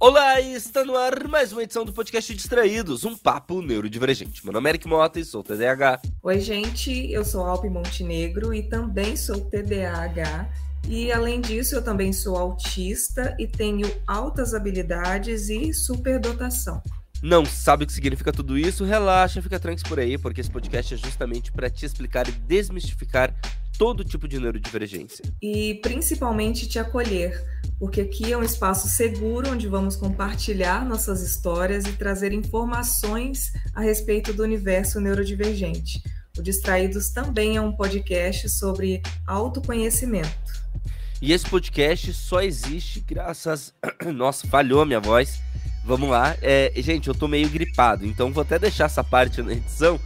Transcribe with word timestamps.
Olá, 0.00 0.40
está 0.40 0.84
no 0.84 0.96
ar 0.96 1.26
mais 1.26 1.52
uma 1.52 1.64
edição 1.64 1.84
do 1.84 1.92
podcast 1.92 2.32
Distraídos, 2.32 3.04
um 3.04 3.16
papo 3.16 3.60
neurodivergente. 3.60 4.44
Meu 4.44 4.52
nome 4.52 4.68
é 4.68 4.70
Eric 4.70 4.86
Mota 4.86 5.18
e 5.18 5.24
sou 5.24 5.42
TDAH. 5.42 6.00
Oi, 6.22 6.38
gente, 6.38 7.10
eu 7.10 7.24
sou 7.24 7.44
Alpe 7.44 7.68
Montenegro 7.68 8.54
e 8.54 8.62
também 8.62 9.16
sou 9.16 9.40
TDAH. 9.40 10.48
E 10.88 11.10
além 11.10 11.40
disso, 11.40 11.74
eu 11.74 11.82
também 11.82 12.12
sou 12.12 12.36
autista 12.36 13.34
e 13.40 13.48
tenho 13.48 13.90
altas 14.06 14.54
habilidades 14.54 15.48
e 15.48 15.74
superdotação. 15.74 16.80
Não 17.20 17.44
sabe 17.44 17.82
o 17.82 17.86
que 17.88 17.92
significa 17.92 18.32
tudo 18.32 18.56
isso? 18.56 18.84
Relaxa, 18.84 19.42
fica 19.42 19.58
tranquilo 19.58 19.88
por 19.88 19.98
aí, 19.98 20.16
porque 20.16 20.40
esse 20.40 20.50
podcast 20.50 20.94
é 20.94 20.96
justamente 20.96 21.50
para 21.50 21.68
te 21.68 21.84
explicar 21.84 22.28
e 22.28 22.30
desmistificar 22.30 23.34
todo 23.78 24.04
tipo 24.04 24.26
de 24.26 24.40
neurodivergência. 24.40 25.24
E 25.40 25.76
principalmente 25.82 26.68
te 26.68 26.78
acolher, 26.78 27.40
porque 27.78 28.00
aqui 28.00 28.32
é 28.32 28.36
um 28.36 28.42
espaço 28.42 28.88
seguro 28.88 29.50
onde 29.50 29.68
vamos 29.68 29.96
compartilhar 29.96 30.84
nossas 30.84 31.22
histórias 31.22 31.84
e 31.86 31.92
trazer 31.92 32.32
informações 32.32 33.52
a 33.74 33.80
respeito 33.80 34.32
do 34.32 34.42
universo 34.42 35.00
neurodivergente. 35.00 36.02
O 36.36 36.42
Distraídos 36.42 37.10
também 37.10 37.56
é 37.56 37.60
um 37.60 37.72
podcast 37.72 38.48
sobre 38.48 39.00
autoconhecimento. 39.26 40.28
E 41.22 41.32
esse 41.32 41.48
podcast 41.48 42.12
só 42.12 42.42
existe 42.42 43.00
graças. 43.00 43.72
Nossa, 44.14 44.46
falhou 44.46 44.84
minha 44.84 45.00
voz 45.00 45.40
Vamos 45.88 46.10
lá. 46.10 46.36
É, 46.42 46.70
gente, 46.76 47.08
eu 47.08 47.14
tô 47.14 47.26
meio 47.26 47.48
gripado, 47.48 48.04
então 48.04 48.30
vou 48.30 48.42
até 48.42 48.58
deixar 48.58 48.84
essa 48.84 49.02
parte 49.02 49.40
na 49.40 49.52
edição 49.52 49.98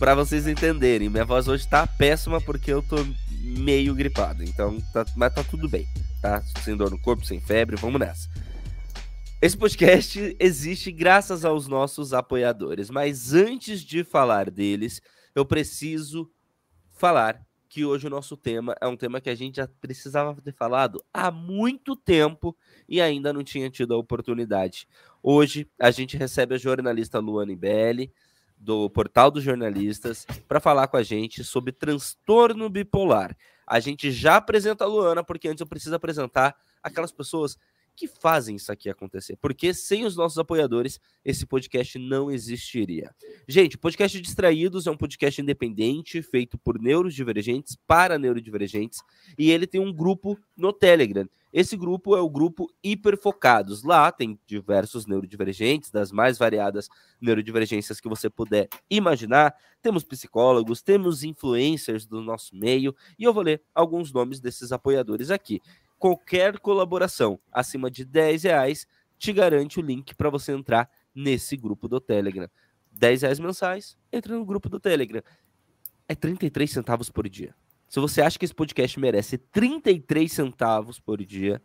para 0.00 0.14
vocês 0.14 0.46
entenderem. 0.46 1.10
Minha 1.10 1.26
voz 1.26 1.46
hoje 1.46 1.68
tá 1.68 1.86
péssima 1.86 2.40
porque 2.40 2.72
eu 2.72 2.82
tô 2.82 2.96
meio 3.42 3.94
gripado. 3.94 4.42
Então, 4.42 4.80
tá, 4.94 5.04
mas 5.14 5.34
tá 5.34 5.44
tudo 5.44 5.68
bem, 5.68 5.86
tá? 6.22 6.40
Sem 6.64 6.74
dor 6.74 6.90
no 6.90 6.98
corpo, 6.98 7.22
sem 7.26 7.38
febre, 7.38 7.76
vamos 7.76 8.00
nessa. 8.00 8.26
Esse 9.42 9.58
podcast 9.58 10.34
existe 10.40 10.90
graças 10.90 11.44
aos 11.44 11.68
nossos 11.68 12.14
apoiadores, 12.14 12.88
mas 12.88 13.34
antes 13.34 13.82
de 13.82 14.02
falar 14.02 14.50
deles, 14.50 15.02
eu 15.34 15.44
preciso 15.44 16.30
falar 16.92 17.38
que 17.68 17.84
hoje 17.84 18.06
o 18.06 18.10
nosso 18.10 18.38
tema 18.38 18.74
é 18.80 18.86
um 18.86 18.96
tema 18.96 19.20
que 19.20 19.28
a 19.28 19.34
gente 19.34 19.56
já 19.56 19.68
precisava 19.80 20.34
ter 20.40 20.54
falado 20.54 21.04
há 21.12 21.30
muito 21.30 21.94
tempo 21.94 22.56
e 22.88 23.02
ainda 23.02 23.34
não 23.34 23.44
tinha 23.44 23.68
tido 23.68 23.92
a 23.92 23.98
oportunidade. 23.98 24.88
Hoje 25.22 25.68
a 25.78 25.90
gente 25.90 26.16
recebe 26.16 26.54
a 26.54 26.58
jornalista 26.58 27.18
Luane 27.18 27.54
Belli, 27.54 28.10
do 28.60 28.90
Portal 28.90 29.30
dos 29.30 29.42
Jornalistas, 29.42 30.26
para 30.46 30.60
falar 30.60 30.86
com 30.88 30.98
a 30.98 31.02
gente 31.02 31.42
sobre 31.42 31.72
transtorno 31.72 32.68
bipolar. 32.68 33.34
A 33.66 33.80
gente 33.80 34.12
já 34.12 34.36
apresenta 34.36 34.84
a 34.84 34.86
Luana, 34.86 35.24
porque 35.24 35.48
antes 35.48 35.60
eu 35.60 35.66
preciso 35.66 35.94
apresentar 35.94 36.54
aquelas 36.82 37.10
pessoas 37.10 37.56
que 37.96 38.06
fazem 38.08 38.56
isso 38.56 38.72
aqui 38.72 38.88
acontecer. 38.88 39.36
Porque 39.36 39.74
sem 39.74 40.04
os 40.04 40.16
nossos 40.16 40.38
apoiadores, 40.38 41.00
esse 41.24 41.46
podcast 41.46 41.98
não 41.98 42.30
existiria. 42.30 43.14
Gente, 43.46 43.76
o 43.76 43.78
podcast 43.78 44.20
Distraídos 44.20 44.86
é 44.86 44.90
um 44.90 44.96
podcast 44.96 45.40
independente, 45.40 46.22
feito 46.22 46.58
por 46.58 46.80
neurodivergentes 46.80 47.76
para 47.86 48.18
neurodivergentes, 48.18 49.02
e 49.38 49.50
ele 49.50 49.66
tem 49.66 49.80
um 49.80 49.92
grupo 49.92 50.38
no 50.56 50.72
Telegram. 50.72 51.28
Esse 51.52 51.76
grupo 51.76 52.16
é 52.16 52.20
o 52.20 52.30
grupo 52.30 52.72
Hiperfocados. 52.82 53.82
Lá 53.82 54.12
tem 54.12 54.38
diversos 54.46 55.04
neurodivergentes, 55.04 55.90
das 55.90 56.12
mais 56.12 56.38
variadas 56.38 56.88
neurodivergências 57.20 58.00
que 58.00 58.08
você 58.08 58.30
puder 58.30 58.68
imaginar. 58.88 59.54
Temos 59.82 60.04
psicólogos, 60.04 60.80
temos 60.80 61.24
influencers 61.24 62.06
do 62.06 62.20
nosso 62.20 62.54
meio, 62.54 62.94
e 63.18 63.24
eu 63.24 63.34
vou 63.34 63.42
ler 63.42 63.62
alguns 63.74 64.12
nomes 64.12 64.38
desses 64.38 64.70
apoiadores 64.70 65.30
aqui 65.30 65.60
qualquer 66.00 66.58
colaboração 66.58 67.38
acima 67.52 67.90
de 67.90 68.06
10 68.06 68.44
reais 68.44 68.86
te 69.18 69.34
garante 69.34 69.78
o 69.78 69.82
link 69.82 70.14
para 70.14 70.30
você 70.30 70.50
entrar 70.50 70.90
nesse 71.14 71.58
grupo 71.58 71.86
do 71.86 72.00
Telegram. 72.00 72.48
10 72.90 73.22
reais 73.22 73.38
mensais, 73.38 73.98
entra 74.10 74.34
no 74.34 74.44
grupo 74.44 74.70
do 74.70 74.80
Telegram. 74.80 75.22
É 76.08 76.14
33 76.14 76.70
centavos 76.70 77.10
por 77.10 77.28
dia. 77.28 77.54
Se 77.86 78.00
você 78.00 78.22
acha 78.22 78.38
que 78.38 78.46
esse 78.46 78.54
podcast 78.54 78.98
merece 78.98 79.36
33 79.36 80.32
centavos 80.32 80.98
por 80.98 81.22
dia, 81.22 81.62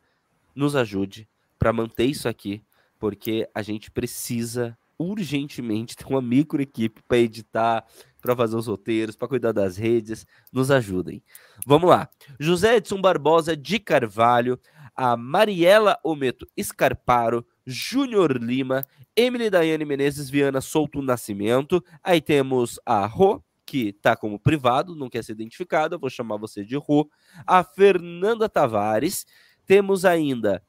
nos 0.53 0.75
ajude 0.75 1.29
para 1.57 1.71
manter 1.71 2.05
isso 2.05 2.27
aqui, 2.27 2.61
porque 2.99 3.49
a 3.55 3.61
gente 3.61 3.89
precisa 3.89 4.77
urgentemente 4.99 5.95
ter 5.95 6.05
uma 6.07 6.21
micro 6.21 6.61
equipe 6.61 7.01
para 7.07 7.17
editar, 7.19 7.85
para 8.25 8.35
fazer 8.35 8.55
os 8.55 8.65
roteiros, 8.65 9.15
para 9.15 9.27
cuidar 9.27 9.51
das 9.51 9.77
redes, 9.77 10.25
nos 10.51 10.71
ajudem. 10.71 11.23
Vamos 11.63 11.87
lá. 11.87 12.09
José 12.39 12.77
Edson 12.77 12.99
Barbosa 12.99 13.55
de 13.55 13.77
Carvalho, 13.77 14.59
a 14.95 15.15
Mariela 15.15 15.99
Ometo 16.03 16.47
Escarparo, 16.57 17.45
Júnior 17.67 18.41
Lima, 18.41 18.81
Emily 19.15 19.47
Daiane 19.47 19.85
Menezes 19.85 20.27
Viana 20.27 20.59
Souto 20.59 21.03
Nascimento. 21.03 21.83
Aí 22.03 22.19
temos 22.19 22.79
a 22.83 23.05
Rô, 23.05 23.43
que 23.63 23.93
tá 23.93 24.15
como 24.15 24.39
privado, 24.39 24.95
não 24.95 25.07
quer 25.07 25.23
ser 25.23 25.33
identificada, 25.33 25.95
vou 25.95 26.09
chamar 26.09 26.37
você 26.37 26.65
de 26.65 26.75
Rô. 26.75 27.07
A 27.45 27.63
Fernanda 27.63 28.49
Tavares. 28.49 29.25
Temos 29.67 30.03
ainda 30.03 30.63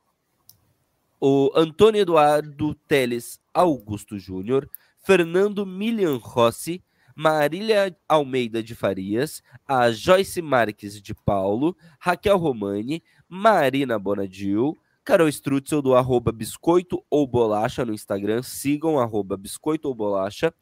o 1.19 1.51
Antônio 1.55 2.03
Eduardo 2.03 2.75
Teles 2.87 3.41
Augusto 3.53 4.19
Júnior, 4.19 4.69
Fernando 4.99 5.65
Milian 5.65 6.17
Rossi, 6.17 6.83
Marília 7.17 7.97
Almeida 8.07 8.63
de 8.63 8.75
Farias, 8.75 9.43
a 9.67 9.91
Joyce 9.91 10.43
Marques 10.43 11.01
de 11.01 11.15
Paulo, 11.15 11.75
Raquel 11.99 12.37
Romani, 12.37 13.03
Marina 13.27 13.99
Bonadil, 13.99 14.77
Carol 15.03 15.29
Strutzel 15.31 15.81
do 15.81 15.95
arroba 15.95 16.31
Biscoito 16.31 17.03
ou 17.09 17.27
Bolacha 17.27 17.87
no 17.87 17.95
Instagram, 17.95 18.43
sigam 18.43 18.99
arroba 18.99 19.35
Biscoito 19.35 19.89
ou 19.89 19.95
Bolacha, 19.95 20.53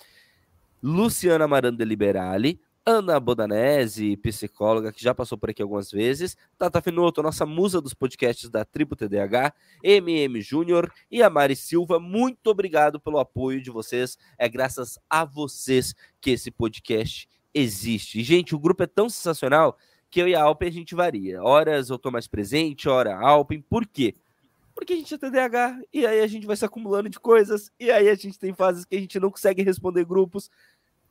Luciana 0.81 1.49
Maranda 1.49 1.85
Liberali, 1.85 2.61
Ana 2.87 3.19
Bodanese, 3.19 4.15
psicóloga, 4.19 4.93
que 4.93 5.03
já 5.03 5.15
passou 5.15 5.39
por 5.39 5.49
aqui 5.49 5.63
algumas 5.63 5.91
vezes, 5.91 6.37
Tata 6.59 6.83
Finoto, 6.83 7.23
nossa 7.23 7.47
musa 7.47 7.81
dos 7.81 7.95
podcasts 7.95 8.51
da 8.51 8.63
Tribo 8.63 8.95
TDH, 8.95 9.55
MM 9.83 10.39
Júnior 10.43 10.93
e 11.11 11.23
a 11.23 11.31
Mari 11.31 11.57
Silva, 11.57 11.99
muito 11.99 12.49
obrigado 12.49 13.01
pelo 13.01 13.19
apoio 13.19 13.63
de 13.63 13.71
vocês. 13.71 14.19
É 14.37 14.51
graças 14.51 14.99
a 15.09 15.25
vocês 15.25 15.95
que 16.21 16.33
esse 16.33 16.51
podcast 16.51 17.27
existe. 17.55 18.21
E, 18.21 18.23
gente, 18.23 18.55
o 18.55 18.59
grupo 18.59 18.83
é 18.83 18.87
tão 18.87 19.09
sensacional 19.09 19.79
que 20.11 20.21
eu 20.21 20.29
e 20.29 20.35
a 20.35 20.43
Alpen 20.43 20.69
a 20.69 20.73
gente 20.73 20.95
varia. 20.95 21.43
Horas 21.43 21.89
eu 21.89 21.99
tô 21.99 22.11
mais 22.11 22.27
presente, 22.27 22.87
hora 22.87 23.17
Alpen. 23.17 23.63
Por 23.63 23.87
quê? 23.87 24.15
Porque 24.75 24.93
a 24.93 24.97
gente 24.97 25.15
é 25.15 25.19
TDAH 25.19 25.81
e 25.93 26.05
aí 26.05 26.21
a 26.21 26.27
gente 26.27 26.47
vai 26.47 26.57
se 26.57 26.65
acumulando 26.65 27.09
de 27.09 27.19
coisas 27.19 27.73
e 27.81 27.91
aí 27.91 28.09
a 28.09 28.15
gente 28.15 28.39
tem 28.39 28.53
fases 28.53 28.85
que 28.85 28.97
a 28.97 29.01
gente 29.01 29.19
não 29.21 29.31
consegue 29.31 29.63
responder 29.63 30.05
grupos 30.05 30.51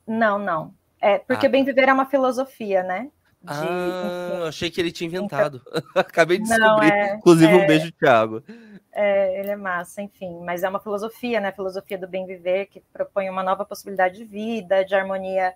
Não, 0.06 0.38
não. 0.38 0.74
É, 1.00 1.18
porque 1.18 1.46
ah. 1.46 1.48
bem 1.48 1.64
viver 1.64 1.88
é 1.88 1.92
uma 1.92 2.06
filosofia, 2.06 2.82
né? 2.82 3.10
De, 3.40 3.52
ah, 3.52 4.32
enfim, 4.32 4.48
achei 4.48 4.70
que 4.70 4.80
ele 4.80 4.90
tinha 4.90 5.06
inventado. 5.06 5.62
Acabei 5.94 6.38
de 6.38 6.44
descobrir. 6.44 6.92
é, 6.92 7.14
Inclusive, 7.14 7.52
é, 7.52 7.56
um 7.56 7.66
beijo, 7.66 7.92
Thiago. 7.92 8.42
É, 8.90 9.38
ele 9.38 9.50
é 9.50 9.56
massa, 9.56 10.02
enfim. 10.02 10.40
Mas 10.44 10.64
é 10.64 10.68
uma 10.68 10.80
filosofia, 10.80 11.40
né? 11.40 11.52
Filosofia 11.52 11.96
do 11.96 12.08
bem 12.08 12.26
viver, 12.26 12.66
que 12.66 12.80
propõe 12.92 13.30
uma 13.30 13.44
nova 13.44 13.64
possibilidade 13.64 14.16
de 14.16 14.24
vida, 14.24 14.84
de 14.84 14.96
harmonia 14.96 15.54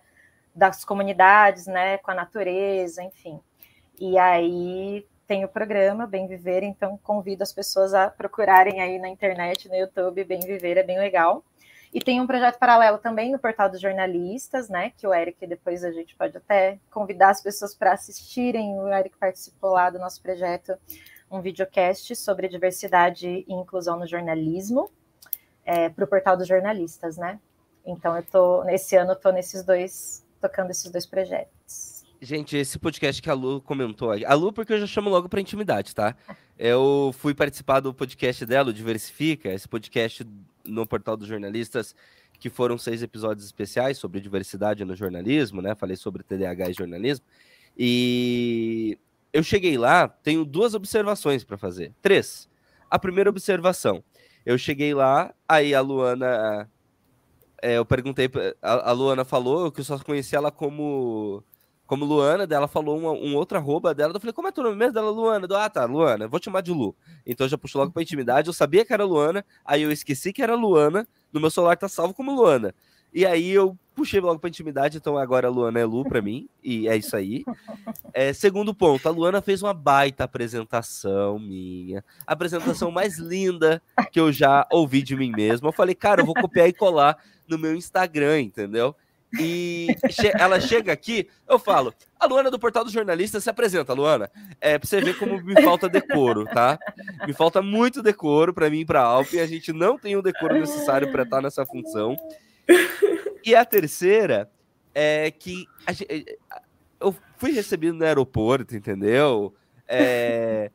das 0.54 0.84
comunidades, 0.84 1.66
né? 1.66 1.98
Com 1.98 2.12
a 2.12 2.14
natureza, 2.14 3.02
enfim. 3.02 3.40
E 4.00 4.16
aí 4.16 5.06
tem 5.26 5.44
o 5.44 5.48
programa 5.48 6.06
Bem 6.06 6.26
Viver, 6.26 6.62
então 6.62 6.98
convido 7.02 7.42
as 7.42 7.52
pessoas 7.52 7.92
a 7.92 8.08
procurarem 8.08 8.80
aí 8.80 8.98
na 8.98 9.10
internet, 9.10 9.68
no 9.68 9.76
YouTube, 9.76 10.24
Bem 10.24 10.40
Viver, 10.40 10.78
é 10.78 10.82
bem 10.82 10.98
legal. 10.98 11.44
E 11.92 12.00
tem 12.00 12.18
um 12.18 12.26
projeto 12.26 12.58
paralelo 12.58 12.96
também 12.96 13.30
no 13.30 13.38
portal 13.38 13.68
dos 13.68 13.78
jornalistas, 13.78 14.70
né? 14.70 14.90
Que 14.96 15.06
o 15.06 15.12
Eric, 15.12 15.46
depois 15.46 15.84
a 15.84 15.92
gente 15.92 16.16
pode 16.16 16.34
até 16.34 16.78
convidar 16.90 17.28
as 17.28 17.42
pessoas 17.42 17.74
para 17.74 17.92
assistirem. 17.92 18.78
O 18.78 18.88
Eric 18.88 19.18
participou 19.18 19.72
lá 19.72 19.90
do 19.90 19.98
nosso 19.98 20.22
projeto, 20.22 20.78
um 21.30 21.42
videocast 21.42 22.16
sobre 22.16 22.48
diversidade 22.48 23.44
e 23.46 23.52
inclusão 23.52 23.98
no 23.98 24.06
jornalismo, 24.06 24.90
é, 25.62 25.90
para 25.90 26.04
o 26.04 26.08
portal 26.08 26.38
dos 26.38 26.48
jornalistas, 26.48 27.18
né? 27.18 27.38
Então 27.84 28.16
eu 28.16 28.22
tô, 28.22 28.64
nesse 28.64 28.96
ano, 28.96 29.12
eu 29.12 29.16
tô 29.16 29.30
nesses 29.30 29.62
dois, 29.62 30.24
tocando 30.40 30.70
esses 30.70 30.90
dois 30.90 31.04
projetos. 31.04 31.89
Gente, 32.22 32.54
esse 32.54 32.78
podcast 32.78 33.22
que 33.22 33.30
a 33.30 33.34
Lu 33.34 33.62
comentou, 33.62 34.10
a 34.12 34.34
Lu, 34.34 34.52
porque 34.52 34.74
eu 34.74 34.80
já 34.80 34.86
chamo 34.86 35.08
logo 35.08 35.26
para 35.26 35.40
intimidade, 35.40 35.94
tá? 35.94 36.14
Eu 36.58 37.14
fui 37.16 37.32
participar 37.32 37.80
do 37.80 37.94
podcast 37.94 38.44
dela, 38.44 38.68
o 38.68 38.72
Diversifica, 38.74 39.48
esse 39.48 39.66
podcast 39.66 40.26
no 40.62 40.86
portal 40.86 41.16
dos 41.16 41.26
jornalistas, 41.26 41.96
que 42.38 42.50
foram 42.50 42.76
seis 42.76 43.02
episódios 43.02 43.46
especiais 43.46 43.96
sobre 43.96 44.20
diversidade 44.20 44.84
no 44.84 44.94
jornalismo, 44.94 45.62
né? 45.62 45.74
Falei 45.74 45.96
sobre 45.96 46.22
TDAH 46.22 46.68
e 46.68 46.74
jornalismo. 46.74 47.24
E 47.74 48.98
eu 49.32 49.42
cheguei 49.42 49.78
lá, 49.78 50.06
tenho 50.06 50.44
duas 50.44 50.74
observações 50.74 51.42
para 51.42 51.56
fazer. 51.56 51.94
Três. 52.02 52.50
A 52.90 52.98
primeira 52.98 53.30
observação, 53.30 54.04
eu 54.44 54.58
cheguei 54.58 54.92
lá, 54.92 55.34
aí 55.48 55.74
a 55.74 55.80
Luana, 55.80 56.68
é, 57.62 57.78
eu 57.78 57.86
perguntei, 57.86 58.30
a, 58.60 58.90
a 58.90 58.92
Luana 58.92 59.24
falou 59.24 59.72
que 59.72 59.80
eu 59.80 59.84
só 59.84 59.98
conhecia 60.00 60.36
ela 60.36 60.50
como 60.50 61.42
como 61.90 62.04
Luana, 62.04 62.46
dela 62.46 62.68
falou 62.68 62.96
uma, 62.96 63.10
um 63.10 63.34
outro 63.34 63.58
arroba 63.58 63.92
dela. 63.92 64.14
Eu 64.14 64.20
falei, 64.20 64.32
como 64.32 64.46
é 64.46 64.52
teu 64.52 64.62
nome 64.62 64.76
mesmo 64.76 64.94
dela? 64.94 65.10
Luana. 65.10 65.44
Eu, 65.50 65.56
ah, 65.56 65.68
tá, 65.68 65.84
Luana, 65.86 66.28
vou 66.28 66.38
te 66.38 66.44
chamar 66.44 66.60
de 66.60 66.70
Lu. 66.70 66.94
Então 67.26 67.46
eu 67.46 67.48
já 67.48 67.58
puxo 67.58 67.76
logo 67.76 67.90
pra 67.90 68.00
intimidade. 68.00 68.46
Eu 68.46 68.52
sabia 68.52 68.84
que 68.84 68.92
era 68.92 69.04
Luana, 69.04 69.44
aí 69.64 69.82
eu 69.82 69.90
esqueci 69.90 70.32
que 70.32 70.40
era 70.40 70.54
Luana. 70.54 71.04
No 71.32 71.40
meu 71.40 71.50
celular 71.50 71.76
tá 71.76 71.88
salvo 71.88 72.14
como 72.14 72.32
Luana. 72.32 72.72
E 73.12 73.26
aí 73.26 73.50
eu 73.50 73.76
puxei 73.92 74.20
logo 74.20 74.38
pra 74.38 74.48
intimidade, 74.48 74.98
então 74.98 75.18
agora 75.18 75.48
a 75.48 75.50
Luana 75.50 75.80
é 75.80 75.84
Lu 75.84 76.04
pra 76.04 76.22
mim, 76.22 76.48
e 76.62 76.86
é 76.86 76.96
isso 76.96 77.16
aí. 77.16 77.44
É, 78.14 78.32
segundo 78.32 78.72
ponto, 78.72 79.08
a 79.08 79.10
Luana 79.10 79.42
fez 79.42 79.60
uma 79.60 79.74
baita 79.74 80.22
apresentação 80.22 81.40
minha. 81.40 82.04
A 82.24 82.34
apresentação 82.34 82.92
mais 82.92 83.18
linda 83.18 83.82
que 84.12 84.20
eu 84.20 84.30
já 84.30 84.64
ouvi 84.70 85.02
de 85.02 85.16
mim 85.16 85.32
mesmo. 85.32 85.66
Eu 85.66 85.72
falei, 85.72 85.96
cara, 85.96 86.22
eu 86.22 86.26
vou 86.26 86.36
copiar 86.36 86.68
e 86.68 86.72
colar 86.72 87.18
no 87.48 87.58
meu 87.58 87.74
Instagram, 87.74 88.42
entendeu? 88.42 88.94
E 89.38 89.94
che 90.10 90.32
ela 90.36 90.60
chega 90.60 90.92
aqui, 90.92 91.28
eu 91.48 91.58
falo, 91.58 91.94
a 92.18 92.26
Luana 92.26 92.50
do 92.50 92.58
Portal 92.58 92.82
dos 92.82 92.92
Jornalistas 92.92 93.44
se 93.44 93.50
apresenta, 93.50 93.92
Luana. 93.92 94.30
É 94.60 94.78
pra 94.78 94.88
você 94.88 95.00
ver 95.00 95.16
como 95.18 95.40
me 95.42 95.60
falta 95.62 95.88
decoro, 95.88 96.44
tá? 96.46 96.78
Me 97.26 97.32
falta 97.32 97.62
muito 97.62 98.02
decoro 98.02 98.52
para 98.52 98.68
mim 98.68 98.80
e 98.80 98.84
pra 98.84 99.02
Alp, 99.02 99.32
e 99.32 99.40
a 99.40 99.46
gente 99.46 99.72
não 99.72 99.96
tem 99.96 100.16
o 100.16 100.22
decoro 100.22 100.58
necessário 100.58 101.12
para 101.12 101.22
estar 101.22 101.40
nessa 101.40 101.64
função. 101.64 102.16
E 103.44 103.54
a 103.54 103.64
terceira 103.64 104.50
é 104.94 105.30
que 105.30 105.66
gente, 105.90 106.38
eu 107.00 107.14
fui 107.36 107.52
recebido 107.52 107.96
no 107.96 108.04
aeroporto, 108.04 108.76
entendeu? 108.76 109.54
É, 109.86 110.70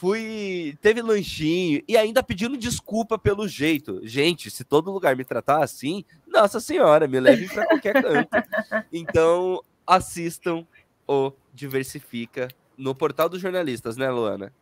fui. 0.00 0.78
Teve 0.80 1.02
lanchinho 1.02 1.82
e 1.86 1.96
ainda 1.96 2.22
pedindo 2.22 2.56
desculpa 2.56 3.18
pelo 3.18 3.46
jeito. 3.46 4.00
Gente, 4.02 4.50
se 4.50 4.64
todo 4.64 4.90
lugar 4.90 5.14
me 5.14 5.24
tratar 5.24 5.62
assim, 5.62 6.04
nossa 6.26 6.58
senhora, 6.58 7.06
me 7.06 7.20
levem 7.20 7.46
para 7.46 7.66
qualquer 7.66 8.02
canto. 8.02 8.30
Então, 8.90 9.62
assistam 9.86 10.66
o 11.06 11.32
Diversifica 11.52 12.48
no 12.76 12.94
portal 12.94 13.28
dos 13.28 13.40
jornalistas, 13.40 13.96
né, 13.96 14.08
Luana? 14.08 14.52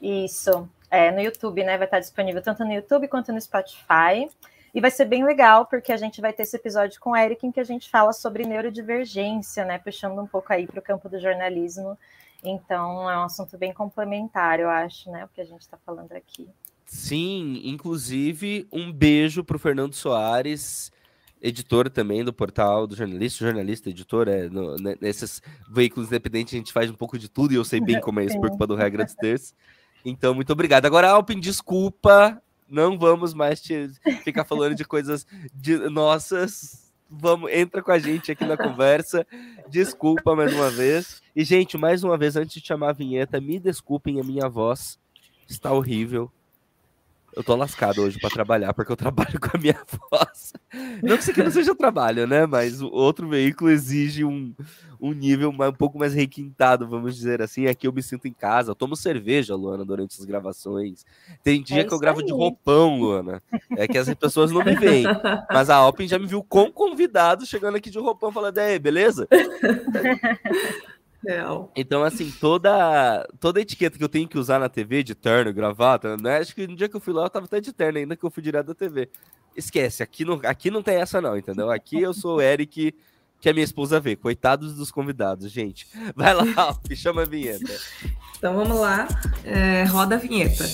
Isso. 0.00 0.68
É, 0.90 1.12
no 1.12 1.20
YouTube, 1.20 1.62
né? 1.62 1.78
Vai 1.78 1.86
estar 1.86 2.00
disponível 2.00 2.42
tanto 2.42 2.64
no 2.64 2.72
YouTube 2.72 3.06
quanto 3.06 3.32
no 3.32 3.40
Spotify. 3.40 4.28
E 4.74 4.80
vai 4.80 4.90
ser 4.90 5.04
bem 5.04 5.24
legal, 5.24 5.66
porque 5.66 5.92
a 5.92 5.96
gente 5.96 6.20
vai 6.20 6.32
ter 6.32 6.42
esse 6.42 6.56
episódio 6.56 6.98
com 6.98 7.10
o 7.10 7.16
Eric, 7.16 7.46
em 7.46 7.52
que 7.52 7.60
a 7.60 7.64
gente 7.64 7.88
fala 7.88 8.12
sobre 8.12 8.44
neurodivergência, 8.44 9.64
né? 9.64 9.78
Puxando 9.78 10.20
um 10.20 10.26
pouco 10.26 10.52
aí 10.52 10.66
para 10.66 10.80
o 10.80 10.82
campo 10.82 11.08
do 11.08 11.20
jornalismo 11.20 11.96
então, 12.42 13.08
é 13.08 13.16
um 13.16 13.22
assunto 13.22 13.56
bem 13.56 13.72
complementar, 13.72 14.58
eu 14.58 14.68
acho, 14.68 15.10
né? 15.10 15.24
O 15.24 15.28
que 15.28 15.40
a 15.40 15.44
gente 15.44 15.60
está 15.60 15.78
falando 15.86 16.12
aqui. 16.12 16.48
Sim, 16.84 17.62
inclusive, 17.64 18.66
um 18.72 18.92
beijo 18.92 19.44
para 19.44 19.56
o 19.56 19.58
Fernando 19.58 19.94
Soares, 19.94 20.90
editor 21.40 21.88
também 21.88 22.24
do 22.24 22.32
portal 22.32 22.86
do 22.86 22.96
jornalista, 22.96 23.44
jornalista, 23.44 23.88
editor, 23.88 24.28
é, 24.28 24.48
no, 24.48 24.76
né, 24.76 24.96
nesses 25.00 25.40
veículos 25.70 26.08
independentes 26.08 26.52
a 26.52 26.56
gente 26.56 26.72
faz 26.72 26.90
um 26.90 26.94
pouco 26.94 27.18
de 27.18 27.28
tudo 27.28 27.52
e 27.52 27.56
eu 27.56 27.64
sei 27.64 27.80
bem 27.80 28.00
como 28.00 28.20
é 28.20 28.24
isso 28.24 28.38
por 28.40 28.50
culpa 28.50 28.66
do 28.66 28.74
Regra 28.74 29.04
dos 29.04 29.14
Terços. 29.14 29.54
Então, 30.04 30.34
muito 30.34 30.52
obrigado. 30.52 30.84
Agora, 30.84 31.10
Alpin, 31.10 31.38
desculpa, 31.38 32.42
não 32.68 32.98
vamos 32.98 33.32
mais 33.32 33.60
te 33.60 33.88
ficar 34.24 34.44
falando 34.44 34.74
de 34.74 34.84
coisas 34.84 35.26
de 35.54 35.76
nossas 35.88 36.91
vamos, 37.12 37.52
entra 37.52 37.82
com 37.82 37.92
a 37.92 37.98
gente 37.98 38.32
aqui 38.32 38.44
na 38.44 38.56
conversa. 38.56 39.26
Desculpa 39.68 40.34
mais 40.34 40.54
uma 40.54 40.70
vez. 40.70 41.22
E, 41.36 41.44
gente, 41.44 41.76
mais 41.76 42.02
uma 42.02 42.16
vez, 42.16 42.36
antes 42.36 42.60
de 42.60 42.66
chamar 42.66 42.90
a 42.90 42.94
vinheta, 42.94 43.40
me 43.40 43.58
desculpem, 43.58 44.18
a 44.20 44.24
minha 44.24 44.48
voz 44.48 44.98
está 45.48 45.72
horrível. 45.72 46.30
Eu 47.34 47.42
tô 47.42 47.56
lascado 47.56 48.02
hoje 48.02 48.18
para 48.18 48.28
trabalhar, 48.28 48.74
porque 48.74 48.92
eu 48.92 48.96
trabalho 48.96 49.40
com 49.40 49.56
a 49.56 49.60
minha 49.60 49.78
voz. 50.10 50.52
Não 51.02 51.16
que 51.16 51.22
isso 51.22 51.30
aqui 51.30 51.42
não 51.42 51.50
seja 51.50 51.74
trabalho, 51.74 52.26
né? 52.26 52.46
Mas 52.46 52.82
o 52.82 52.88
outro 52.88 53.26
veículo 53.28 53.70
exige 53.70 54.24
um, 54.24 54.54
um 55.00 55.12
nível 55.12 55.50
um 55.50 55.72
pouco 55.72 55.98
mais 55.98 56.12
requintado, 56.12 56.86
vamos 56.86 57.16
dizer 57.16 57.40
assim. 57.40 57.66
Aqui 57.66 57.86
eu 57.86 57.92
me 57.92 58.02
sinto 58.02 58.28
em 58.28 58.32
casa. 58.32 58.70
Eu 58.70 58.74
tomo 58.74 58.94
cerveja, 58.94 59.54
Luana, 59.54 59.84
durante 59.84 60.18
as 60.18 60.24
gravações. 60.26 61.06
Tem 61.42 61.62
dia 61.62 61.80
é 61.80 61.84
que 61.84 61.94
eu 61.94 61.98
gravo 61.98 62.20
aí. 62.20 62.26
de 62.26 62.32
roupão, 62.32 62.98
Luana. 62.98 63.42
É 63.76 63.88
que 63.88 63.96
as 63.96 64.12
pessoas 64.14 64.50
não 64.50 64.62
me 64.62 64.74
veem. 64.74 65.06
Mas 65.50 65.70
a 65.70 65.76
Alpin 65.76 66.06
já 66.06 66.18
me 66.18 66.26
viu 66.26 66.44
com 66.44 66.70
convidado 66.70 67.46
chegando 67.46 67.76
aqui 67.76 67.90
de 67.90 67.98
roupão 67.98 68.30
falando, 68.30 68.58
aí, 68.58 68.78
beleza? 68.78 69.26
Real. 71.24 71.70
Então, 71.76 72.02
assim, 72.02 72.30
toda, 72.40 73.26
toda 73.38 73.60
etiqueta 73.60 73.96
que 73.96 74.02
eu 74.02 74.08
tenho 74.08 74.26
que 74.26 74.38
usar 74.38 74.58
na 74.58 74.68
TV, 74.68 75.02
de 75.02 75.14
terno, 75.14 75.52
gravata, 75.52 76.16
né? 76.16 76.38
Acho 76.38 76.54
que 76.54 76.66
no 76.66 76.74
dia 76.74 76.88
que 76.88 76.96
eu 76.96 77.00
fui 77.00 77.14
lá, 77.14 77.24
eu 77.24 77.30
tava 77.30 77.46
até 77.46 77.60
de 77.60 77.72
terno 77.72 77.98
ainda, 77.98 78.16
que 78.16 78.24
eu 78.24 78.30
fui 78.30 78.42
direto 78.42 78.66
da 78.66 78.74
TV. 78.74 79.08
Esquece, 79.56 80.02
aqui 80.02 80.24
não, 80.24 80.40
aqui 80.44 80.70
não 80.70 80.82
tem 80.82 80.96
essa 80.96 81.20
não, 81.20 81.36
entendeu? 81.36 81.70
Aqui 81.70 82.00
eu 82.00 82.12
sou 82.12 82.38
o 82.38 82.40
Eric, 82.40 82.94
que 83.40 83.48
a 83.48 83.52
minha 83.52 83.64
esposa 83.64 84.00
vê. 84.00 84.16
Coitados 84.16 84.74
dos 84.74 84.90
convidados, 84.90 85.50
gente. 85.50 85.86
Vai 86.16 86.34
lá, 86.34 86.44
chama 86.96 87.22
a 87.22 87.26
vinheta. 87.26 87.72
Então 88.36 88.54
vamos 88.56 88.78
lá, 88.78 89.06
é, 89.44 89.84
roda 89.84 90.16
a 90.16 90.18
vinheta. 90.18 90.64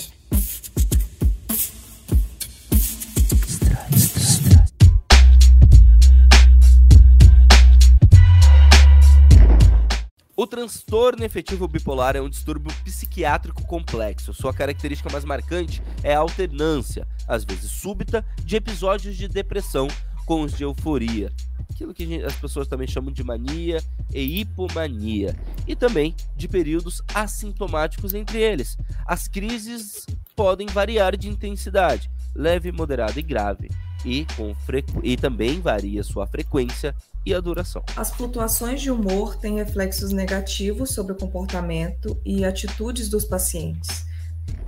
O 10.39 10.47
transtorno 10.47 11.25
efetivo 11.25 11.67
bipolar 11.67 12.15
é 12.15 12.21
um 12.21 12.29
distúrbio 12.29 12.73
psiquiátrico 12.85 13.67
complexo. 13.67 14.33
Sua 14.33 14.53
característica 14.53 15.11
mais 15.11 15.25
marcante 15.25 15.83
é 16.01 16.15
a 16.15 16.19
alternância, 16.19 17.05
às 17.27 17.43
vezes 17.43 17.69
súbita, 17.69 18.25
de 18.41 18.55
episódios 18.55 19.17
de 19.17 19.27
depressão 19.27 19.89
com 20.25 20.43
os 20.43 20.53
de 20.53 20.63
euforia, 20.63 21.29
aquilo 21.69 21.93
que 21.93 22.23
as 22.23 22.35
pessoas 22.35 22.69
também 22.69 22.87
chamam 22.87 23.11
de 23.11 23.21
mania 23.21 23.83
e 24.13 24.39
hipomania, 24.39 25.37
e 25.67 25.75
também 25.75 26.15
de 26.37 26.47
períodos 26.47 27.01
assintomáticos 27.13 28.13
entre 28.13 28.41
eles. 28.41 28.77
As 29.05 29.27
crises 29.27 30.05
podem 30.37 30.67
variar 30.67 31.17
de 31.17 31.27
intensidade, 31.27 32.09
leve, 32.35 32.71
moderada 32.71 33.19
e 33.19 33.23
grave, 33.23 33.69
e, 34.05 34.25
com 34.35 34.53
frequ... 34.55 34.99
e 35.03 35.17
também 35.17 35.59
varia 35.59 36.03
sua 36.03 36.25
frequência 36.25 36.95
e 37.25 37.33
a 37.33 37.39
duração. 37.39 37.83
As 37.95 38.11
flutuações 38.11 38.81
de 38.81 38.89
humor 38.89 39.35
têm 39.35 39.55
reflexos 39.55 40.11
negativos 40.11 40.91
sobre 40.91 41.13
o 41.13 41.17
comportamento 41.17 42.19
e 42.25 42.45
atitudes 42.45 43.09
dos 43.09 43.25
pacientes, 43.25 44.05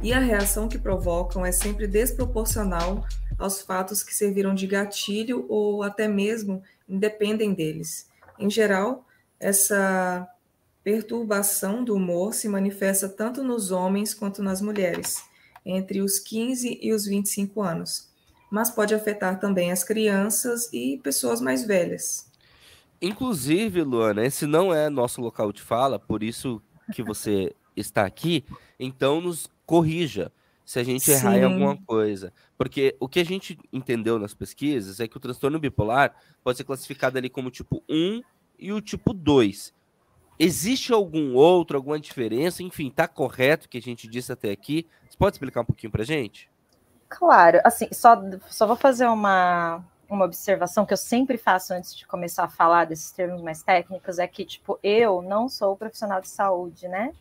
e 0.04 0.14
a 0.14 0.20
reação 0.20 0.68
que 0.68 0.78
provocam 0.78 1.46
é 1.46 1.52
sempre 1.52 1.88
desproporcional 1.88 3.06
aos 3.38 3.62
fatos 3.62 4.04
que 4.04 4.14
serviram 4.14 4.54
de 4.54 4.68
gatilho 4.68 5.46
ou 5.50 5.84
até 5.84 6.08
mesmo 6.08 6.62
independem 6.88 7.54
deles. 7.54 8.08
Em 8.38 8.50
geral, 8.50 9.06
essa 9.40 10.28
perturbação 10.84 11.84
do 11.84 11.96
humor 11.96 12.34
se 12.34 12.48
manifesta 12.48 13.08
tanto 13.08 13.44
nos 13.44 13.72
homens 13.72 14.14
quanto 14.14 14.42
nas 14.42 14.62
mulheres, 14.62 15.24
entre 15.66 16.02
os 16.02 16.20
15 16.20 16.80
e 16.82 16.92
os 16.92 17.06
25 17.06 17.62
anos, 17.62 18.10
mas 18.50 18.70
pode 18.70 18.94
afetar 18.94 19.40
também 19.40 19.72
as 19.72 19.84
crianças 19.84 20.72
e 20.74 21.00
pessoas 21.04 21.40
mais 21.42 21.66
velhas. 21.66 22.30
Inclusive, 23.02 23.82
Luana, 23.82 24.26
esse 24.26 24.46
não 24.46 24.74
é 24.74 24.90
nosso 24.90 25.22
local 25.22 25.52
de 25.52 25.62
fala, 25.62 25.98
por 25.98 26.22
isso 26.22 26.62
que 26.94 27.02
você 27.02 27.56
está 27.76 28.06
aqui, 28.06 28.44
então 28.80 29.22
nos 29.22 29.50
corrija 29.66 30.32
se 30.66 30.80
a 30.80 30.84
gente 30.84 31.04
Sim. 31.04 31.12
errar 31.12 31.38
em 31.38 31.44
alguma 31.44 31.78
coisa. 31.78 32.32
Porque 32.58 32.96
o 33.00 33.08
que 33.08 33.20
a 33.20 33.26
gente 33.26 33.58
entendeu 33.74 34.20
nas 34.20 34.34
pesquisas 34.34 35.00
é 35.00 35.08
que 35.08 35.18
o 35.18 35.20
transtorno 35.20 35.60
bipolar 35.60 36.16
pode 36.44 36.58
ser 36.58 36.64
classificado 36.64 37.18
ali 37.18 37.30
como 37.30 37.50
tipo 37.50 37.84
1 37.90 38.22
e 38.60 38.72
o 38.72 38.80
tipo 38.80 39.14
2. 39.14 39.74
Existe 40.40 40.92
algum 40.92 41.36
outro, 41.36 41.78
alguma 41.78 42.00
diferença? 42.00 42.64
Enfim, 42.64 42.90
tá 42.90 43.08
correto 43.08 43.66
o 43.66 43.70
que 43.70 43.78
a 43.78 43.82
gente 43.82 44.08
disse 44.08 44.32
até 44.32 44.52
aqui? 44.52 44.88
Você 45.10 45.18
pode 45.18 45.36
explicar 45.36 45.62
um 45.62 45.66
pouquinho 45.66 45.92
pra 45.92 46.04
gente? 46.04 46.50
Claro, 47.08 47.60
assim, 47.64 47.88
só, 47.92 48.20
só 48.50 48.66
vou 48.66 48.76
fazer 48.76 49.06
uma, 49.06 49.84
uma 50.10 50.26
observação 50.26 50.86
que 50.86 50.94
eu 50.94 50.98
sempre 50.98 51.38
faço 51.38 51.74
antes 51.74 51.96
de 51.96 52.08
começar 52.08 52.46
a 52.46 52.50
falar 52.50 52.86
desses 52.86 53.12
termos 53.12 53.42
mais 53.42 53.62
técnicos, 53.62 54.18
é 54.18 54.28
que, 54.28 54.46
tipo, 54.46 54.80
eu 54.82 55.22
não 55.22 55.50
sou 55.50 55.76
profissional 55.76 56.22
de 56.22 56.30
saúde, 56.30 56.88
né? 56.88 57.14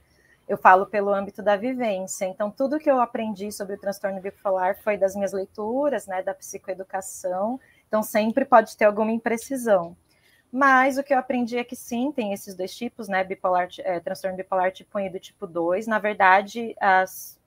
eu 0.50 0.58
falo 0.58 0.84
pelo 0.84 1.14
âmbito 1.14 1.44
da 1.44 1.56
vivência. 1.56 2.24
Então, 2.24 2.50
tudo 2.50 2.80
que 2.80 2.90
eu 2.90 3.00
aprendi 3.00 3.52
sobre 3.52 3.76
o 3.76 3.78
transtorno 3.78 4.20
bipolar 4.20 4.76
foi 4.82 4.98
das 4.98 5.14
minhas 5.14 5.32
leituras, 5.32 6.08
né, 6.08 6.24
da 6.24 6.34
psicoeducação. 6.34 7.60
Então, 7.86 8.02
sempre 8.02 8.44
pode 8.44 8.76
ter 8.76 8.84
alguma 8.84 9.12
imprecisão. 9.12 9.96
Mas 10.52 10.98
o 10.98 11.02
que 11.02 11.14
eu 11.14 11.18
aprendi 11.18 11.56
é 11.56 11.64
que 11.64 11.76
sim, 11.76 12.10
tem 12.10 12.32
esses 12.32 12.54
dois 12.54 12.74
tipos, 12.74 13.08
né, 13.08 13.22
bipolar, 13.22 13.68
é, 13.80 14.00
transtorno 14.00 14.36
bipolar 14.36 14.72
tipo 14.72 14.98
1 14.98 15.02
e 15.02 15.10
do 15.10 15.20
tipo 15.20 15.46
2. 15.46 15.86
Na 15.86 15.98
verdade, 15.98 16.74
as, 16.80 17.38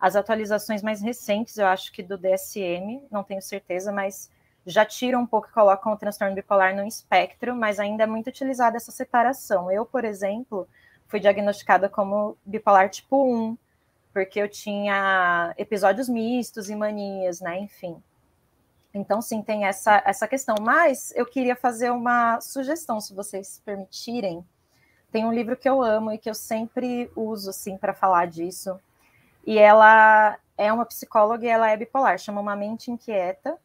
as 0.00 0.16
atualizações 0.16 0.82
mais 0.82 1.02
recentes, 1.02 1.58
eu 1.58 1.66
acho 1.66 1.92
que 1.92 2.02
do 2.02 2.16
DSM, 2.16 3.02
não 3.10 3.22
tenho 3.22 3.42
certeza, 3.42 3.92
mas 3.92 4.30
já 4.66 4.84
tiram 4.84 5.20
um 5.20 5.26
pouco 5.26 5.48
e 5.48 5.52
colocam 5.52 5.92
o 5.92 5.96
transtorno 5.96 6.34
bipolar 6.34 6.74
no 6.74 6.86
espectro, 6.86 7.54
mas 7.54 7.78
ainda 7.78 8.04
é 8.04 8.06
muito 8.06 8.28
utilizada 8.28 8.76
essa 8.76 8.90
separação. 8.90 9.70
Eu, 9.70 9.84
por 9.84 10.04
exemplo, 10.04 10.66
fui 11.06 11.20
diagnosticada 11.20 11.88
como 11.88 12.36
bipolar 12.44 12.88
tipo 12.88 13.22
1, 13.50 13.56
porque 14.12 14.40
eu 14.40 14.48
tinha 14.48 15.54
episódios 15.58 16.08
mistos 16.08 16.70
e 16.70 16.74
manias, 16.74 17.40
né? 17.40 17.58
Enfim. 17.60 18.02
Então, 18.96 19.20
sim, 19.20 19.42
tem 19.42 19.64
essa, 19.66 20.02
essa 20.04 20.26
questão. 20.26 20.56
Mas 20.60 21.12
eu 21.14 21.26
queria 21.26 21.54
fazer 21.54 21.90
uma 21.90 22.40
sugestão, 22.40 23.00
se 23.00 23.14
vocês 23.14 23.60
permitirem. 23.64 24.44
Tem 25.12 25.24
um 25.24 25.32
livro 25.32 25.56
que 25.56 25.68
eu 25.68 25.82
amo 25.82 26.12
e 26.12 26.18
que 26.18 26.28
eu 26.28 26.34
sempre 26.34 27.10
uso, 27.14 27.50
assim, 27.50 27.76
para 27.76 27.94
falar 27.94 28.26
disso. 28.26 28.78
E 29.46 29.58
ela 29.58 30.38
é 30.56 30.72
uma 30.72 30.84
psicóloga 30.84 31.44
e 31.44 31.48
ela 31.48 31.70
é 31.70 31.76
bipolar, 31.76 32.18
chama 32.18 32.40
Uma 32.40 32.56
Mente 32.56 32.90
Inquieta. 32.90 33.56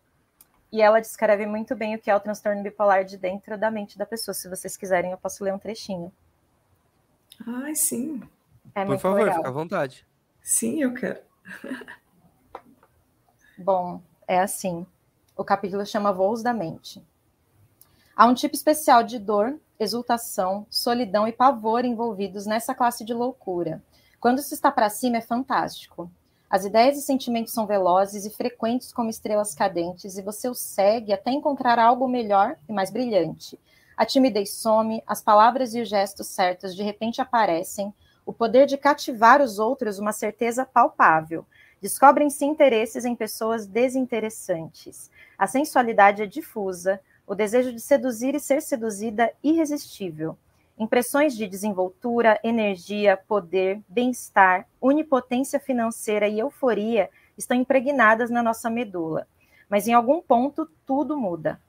E 0.71 0.81
ela 0.81 1.01
descreve 1.01 1.45
muito 1.45 1.75
bem 1.75 1.95
o 1.95 2.00
que 2.00 2.09
é 2.09 2.15
o 2.15 2.19
transtorno 2.19 2.63
bipolar 2.63 3.03
de 3.03 3.17
dentro 3.17 3.57
da 3.57 3.69
mente 3.69 3.97
da 3.97 4.05
pessoa. 4.05 4.33
Se 4.33 4.47
vocês 4.50 4.77
quiserem, 4.77 5.11
eu 5.11 5.17
posso 5.17 5.43
ler 5.43 5.53
um 5.53 5.59
trechinho. 5.59 6.11
Ai, 7.45 7.75
sim. 7.75 8.21
É 8.73 8.85
Por 8.85 8.97
favor, 8.97 9.19
legal. 9.19 9.38
fica 9.38 9.50
à 9.50 9.51
vontade. 9.51 10.05
Sim, 10.41 10.81
eu 10.81 10.93
quero. 10.93 11.19
Bom, 13.57 14.01
é 14.27 14.39
assim. 14.39 14.85
O 15.41 15.43
capítulo 15.43 15.83
chama 15.83 16.13
Voos 16.13 16.43
da 16.43 16.53
Mente. 16.53 17.03
Há 18.15 18.27
um 18.27 18.33
tipo 18.36 18.53
especial 18.53 19.01
de 19.01 19.17
dor, 19.17 19.60
exultação, 19.79 20.67
solidão 20.69 21.27
e 21.27 21.31
pavor 21.31 21.83
envolvidos 21.83 22.45
nessa 22.45 22.75
classe 22.75 23.03
de 23.03 23.12
loucura. 23.12 23.81
Quando 24.19 24.39
se 24.43 24.53
está 24.53 24.71
para 24.71 24.88
cima 24.88 25.17
é 25.17 25.21
fantástico. 25.21 26.12
As 26.48 26.63
ideias 26.63 26.95
e 26.95 27.01
sentimentos 27.01 27.53
são 27.53 27.65
velozes 27.65 28.24
e 28.24 28.29
frequentes 28.29 28.93
como 28.93 29.10
estrelas 29.10 29.55
cadentes, 29.55 30.15
e 30.15 30.21
você 30.21 30.48
os 30.48 30.60
segue 30.60 31.12
até 31.12 31.31
encontrar 31.31 31.79
algo 31.79 32.07
melhor 32.07 32.55
e 32.69 32.71
mais 32.71 32.91
brilhante. 32.91 33.60
A 33.98 34.05
timidez 34.05 34.53
some, 34.53 35.01
as 35.07 35.24
palavras 35.24 35.74
e 35.74 35.81
os 35.81 35.89
gestos 35.89 36.27
certos 36.27 36.75
de 36.75 36.83
repente 36.83 37.19
aparecem, 37.19 37.91
o 38.27 38.31
poder 38.31 38.67
de 38.67 38.77
cativar 38.77 39.41
os 39.41 39.57
outros, 39.57 39.98
uma 39.98 40.13
certeza 40.13 40.67
palpável. 40.67 41.43
Descobrem-se 41.81 42.45
interesses 42.45 43.05
em 43.05 43.15
pessoas 43.15 43.65
desinteressantes. 43.65 45.09
A 45.35 45.47
sensualidade 45.47 46.21
é 46.21 46.27
difusa, 46.27 47.01
o 47.25 47.33
desejo 47.33 47.73
de 47.73 47.79
seduzir 47.79 48.35
e 48.35 48.39
ser 48.39 48.61
seduzida 48.61 49.33
irresistível. 49.43 50.38
Impressões 50.77 51.35
de 51.35 51.47
desenvoltura, 51.47 52.39
energia, 52.43 53.17
poder, 53.17 53.81
bem-estar, 53.89 54.67
onipotência 54.79 55.59
financeira 55.59 56.27
e 56.27 56.38
euforia 56.38 57.09
estão 57.35 57.57
impregnadas 57.57 58.29
na 58.29 58.43
nossa 58.43 58.69
medula. 58.69 59.27
Mas 59.67 59.88
em 59.88 59.93
algum 59.93 60.21
ponto 60.21 60.69
tudo 60.85 61.17
muda. 61.17 61.59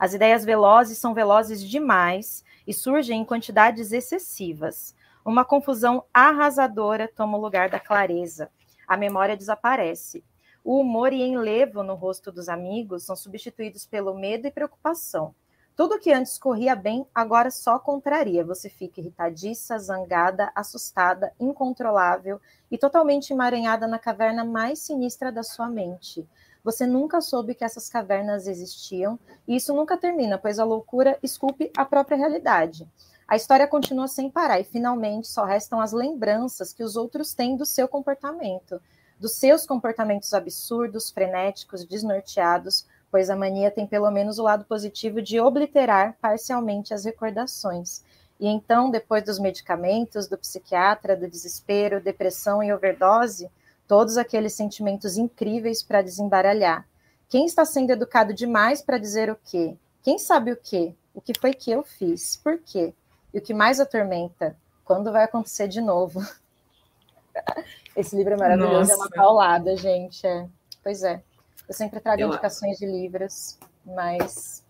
As 0.00 0.14
ideias 0.14 0.44
velozes 0.44 0.98
são 0.98 1.14
velozes 1.14 1.62
demais 1.62 2.44
e 2.66 2.74
surgem 2.74 3.20
em 3.20 3.24
quantidades 3.24 3.92
excessivas. 3.92 4.96
Uma 5.24 5.44
confusão 5.44 6.02
arrasadora 6.12 7.06
toma 7.14 7.38
o 7.38 7.40
lugar 7.40 7.68
da 7.68 7.78
clareza. 7.78 8.50
A 8.90 8.96
memória 8.96 9.36
desaparece. 9.36 10.24
O 10.64 10.80
humor 10.80 11.12
e 11.12 11.22
enlevo 11.22 11.80
no 11.84 11.94
rosto 11.94 12.32
dos 12.32 12.48
amigos 12.48 13.04
são 13.04 13.14
substituídos 13.14 13.86
pelo 13.86 14.18
medo 14.18 14.48
e 14.48 14.50
preocupação. 14.50 15.32
Tudo 15.76 15.96
que 15.96 16.12
antes 16.12 16.36
corria 16.36 16.74
bem, 16.74 17.06
agora 17.14 17.52
só 17.52 17.78
contraria. 17.78 18.44
Você 18.44 18.68
fica 18.68 19.00
irritadiça, 19.00 19.78
zangada, 19.78 20.50
assustada, 20.56 21.32
incontrolável 21.38 22.40
e 22.68 22.76
totalmente 22.76 23.32
emaranhada 23.32 23.86
na 23.86 23.96
caverna 23.96 24.44
mais 24.44 24.80
sinistra 24.80 25.30
da 25.30 25.44
sua 25.44 25.68
mente. 25.68 26.28
Você 26.64 26.84
nunca 26.84 27.20
soube 27.20 27.54
que 27.54 27.64
essas 27.64 27.88
cavernas 27.88 28.48
existiam, 28.48 29.20
e 29.46 29.54
isso 29.54 29.72
nunca 29.72 29.96
termina, 29.96 30.36
pois 30.36 30.58
a 30.58 30.64
loucura 30.64 31.16
esculpe 31.22 31.70
a 31.76 31.84
própria 31.84 32.18
realidade. 32.18 32.88
A 33.30 33.36
história 33.36 33.68
continua 33.68 34.08
sem 34.08 34.28
parar 34.28 34.58
e 34.58 34.64
finalmente 34.64 35.28
só 35.28 35.44
restam 35.44 35.80
as 35.80 35.92
lembranças 35.92 36.72
que 36.72 36.82
os 36.82 36.96
outros 36.96 37.32
têm 37.32 37.56
do 37.56 37.64
seu 37.64 37.86
comportamento, 37.86 38.82
dos 39.20 39.36
seus 39.36 39.64
comportamentos 39.64 40.34
absurdos, 40.34 41.12
frenéticos, 41.12 41.84
desnorteados, 41.84 42.88
pois 43.08 43.30
a 43.30 43.36
mania 43.36 43.70
tem 43.70 43.86
pelo 43.86 44.10
menos 44.10 44.40
o 44.40 44.42
lado 44.42 44.64
positivo 44.64 45.22
de 45.22 45.38
obliterar 45.38 46.16
parcialmente 46.20 46.92
as 46.92 47.04
recordações. 47.04 48.02
E 48.40 48.48
então, 48.48 48.90
depois 48.90 49.22
dos 49.22 49.38
medicamentos, 49.38 50.26
do 50.26 50.36
psiquiatra, 50.36 51.16
do 51.16 51.30
desespero, 51.30 52.02
depressão 52.02 52.60
e 52.60 52.72
overdose, 52.72 53.48
todos 53.86 54.16
aqueles 54.16 54.54
sentimentos 54.54 55.16
incríveis 55.16 55.84
para 55.84 56.02
desembaralhar. 56.02 56.84
Quem 57.28 57.46
está 57.46 57.64
sendo 57.64 57.92
educado 57.92 58.34
demais 58.34 58.82
para 58.82 58.98
dizer 58.98 59.30
o 59.30 59.38
quê? 59.44 59.76
Quem 60.02 60.18
sabe 60.18 60.50
o 60.50 60.56
quê? 60.56 60.96
O 61.14 61.20
que 61.20 61.38
foi 61.38 61.54
que 61.54 61.70
eu 61.70 61.84
fiz? 61.84 62.34
Por 62.34 62.58
quê? 62.58 62.92
E 63.32 63.38
o 63.38 63.42
que 63.42 63.54
mais 63.54 63.80
atormenta? 63.80 64.56
Quando 64.84 65.12
vai 65.12 65.24
acontecer 65.24 65.68
de 65.68 65.80
novo? 65.80 66.20
Esse 67.96 68.16
livro 68.16 68.34
é 68.34 68.36
maravilhoso, 68.36 68.90
Nossa. 68.90 68.92
é 68.92 68.96
uma 68.96 69.10
paulada, 69.10 69.76
gente. 69.76 70.26
É. 70.26 70.46
Pois 70.82 71.02
é. 71.02 71.22
Eu 71.68 71.74
sempre 71.74 72.00
trago 72.00 72.20
eu... 72.20 72.28
indicações 72.28 72.78
de 72.78 72.86
livros, 72.86 73.58
mas 73.84 74.64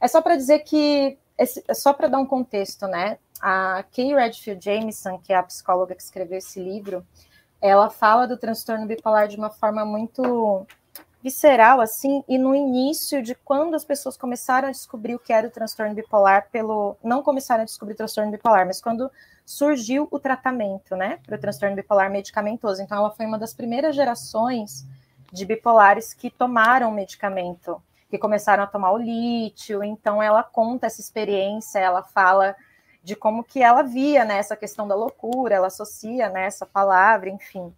é 0.00 0.08
só 0.08 0.22
para 0.22 0.36
dizer 0.36 0.60
que 0.60 1.18
é 1.38 1.74
só 1.74 1.92
para 1.92 2.08
dar 2.08 2.18
um 2.18 2.26
contexto, 2.26 2.86
né? 2.86 3.18
A 3.40 3.84
Kay 3.94 4.14
Redfield 4.14 4.64
Jameson, 4.64 5.18
que 5.18 5.32
é 5.32 5.36
a 5.36 5.42
psicóloga 5.42 5.94
que 5.94 6.02
escreveu 6.02 6.38
esse 6.38 6.58
livro, 6.58 7.06
ela 7.60 7.90
fala 7.90 8.26
do 8.26 8.38
transtorno 8.38 8.86
bipolar 8.86 9.28
de 9.28 9.36
uma 9.36 9.50
forma 9.50 9.84
muito 9.84 10.66
visceral, 11.26 11.80
assim, 11.80 12.22
e 12.28 12.38
no 12.38 12.54
início 12.54 13.20
de 13.20 13.34
quando 13.34 13.74
as 13.74 13.84
pessoas 13.84 14.16
começaram 14.16 14.68
a 14.68 14.70
descobrir 14.70 15.16
o 15.16 15.18
que 15.18 15.32
era 15.32 15.48
o 15.48 15.50
transtorno 15.50 15.92
bipolar, 15.92 16.48
pelo. 16.52 16.96
Não 17.02 17.20
começaram 17.20 17.62
a 17.62 17.64
descobrir 17.64 17.94
o 17.94 17.96
transtorno 17.96 18.30
bipolar, 18.30 18.64
mas 18.64 18.80
quando 18.80 19.10
surgiu 19.44 20.06
o 20.12 20.20
tratamento, 20.20 20.94
né, 20.94 21.18
para 21.26 21.34
o 21.34 21.40
transtorno 21.40 21.74
bipolar 21.74 22.08
medicamentoso. 22.12 22.80
Então, 22.80 22.96
ela 22.96 23.10
foi 23.10 23.26
uma 23.26 23.40
das 23.40 23.52
primeiras 23.52 23.96
gerações 23.96 24.86
de 25.32 25.44
bipolares 25.44 26.14
que 26.14 26.30
tomaram 26.30 26.92
medicamento. 26.92 27.82
que 28.08 28.18
começaram 28.18 28.62
a 28.62 28.68
tomar 28.68 28.92
o 28.92 28.98
lítio. 28.98 29.82
Então, 29.82 30.22
ela 30.22 30.44
conta 30.44 30.86
essa 30.86 31.00
experiência, 31.00 31.80
ela 31.80 32.04
fala 32.04 32.54
de 33.02 33.16
como 33.16 33.42
que 33.42 33.60
ela 33.60 33.82
via 33.82 34.24
né, 34.24 34.38
essa 34.38 34.54
questão 34.54 34.86
da 34.86 34.94
loucura, 34.94 35.56
ela 35.56 35.66
associa 35.66 36.28
né, 36.28 36.46
essa 36.46 36.64
palavra, 36.64 37.28
enfim. 37.28 37.74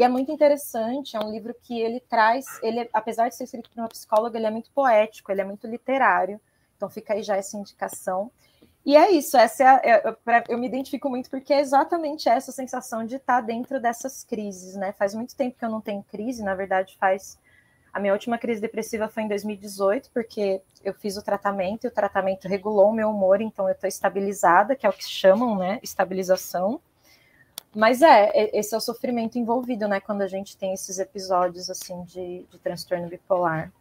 E 0.00 0.02
é 0.02 0.08
muito 0.08 0.32
interessante, 0.32 1.14
é 1.14 1.20
um 1.20 1.30
livro 1.30 1.54
que 1.62 1.78
ele 1.78 2.00
traz, 2.00 2.46
ele, 2.62 2.88
apesar 2.90 3.28
de 3.28 3.36
ser 3.36 3.44
escrito 3.44 3.68
por 3.68 3.82
uma 3.82 3.88
psicóloga, 3.88 4.38
ele 4.38 4.46
é 4.46 4.50
muito 4.50 4.70
poético, 4.70 5.30
ele 5.30 5.42
é 5.42 5.44
muito 5.44 5.66
literário. 5.66 6.40
Então 6.74 6.88
fica 6.88 7.12
aí 7.12 7.22
já 7.22 7.36
essa 7.36 7.54
indicação. 7.58 8.30
E 8.82 8.96
é 8.96 9.10
isso, 9.10 9.36
essa 9.36 9.62
é, 9.84 9.90
é 9.90 10.44
eu 10.48 10.56
me 10.56 10.66
identifico 10.66 11.10
muito 11.10 11.28
porque 11.28 11.52
é 11.52 11.60
exatamente 11.60 12.30
essa 12.30 12.50
sensação 12.50 13.04
de 13.04 13.16
estar 13.16 13.42
dentro 13.42 13.78
dessas 13.78 14.24
crises, 14.24 14.74
né? 14.74 14.90
Faz 14.92 15.14
muito 15.14 15.36
tempo 15.36 15.58
que 15.58 15.64
eu 15.66 15.68
não 15.68 15.82
tenho 15.82 16.02
crise, 16.02 16.42
na 16.42 16.54
verdade 16.54 16.96
faz 16.98 17.38
a 17.92 18.00
minha 18.00 18.14
última 18.14 18.38
crise 18.38 18.58
depressiva 18.58 19.06
foi 19.06 19.24
em 19.24 19.28
2018, 19.28 20.10
porque 20.14 20.62
eu 20.82 20.94
fiz 20.94 21.18
o 21.18 21.22
tratamento 21.22 21.84
e 21.84 21.88
o 21.88 21.90
tratamento 21.90 22.48
regulou 22.48 22.88
o 22.88 22.94
meu 22.94 23.10
humor, 23.10 23.42
então 23.42 23.68
eu 23.68 23.74
estou 23.74 23.88
estabilizada, 23.88 24.74
que 24.74 24.86
é 24.86 24.88
o 24.88 24.94
que 24.94 25.04
chamam, 25.04 25.58
né? 25.58 25.78
Estabilização. 25.82 26.80
Mas 27.74 28.02
é, 28.02 28.50
esse 28.58 28.74
é 28.74 28.78
o 28.78 28.80
sofrimento 28.80 29.38
envolvido, 29.38 29.86
né? 29.86 30.00
Quando 30.00 30.22
a 30.22 30.26
gente 30.26 30.56
tem 30.56 30.72
esses 30.72 30.98
episódios 30.98 31.70
assim 31.70 32.02
de, 32.04 32.44
de 32.50 32.58
transtorno 32.58 33.08
bipolar. 33.08 33.72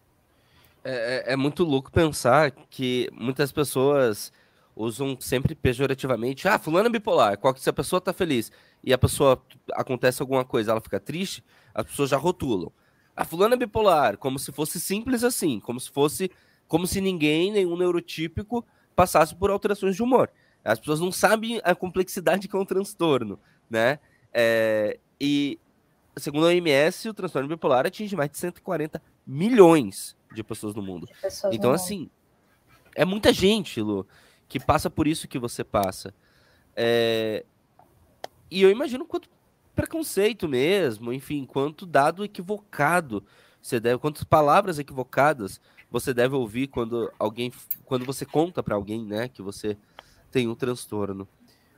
É, 0.84 1.25
é, 1.29 1.34
é 1.34 1.36
muito 1.36 1.63
louco 1.63 1.91
pensar 1.91 2.51
que 2.51 3.10
muitas 3.12 3.51
pessoas 3.51 4.31
usam 4.75 5.17
sempre 5.19 5.55
pejorativamente. 5.55 6.48
Ah, 6.48 6.60
fulano 6.60 6.88
é 6.88 6.91
bipolar. 6.91 7.38
Qual 7.38 7.53
que 7.53 7.60
se 7.60 7.69
a 7.69 7.74
pessoa 7.74 8.00
tá 8.00 8.13
feliz 8.13 8.51
e 8.84 8.93
a 8.93 8.98
pessoa 8.98 9.41
acontece 9.74 10.22
alguma 10.22 10.46
coisa, 10.46 10.72
ela 10.72 10.81
fica 10.81 11.00
triste, 11.00 11.43
as 11.74 11.86
pessoas 11.86 12.10
já 12.10 12.17
rotulam. 12.17 12.72
A 13.15 13.25
fulana 13.25 13.55
é 13.55 13.58
bipolar, 13.58 14.17
como 14.17 14.39
se 14.39 14.51
fosse 14.51 14.79
simples 14.79 15.24
assim, 15.24 15.60
como 15.60 15.79
se 15.79 15.89
fosse, 15.89 16.31
como 16.67 16.88
se 16.88 17.01
ninguém, 17.01 17.51
nenhum 17.51 17.75
neurotípico, 17.75 18.65
passasse 18.96 19.36
por 19.36 19.50
alterações 19.50 19.96
de 19.96 20.03
humor. 20.03 20.29
As 20.63 20.79
pessoas 20.79 21.01
não 21.01 21.12
sabem 21.12 21.60
a 21.63 21.75
complexidade 21.75 22.48
que 22.48 22.55
é 22.55 22.60
um 22.60 22.65
transtorno, 22.65 23.38
né? 23.69 23.99
É, 24.33 24.99
e 25.19 25.59
segundo 26.17 26.45
a 26.45 26.49
OMS, 26.49 27.09
o 27.09 27.13
transtorno 27.13 27.47
bipolar 27.47 27.85
atinge 27.85 28.15
mais 28.15 28.29
de 28.29 28.38
140 28.38 29.01
milhões 29.25 30.15
de 30.33 30.43
pessoas 30.43 30.75
no 30.75 30.81
mundo. 30.81 31.07
Pessoas 31.21 31.53
então, 31.53 31.71
no 31.71 31.75
assim, 31.75 31.99
mundo. 31.99 32.11
é 32.95 33.05
muita 33.05 33.33
gente, 33.33 33.81
Lu, 33.81 34.05
que 34.47 34.59
passa 34.59 34.89
por 34.89 35.07
isso 35.07 35.27
que 35.27 35.39
você 35.39 35.63
passa. 35.63 36.13
É, 36.75 37.45
e 38.49 38.61
eu 38.61 38.69
imagino 38.69 39.05
quanto 39.05 39.29
preconceito 39.75 40.47
mesmo, 40.47 41.13
enfim, 41.13 41.45
quanto 41.45 41.85
dado 41.85 42.23
equivocado 42.23 43.23
você 43.61 43.79
deve, 43.79 43.97
quantas 43.99 44.23
palavras 44.23 44.79
equivocadas 44.79 45.59
você 45.91 46.13
deve 46.13 46.35
ouvir 46.35 46.67
quando 46.67 47.11
alguém, 47.17 47.51
quando 47.85 48.05
você 48.05 48.25
conta 48.25 48.61
para 48.61 48.75
alguém, 48.75 49.03
né, 49.05 49.27
que 49.27 49.41
você 49.41 49.77
tem 50.31 50.47
um 50.47 50.55
transtorno. 50.55 51.27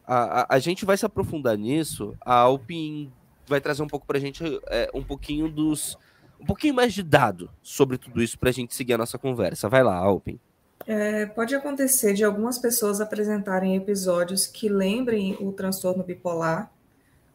A, 0.05 0.55
a, 0.55 0.60
gente 0.60 0.86
vai 0.86 0.98
se 0.98 1.05
aprofundar 1.05 1.58
nisso. 1.58 2.15
A 2.22 2.34
Alpin 2.36 3.12
vai 3.48 3.62
trazer 3.62 3.84
um 3.84 3.88
pouco 3.88 4.05
para 4.05 4.17
a 4.17 4.22
gente 4.22 4.43
é, 4.67 4.89
um 4.93 5.03
pouquinho 5.03 5.50
dos, 5.50 5.98
um 6.39 6.46
pouquinho 6.46 6.74
mais 6.74 6.93
de 6.93 7.03
dado 7.03 7.50
sobre 7.62 7.98
tudo 7.98 8.22
isso 8.22 8.38
para 8.38 8.50
a 8.50 8.53
gente 8.53 8.74
seguir 8.74 8.93
a 8.93 8.98
nossa 8.98 9.17
conversa. 9.17 9.70
Vai 9.70 9.84
lá, 9.84 9.96
Alpin. 9.96 10.39
É, 10.88 11.27
pode 11.27 11.53
acontecer 11.53 12.13
de 12.13 12.24
algumas 12.24 12.58
pessoas 12.58 13.00
apresentarem 13.00 13.75
episódios 13.75 14.48
que 14.48 14.67
lembrem 14.67 15.38
o 15.39 15.51
transtorno 15.51 16.03
bipolar, 16.03 16.72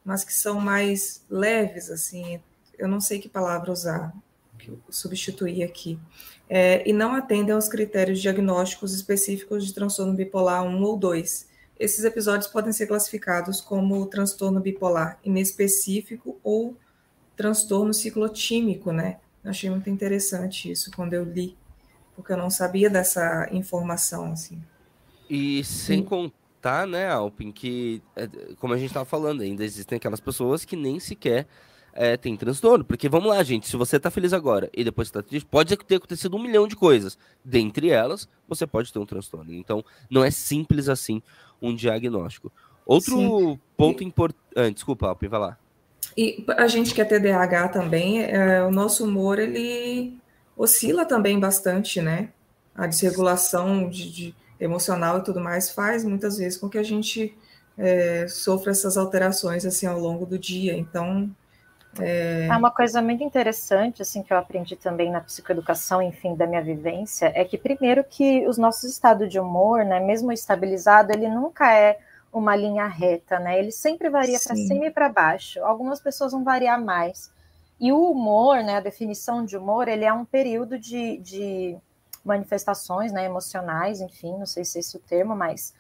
mas 0.05 0.25
que 0.25 0.33
são 0.33 0.61
mais 0.61 1.25
leves, 1.31 1.91
assim, 1.91 2.41
eu 2.79 2.89
não 2.89 3.01
sei 3.01 3.21
que 3.21 3.29
palavra 3.29 3.71
usar, 3.71 4.13
que 4.59 4.77
substituir 4.91 5.63
aqui, 5.63 5.99
é, 6.49 6.89
e 6.89 6.93
não 6.93 7.15
atendem 7.15 7.55
aos 7.55 7.69
critérios 7.69 8.21
diagnósticos 8.21 8.93
específicos 8.93 9.65
de 9.65 9.73
transtorno 9.73 10.15
bipolar 10.15 10.65
1 10.65 10.83
ou 10.83 10.97
2. 10.97 11.49
Esses 11.79 12.05
episódios 12.05 12.47
podem 12.47 12.73
ser 12.73 12.87
classificados 12.87 13.61
como 13.61 14.07
transtorno 14.07 14.61
bipolar 14.61 15.19
inespecífico 15.25 16.39
ou 16.43 16.77
transtorno 17.37 17.93
ciclotímico, 17.93 18.93
né? 18.93 19.19
Eu 19.45 19.51
achei 19.51 19.69
muito 19.69 19.91
interessante 19.91 20.71
isso 20.71 20.91
quando 20.97 21.13
eu 21.13 21.23
li, 21.23 21.57
porque 22.15 22.33
eu 22.33 22.37
não 22.37 22.51
sabia 22.51 22.89
dessa 22.89 23.49
informação, 23.53 24.33
assim. 24.33 24.59
E 25.29 25.63
sem 25.65 26.03
contar 26.03 26.87
né, 26.87 27.09
Alpin, 27.09 27.53
que, 27.53 28.03
é, 28.17 28.27
como 28.59 28.73
a 28.73 28.77
gente 28.77 28.89
estava 28.89 29.05
falando, 29.05 29.43
ainda 29.43 29.65
existem 29.65 29.97
aquelas 29.97 30.21
pessoas 30.21 30.65
que 30.65 30.75
nem 30.75 30.99
sequer 30.99 31.47
é, 31.93 32.17
têm 32.17 32.37
transtorno. 32.37 32.85
Porque 32.85 33.09
vamos 33.09 33.29
lá, 33.29 33.43
gente, 33.43 33.69
se 33.69 33.77
você 33.77 33.99
tá 33.99 34.11
feliz 34.11 34.33
agora 34.33 34.71
e 34.73 34.85
depois 34.85 35.09
está 35.09 35.23
triste, 35.23 35.47
pode 35.47 35.77
ter 35.77 35.97
acontecido 35.97 36.37
um 36.37 36.43
milhão 36.43 36.69
de 36.69 36.77
coisas. 36.77 37.19
Dentre 37.45 37.91
elas, 37.91 38.29
você 38.47 38.67
pode 38.67 38.93
ter 38.93 38.99
um 38.99 39.07
transtorno. 39.07 39.53
Então, 39.53 39.85
não 40.11 40.23
é 40.23 40.31
simples 40.31 40.89
assim 40.89 41.23
um 41.61 41.75
diagnóstico. 41.75 42.53
Outro 42.85 43.17
Sim. 43.17 43.59
ponto 43.77 44.05
importante. 44.05 44.41
Ah, 44.55 44.71
desculpa, 44.71 45.09
Alpin, 45.09 45.29
vai 45.29 45.41
lá. 45.41 45.59
E 46.17 46.45
a 46.57 46.67
gente 46.67 46.95
que 46.95 47.01
é 47.01 47.05
TDAH 47.05 47.69
também, 47.69 48.23
é, 48.23 48.63
o 48.63 48.71
nosso 48.71 49.05
humor 49.05 49.39
ele 49.39 50.17
oscila 50.57 51.05
também 51.05 51.39
bastante, 51.39 52.01
né? 52.01 52.31
A 52.75 52.87
desregulação 52.87 53.89
de, 53.89 54.11
de 54.11 54.35
emocional 54.59 55.19
e 55.19 55.25
tudo 55.25 55.41
mais 55.41 55.71
faz 55.71 56.05
muitas 56.05 56.39
vezes 56.39 56.59
com 56.59 56.69
que 56.69 56.79
a 56.79 56.83
gente 56.83 57.37
é, 57.77 58.27
sofra 58.29 58.71
essas 58.71 58.97
alterações 58.97 59.67
assim 59.67 59.87
ao 59.87 59.99
longo 59.99 60.25
do 60.25 60.39
dia. 60.39 60.77
Então 60.77 61.31
é... 62.01 62.47
é... 62.47 62.57
uma 62.57 62.71
coisa 62.71 63.01
muito 63.01 63.23
interessante 63.23 64.03
assim 64.03 64.23
que 64.23 64.33
eu 64.33 64.39
aprendi 64.39 64.77
também 64.77 65.11
na 65.11 65.21
psicoeducação, 65.21 66.03
enfim, 66.03 66.35
da 66.35 66.47
minha 66.47 66.63
vivência, 66.63 67.33
é 67.35 67.45
que 67.45 67.59
primeiro 67.59 68.05
que 68.05 68.47
os 68.47 68.59
nossos 68.59 68.91
estados 68.91 69.29
de 69.29 69.39
humor, 69.39 69.85
né, 69.85 70.01
mesmo 70.01 70.33
estabilizado, 70.33 71.13
ele 71.13 71.29
nunca 71.29 71.73
é 71.73 71.99
uma 72.33 72.55
linha 72.55 72.87
reta, 72.87 73.39
né? 73.39 73.59
Ele 73.59 73.73
sempre 73.73 74.11
varia 74.11 74.39
para 74.39 74.55
cima 74.55 74.87
e 74.87 74.91
para 74.91 75.09
baixo. 75.09 75.65
Algumas 75.65 76.01
pessoas 76.01 76.33
vão 76.33 76.45
variar 76.45 76.79
mais. 76.79 77.33
E 77.81 77.93
o 77.93 78.11
humor, 78.11 78.63
né, 78.63 78.77
a 78.77 78.81
definição 78.81 79.45
de 79.45 79.57
humor, 79.57 79.89
ele 79.89 80.05
é 80.05 80.13
um 80.13 80.25
período 80.25 80.79
de, 80.79 81.19
de 81.19 81.77
manifestações 82.25 83.13
né, 83.13 83.25
emocionais, 83.25 84.01
enfim, 84.01 84.37
não 84.37 84.47
sei 84.47 84.65
se 84.65 84.79
é 84.79 84.81
esse 84.81 84.97
o 84.97 85.01
termo, 85.01 85.35
mas 85.37 85.75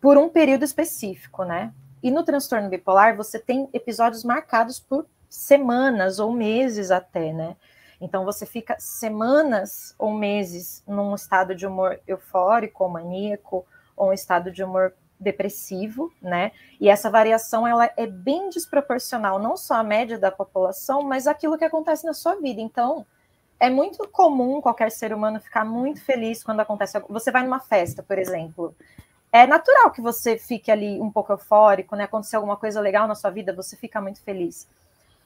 por 0.00 0.18
um 0.18 0.28
período 0.28 0.64
específico, 0.64 1.44
né? 1.44 1.72
E 2.02 2.10
no 2.10 2.22
transtorno 2.22 2.68
bipolar, 2.68 3.16
você 3.16 3.38
tem 3.38 3.68
episódios 3.72 4.24
marcados 4.24 4.78
por 4.78 5.06
semanas 5.34 6.20
ou 6.20 6.32
meses 6.32 6.90
até, 6.90 7.32
né? 7.32 7.56
Então 8.00 8.24
você 8.24 8.46
fica 8.46 8.76
semanas 8.78 9.94
ou 9.98 10.12
meses 10.12 10.82
num 10.86 11.14
estado 11.14 11.54
de 11.54 11.66
humor 11.66 11.98
eufórico 12.06 12.84
ou 12.84 12.90
maníaco, 12.90 13.66
ou 13.96 14.10
um 14.10 14.12
estado 14.12 14.50
de 14.50 14.62
humor 14.62 14.94
depressivo, 15.18 16.12
né? 16.20 16.52
E 16.80 16.88
essa 16.88 17.10
variação 17.10 17.66
ela 17.66 17.90
é 17.96 18.06
bem 18.06 18.48
desproporcional, 18.48 19.38
não 19.38 19.56
só 19.56 19.74
à 19.74 19.82
média 19.82 20.18
da 20.18 20.30
população, 20.30 21.02
mas 21.02 21.26
aquilo 21.26 21.58
que 21.58 21.64
acontece 21.64 22.04
na 22.06 22.12
sua 22.12 22.36
vida. 22.36 22.60
Então, 22.60 23.04
é 23.58 23.70
muito 23.70 24.06
comum 24.08 24.60
qualquer 24.60 24.90
ser 24.90 25.12
humano 25.12 25.40
ficar 25.40 25.64
muito 25.64 26.00
feliz 26.00 26.44
quando 26.44 26.60
acontece. 26.60 27.00
Você 27.08 27.30
vai 27.30 27.42
numa 27.42 27.60
festa, 27.60 28.02
por 28.02 28.18
exemplo. 28.18 28.74
É 29.32 29.46
natural 29.46 29.90
que 29.90 30.00
você 30.00 30.38
fique 30.38 30.70
ali 30.70 31.00
um 31.00 31.10
pouco 31.10 31.32
eufórico, 31.32 31.96
né? 31.96 32.04
Acontecer 32.04 32.36
alguma 32.36 32.56
coisa 32.56 32.80
legal 32.80 33.08
na 33.08 33.14
sua 33.14 33.30
vida, 33.30 33.52
você 33.52 33.76
fica 33.76 34.00
muito 34.00 34.20
feliz. 34.20 34.68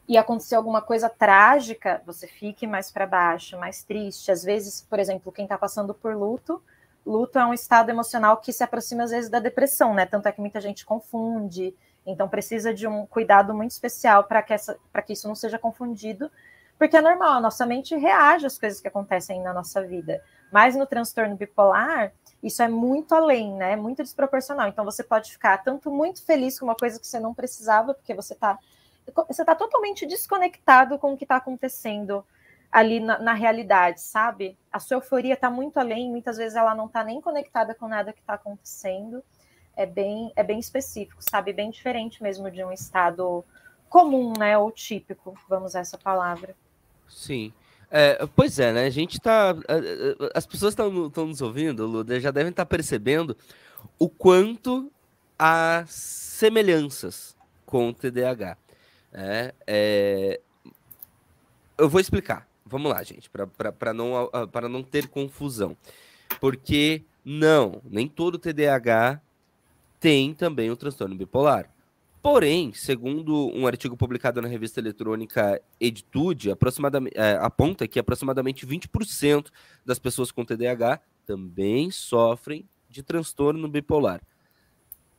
E 0.09 0.17
acontecer 0.17 0.55
alguma 0.55 0.81
coisa 0.81 1.09
trágica, 1.09 2.03
você 2.07 2.27
fique 2.27 2.67
mais 2.67 2.91
para 2.91 3.07
baixo, 3.07 3.59
mais 3.59 3.85
triste. 3.85 4.33
Às 4.33 4.43
vezes, 4.43 4.81
por 4.89 4.99
exemplo, 4.99 5.31
quem 5.31 5.45
está 5.45 5.59
passando 5.59 5.93
por 5.93 6.17
luto, 6.17 6.63
luto 7.05 7.39
é 7.39 7.45
um 7.45 7.53
estado 7.53 7.91
emocional 7.91 8.39
que 8.39 8.53
se 8.53 8.65
aproxima 8.65 9.05
às 9.05 9.11
vezes 9.11 9.29
da 9.29 9.39
depressão, 9.39 9.93
né? 9.93 10.07
Tanto 10.07 10.27
é 10.27 10.33
que 10.33 10.41
muita 10.41 10.61
gente 10.61 10.87
confunde. 10.87 11.75
Então 12.07 12.27
precisa 12.29 12.73
de 12.73 12.87
um 12.87 13.05
cuidado 13.05 13.55
muito 13.55 13.73
especial 13.73 14.25
para 14.25 14.43
que, 14.43 14.55
que 15.07 15.13
isso 15.13 15.29
não 15.29 15.35
seja 15.35 15.59
confundido 15.59 16.31
porque 16.79 16.97
é 16.97 17.01
normal, 17.01 17.33
a 17.33 17.41
nossa 17.41 17.67
mente 17.67 17.97
reage 17.97 18.47
às 18.47 18.57
coisas 18.57 18.81
que 18.81 18.87
acontecem 18.87 19.43
na 19.43 19.53
nossa 19.53 19.83
vida. 19.83 20.23
Mas 20.53 20.77
no 20.77 20.87
transtorno 20.87 21.35
bipolar, 21.35 22.13
isso 22.41 22.63
é 22.63 22.69
muito 22.69 23.15
além, 23.15 23.53
né? 23.53 23.75
Muito 23.75 24.03
desproporcional. 24.03 24.69
Então 24.69 24.85
você 24.85 25.03
pode 25.03 25.33
ficar 25.33 25.59
tanto 25.59 25.91
muito 25.91 26.25
feliz 26.25 26.59
com 26.59 26.67
uma 26.67 26.77
coisa 26.77 27.01
que 27.01 27.07
você 27.07 27.19
não 27.19 27.35
precisava, 27.35 27.93
porque 27.95 28.15
você 28.15 28.33
está 28.33 28.57
você 29.29 29.45
tá 29.45 29.55
totalmente 29.55 30.07
desconectado 30.07 30.99
com 30.99 31.13
o 31.13 31.17
que 31.17 31.25
está 31.25 31.37
acontecendo 31.37 32.25
ali 32.71 33.01
na, 33.01 33.19
na, 33.19 33.33
realidade, 33.33 34.01
sabe? 34.01 34.57
A 34.71 34.79
sua 34.79 34.99
euforia 34.99 35.35
está 35.35 35.51
muito 35.51 35.79
além, 35.79 36.11
muitas 36.11 36.37
vezes 36.37 36.57
ela 36.57 36.75
não 36.75 36.87
está 36.87 37.03
nem 37.03 37.21
conectada 37.21 37.75
com 37.75 37.89
nada 37.89 38.13
que 38.13 38.21
está 38.21 38.35
acontecendo. 38.35 39.23
É 39.77 39.87
bem, 39.87 40.33
é 40.37 40.43
bem 40.43 40.59
específico, 40.59 41.23
sabe? 41.23 41.53
Bem 41.53 41.71
diferente 41.71 42.23
mesmo 42.23 42.51
de 42.51 42.63
um 42.65 42.73
estado 42.73 43.45
comum, 43.89 44.33
né? 44.39 44.59
Ou 44.59 44.71
típico, 44.71 45.39
vamos 45.49 45.71
usar 45.71 45.81
essa 45.81 45.97
palavra. 45.97 46.55
Sim. 47.09 47.53
É, 47.91 48.27
pois 48.37 48.59
é, 48.59 48.73
né? 48.73 48.85
A 48.85 48.91
gente 48.91 49.19
tá. 49.19 49.55
As 50.35 50.47
pessoas 50.47 50.73
estão 50.73 51.27
nos 51.27 51.41
ouvindo, 51.41 51.87
Luda, 51.87 52.21
já 52.21 52.31
devem 52.31 52.51
estar 52.51 52.67
tá 52.67 52.69
percebendo 52.69 53.37
o 53.99 54.09
quanto 54.09 54.93
há 55.39 55.85
semelhanças 55.87 57.37
com 57.65 57.89
o 57.89 57.95
TDAH. 57.95 58.59
É, 59.13 59.55
é, 59.67 60.41
eu 61.77 61.89
vou 61.89 62.01
explicar. 62.01 62.49
vamos 62.65 62.91
lá, 62.91 63.03
gente, 63.03 63.31
para 63.31 63.95
não, 63.95 64.31
não 64.69 64.83
ter 64.83 65.09
confusão. 65.09 65.77
Porque 66.41 67.05
não, 67.25 67.81
nem 67.85 68.07
todo 68.09 68.39
TDAH 68.39 69.21
tem 69.99 70.35
também 70.35 70.71
o 70.71 70.77
transtorno 70.77 71.15
bipolar. 71.15 71.71
Porém, 72.21 72.73
segundo 72.73 73.49
um 73.55 73.67
artigo 73.67 73.97
publicado 73.97 74.43
na 74.43 74.49
revista 74.49 74.81
eletrônica 74.81 75.61
Editude, 75.81 76.51
é, 76.51 77.39
aponta 77.41 77.87
que 77.87 77.99
aproximadamente 77.99 78.67
20% 78.67 79.51
das 79.85 79.99
pessoas 79.99 80.33
com 80.33 80.45
TDAH 80.45 81.01
também 81.25 81.91
sofrem 81.91 82.69
de 82.89 83.03
transtorno 83.03 83.69
bipolar. 83.69 84.21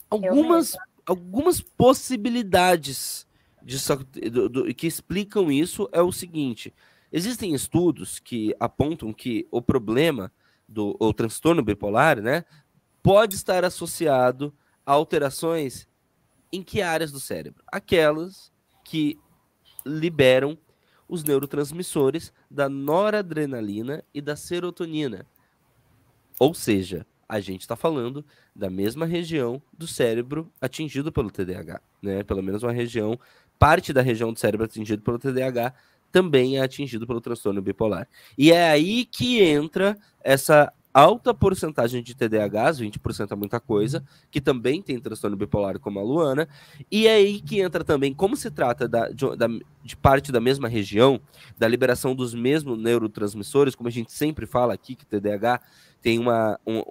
Algumas, 0.09 0.75
algumas 1.05 1.61
possibilidades 1.61 3.27
de, 3.61 4.29
do, 4.29 4.49
do, 4.49 4.73
que 4.73 4.87
explicam 4.87 5.51
isso 5.51 5.89
é 5.91 6.01
o 6.01 6.11
seguinte: 6.11 6.73
existem 7.11 7.53
estudos 7.53 8.19
que 8.19 8.55
apontam 8.59 9.13
que 9.13 9.47
o 9.51 9.61
problema 9.61 10.31
do 10.67 10.95
o 10.99 11.13
transtorno 11.13 11.63
bipolar, 11.63 12.21
né, 12.21 12.45
pode 13.01 13.35
estar 13.35 13.65
associado 13.65 14.53
a 14.85 14.93
alterações 14.93 15.87
em 16.51 16.63
que 16.63 16.81
áreas 16.81 17.11
do 17.11 17.19
cérebro? 17.19 17.63
Aquelas 17.67 18.51
que 18.83 19.19
liberam 19.85 20.57
os 21.07 21.23
neurotransmissores 21.23 22.31
da 22.49 22.69
noradrenalina 22.69 24.03
e 24.13 24.21
da 24.21 24.35
serotonina. 24.35 25.25
Ou 26.39 26.53
seja, 26.53 27.05
a 27.27 27.39
gente 27.39 27.61
está 27.61 27.75
falando 27.75 28.25
da 28.55 28.69
mesma 28.69 29.05
região 29.05 29.61
do 29.71 29.87
cérebro 29.87 30.51
atingido 30.61 31.11
pelo 31.11 31.29
TDAH, 31.29 31.81
né? 32.01 32.23
Pelo 32.23 32.41
menos 32.41 32.63
uma 32.63 32.71
região, 32.71 33.19
parte 33.59 33.93
da 33.93 34.01
região 34.01 34.33
do 34.33 34.39
cérebro 34.39 34.65
atingido 34.65 35.03
pelo 35.03 35.19
TDAH 35.19 35.73
também 36.11 36.57
é 36.57 36.61
atingido 36.61 37.05
pelo 37.05 37.21
transtorno 37.21 37.61
bipolar. 37.61 38.07
E 38.37 38.51
é 38.51 38.71
aí 38.71 39.05
que 39.05 39.43
entra 39.43 39.95
essa 40.23 40.73
alta 40.91 41.33
porcentagem 41.33 42.01
de 42.01 42.15
TDAHs, 42.15 42.79
20% 42.79 43.31
é 43.31 43.35
muita 43.35 43.59
coisa, 43.59 44.03
que 44.31 44.41
também 44.41 44.81
tem 44.81 44.99
transtorno 44.99 45.37
bipolar 45.37 45.79
como 45.79 45.99
a 45.99 46.03
Luana, 46.03 46.47
e 46.91 47.07
é 47.07 47.13
aí 47.13 47.39
que 47.41 47.61
entra 47.61 47.83
também, 47.83 48.13
como 48.13 48.35
se 48.35 48.49
trata 48.49 48.87
da, 48.87 49.09
de, 49.09 49.35
da, 49.35 49.47
de 49.83 49.95
parte 49.95 50.31
da 50.31 50.41
mesma 50.41 50.67
região, 50.67 51.21
da 51.57 51.67
liberação 51.67 52.15
dos 52.15 52.33
mesmos 52.33 52.77
neurotransmissores, 52.79 53.75
como 53.75 53.87
a 53.87 53.91
gente 53.91 54.11
sempre 54.11 54.45
fala 54.45 54.73
aqui, 54.73 54.95
que 54.95 55.05
TDAH 55.05 55.61
tem 56.01 56.17
uma, 56.17 56.59
um, 56.65 56.81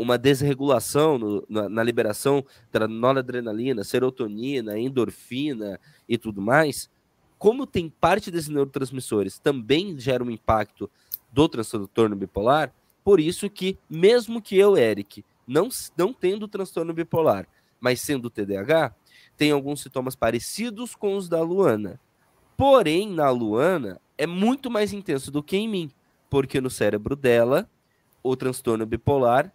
uma 0.00 0.16
desregulação 0.16 1.18
no, 1.18 1.44
na, 1.48 1.68
na, 1.68 1.82
liberação 1.82 2.44
da 2.72 2.88
noradrenalina, 2.88 3.84
serotonina, 3.84 4.78
endorfina 4.78 5.78
e 6.08 6.16
tudo 6.16 6.40
mais, 6.40 6.88
como 7.38 7.66
tem 7.66 7.88
parte 7.88 8.30
desses 8.30 8.48
neurotransmissores 8.48 9.38
também 9.38 9.98
gera 9.98 10.24
um 10.24 10.30
impacto 10.30 10.90
do 11.30 11.48
transtorno 11.48 12.16
bipolar, 12.16 12.72
por 13.04 13.20
isso 13.20 13.48
que, 13.50 13.78
mesmo 13.88 14.40
que 14.40 14.56
eu, 14.56 14.76
Eric, 14.76 15.24
não, 15.46 15.68
não 15.96 16.12
tendo 16.12 16.48
transtorno 16.48 16.94
bipolar, 16.94 17.46
mas 17.78 18.00
sendo 18.00 18.30
TDAH, 18.30 18.94
tem 19.36 19.50
alguns 19.50 19.82
sintomas 19.82 20.16
parecidos 20.16 20.94
com 20.94 21.16
os 21.16 21.28
da 21.28 21.42
Luana. 21.42 22.00
Porém, 22.56 23.08
na 23.10 23.30
Luana, 23.30 24.00
é 24.18 24.26
muito 24.26 24.70
mais 24.70 24.92
intenso 24.92 25.30
do 25.30 25.42
que 25.42 25.56
em 25.56 25.68
mim, 25.68 25.90
porque 26.28 26.60
no 26.60 26.70
cérebro 26.70 27.16
dela, 27.16 27.68
o 28.22 28.36
transtorno 28.36 28.84
bipolar 28.84 29.52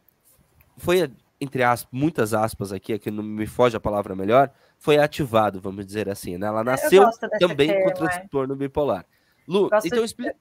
foi, 0.78 1.12
entre 1.40 1.64
aspas, 1.64 1.90
muitas 1.92 2.34
aspas 2.34 2.72
aqui, 2.72 2.94
aqui 2.94 3.12
não 3.12 3.24
me 3.24 3.46
foge 3.46 3.76
a 3.76 3.80
palavra 3.80 4.16
melhor, 4.16 4.52
foi 4.78 4.98
ativado, 4.98 5.60
vamos 5.60 5.86
dizer 5.86 6.10
assim. 6.10 6.38
Né? 6.38 6.48
Ela 6.48 6.64
nasceu 6.64 7.10
também 7.40 7.70
termo, 7.70 7.84
com 7.84 7.90
é. 7.90 7.94
transtorno 7.94 8.54
é. 8.54 8.58
bipolar. 8.58 9.06
Lu, 9.48 9.70
então 9.84 10.04
explica. 10.04 10.36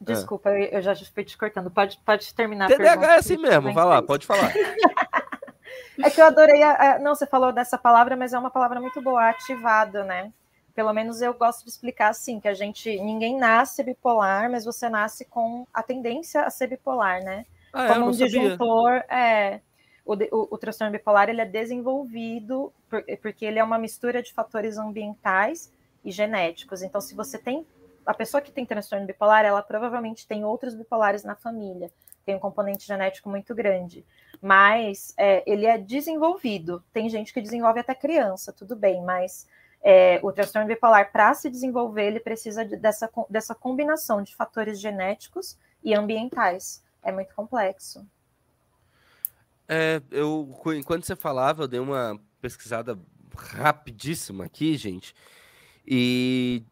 Desculpa, 0.00 0.50
ah. 0.50 0.58
eu 0.58 0.82
já 0.82 0.94
fui 0.94 1.24
te 1.24 1.36
cortando. 1.38 1.70
Pode, 1.70 1.98
pode 2.04 2.32
terminar. 2.34 2.68
TDAH 2.68 3.14
é 3.14 3.18
assim 3.18 3.36
mesmo, 3.36 3.72
vai 3.72 3.84
lá, 3.84 4.02
pode 4.02 4.26
falar. 4.26 4.52
é 6.02 6.10
que 6.10 6.20
eu 6.20 6.26
adorei. 6.26 6.62
A, 6.62 6.96
a, 6.96 6.98
não, 6.98 7.14
você 7.14 7.26
falou 7.26 7.52
dessa 7.52 7.78
palavra, 7.78 8.16
mas 8.16 8.32
é 8.32 8.38
uma 8.38 8.50
palavra 8.50 8.80
muito 8.80 9.00
boa, 9.00 9.30
ativado, 9.30 10.04
né? 10.04 10.32
Pelo 10.74 10.92
menos 10.92 11.22
eu 11.22 11.32
gosto 11.32 11.64
de 11.64 11.70
explicar 11.70 12.08
assim, 12.08 12.38
que 12.38 12.48
a 12.48 12.52
gente. 12.52 13.00
Ninguém 13.00 13.38
nasce 13.38 13.82
bipolar, 13.82 14.50
mas 14.50 14.64
você 14.66 14.90
nasce 14.90 15.24
com 15.24 15.66
a 15.72 15.82
tendência 15.82 16.42
a 16.42 16.50
ser 16.50 16.66
bipolar, 16.66 17.22
né? 17.24 17.46
Ah, 17.72 17.88
Como 17.88 18.08
um 18.08 18.10
disjuntor, 18.10 19.02
é. 19.08 19.60
O, 20.06 20.14
o, 20.14 20.48
o, 20.52 20.58
transtorno 20.58 20.92
bipolar 20.92 21.28
ele 21.28 21.40
é 21.40 21.44
desenvolvido 21.44 22.72
por, 22.88 23.04
porque 23.20 23.44
ele 23.44 23.58
é 23.58 23.64
uma 23.64 23.76
mistura 23.76 24.22
de 24.22 24.32
fatores 24.32 24.78
ambientais 24.78 25.72
e 26.04 26.12
genéticos. 26.12 26.80
Então, 26.80 27.00
se 27.00 27.14
você 27.14 27.36
tem 27.36 27.66
a 28.06 28.14
pessoa 28.14 28.40
que 28.40 28.52
tem 28.52 28.64
transtorno 28.64 29.04
bipolar, 29.04 29.44
ela 29.44 29.60
provavelmente 29.60 30.26
tem 30.26 30.44
outros 30.44 30.74
bipolares 30.74 31.24
na 31.24 31.34
família, 31.34 31.90
tem 32.24 32.36
um 32.36 32.38
componente 32.38 32.86
genético 32.86 33.28
muito 33.28 33.52
grande, 33.52 34.06
mas 34.40 35.12
é, 35.16 35.42
ele 35.44 35.66
é 35.66 35.76
desenvolvido. 35.76 36.82
Tem 36.92 37.08
gente 37.08 37.34
que 37.34 37.40
desenvolve 37.40 37.80
até 37.80 37.94
criança, 37.94 38.52
tudo 38.52 38.76
bem, 38.76 39.02
mas 39.02 39.48
é, 39.82 40.20
o 40.22 40.32
transtorno 40.32 40.68
bipolar, 40.68 41.10
para 41.10 41.34
se 41.34 41.50
desenvolver, 41.50 42.06
ele 42.06 42.20
precisa 42.20 42.64
de, 42.64 42.76
dessa, 42.76 43.10
dessa 43.28 43.54
combinação 43.54 44.22
de 44.22 44.34
fatores 44.34 44.80
genéticos 44.80 45.58
e 45.82 45.94
ambientais. 45.94 46.84
É 47.02 47.10
muito 47.12 47.34
complexo. 47.34 48.06
É, 49.68 50.00
eu, 50.10 50.48
enquanto 50.76 51.04
você 51.04 51.16
falava, 51.16 51.64
eu 51.64 51.68
dei 51.68 51.80
uma 51.80 52.20
pesquisada 52.40 52.98
rapidíssima 53.36 54.44
aqui, 54.44 54.76
gente, 54.76 55.14
e 55.86 56.62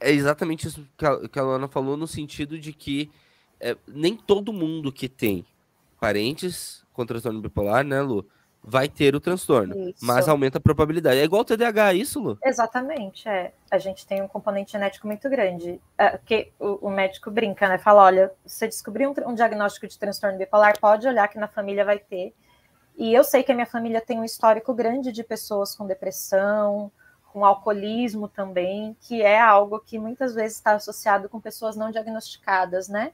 é 0.00 0.10
exatamente 0.10 0.66
isso 0.66 0.86
que 0.96 1.38
a, 1.38 1.42
Luana 1.42 1.68
falou, 1.68 1.96
no 1.96 2.06
sentido 2.06 2.58
de 2.58 2.72
que 2.72 3.10
é, 3.60 3.76
nem 3.86 4.16
todo 4.16 4.52
mundo 4.52 4.92
que 4.92 5.08
tem 5.08 5.46
parentes 6.00 6.84
com 6.92 7.06
transtorno 7.06 7.40
bipolar, 7.40 7.84
né, 7.84 8.02
Lu, 8.02 8.26
vai 8.64 8.88
ter 8.88 9.14
o 9.14 9.20
transtorno, 9.20 9.76
isso. 9.88 10.04
mas 10.04 10.28
aumenta 10.28 10.58
a 10.58 10.60
probabilidade. 10.60 11.18
É 11.18 11.24
igual 11.24 11.42
o 11.42 11.44
TDAH, 11.44 11.94
isso, 11.94 12.20
Lu? 12.20 12.38
Exatamente, 12.44 13.28
é. 13.28 13.52
A 13.70 13.78
gente 13.78 14.06
tem 14.06 14.22
um 14.22 14.28
componente 14.28 14.72
genético 14.72 15.06
muito 15.06 15.28
grande. 15.28 15.80
É, 15.98 16.18
que 16.18 16.52
o, 16.60 16.86
o, 16.86 16.90
médico 16.90 17.30
brinca, 17.30 17.68
né? 17.68 17.78
Fala: 17.78 18.02
olha, 18.02 18.32
você 18.46 18.68
descobriu 18.68 19.10
um, 19.10 19.30
um 19.30 19.34
diagnóstico 19.34 19.88
de 19.88 19.98
transtorno 19.98 20.38
bipolar, 20.38 20.78
pode 20.78 21.08
olhar 21.08 21.26
que 21.28 21.38
na 21.38 21.48
família 21.48 21.84
vai 21.84 21.98
ter. 21.98 22.32
E 22.96 23.12
eu 23.12 23.24
sei 23.24 23.42
que 23.42 23.50
a 23.50 23.54
minha 23.54 23.66
família 23.66 24.00
tem 24.00 24.20
um 24.20 24.24
histórico 24.24 24.72
grande 24.74 25.10
de 25.10 25.24
pessoas 25.24 25.74
com 25.74 25.86
depressão, 25.86 26.92
com 27.32 27.44
alcoolismo 27.44 28.28
também, 28.28 28.94
que 29.00 29.22
é 29.22 29.40
algo 29.40 29.80
que 29.80 29.98
muitas 29.98 30.34
vezes 30.34 30.58
está 30.58 30.72
associado 30.74 31.28
com 31.28 31.40
pessoas 31.40 31.74
não 31.74 31.90
diagnosticadas, 31.90 32.88
né? 32.88 33.12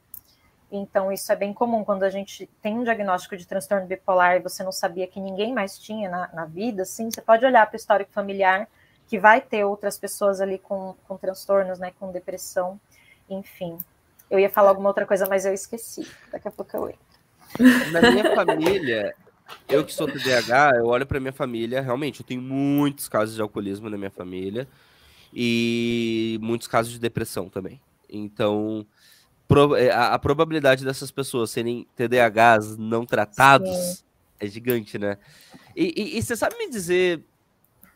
Então, 0.70 1.10
isso 1.10 1.32
é 1.32 1.36
bem 1.36 1.52
comum 1.54 1.82
quando 1.82 2.02
a 2.02 2.10
gente 2.10 2.48
tem 2.60 2.78
um 2.78 2.84
diagnóstico 2.84 3.36
de 3.36 3.46
transtorno 3.46 3.86
bipolar 3.86 4.36
e 4.36 4.40
você 4.40 4.62
não 4.62 4.72
sabia 4.72 5.06
que 5.06 5.18
ninguém 5.18 5.54
mais 5.54 5.78
tinha 5.78 6.10
na, 6.10 6.28
na 6.32 6.44
vida, 6.44 6.84
sim, 6.84 7.10
você 7.10 7.22
pode 7.22 7.44
olhar 7.44 7.66
para 7.66 7.74
o 7.74 7.80
histórico 7.80 8.12
familiar, 8.12 8.68
que 9.06 9.18
vai 9.18 9.40
ter 9.40 9.64
outras 9.64 9.98
pessoas 9.98 10.40
ali 10.40 10.58
com, 10.58 10.94
com 11.06 11.16
transtornos, 11.16 11.78
né, 11.78 11.92
com 11.98 12.12
depressão, 12.12 12.78
enfim. 13.30 13.78
Eu 14.30 14.38
ia 14.38 14.50
falar 14.50 14.68
alguma 14.68 14.90
outra 14.90 15.06
coisa, 15.06 15.26
mas 15.26 15.46
eu 15.46 15.54
esqueci. 15.54 16.06
Daqui 16.30 16.48
a 16.48 16.50
pouco 16.50 16.76
eu 16.76 16.90
entro. 16.90 17.90
Na 17.90 18.10
minha 18.10 18.34
família, 18.34 19.14
eu 19.66 19.82
que 19.84 19.94
sou 19.94 20.06
TDAH, 20.06 20.76
eu 20.76 20.86
olho 20.86 21.06
para 21.06 21.18
minha 21.18 21.32
família, 21.32 21.80
realmente, 21.80 22.20
eu 22.20 22.26
tenho 22.26 22.42
muitos 22.42 23.08
casos 23.08 23.34
de 23.34 23.40
alcoolismo 23.40 23.88
na 23.88 23.96
minha 23.96 24.10
família 24.10 24.68
e 25.32 26.38
muitos 26.42 26.66
casos 26.66 26.92
de 26.92 26.98
depressão 26.98 27.48
também. 27.48 27.80
Então, 28.08 28.86
a, 29.92 30.14
a 30.14 30.18
probabilidade 30.18 30.84
dessas 30.84 31.10
pessoas 31.10 31.50
serem 31.50 31.86
TDAHs 31.96 32.76
não 32.76 33.06
tratados 33.06 33.76
Sim. 33.76 34.04
é 34.40 34.46
gigante, 34.46 34.98
né? 34.98 35.16
E, 35.74 35.94
e, 35.96 36.18
e, 36.18 36.22
você 36.22 36.36
sabe 36.36 36.56
me 36.56 36.68
dizer 36.68 37.22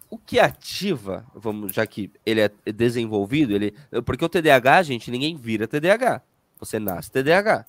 o 0.09 0.17
que 0.17 0.39
ativa, 0.39 1.27
vamos, 1.35 1.73
já 1.73 1.87
que 1.87 2.11
ele 2.25 2.41
é 2.41 2.51
desenvolvido, 2.73 3.55
ele, 3.55 3.75
porque 4.05 4.25
o 4.25 4.29
TDAH, 4.29 4.83
gente, 4.85 5.11
ninguém 5.11 5.37
vira 5.37 5.67
TDAH. 5.67 6.23
Você 6.59 6.79
nasce 6.79 7.11
TDAH, 7.11 7.67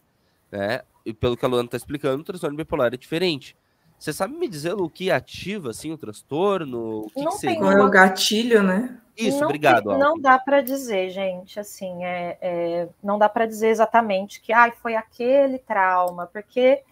né? 0.52 0.82
E 1.06 1.14
pelo 1.14 1.36
que 1.36 1.44
a 1.44 1.48
Luana 1.48 1.66
está 1.66 1.78
explicando, 1.78 2.22
o 2.22 2.26
transtorno 2.26 2.56
bipolar 2.56 2.94
é 2.94 2.98
diferente. 2.98 3.56
Você 4.04 4.12
sabe 4.12 4.34
me 4.36 4.50
dizer 4.50 4.74
o 4.74 4.90
que 4.90 5.10
ativa 5.10 5.70
assim 5.70 5.94
o 5.94 5.98
transtorno? 5.98 7.06
O 7.06 7.10
que, 7.10 7.24
não 7.24 7.32
que 7.32 7.48
tem 7.48 7.58
Qual 7.58 7.72
é 7.72 7.82
o 7.82 7.90
gatilho, 7.90 8.62
né? 8.62 9.00
Isso, 9.16 9.40
não 9.40 9.46
obrigado. 9.46 9.92
Tem, 9.92 9.98
não 9.98 10.20
dá 10.20 10.38
para 10.38 10.60
dizer, 10.60 11.10
gente, 11.10 11.58
assim, 11.58 12.04
é, 12.04 12.38
é 12.42 12.90
não 13.02 13.18
dá 13.18 13.30
para 13.30 13.46
dizer 13.46 13.70
exatamente 13.70 14.42
que 14.42 14.52
ah, 14.52 14.70
foi 14.74 14.98
aquele 14.98 15.58
trauma, 15.58 16.28
porque 16.28 16.84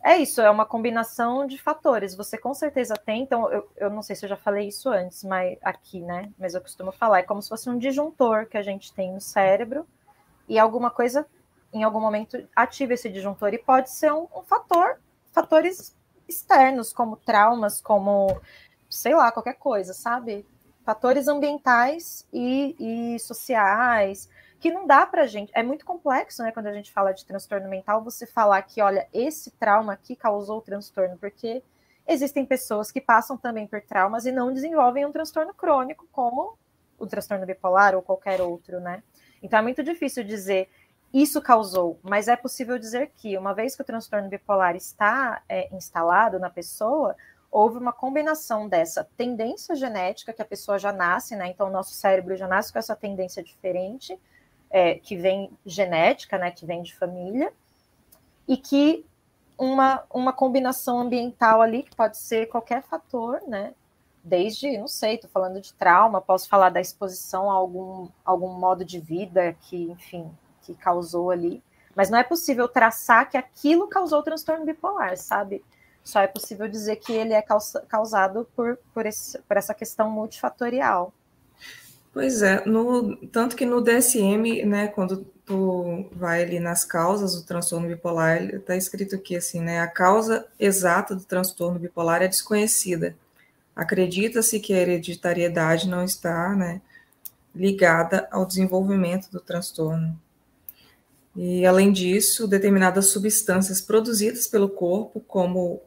é 0.00 0.16
isso, 0.16 0.40
é 0.40 0.48
uma 0.48 0.64
combinação 0.64 1.44
de 1.44 1.58
fatores. 1.58 2.14
Você 2.14 2.38
com 2.38 2.54
certeza 2.54 2.94
tem, 2.94 3.24
então 3.24 3.50
eu, 3.50 3.68
eu 3.76 3.90
não 3.90 4.00
sei 4.00 4.14
se 4.14 4.26
eu 4.26 4.28
já 4.28 4.36
falei 4.36 4.68
isso 4.68 4.88
antes, 4.88 5.24
mas 5.24 5.58
aqui, 5.60 6.00
né? 6.00 6.30
Mas 6.38 6.54
eu 6.54 6.60
costumo 6.60 6.92
falar, 6.92 7.18
é 7.18 7.22
como 7.24 7.42
se 7.42 7.48
fosse 7.48 7.68
um 7.68 7.76
disjuntor 7.76 8.46
que 8.46 8.56
a 8.56 8.62
gente 8.62 8.92
tem 8.92 9.12
no 9.12 9.20
cérebro 9.20 9.84
e 10.48 10.56
alguma 10.56 10.88
coisa 10.88 11.26
em 11.72 11.82
algum 11.82 11.98
momento 11.98 12.48
ativa 12.54 12.94
esse 12.94 13.08
disjuntor 13.08 13.52
e 13.52 13.58
pode 13.58 13.90
ser 13.90 14.12
um, 14.12 14.28
um 14.32 14.44
fator 14.44 15.00
fatores 15.36 15.94
externos, 16.26 16.94
como 16.94 17.14
traumas, 17.14 17.78
como 17.78 18.40
sei 18.88 19.14
lá, 19.14 19.30
qualquer 19.30 19.58
coisa, 19.58 19.92
sabe? 19.92 20.46
Fatores 20.82 21.28
ambientais 21.28 22.26
e, 22.32 22.74
e 22.78 23.18
sociais, 23.18 24.30
que 24.58 24.70
não 24.70 24.86
dá 24.86 25.04
para 25.04 25.26
gente. 25.26 25.52
É 25.54 25.62
muito 25.62 25.84
complexo, 25.84 26.42
né? 26.42 26.52
Quando 26.52 26.68
a 26.68 26.72
gente 26.72 26.90
fala 26.90 27.12
de 27.12 27.26
transtorno 27.26 27.68
mental, 27.68 28.02
você 28.02 28.24
falar 28.26 28.62
que, 28.62 28.80
olha, 28.80 29.06
esse 29.12 29.50
trauma 29.50 29.92
aqui 29.92 30.16
causou 30.16 30.58
o 30.58 30.62
transtorno, 30.62 31.18
porque 31.18 31.62
existem 32.06 32.46
pessoas 32.46 32.90
que 32.90 33.00
passam 33.00 33.36
também 33.36 33.66
por 33.66 33.82
traumas 33.82 34.24
e 34.24 34.32
não 34.32 34.54
desenvolvem 34.54 35.04
um 35.04 35.12
transtorno 35.12 35.52
crônico, 35.52 36.08
como 36.10 36.56
o 36.98 37.06
transtorno 37.06 37.44
bipolar 37.44 37.94
ou 37.94 38.00
qualquer 38.00 38.40
outro, 38.40 38.80
né? 38.80 39.02
Então 39.42 39.58
é 39.58 39.62
muito 39.62 39.84
difícil 39.84 40.24
dizer 40.24 40.70
isso 41.12 41.40
causou, 41.40 41.98
mas 42.02 42.28
é 42.28 42.36
possível 42.36 42.78
dizer 42.78 43.12
que, 43.16 43.38
uma 43.38 43.54
vez 43.54 43.74
que 43.74 43.82
o 43.82 43.84
transtorno 43.84 44.28
bipolar 44.28 44.76
está 44.76 45.42
é, 45.48 45.74
instalado 45.74 46.38
na 46.38 46.50
pessoa, 46.50 47.16
houve 47.50 47.78
uma 47.78 47.92
combinação 47.92 48.68
dessa 48.68 49.08
tendência 49.16 49.74
genética, 49.74 50.32
que 50.32 50.42
a 50.42 50.46
pessoa 50.46 50.78
já 50.78 50.92
nasce, 50.92 51.34
né? 51.36 51.48
Então, 51.48 51.68
o 51.68 51.72
nosso 51.72 51.94
cérebro 51.94 52.36
já 52.36 52.46
nasce 52.46 52.72
com 52.72 52.78
essa 52.78 52.94
tendência 52.94 53.42
diferente, 53.42 54.18
é, 54.68 54.96
que 54.96 55.16
vem 55.16 55.50
genética, 55.64 56.36
né? 56.36 56.50
Que 56.50 56.66
vem 56.66 56.82
de 56.82 56.94
família, 56.94 57.52
e 58.46 58.56
que 58.56 59.06
uma, 59.56 60.04
uma 60.12 60.32
combinação 60.32 60.98
ambiental 60.98 61.62
ali, 61.62 61.82
que 61.82 61.96
pode 61.96 62.18
ser 62.18 62.46
qualquer 62.46 62.82
fator, 62.82 63.40
né? 63.46 63.72
Desde, 64.22 64.76
não 64.76 64.88
sei, 64.88 65.14
estou 65.14 65.30
falando 65.30 65.60
de 65.60 65.72
trauma, 65.72 66.20
posso 66.20 66.48
falar 66.48 66.68
da 66.68 66.80
exposição 66.80 67.50
a 67.50 67.54
algum, 67.54 68.08
algum 68.24 68.52
modo 68.52 68.84
de 68.84 68.98
vida 68.98 69.56
que, 69.62 69.84
enfim, 69.84 70.30
que 70.66 70.74
causou 70.74 71.30
ali. 71.30 71.62
Mas 71.94 72.10
não 72.10 72.18
é 72.18 72.24
possível 72.24 72.68
traçar 72.68 73.30
que 73.30 73.36
aquilo 73.36 73.88
causou 73.88 74.18
o 74.18 74.22
transtorno 74.22 74.66
bipolar, 74.66 75.16
sabe? 75.16 75.64
Só 76.04 76.20
é 76.20 76.26
possível 76.26 76.68
dizer 76.68 76.96
que 76.96 77.12
ele 77.12 77.32
é 77.32 77.42
causado 77.88 78.46
por, 78.54 78.78
por, 78.92 79.06
esse, 79.06 79.38
por 79.40 79.56
essa 79.56 79.72
questão 79.72 80.10
multifatorial. 80.10 81.12
Pois 82.12 82.42
é, 82.42 82.64
no, 82.64 83.16
tanto 83.28 83.56
que 83.56 83.66
no 83.66 83.82
DSM, 83.82 84.64
né, 84.64 84.88
quando 84.88 85.26
tu 85.44 86.08
vai 86.12 86.42
ali 86.42 86.58
nas 86.58 86.84
causas 86.84 87.34
do 87.34 87.46
transtorno 87.46 87.88
bipolar, 87.88 88.42
está 88.42 88.76
escrito 88.76 89.16
aqui 89.16 89.36
assim, 89.36 89.60
né, 89.60 89.80
a 89.80 89.86
causa 89.86 90.46
exata 90.58 91.14
do 91.14 91.24
transtorno 91.24 91.78
bipolar 91.78 92.22
é 92.22 92.28
desconhecida. 92.28 93.16
Acredita-se 93.74 94.58
que 94.60 94.72
a 94.72 94.78
hereditariedade 94.78 95.88
não 95.88 96.02
está, 96.02 96.54
né, 96.54 96.80
ligada 97.54 98.28
ao 98.30 98.46
desenvolvimento 98.46 99.30
do 99.30 99.40
transtorno. 99.40 100.18
E, 101.36 101.66
além 101.66 101.92
disso, 101.92 102.48
determinadas 102.48 103.08
substâncias 103.08 103.80
produzidas 103.80 104.46
pelo 104.46 104.68
corpo, 104.68 105.20
como 105.20 105.82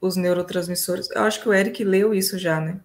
os 0.00 0.16
neurotransmissores. 0.16 1.10
Eu 1.10 1.22
acho 1.22 1.40
que 1.42 1.48
o 1.48 1.52
Eric 1.52 1.84
leu 1.84 2.14
isso 2.14 2.38
já, 2.38 2.60
né? 2.60 2.80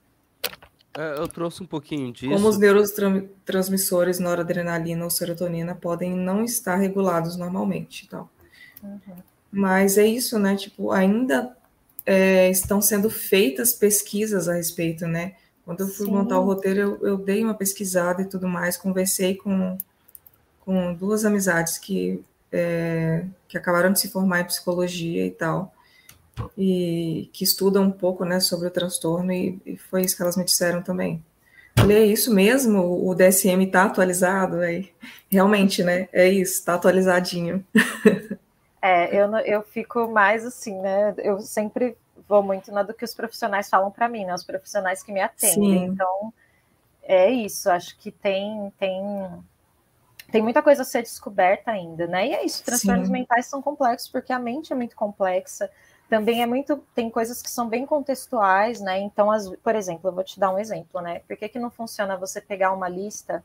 É, 0.98 1.20
eu 1.20 1.28
trouxe 1.28 1.64
um 1.64 1.66
pouquinho 1.66 2.12
disso. 2.12 2.34
Como 2.34 2.48
os 2.48 2.58
neurotransmissores 2.58 4.20
noradrenalina 4.20 5.04
ou 5.04 5.10
serotonina 5.10 5.76
podem 5.76 6.14
não 6.14 6.44
estar 6.44 6.76
regulados 6.76 7.38
normalmente. 7.38 8.06
Então. 8.06 8.30
Uhum. 8.84 9.00
Mas 9.52 9.98
é 9.98 10.06
isso, 10.06 10.38
né? 10.38 10.56
Tipo, 10.56 10.92
ainda 10.92 11.56
é, 12.06 12.50
estão 12.50 12.82
sendo 12.82 13.10
feitas 13.10 13.74
pesquisas 13.74 14.50
a 14.50 14.54
respeito, 14.54 15.08
né? 15.08 15.36
Quando 15.64 15.82
eu 15.82 15.88
fui 15.88 16.06
Sim. 16.06 16.12
montar 16.12 16.40
o 16.40 16.46
roteiro, 16.46 16.80
eu, 16.80 17.08
eu 17.08 17.18
dei 17.18 17.44
uma 17.44 17.54
pesquisada 17.54 18.22
e 18.22 18.26
tudo 18.26 18.48
mais, 18.48 18.78
conversei 18.78 19.36
com 19.36 19.78
com 20.66 20.94
duas 20.94 21.24
amizades 21.24 21.78
que, 21.78 22.24
é, 22.52 23.24
que 23.48 23.58
acabaram 23.58 23.94
de 23.94 24.00
se 24.00 24.10
formar 24.10 24.42
em 24.42 24.46
psicologia 24.46 25.26
e 25.26 25.32
tal, 25.32 25.74
e 26.58 27.30
que 27.32 27.44
estudam 27.44 27.84
um 27.84 27.92
pouco 27.92 28.26
né, 28.26 28.40
sobre 28.40 28.68
o 28.68 28.72
transtorno, 28.72 29.32
e, 29.32 29.62
e 29.66 29.78
foi 29.78 30.02
isso 30.02 30.18
que 30.18 30.24
elas 30.24 30.36
me 30.36 30.44
disseram 30.44 30.82
também. 30.82 31.24
Falei, 31.78 31.98
é 31.98 32.06
isso 32.06 32.34
mesmo? 32.34 33.08
O 33.08 33.14
DSM 33.14 33.64
está 33.66 33.84
atualizado? 33.84 34.60
Aí, 34.60 34.92
realmente, 35.30 35.84
né? 35.84 36.08
É 36.12 36.28
isso, 36.28 36.54
está 36.54 36.76
atualizadinho. 36.76 37.66
É, 38.82 39.16
eu, 39.16 39.36
eu 39.38 39.64
fico 39.64 40.08
mais 40.08 40.46
assim, 40.46 40.80
né? 40.80 41.16
Eu 41.18 41.40
sempre 41.42 41.98
vou 42.30 42.44
muito 42.44 42.72
na 42.72 42.84
do 42.84 42.94
que 42.94 43.04
os 43.04 43.16
profissionais 43.16 43.68
falam 43.68 43.90
para 43.90 44.08
mim, 44.08 44.26
né? 44.26 44.34
Os 44.36 44.44
profissionais 44.44 45.02
que 45.02 45.12
me 45.12 45.22
atendem. 45.22 45.80
Sim. 45.80 45.86
Então, 45.86 46.34
é 47.02 47.32
isso. 47.32 47.68
Acho 47.70 47.98
que 47.98 48.12
tem, 48.12 48.72
tem 48.80 49.02
tem 50.36 50.44
muita 50.44 50.62
coisa 50.62 50.82
a 50.82 50.86
ser 50.86 51.02
descoberta 51.02 51.72
ainda, 51.72 52.08
né? 52.08 52.28
E 52.28 52.34
é 52.34 52.46
isso, 52.46 52.62
transtornos 52.62 53.08
Sim. 53.08 53.14
mentais 53.14 53.46
são 53.46 53.62
complexos 53.62 54.10
porque 54.10 54.34
a 54.34 54.38
mente 54.38 54.74
é 54.74 54.76
muito 54.76 54.94
complexa. 54.94 55.72
Também 56.10 56.44
é 56.44 56.46
muito, 56.46 56.84
tem 56.94 57.10
coisas 57.10 57.42
que 57.42 57.50
são 57.50 57.70
bem 57.70 57.86
contextuais, 57.86 58.82
né? 58.82 59.00
Então, 59.00 59.32
as, 59.32 59.50
por 59.64 59.76
exemplo, 59.76 60.10
eu 60.10 60.14
vou 60.14 60.26
te 60.26 60.38
dar 60.38 60.52
um 60.52 60.60
exemplo, 60.60 61.00
né? 61.00 61.20
Por 61.20 61.38
que, 61.38 61.48
que 61.48 61.58
não 61.58 61.72
funciona 61.72 62.18
você 62.18 62.42
pegar 62.42 62.74
uma 62.74 62.90
lista 62.90 63.42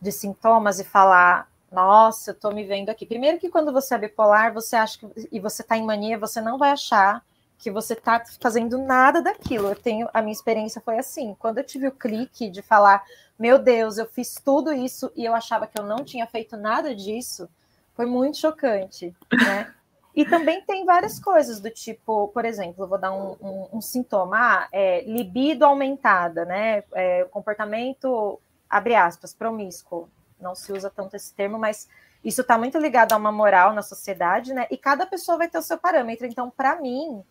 de 0.00 0.10
sintomas 0.10 0.80
e 0.80 0.84
falar, 0.84 1.48
nossa, 1.70 2.32
eu 2.32 2.34
tô 2.34 2.50
me 2.50 2.64
vendo 2.64 2.90
aqui. 2.90 3.06
Primeiro 3.06 3.38
que 3.38 3.48
quando 3.48 3.72
você 3.72 3.94
é 3.94 3.98
bipolar, 3.98 4.52
você 4.52 4.74
acha 4.74 4.98
que 4.98 5.28
e 5.30 5.38
você 5.38 5.62
tá 5.62 5.76
em 5.76 5.84
mania, 5.84 6.18
você 6.18 6.40
não 6.40 6.58
vai 6.58 6.72
achar 6.72 7.24
que 7.60 7.70
você 7.70 7.94
tá 7.94 8.24
fazendo 8.40 8.78
nada 8.78 9.22
daquilo. 9.22 9.68
Eu 9.68 9.76
tenho 9.76 10.08
a 10.14 10.22
minha 10.22 10.32
experiência 10.32 10.80
foi 10.80 10.98
assim. 10.98 11.36
Quando 11.38 11.58
eu 11.58 11.64
tive 11.64 11.86
o 11.86 11.92
clique 11.92 12.48
de 12.48 12.62
falar, 12.62 13.04
meu 13.38 13.58
Deus, 13.58 13.98
eu 13.98 14.06
fiz 14.06 14.34
tudo 14.42 14.72
isso 14.72 15.12
e 15.14 15.26
eu 15.26 15.34
achava 15.34 15.66
que 15.66 15.78
eu 15.78 15.84
não 15.84 16.02
tinha 16.02 16.26
feito 16.26 16.56
nada 16.56 16.94
disso, 16.94 17.48
foi 17.94 18.06
muito 18.06 18.38
chocante, 18.38 19.14
né? 19.32 19.72
E 20.16 20.24
também 20.24 20.62
tem 20.62 20.84
várias 20.84 21.20
coisas 21.20 21.60
do 21.60 21.70
tipo, 21.70 22.28
por 22.28 22.44
exemplo, 22.44 22.86
vou 22.86 22.98
dar 22.98 23.12
um, 23.12 23.36
um, 23.40 23.68
um 23.74 23.80
sintoma, 23.80 24.36
ah, 24.38 24.68
é, 24.72 25.02
libido 25.02 25.64
aumentada, 25.64 26.44
né? 26.44 26.82
É, 26.92 27.24
comportamento, 27.24 28.40
abre 28.68 28.94
aspas, 28.96 29.34
promíscuo. 29.34 30.08
Não 30.40 30.54
se 30.54 30.72
usa 30.72 30.90
tanto 30.90 31.14
esse 31.14 31.32
termo, 31.34 31.58
mas 31.58 31.88
isso 32.24 32.40
está 32.40 32.58
muito 32.58 32.78
ligado 32.78 33.12
a 33.12 33.16
uma 33.16 33.30
moral 33.30 33.72
na 33.72 33.82
sociedade, 33.82 34.52
né? 34.52 34.66
E 34.70 34.76
cada 34.76 35.06
pessoa 35.06 35.38
vai 35.38 35.48
ter 35.48 35.58
o 35.58 35.62
seu 35.62 35.78
parâmetro. 35.78 36.26
Então, 36.26 36.50
para 36.50 36.80
mim, 36.80 37.22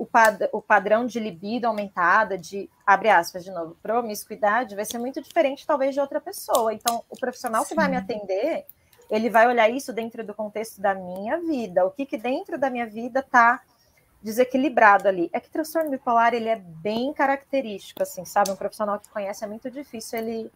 o, 0.00 0.06
pad 0.06 0.48
o 0.50 0.62
padrão 0.62 1.04
de 1.04 1.20
libido 1.20 1.66
aumentada, 1.66 2.38
de, 2.38 2.70
abre 2.86 3.10
aspas 3.10 3.44
de 3.44 3.50
novo, 3.50 3.76
promiscuidade, 3.82 4.74
vai 4.74 4.86
ser 4.86 4.96
muito 4.96 5.20
diferente, 5.20 5.66
talvez, 5.66 5.92
de 5.94 6.00
outra 6.00 6.18
pessoa. 6.18 6.72
Então, 6.72 7.04
o 7.10 7.18
profissional 7.18 7.62
Sim. 7.62 7.68
que 7.68 7.74
vai 7.74 7.86
me 7.86 7.96
atender, 7.96 8.64
ele 9.10 9.28
vai 9.28 9.46
olhar 9.46 9.68
isso 9.68 9.92
dentro 9.92 10.24
do 10.24 10.32
contexto 10.32 10.80
da 10.80 10.94
minha 10.94 11.38
vida. 11.38 11.84
O 11.84 11.90
que, 11.90 12.06
que 12.06 12.16
dentro 12.16 12.56
da 12.56 12.70
minha 12.70 12.86
vida 12.86 13.20
está 13.20 13.60
desequilibrado 14.22 15.06
ali. 15.06 15.28
É 15.32 15.40
que 15.40 15.50
transtorno 15.50 15.90
bipolar, 15.90 16.32
ele 16.32 16.48
é 16.48 16.56
bem 16.56 17.12
característico, 17.12 18.02
assim, 18.02 18.24
sabe? 18.24 18.50
Um 18.50 18.56
profissional 18.56 18.98
que 18.98 19.08
conhece 19.08 19.44
é 19.44 19.46
muito 19.46 19.70
difícil 19.70 20.18
ele, 20.18 20.52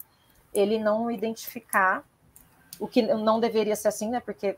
ele 0.55 0.79
não 0.79 1.11
identificar 1.11 2.03
o 2.79 2.89
que 2.89 3.03
não 3.03 3.41
deveria 3.41 3.77
ser 3.77 3.89
assim, 3.89 4.09
né? 4.09 4.21
Porque 4.21 4.57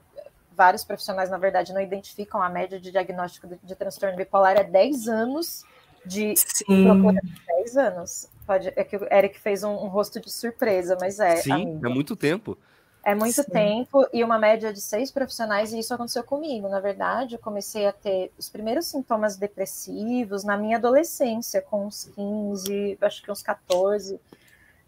vários 0.57 0.85
profissionais, 0.85 1.31
na 1.31 1.39
verdade, 1.39 1.73
não 1.73 1.81
identificam 1.81 2.43
a 2.43 2.49
média 2.49 2.81
de 2.81 2.91
diagnóstico 2.91 3.47
de, 3.47 3.59
de 3.63 3.75
transtorno 3.75 4.17
bipolar 4.17 4.57
é 4.57 4.65
10 4.65 5.09
anos 5.09 5.65
de 6.05 6.35
Sim. 6.37 6.85
procura 6.85 7.21
10 7.59 7.77
anos. 7.77 8.29
Pode, 8.47 8.73
é 8.75 8.85
que 8.85 8.97
o 8.97 9.13
Eric 9.13 9.39
fez 9.39 9.63
um, 9.63 9.73
um 9.73 9.89
rosto 9.89 10.21
de 10.21 10.31
surpresa, 10.31 10.97
mas 11.01 11.19
é. 11.19 11.37
Sim, 11.37 11.53
amiga. 11.53 11.89
é 11.89 11.93
muito 11.93 12.17
tempo. 12.17 12.57
É 13.05 13.15
muito 13.15 13.43
Sim. 13.43 13.51
tempo 13.51 14.07
e 14.13 14.25
uma 14.25 14.39
média 14.39 14.73
de 14.73 14.81
seis 14.81 15.13
profissionais, 15.13 15.73
e 15.73 15.79
isso 15.79 15.95
aconteceu 15.95 16.25
comigo. 16.25 16.69
Na 16.69 16.81
verdade, 16.81 17.35
eu 17.35 17.39
comecei 17.39 17.87
a 17.87 17.93
ter 17.93 18.33
os 18.39 18.49
primeiros 18.49 18.87
sintomas 18.87 19.37
depressivos 19.37 20.43
na 20.43 20.57
minha 20.57 20.77
adolescência, 20.77 21.61
com 21.61 21.87
uns 21.87 22.05
15, 22.17 22.99
acho 23.01 23.23
que 23.23 23.31
uns 23.31 23.43
14, 23.43 24.21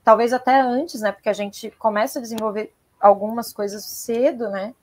talvez 0.02 0.32
até 0.32 0.60
antes, 0.60 1.00
né? 1.00 1.12
Porque 1.12 1.28
a 1.28 1.32
gente 1.32 1.70
começa 1.72 2.18
a 2.18 2.22
desenvolver 2.22 2.72
algumas 3.00 3.52
coisas 3.52 3.84
cedo, 3.84 4.48
né? 4.48 4.74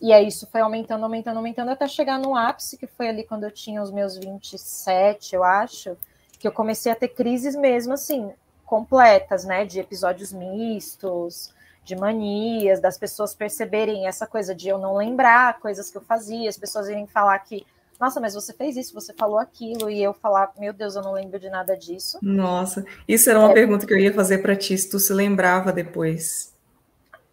E 0.00 0.12
aí 0.12 0.28
isso 0.28 0.46
foi 0.46 0.60
aumentando, 0.60 1.02
aumentando, 1.02 1.38
aumentando, 1.38 1.70
até 1.70 1.88
chegar 1.88 2.18
no 2.18 2.36
ápice, 2.36 2.76
que 2.76 2.86
foi 2.86 3.08
ali 3.08 3.24
quando 3.24 3.44
eu 3.44 3.50
tinha 3.50 3.82
os 3.82 3.90
meus 3.90 4.16
27, 4.16 5.34
eu 5.34 5.42
acho, 5.42 5.96
que 6.38 6.46
eu 6.46 6.52
comecei 6.52 6.92
a 6.92 6.94
ter 6.94 7.08
crises 7.08 7.56
mesmo, 7.56 7.92
assim, 7.92 8.30
completas, 8.64 9.44
né? 9.44 9.64
De 9.64 9.80
episódios 9.80 10.32
mistos, 10.32 11.52
de 11.84 11.96
manias, 11.96 12.80
das 12.80 12.96
pessoas 12.96 13.34
perceberem 13.34 14.06
essa 14.06 14.24
coisa 14.24 14.54
de 14.54 14.68
eu 14.68 14.78
não 14.78 14.96
lembrar 14.96 15.58
coisas 15.58 15.90
que 15.90 15.96
eu 15.96 16.02
fazia, 16.02 16.48
as 16.48 16.56
pessoas 16.56 16.88
irem 16.88 17.08
falar 17.08 17.36
que, 17.40 17.66
nossa, 17.98 18.20
mas 18.20 18.34
você 18.34 18.52
fez 18.52 18.76
isso, 18.76 18.94
você 18.94 19.12
falou 19.12 19.38
aquilo, 19.38 19.90
e 19.90 20.00
eu 20.00 20.14
falar, 20.14 20.52
meu 20.60 20.72
Deus, 20.72 20.94
eu 20.94 21.02
não 21.02 21.12
lembro 21.12 21.40
de 21.40 21.50
nada 21.50 21.76
disso. 21.76 22.18
Nossa, 22.22 22.84
isso 23.08 23.28
era 23.28 23.40
uma 23.40 23.50
é, 23.50 23.54
pergunta 23.54 23.84
que 23.84 23.92
eu 23.92 23.98
ia 23.98 24.14
fazer 24.14 24.38
para 24.38 24.54
ti, 24.54 24.78
se 24.78 24.88
tu 24.88 25.00
se 25.00 25.12
lembrava 25.12 25.72
depois. 25.72 26.54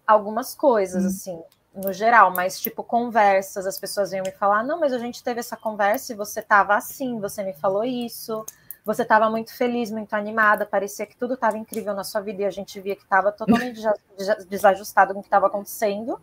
Algumas 0.07 0.55
coisas, 0.55 1.03
hum. 1.03 1.07
assim 1.07 1.54
no 1.75 1.91
geral, 1.91 2.31
mas 2.33 2.59
tipo 2.59 2.83
conversas, 2.83 3.65
as 3.65 3.77
pessoas 3.79 4.11
vinham 4.11 4.23
me 4.25 4.31
falar: 4.31 4.63
"Não, 4.63 4.79
mas 4.79 4.93
a 4.93 4.97
gente 4.97 5.23
teve 5.23 5.39
essa 5.39 5.57
conversa 5.57 6.13
e 6.13 6.15
você 6.15 6.39
estava 6.39 6.75
assim, 6.75 7.19
você 7.19 7.43
me 7.43 7.53
falou 7.53 7.83
isso, 7.83 8.45
você 8.85 9.01
estava 9.01 9.29
muito 9.29 9.55
feliz, 9.55 9.91
muito 9.91 10.13
animada, 10.13 10.65
parecia 10.65 11.05
que 11.05 11.17
tudo 11.17 11.33
estava 11.33 11.57
incrível 11.57 11.93
na 11.93 12.03
sua 12.03 12.21
vida 12.21 12.43
e 12.43 12.45
a 12.45 12.51
gente 12.51 12.79
via 12.79 12.95
que 12.95 13.03
estava 13.03 13.31
totalmente 13.31 13.81
desajustado 14.49 15.13
com 15.13 15.19
o 15.19 15.23
que 15.23 15.27
estava 15.27 15.47
acontecendo". 15.47 16.19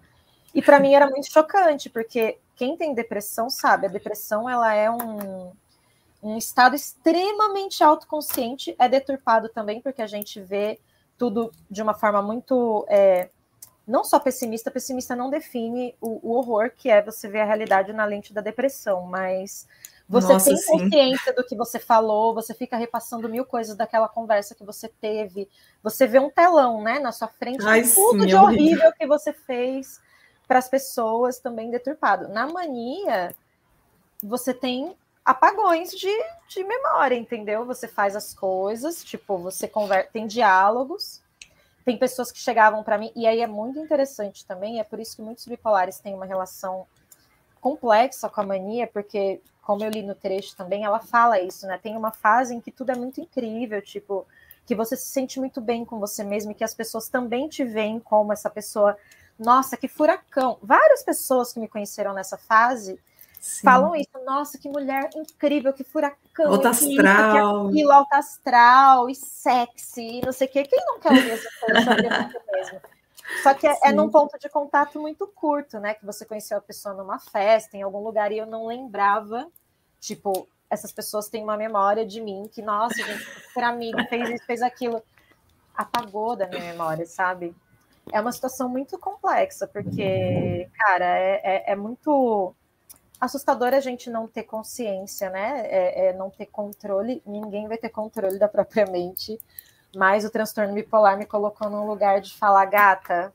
E 0.55 0.62
para 0.62 0.81
mim 0.81 0.95
era 0.95 1.09
muito 1.09 1.33
chocante, 1.33 1.88
porque 1.91 2.38
quem 2.57 2.77
tem 2.77 2.95
depressão 2.95 3.49
sabe, 3.51 3.87
a 3.87 3.91
depressão 3.91 4.49
ela 4.49 4.73
é 4.75 4.91
um 4.91 5.53
um 6.23 6.38
estado 6.38 6.77
extremamente 6.77 7.83
autoconsciente, 7.83 8.77
é 8.79 8.88
deturpado 8.88 9.49
também 9.49 9.81
porque 9.81 10.01
a 10.01 10.07
gente 10.07 10.41
vê 10.41 10.79
tudo 11.19 11.51
de 11.69 11.83
uma 11.83 11.95
forma 11.95 12.23
muito 12.23 12.87
é, 12.88 13.29
não 13.87 14.05
só 14.05 14.18
pessimista, 14.18 14.71
pessimista 14.71 15.16
não 15.16 15.31
define 15.31 15.95
o, 16.01 16.21
o, 16.29 16.33
horror 16.37 16.71
que 16.77 16.88
é 16.88 17.03
você 17.03 17.29
ver 17.29 17.40
a 17.40 17.45
realidade 17.45 17.92
na 17.92 18.05
lente 18.05 18.33
da 18.33 18.40
depressão, 18.40 19.03
mas 19.03 19.66
você 20.09 20.33
Nossa, 20.33 20.51
tem 20.51 20.57
sim. 20.57 20.66
consciência 20.66 21.33
do 21.33 21.45
que 21.45 21.57
você 21.57 21.79
falou, 21.79 22.35
você 22.35 22.55
fica 22.55 22.77
repassando 22.77 23.29
mil 23.29 23.45
coisas 23.45 23.77
daquela 23.77 24.09
conversa 24.09 24.55
que 24.55 24.64
você 24.64 24.88
teve, 24.88 25.49
você 25.83 26.07
vê 26.07 26.18
um 26.18 26.31
telão, 26.31 26.83
né, 26.83 26.99
na 26.99 27.12
sua 27.12 27.29
frente, 27.29 27.64
Ai, 27.64 27.83
tudo 27.83 28.21
sim, 28.21 28.27
de 28.27 28.35
é 28.35 28.40
horrível, 28.40 28.64
horrível 28.64 28.92
que 28.92 29.07
você 29.07 29.33
fez 29.33 30.01
para 30.47 30.59
as 30.59 30.68
pessoas 30.68 31.38
também 31.38 31.71
deturpado. 31.71 32.29
Na 32.29 32.47
mania, 32.47 33.35
você 34.23 34.53
tem 34.53 34.95
apagões 35.25 35.90
de, 35.90 36.12
de 36.49 36.64
memória, 36.64 37.14
entendeu? 37.14 37.64
Você 37.64 37.88
faz 37.88 38.14
as 38.14 38.35
coisas, 38.35 39.03
tipo, 39.03 39.38
você 39.38 39.66
conversa, 39.66 40.11
tem 40.12 40.27
diálogos, 40.27 41.23
tem 41.85 41.99
pessoas 41.99 42.31
que 42.31 42.38
chegavam 42.38 42.83
para 42.83 42.99
mim, 42.99 43.12
e 43.14 43.27
aí 43.27 43.40
é 43.40 43.47
muito 43.47 43.79
interessante 43.79 44.47
também, 44.47 44.81
é 44.81 44.85
por 44.85 45.01
isso 45.01 45.16
que 45.16 45.23
muitos 45.23 45.47
bipolares 45.47 45.99
têm 45.99 46.14
uma 46.14 46.27
relação 46.27 46.87
complexa 47.61 48.29
com 48.29 48.40
a 48.40 48.45
mania, 48.45 48.87
porque, 48.87 49.40
como 49.62 49.85
eu 49.85 49.90
li 49.90 50.03
no 50.03 50.14
trecho 50.14 50.57
também, 50.57 50.85
ela 50.85 50.99
fala 50.99 51.40
isso, 51.40 51.66
né? 51.66 51.79
Tem 51.81 51.97
uma 51.97 52.11
fase 52.11 52.55
em 52.55 52.61
que 52.61 52.73
tudo 52.73 52.90
é 52.90 52.97
muito 52.97 53.21
incrível, 53.21 53.81
tipo, 53.81 54.27
que 54.66 54.75
você 54.75 54.97
se 54.97 55.07
sente 55.07 55.38
muito 55.38 55.61
bem 55.61 55.85
com 55.85 55.99
você 55.99 56.25
mesmo 56.25 56.53
e 56.53 56.55
que 56.55 56.64
as 56.64 56.75
pessoas 56.75 57.09
também 57.09 57.49
te 57.49 57.64
veem 57.64 58.01
como 58.01 58.33
essa 58.33 58.51
pessoa. 58.51 58.97
Nossa, 59.38 59.77
que 59.77 59.88
furacão! 59.88 60.59
Várias 60.62 61.03
pessoas 61.03 61.53
que 61.53 61.61
me 61.61 61.68
conheceram 61.68 62.12
nessa 62.12 62.37
fase 62.37 62.99
Sim. 63.42 63.64
falam 63.64 63.96
isso. 63.96 64.09
Nossa, 64.24 64.57
que 64.57 64.68
mulher 64.68 65.11
incrível, 65.16 65.72
que 65.72 65.83
furacão. 65.83 66.46
Alto 66.46 66.68
astral. 66.68 67.64
Que 67.64 67.74
aquilo, 67.74 67.90
alto 67.90 68.12
astral 68.12 69.11
e 69.11 69.16
sexy, 69.16 70.20
não 70.24 70.33
sei 70.33 70.46
o 70.46 70.50
quê. 70.50 70.62
Quem 70.62 70.78
não 70.87 71.00
quer 71.00 71.11
ouvir 71.11 71.31
essa 71.33 71.48
coisa 71.61 71.81
sobre 71.83 72.09
mesmo? 72.52 72.81
Só 73.42 73.52
que 73.52 73.66
é, 73.66 73.76
é, 73.83 73.92
num 73.92 74.09
ponto 74.09 74.38
de 74.38 74.48
contato 74.48 75.00
muito 75.00 75.26
curto, 75.26 75.81
né? 75.81 75.94
Que 75.94 76.07
você 76.07 76.24
conheceu 76.24 76.57
a 76.57 76.61
pessoa 76.61 76.94
numa 76.94 77.18
festa, 77.18 77.76
em 77.76 77.83
algum 77.83 77.98
lugar, 77.98 78.31
e 78.31 78.38
eu 78.38 78.46
não 78.46 78.68
lembrava. 78.68 79.48
Tipo, 79.98 80.46
essas 80.70 80.92
pessoas 80.92 81.28
têm 81.28 81.42
uma 81.42 81.57
memória 81.57 82.07
de 82.07 82.20
mim 82.20 82.48
que, 82.52 82.62
nossa, 82.62 82.94
gente, 82.94 83.24
super 83.24 83.64
amigo, 83.64 83.98
fez 84.09 84.31
isso, 84.31 84.46
fez 84.46 84.62
aquilo. 84.62 85.02
Apagou 85.74 86.37
da 86.37 86.46
minha 86.46 86.62
memória, 86.62 87.07
sabe? 87.07 87.52
É 88.12 88.20
uma 88.20 88.31
situação 88.31 88.68
muito 88.68 88.96
complexa, 89.00 89.66
porque, 89.66 90.68
cara, 90.78 91.18
é, 91.18 91.40
é, 91.42 91.72
é 91.72 91.76
muito 91.76 92.55
assustador 93.23 93.73
a 93.73 93.79
gente 93.79 94.11
não 94.11 94.27
ter 94.27 94.43
consciência, 94.43 95.31
né? 95.31 95.63
É, 95.67 96.07
é, 96.07 96.13
não 96.13 96.29
ter 96.29 96.47
controle. 96.47 97.23
Ninguém 97.25 97.69
vai 97.69 97.79
ter 97.79 97.89
controle 97.89 98.37
da 98.37 98.49
própria 98.49 98.85
mente. 98.85 99.39
Mas 99.95 100.25
o 100.25 100.31
transtorno 100.31 100.75
bipolar 100.75 101.17
me 101.17 101.25
colocou 101.25 101.71
num 101.71 101.87
lugar 101.87 102.21
de 102.21 102.35
falar, 102.37 102.65
gata, 102.65 103.33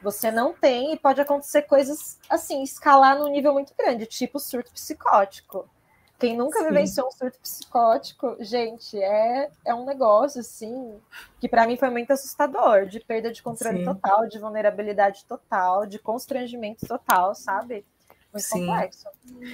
você 0.00 0.30
não 0.30 0.52
tem 0.52 0.92
e 0.92 0.96
pode 0.96 1.20
acontecer 1.20 1.62
coisas 1.62 2.20
assim, 2.28 2.62
escalar 2.62 3.18
num 3.18 3.28
nível 3.28 3.52
muito 3.52 3.74
grande, 3.76 4.06
tipo 4.06 4.38
surto 4.38 4.72
psicótico. 4.72 5.68
Quem 6.16 6.36
nunca 6.36 6.60
Sim. 6.60 6.66
vivenciou 6.66 7.08
um 7.08 7.10
surto 7.10 7.40
psicótico, 7.40 8.36
gente, 8.40 8.96
é, 9.02 9.50
é 9.64 9.74
um 9.74 9.86
negócio 9.86 10.40
assim 10.40 11.00
que 11.40 11.48
para 11.48 11.66
mim 11.66 11.78
foi 11.78 11.90
muito 11.90 12.12
assustador, 12.12 12.86
de 12.86 13.00
perda 13.00 13.32
de 13.32 13.42
controle 13.42 13.78
Sim. 13.78 13.84
total, 13.86 14.28
de 14.28 14.38
vulnerabilidade 14.38 15.24
total, 15.24 15.84
de 15.86 15.98
constrangimento 15.98 16.86
total, 16.86 17.34
sabe? 17.34 17.84
Muito 18.32 18.44
Sim. 18.44 18.66
complexo. 18.66 19.08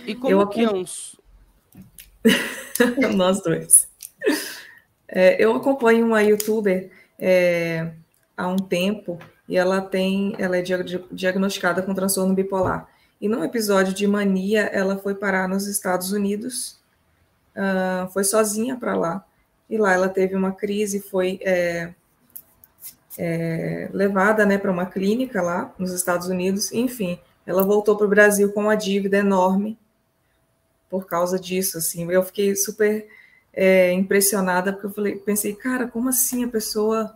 E 0.07 0.15
como 0.15 0.31
eu 0.31 0.47
que 0.47 0.65
é 0.65 0.71
uns. 0.71 1.17
Nós 3.15 3.43
dois. 3.43 3.89
É, 5.09 5.43
eu 5.43 5.55
acompanho 5.55 6.05
uma 6.05 6.23
youtuber 6.23 6.91
é, 7.19 7.93
há 8.37 8.49
um 8.49 8.57
tempo 8.57 9.19
e 9.49 9.57
ela 9.57 9.81
tem, 9.81 10.35
ela 10.39 10.57
é 10.57 10.63
diagnosticada 10.63 11.83
com 11.83 11.95
transtorno 11.95 12.35
bipolar. 12.35 12.89
E 13.21 13.29
num 13.29 13.45
episódio 13.45 13.95
de 13.95 14.07
mania, 14.07 14.63
ela 14.63 14.99
foi 14.99 15.15
parar 15.15 15.49
nos 15.49 15.67
Estados 15.67 16.13
Unidos, 16.13 16.79
uh, 17.57 18.11
foi 18.13 18.25
sozinha 18.25 18.77
para 18.77 18.95
lá. 18.95 19.25
E 19.71 19.79
lá 19.79 19.93
ela 19.93 20.09
teve 20.09 20.35
uma 20.35 20.53
crise, 20.53 21.01
foi 21.01 21.41
é, 21.43 21.95
é, 23.19 23.89
levada 23.93 24.45
né, 24.45 24.59
para 24.59 24.71
uma 24.71 24.87
clínica 24.87 25.41
lá 25.41 25.73
nos 25.79 25.93
Estados 25.93 26.29
Unidos. 26.29 26.73
Enfim, 26.73 27.19
ela 27.47 27.63
voltou 27.63 27.97
para 27.97 28.07
o 28.07 28.11
Brasil 28.11 28.53
com 28.53 28.63
uma 28.63 28.75
dívida 28.75 29.19
enorme 29.19 29.79
por 30.91 31.07
causa 31.07 31.39
disso. 31.39 31.79
Assim, 31.79 32.11
eu 32.11 32.23
fiquei 32.23 32.57
super 32.57 33.07
é, 33.53 33.93
impressionada 33.93 34.73
porque 34.73 34.87
eu 34.87 34.93
falei, 34.93 35.17
pensei, 35.17 35.55
cara, 35.55 35.87
como 35.87 36.09
assim 36.09 36.45
a 36.45 36.49
pessoa 36.49 37.15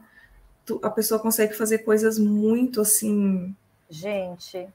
a 0.82 0.90
pessoa 0.90 1.18
consegue 1.18 1.52
fazer 1.54 1.78
coisas 1.78 2.16
muito 2.16 2.80
assim, 2.80 3.56
gente, 3.88 4.68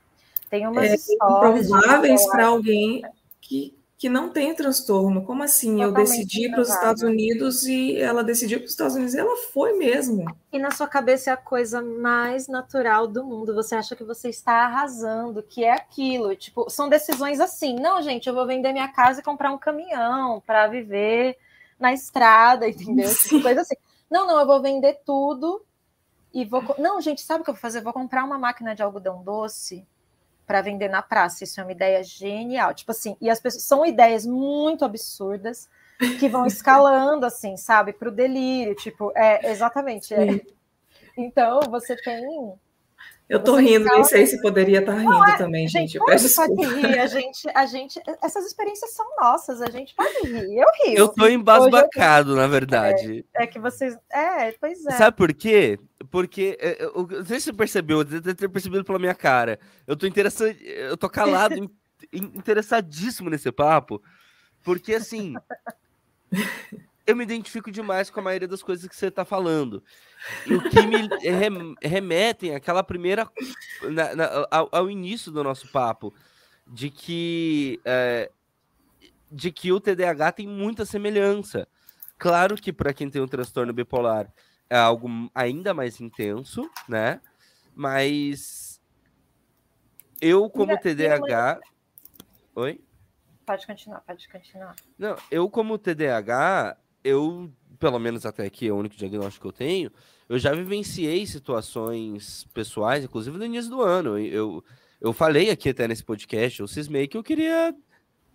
tem 0.50 0.68
umas 0.68 1.08
é, 1.08 1.14
improváveis 1.14 2.28
para 2.28 2.48
alguém 2.48 3.02
que 3.40 3.74
que 4.06 4.10
não 4.10 4.30
tem 4.30 4.54
transtorno. 4.54 5.26
Como 5.26 5.42
assim? 5.42 5.78
Totalmente 5.78 5.98
eu 5.98 6.06
decidi 6.06 6.52
para 6.52 6.62
os 6.62 6.70
Estados 6.70 7.02
Unidos 7.02 7.64
e 7.64 7.98
ela 7.98 8.24
decidiu 8.24 8.60
para 8.60 8.66
os 8.66 8.72
Estados 8.72 8.94
Unidos 8.94 9.16
e 9.16 9.20
ela 9.20 9.36
foi 9.52 9.74
mesmo. 9.74 10.26
E 10.54 10.60
na 10.60 10.70
sua 10.70 10.88
cabeça 10.88 11.32
é 11.32 11.34
a 11.34 11.38
coisa 11.38 11.82
mais 11.82 12.48
natural 12.48 13.08
do 13.08 13.24
mundo. 13.24 13.56
Você 13.56 13.74
acha 13.74 13.96
que 13.96 14.04
você 14.04 14.30
está 14.30 14.66
arrasando, 14.66 15.42
que 15.42 15.64
é 15.64 15.72
aquilo. 15.72 16.36
Tipo, 16.36 16.70
são 16.70 16.88
decisões 16.88 17.40
assim. 17.40 17.80
Não, 17.80 18.00
gente, 18.00 18.30
eu 18.30 18.36
vou 18.36 18.46
vender 18.46 18.72
minha 18.74 18.90
casa 18.90 19.22
e 19.22 19.24
comprar 19.24 19.52
um 19.52 19.58
caminhão 19.58 20.40
para 20.46 20.68
viver 20.68 21.36
na 21.80 21.92
estrada, 21.92 22.70
entendeu? 22.70 23.10
Tipo, 23.12 23.42
coisa 23.42 23.62
assim. 23.62 23.76
Não, 24.08 24.28
não, 24.28 24.40
eu 24.40 24.46
vou 24.46 24.62
vender 24.62 25.00
tudo 25.04 25.66
e 26.32 26.46
vou. 26.46 26.64
Não, 26.78 27.02
gente, 27.02 27.22
sabe 27.22 27.42
o 27.42 27.44
que 27.44 27.50
eu 27.50 27.56
vou 27.56 27.62
fazer? 27.62 27.80
Eu 27.80 27.84
vou 27.84 27.92
comprar 27.92 28.24
uma 28.24 28.38
máquina 28.38 28.76
de 28.76 28.84
algodão 28.84 29.24
doce 29.24 29.84
para 30.46 30.62
vender 30.62 30.90
na 30.90 31.02
praça. 31.02 31.44
Isso 31.44 31.60
é 31.60 31.64
uma 31.64 31.72
ideia 31.72 32.04
genial. 32.04 32.74
Tipo 32.74 32.92
assim, 32.92 33.16
e 33.20 33.30
as 33.30 33.40
pessoas 33.40 33.64
são 33.64 33.86
ideias 33.86 34.26
muito 34.26 34.86
absurdas 34.86 35.70
que 36.20 36.30
vão 36.30 36.46
escalando, 36.48 37.26
assim, 37.26 37.58
sabe, 37.58 37.94
para 37.94 38.10
o 38.10 38.12
delírio. 38.12 38.76
Tipo, 38.76 39.12
é 39.16 39.52
exatamente. 39.52 40.14
É. 40.14 40.42
Então 41.18 41.60
você 41.70 41.96
tem. 41.96 42.54
Eu 43.28 43.44
tô 43.44 43.56
rindo, 43.56 43.86
nem 43.86 44.04
sei 44.04 44.28
se 44.28 44.40
poderia 44.40 44.80
estar 44.80 44.94
tá 44.94 45.00
rindo 45.00 45.24
é, 45.24 45.38
também, 45.38 45.68
gente. 45.68 45.94
gente 45.94 46.06
peço 46.06 46.36
pode 46.36 46.64
rir, 46.76 47.00
a 47.00 47.08
gente, 47.08 47.50
a 47.56 47.66
gente, 47.66 48.00
essas 48.22 48.46
experiências 48.46 48.92
são 48.92 49.06
nossas, 49.20 49.64
a 49.64 49.70
gente 49.70 49.96
pode 49.96 50.28
rir. 50.28 50.58
Eu 50.58 50.68
rio. 50.84 50.98
Eu 50.98 51.08
tô 51.08 51.28
embasbacado, 51.28 52.34
eu... 52.34 52.36
na 52.36 52.46
verdade. 52.46 53.26
É, 53.36 53.44
é, 53.44 53.48
que 53.48 53.60
vocês. 53.60 53.98
É, 54.12 54.52
pois 54.52 54.86
é. 54.86 54.92
Sabe 54.92 55.18
por 55.18 55.34
quê? 55.34 55.80
Porque, 56.12 56.56
é, 56.62 56.84
eu, 56.84 57.08
não 57.10 57.26
sei 57.26 57.40
se 57.40 57.46
você 57.46 57.54
percebeu, 57.54 58.04
deve 58.04 58.36
ter 58.36 58.48
percebido 58.48 58.86
pela 58.86 59.00
minha 59.00 59.16
cara. 59.16 59.60
Eu 59.88 59.98
tô 59.98 60.06
interessado, 60.06 60.56
eu 60.62 60.96
tô 60.96 61.10
calado, 61.10 61.56
interessadíssimo 62.14 63.30
nesse 63.30 63.52
papo, 63.52 64.00
porque 64.62 64.94
assim, 64.94 65.34
eu 67.06 67.16
me 67.16 67.24
identifico 67.24 67.72
demais 67.72 68.10
com 68.10 68.20
a 68.20 68.24
maioria 68.24 68.48
das 68.48 68.64
coisas 68.64 68.88
que 68.88 68.96
você 68.96 69.12
tá 69.12 69.24
falando. 69.24 69.84
E 70.46 70.56
o 70.56 70.70
que 70.70 70.82
me 70.82 71.08
remetem 71.82 72.56
àquela 72.56 72.84
primeira, 72.84 73.30
na, 73.84 74.16
na, 74.16 74.48
ao, 74.50 74.70
ao, 74.72 74.90
início 74.90 75.32
do 75.32 75.44
nosso 75.44 75.68
papo, 75.72 76.14
de 76.66 76.90
que, 76.90 77.80
é, 77.86 78.32
de 79.32 79.52
que 79.52 79.72
o 79.72 79.80
TDAH 79.80 80.32
tem 80.32 80.48
muita 80.48 80.86
semelhança. 80.86 81.68
Claro 82.18 82.56
que 82.56 82.74
para 82.74 82.94
quem 82.94 83.10
tem 83.10 83.22
um 83.22 83.28
transtorno 83.28 83.74
bipolar, 83.74 84.32
é 84.70 84.78
algo 84.78 85.08
ainda 85.36 85.74
mais 85.74 86.02
intenso, 86.02 86.68
né? 86.90 87.22
Mas 87.76 88.82
eu, 90.20 90.50
como 90.50 90.80
TDAH. 90.80 91.60
Oi? 92.56 92.82
Pode 93.46 93.68
continuar, 93.68 94.02
pode 94.02 94.28
continuar. 94.28 94.76
Não, 94.98 95.16
eu, 95.30 95.48
como 95.50 95.78
TDAH, 95.78 96.78
eu, 97.06 97.52
pelo 97.80 98.00
menos 98.00 98.26
até 98.26 98.46
aqui, 98.46 98.68
é 98.68 98.74
o 98.74 98.76
único 98.76 98.96
diagnóstico 98.96 99.44
que 99.44 99.48
eu 99.48 99.68
tenho, 99.68 99.92
eu 100.28 100.40
já 100.40 100.52
vivenciei 100.54 101.26
situações 101.28 102.48
pessoais, 102.52 103.04
inclusive 103.04 103.38
no 103.38 103.46
início 103.46 103.70
do 103.70 103.82
ano. 103.82 104.18
Eu, 104.18 104.64
eu 105.00 105.14
falei 105.14 105.52
aqui 105.52 105.70
até 105.70 105.88
nesse 105.88 106.04
podcast, 106.04 106.60
eu 106.60 106.68
cismei 106.68 107.08
que 107.08 107.16
eu 107.16 107.24
queria. 107.24 107.76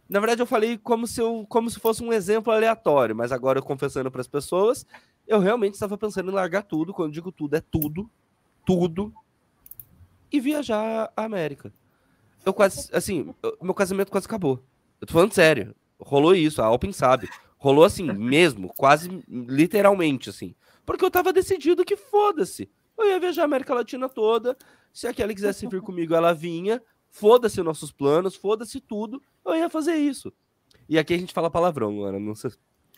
Na 0.09 0.21
verdade, 0.21 0.41
eu 0.41 0.47
falei 0.47 0.79
como 0.79 1.05
se, 1.05 1.21
eu, 1.21 1.45
como 1.49 1.69
se 1.69 1.81
fosse 1.81 2.03
um 2.03 2.13
exemplo 2.13 2.53
aleatório, 2.53 3.15
mas 3.15 3.33
agora 3.33 3.59
eu 3.59 3.63
confessando 3.63 4.11
para 4.11 4.21
as 4.21 4.29
pessoas, 4.29 4.87
eu 5.27 5.41
realmente 5.41 5.75
estava 5.75 5.99
pensando 5.99 6.31
em 6.31 6.35
largar 6.35 6.63
tudo. 6.63 6.95
Quando 6.95 7.13
digo 7.13 7.33
tudo, 7.33 7.57
é 7.57 7.61
tudo. 7.61 8.09
Tudo. 8.65 9.13
E 10.31 10.39
viajar 10.39 11.13
à 11.17 11.25
América. 11.25 11.73
Eu 12.47 12.55
quase, 12.55 12.89
assim, 12.93 13.35
meu 13.61 13.75
casamento 13.75 14.13
quase 14.13 14.27
acabou. 14.27 14.63
Eu 15.01 15.09
tô 15.09 15.13
falando 15.13 15.33
sério. 15.33 15.75
Rolou 15.99 16.37
isso, 16.37 16.63
a 16.63 16.67
Alpin 16.67 16.93
sabe. 16.93 17.29
Rolou 17.61 17.85
assim, 17.85 18.11
mesmo, 18.11 18.73
quase 18.75 19.23
literalmente, 19.29 20.31
assim. 20.31 20.55
Porque 20.87 21.05
eu 21.05 21.11
tava 21.11 21.31
decidido 21.31 21.85
que 21.85 21.95
foda-se. 21.95 22.71
Eu 22.97 23.07
ia 23.07 23.21
viajar 23.21 23.43
a 23.43 23.45
América 23.45 23.75
Latina 23.75 24.09
toda. 24.09 24.57
Se 24.95 25.07
a 25.07 25.13
Kelly 25.13 25.35
quisesse 25.35 25.67
vir 25.67 25.83
comigo, 25.83 26.15
ela 26.15 26.33
vinha. 26.33 26.83
Foda-se 27.11 27.63
nossos 27.63 27.93
planos, 27.93 28.35
foda-se 28.35 28.81
tudo. 28.81 29.23
Eu 29.45 29.55
ia 29.55 29.69
fazer 29.69 29.95
isso. 29.97 30.33
E 30.89 30.99
aqui 30.99 31.13
a 31.13 31.19
gente 31.19 31.35
fala 31.35 31.51
palavrão, 31.51 31.91
Luana. 31.91 32.19
Não 32.19 32.35
sei 32.35 32.51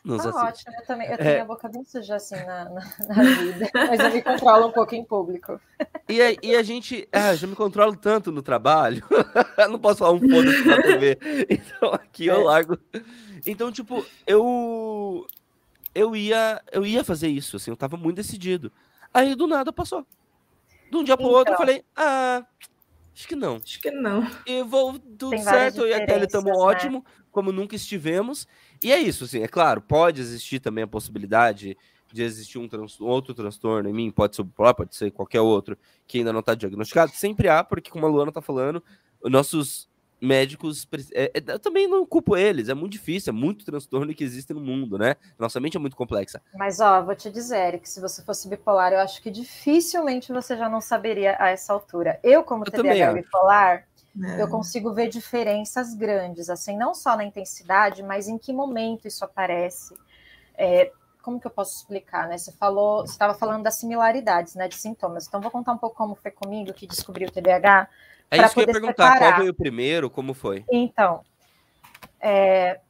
Nos 0.04 0.20
tá 0.20 0.30
assiste. 0.30 0.68
ótimo, 0.68 0.80
eu 0.80 0.86
também. 0.86 1.08
Eu 1.08 1.16
tenho 1.16 1.30
é... 1.30 1.40
a 1.40 1.44
boca 1.44 1.68
bem 1.68 1.84
suja 1.84 2.16
assim 2.16 2.34
na, 2.34 2.64
na, 2.64 2.82
na 3.08 3.22
vida, 3.22 3.70
mas 3.74 4.00
eu 4.00 4.10
me 4.10 4.20
controlo 4.20 4.66
um 4.66 4.72
pouco 4.72 4.94
em 4.96 5.04
público. 5.04 5.60
E 6.08 6.20
a, 6.20 6.36
e 6.42 6.56
a 6.56 6.62
gente, 6.62 7.08
ah, 7.12 7.34
já 7.36 7.46
me 7.46 7.54
controlo 7.54 7.94
tanto 7.94 8.32
no 8.32 8.42
trabalho, 8.42 9.04
não 9.70 9.78
posso 9.78 10.00
falar 10.00 10.12
um 10.12 10.18
foda-se 10.18 10.64
na 10.64 10.82
TV, 10.82 11.18
então 11.48 11.92
aqui 11.92 12.26
eu 12.26 12.40
é. 12.40 12.44
largo. 12.44 12.76
Então, 13.46 13.70
tipo, 13.70 14.04
eu 14.26 15.24
eu 15.94 16.16
ia 16.16 16.60
eu 16.72 16.84
ia 16.84 17.04
fazer 17.04 17.28
isso, 17.28 17.56
assim, 17.56 17.70
eu 17.70 17.76
tava 17.76 17.96
muito 17.96 18.16
decidido. 18.16 18.72
Aí 19.14 19.36
do 19.36 19.46
nada 19.46 19.72
passou. 19.72 20.04
De 20.90 20.96
um 20.96 21.04
dia 21.04 21.16
pro 21.16 21.26
então, 21.26 21.38
outro 21.38 21.52
eu 21.52 21.54
então. 21.54 21.66
falei, 21.66 21.84
ah, 21.96 22.44
acho 23.14 23.28
que 23.28 23.36
não. 23.36 23.56
Acho 23.56 23.80
que 23.80 23.90
não. 23.90 24.26
E 24.46 24.62
vou 24.62 24.98
tudo 24.98 25.38
certo, 25.38 25.82
eu 25.82 25.88
e 25.88 25.94
a 25.94 26.06
Kelly 26.06 26.26
estamos 26.26 26.50
né? 26.50 26.56
ótimo, 26.56 27.04
como 27.30 27.52
nunca 27.52 27.76
estivemos. 27.76 28.46
E 28.82 28.92
é 28.92 28.98
isso, 28.98 29.24
assim, 29.24 29.42
é 29.42 29.48
claro, 29.48 29.80
pode 29.80 30.20
existir 30.20 30.60
também 30.60 30.84
a 30.84 30.88
possibilidade 30.88 31.76
de 32.12 32.22
existir 32.22 32.58
um 32.58 32.68
trans, 32.68 33.00
outro 33.00 33.34
transtorno 33.34 33.88
em 33.88 33.92
mim, 33.92 34.10
pode 34.10 34.36
ser 34.36 34.42
o 34.42 34.46
próprio, 34.46 34.86
pode 34.86 34.96
ser 34.96 35.10
qualquer 35.10 35.40
outro, 35.40 35.78
que 36.06 36.18
ainda 36.18 36.32
não 36.32 36.40
está 36.40 36.54
diagnosticado. 36.54 37.10
Sempre 37.12 37.48
há, 37.48 37.64
porque 37.64 37.90
como 37.90 38.04
a 38.04 38.08
Luana 38.08 38.28
está 38.28 38.42
falando, 38.42 38.82
nossos 39.24 39.88
médicos. 40.22 40.86
É, 41.12 41.32
é, 41.34 41.42
eu 41.48 41.58
também 41.58 41.88
não 41.88 42.06
culpo 42.06 42.36
eles, 42.36 42.68
é 42.68 42.74
muito 42.74 42.92
difícil, 42.92 43.32
é 43.32 43.34
muito 43.34 43.64
transtorno 43.64 44.14
que 44.14 44.22
existe 44.22 44.54
no 44.54 44.60
mundo, 44.60 44.96
né? 44.96 45.16
Nossa 45.36 45.58
mente 45.58 45.76
é 45.76 45.80
muito 45.80 45.96
complexa. 45.96 46.40
Mas, 46.54 46.78
ó, 46.78 47.02
vou 47.02 47.16
te 47.16 47.30
dizer, 47.30 47.80
que 47.80 47.88
se 47.88 48.00
você 48.00 48.22
fosse 48.22 48.48
bipolar, 48.48 48.92
eu 48.92 49.00
acho 49.00 49.20
que 49.20 49.30
dificilmente 49.30 50.32
você 50.32 50.56
já 50.56 50.68
não 50.68 50.80
saberia 50.80 51.36
a 51.40 51.48
essa 51.48 51.72
altura. 51.72 52.20
Eu, 52.22 52.44
como 52.44 52.64
eu 52.64 52.70
TDAH 52.70 53.12
bipolar, 53.14 53.88
é. 54.22 54.40
eu 54.40 54.48
consigo 54.48 54.92
ver 54.94 55.08
diferenças 55.08 55.94
grandes, 55.94 56.48
assim, 56.48 56.76
não 56.76 56.94
só 56.94 57.16
na 57.16 57.24
intensidade, 57.24 58.02
mas 58.02 58.28
em 58.28 58.38
que 58.38 58.52
momento 58.52 59.08
isso 59.08 59.24
aparece. 59.24 59.94
É, 60.56 60.92
como 61.22 61.40
que 61.40 61.46
eu 61.46 61.50
posso 61.50 61.76
explicar, 61.76 62.28
né? 62.28 62.36
Você 62.36 62.52
falou, 62.52 63.06
você 63.06 63.12
estava 63.12 63.34
falando 63.34 63.62
das 63.62 63.76
similaridades, 63.76 64.54
né, 64.54 64.68
de 64.68 64.74
sintomas. 64.74 65.26
Então, 65.26 65.40
vou 65.40 65.50
contar 65.50 65.72
um 65.72 65.78
pouco 65.78 65.96
como 65.96 66.14
foi 66.14 66.30
comigo 66.30 66.72
que 66.74 66.86
descobri 66.86 67.24
o 67.24 67.30
TDAH. 67.30 67.88
É 68.30 68.38
isso 68.38 68.54
que 68.54 68.60
eu 68.60 68.66
ia 68.66 68.72
perguntar, 68.72 69.12
separar. 69.12 69.18
qual 69.18 69.40
foi 69.40 69.48
o 69.48 69.54
primeiro, 69.54 70.10
como 70.10 70.34
foi? 70.34 70.64
Então, 70.70 71.22
é, 72.20 72.80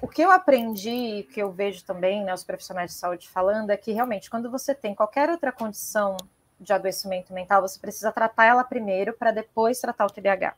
o 0.00 0.08
que 0.08 0.22
eu 0.22 0.30
aprendi, 0.30 1.26
que 1.32 1.40
eu 1.40 1.50
vejo 1.50 1.84
também, 1.84 2.24
né, 2.24 2.34
os 2.34 2.44
profissionais 2.44 2.90
de 2.90 2.96
saúde 2.96 3.28
falando, 3.28 3.70
é 3.70 3.76
que 3.76 3.92
realmente, 3.92 4.28
quando 4.28 4.50
você 4.50 4.74
tem 4.74 4.94
qualquer 4.94 5.30
outra 5.30 5.52
condição 5.52 6.16
de 6.60 6.72
adoecimento 6.72 7.32
mental, 7.32 7.62
você 7.62 7.78
precisa 7.78 8.12
tratar 8.12 8.44
ela 8.44 8.64
primeiro 8.64 9.12
para 9.12 9.30
depois 9.30 9.80
tratar 9.80 10.06
o 10.06 10.10
TDAH. 10.10 10.54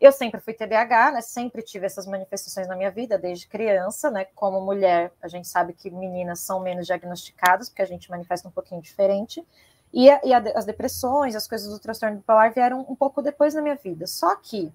Eu 0.00 0.12
sempre 0.12 0.40
fui 0.40 0.52
TDAH, 0.52 1.12
né? 1.12 1.20
Sempre 1.22 1.62
tive 1.62 1.86
essas 1.86 2.06
manifestações 2.06 2.68
na 2.68 2.76
minha 2.76 2.90
vida 2.90 3.18
desde 3.18 3.48
criança, 3.48 4.10
né? 4.10 4.26
Como 4.34 4.60
mulher, 4.60 5.12
a 5.22 5.28
gente 5.28 5.48
sabe 5.48 5.72
que 5.72 5.90
meninas 5.90 6.40
são 6.40 6.60
menos 6.60 6.86
diagnosticadas, 6.86 7.68
porque 7.68 7.82
a 7.82 7.86
gente 7.86 8.10
manifesta 8.10 8.46
um 8.46 8.50
pouquinho 8.50 8.82
diferente. 8.82 9.46
E, 9.92 10.10
a, 10.10 10.20
e 10.22 10.34
a, 10.34 10.38
as 10.54 10.66
depressões, 10.66 11.34
as 11.34 11.48
coisas 11.48 11.72
do 11.72 11.78
transtorno 11.78 12.16
bipolar 12.18 12.52
vieram 12.52 12.84
um 12.88 12.94
pouco 12.94 13.22
depois 13.22 13.54
na 13.54 13.62
minha 13.62 13.76
vida. 13.76 14.06
Só 14.06 14.36
que 14.36 14.70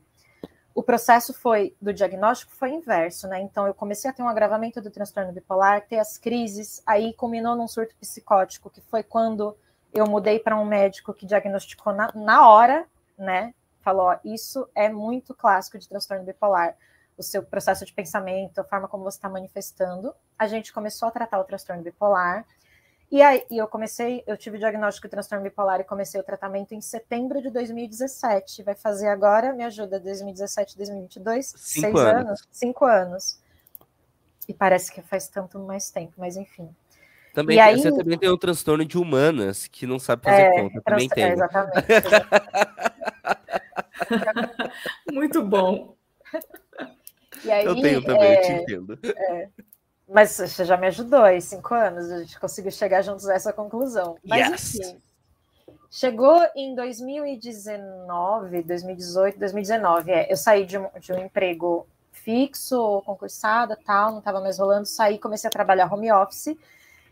o 0.73 0.81
processo 0.81 1.33
foi 1.33 1.75
do 1.81 1.93
diagnóstico 1.93 2.51
foi 2.53 2.71
inverso, 2.71 3.27
né? 3.27 3.39
Então 3.41 3.67
eu 3.67 3.73
comecei 3.73 4.09
a 4.09 4.13
ter 4.13 4.23
um 4.23 4.29
agravamento 4.29 4.81
do 4.81 4.89
transtorno 4.89 5.31
bipolar, 5.31 5.85
ter 5.87 5.99
as 5.99 6.17
crises, 6.17 6.81
aí 6.85 7.13
culminou 7.13 7.55
num 7.55 7.67
surto 7.67 7.95
psicótico, 7.99 8.69
que 8.69 8.81
foi 8.81 9.03
quando 9.03 9.55
eu 9.93 10.07
mudei 10.07 10.39
para 10.39 10.57
um 10.57 10.65
médico 10.65 11.13
que 11.13 11.25
diagnosticou 11.25 11.93
na, 11.93 12.11
na 12.15 12.49
hora, 12.49 12.87
né? 13.17 13.53
Falou: 13.81 14.07
ó, 14.07 14.19
isso 14.23 14.67
é 14.75 14.89
muito 14.89 15.33
clássico 15.33 15.77
de 15.77 15.87
transtorno 15.87 16.23
bipolar. 16.23 16.75
O 17.17 17.23
seu 17.23 17.43
processo 17.43 17.85
de 17.85 17.93
pensamento, 17.93 18.59
a 18.59 18.63
forma 18.63 18.87
como 18.87 19.03
você 19.03 19.17
está 19.17 19.29
manifestando. 19.29 20.13
A 20.37 20.47
gente 20.47 20.73
começou 20.73 21.07
a 21.07 21.11
tratar 21.11 21.39
o 21.39 21.43
transtorno 21.43 21.83
bipolar. 21.83 22.45
E 23.11 23.21
aí 23.21 23.43
e 23.51 23.57
eu 23.57 23.67
comecei, 23.67 24.23
eu 24.25 24.37
tive 24.37 24.55
o 24.55 24.59
diagnóstico 24.59 25.07
de 25.07 25.11
transtorno 25.11 25.43
bipolar 25.43 25.81
e 25.81 25.83
comecei 25.83 26.19
o 26.19 26.23
tratamento 26.23 26.73
em 26.73 26.79
setembro 26.79 27.41
de 27.41 27.49
2017. 27.49 28.63
Vai 28.63 28.73
fazer 28.73 29.09
agora, 29.09 29.51
me 29.53 29.65
ajuda, 29.65 29.99
2017, 29.99 30.77
2022? 30.77 31.45
Cinco 31.45 31.59
seis 31.59 31.95
anos. 31.95 32.25
anos. 32.25 32.47
Cinco 32.49 32.85
anos. 32.85 33.41
E 34.47 34.53
parece 34.53 34.91
que 34.91 35.01
faz 35.01 35.27
tanto 35.27 35.59
mais 35.59 35.91
tempo, 35.91 36.13
mas 36.17 36.37
enfim. 36.37 36.73
Também, 37.33 37.57
e 37.57 37.59
aí, 37.59 37.81
você 37.81 37.91
também 37.91 38.17
tem 38.17 38.29
o 38.29 38.37
transtorno 38.37 38.83
de 38.83 38.97
humanas, 38.97 39.67
que 39.67 39.87
não 39.87 39.97
sabe 39.99 40.23
fazer 40.23 40.41
é, 40.41 40.61
conta. 40.61 40.81
Também 40.81 41.07
tem. 41.07 41.23
É, 41.23 41.33
exatamente. 41.33 41.75
Muito 45.11 45.43
bom. 45.43 45.95
Aí, 47.49 47.65
eu 47.65 47.75
tenho 47.81 48.03
também, 48.03 48.23
é, 48.23 48.37
eu 48.37 48.41
te 48.41 48.51
entendo. 48.51 48.99
É, 49.03 49.49
mas 50.07 50.31
você 50.31 50.65
já 50.65 50.77
me 50.77 50.87
ajudou 50.87 51.23
aí, 51.23 51.41
cinco 51.41 51.73
anos, 51.73 52.11
a 52.11 52.19
gente 52.19 52.39
conseguiu 52.39 52.71
chegar 52.71 53.01
juntos 53.01 53.27
a 53.27 53.33
essa 53.33 53.53
conclusão. 53.53 54.17
Mas 54.23 54.49
yes. 54.49 54.75
enfim, 54.75 55.01
chegou 55.89 56.41
em 56.55 56.75
2019, 56.75 58.63
2018, 58.63 59.39
2019, 59.39 60.11
é, 60.11 60.31
eu 60.31 60.37
saí 60.37 60.65
de 60.65 60.77
um, 60.77 60.87
de 60.99 61.13
um 61.13 61.19
emprego 61.19 61.87
fixo, 62.11 63.01
concursada, 63.05 63.77
tal, 63.85 64.11
não 64.11 64.19
estava 64.19 64.41
mais 64.41 64.59
rolando, 64.59 64.85
saí, 64.85 65.17
comecei 65.17 65.47
a 65.47 65.51
trabalhar 65.51 65.91
home 65.91 66.11
office, 66.11 66.55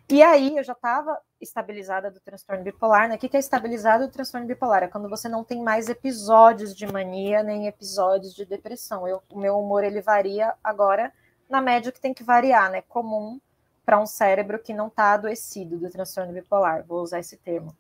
e 0.09 0.23
aí 0.23 0.57
eu 0.57 0.63
já 0.63 0.73
estava 0.73 1.21
estabilizada 1.39 2.09
do 2.09 2.19
transtorno 2.19 2.63
bipolar, 2.63 3.07
né? 3.07 3.15
O 3.15 3.17
que 3.19 3.35
é 3.37 3.39
estabilizado 3.39 4.07
do 4.07 4.11
transtorno 4.11 4.47
bipolar? 4.47 4.83
É 4.83 4.87
quando 4.87 5.07
você 5.07 5.29
não 5.29 5.43
tem 5.43 5.61
mais 5.61 5.87
episódios 5.87 6.75
de 6.75 6.87
mania 6.87 7.43
nem 7.43 7.67
episódios 7.67 8.33
de 8.33 8.43
depressão. 8.43 9.07
Eu, 9.07 9.21
o 9.31 9.39
meu 9.39 9.59
humor 9.59 9.83
ele 9.83 10.01
varia 10.01 10.55
agora 10.63 11.13
na 11.47 11.61
média 11.61 11.91
que 11.91 12.01
tem 12.01 12.13
que 12.13 12.23
variar, 12.23 12.71
né? 12.71 12.81
Comum 12.81 13.39
para 13.85 13.99
um 13.99 14.05
cérebro 14.05 14.59
que 14.59 14.73
não 14.73 14.87
está 14.87 15.13
adoecido 15.13 15.77
do 15.77 15.89
transtorno 15.89 16.33
bipolar. 16.33 16.83
Vou 16.85 17.01
usar 17.01 17.19
esse 17.19 17.37
termo. 17.37 17.75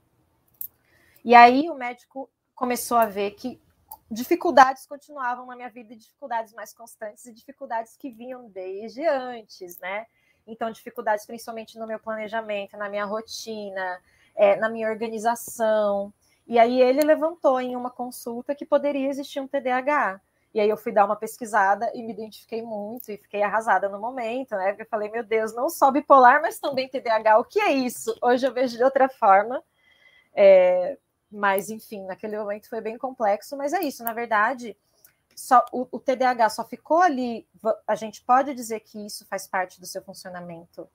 E 1.25 1.33
aí 1.35 1.69
o 1.69 1.75
médico 1.75 2.29
começou 2.55 2.97
a 2.97 3.05
ver 3.05 3.31
que 3.31 3.59
dificuldades 4.09 4.85
continuavam 4.85 5.45
na 5.45 5.55
minha 5.55 5.69
vida, 5.69 5.95
dificuldades 5.95 6.53
mais 6.53 6.73
constantes 6.73 7.25
e 7.25 7.33
dificuldades 7.33 7.95
que 7.95 8.09
vinham 8.09 8.49
desde 8.49 9.05
antes, 9.05 9.77
né? 9.79 10.05
Então, 10.47 10.71
dificuldades 10.71 11.25
principalmente 11.25 11.77
no 11.77 11.87
meu 11.87 11.99
planejamento, 11.99 12.77
na 12.77 12.89
minha 12.89 13.05
rotina, 13.05 13.99
é, 14.35 14.55
na 14.55 14.69
minha 14.69 14.89
organização. 14.89 16.13
E 16.47 16.57
aí 16.57 16.81
ele 16.81 17.01
levantou 17.01 17.61
em 17.61 17.75
uma 17.75 17.91
consulta 17.91 18.55
que 18.55 18.65
poderia 18.65 19.07
existir 19.07 19.39
um 19.39 19.47
TDAH. 19.47 20.19
E 20.53 20.59
aí 20.59 20.67
eu 20.67 20.77
fui 20.77 20.91
dar 20.91 21.05
uma 21.05 21.15
pesquisada 21.15 21.91
e 21.93 22.01
me 22.01 22.11
identifiquei 22.11 22.61
muito 22.63 23.11
e 23.11 23.17
fiquei 23.17 23.43
arrasada 23.43 23.87
no 23.87 23.99
momento, 23.99 24.55
né? 24.55 24.69
Porque 24.69 24.81
eu 24.81 24.87
falei, 24.87 25.09
meu 25.11 25.23
Deus, 25.23 25.53
não 25.53 25.69
só 25.69 25.91
bipolar, 25.91 26.41
mas 26.41 26.59
também 26.59 26.89
TDAH. 26.89 27.37
O 27.37 27.43
que 27.43 27.59
é 27.59 27.71
isso? 27.71 28.17
Hoje 28.21 28.47
eu 28.47 28.53
vejo 28.53 28.75
de 28.75 28.83
outra 28.83 29.07
forma. 29.07 29.63
É, 30.33 30.97
mas, 31.31 31.69
enfim, 31.69 32.03
naquele 32.05 32.37
momento 32.37 32.67
foi 32.67 32.81
bem 32.81 32.97
complexo, 32.97 33.55
mas 33.55 33.73
é 33.73 33.81
isso, 33.81 34.03
na 34.03 34.13
verdade 34.13 34.75
só 35.39 35.65
o, 35.71 35.87
o, 35.91 35.99
TDAH 35.99 36.49
só 36.49 36.63
ficou 36.65 37.01
ali. 37.01 37.47
A 37.87 37.95
gente 37.95 38.21
pode 38.21 38.53
dizer 38.53 38.81
que 38.81 39.05
isso 39.05 39.25
faz 39.25 39.47
parte 39.47 39.79
do 39.79 39.87
seu 39.87 40.01
funcionamento 40.01 40.87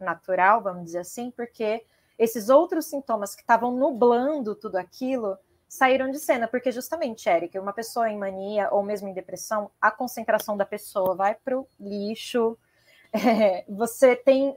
natural, 0.00 0.60
vamos 0.60 0.84
dizer 0.84 0.98
assim, 0.98 1.30
porque 1.30 1.84
esses 2.18 2.48
outros 2.48 2.86
sintomas 2.86 3.34
que 3.34 3.42
estavam 3.42 3.70
nublando 3.72 4.54
tudo 4.54 4.76
aquilo 4.76 5.38
saíram 5.68 6.10
de 6.10 6.18
cena, 6.18 6.48
porque 6.48 6.72
justamente, 6.72 7.28
Eric, 7.28 7.58
uma 7.58 7.72
pessoa 7.72 8.10
em 8.10 8.18
mania 8.18 8.68
ou 8.72 8.82
mesmo 8.82 9.08
em 9.08 9.14
depressão, 9.14 9.70
a 9.80 9.90
concentração 9.90 10.56
da 10.56 10.66
pessoa 10.66 11.14
vai 11.14 11.34
para 11.34 11.58
o 11.58 11.66
lixo. 11.78 12.58
É, 13.12 13.64
você 13.66 14.14
tem 14.14 14.54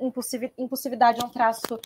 impulsividade, 0.57 1.21
é 1.21 1.23
um 1.23 1.29
traço 1.29 1.79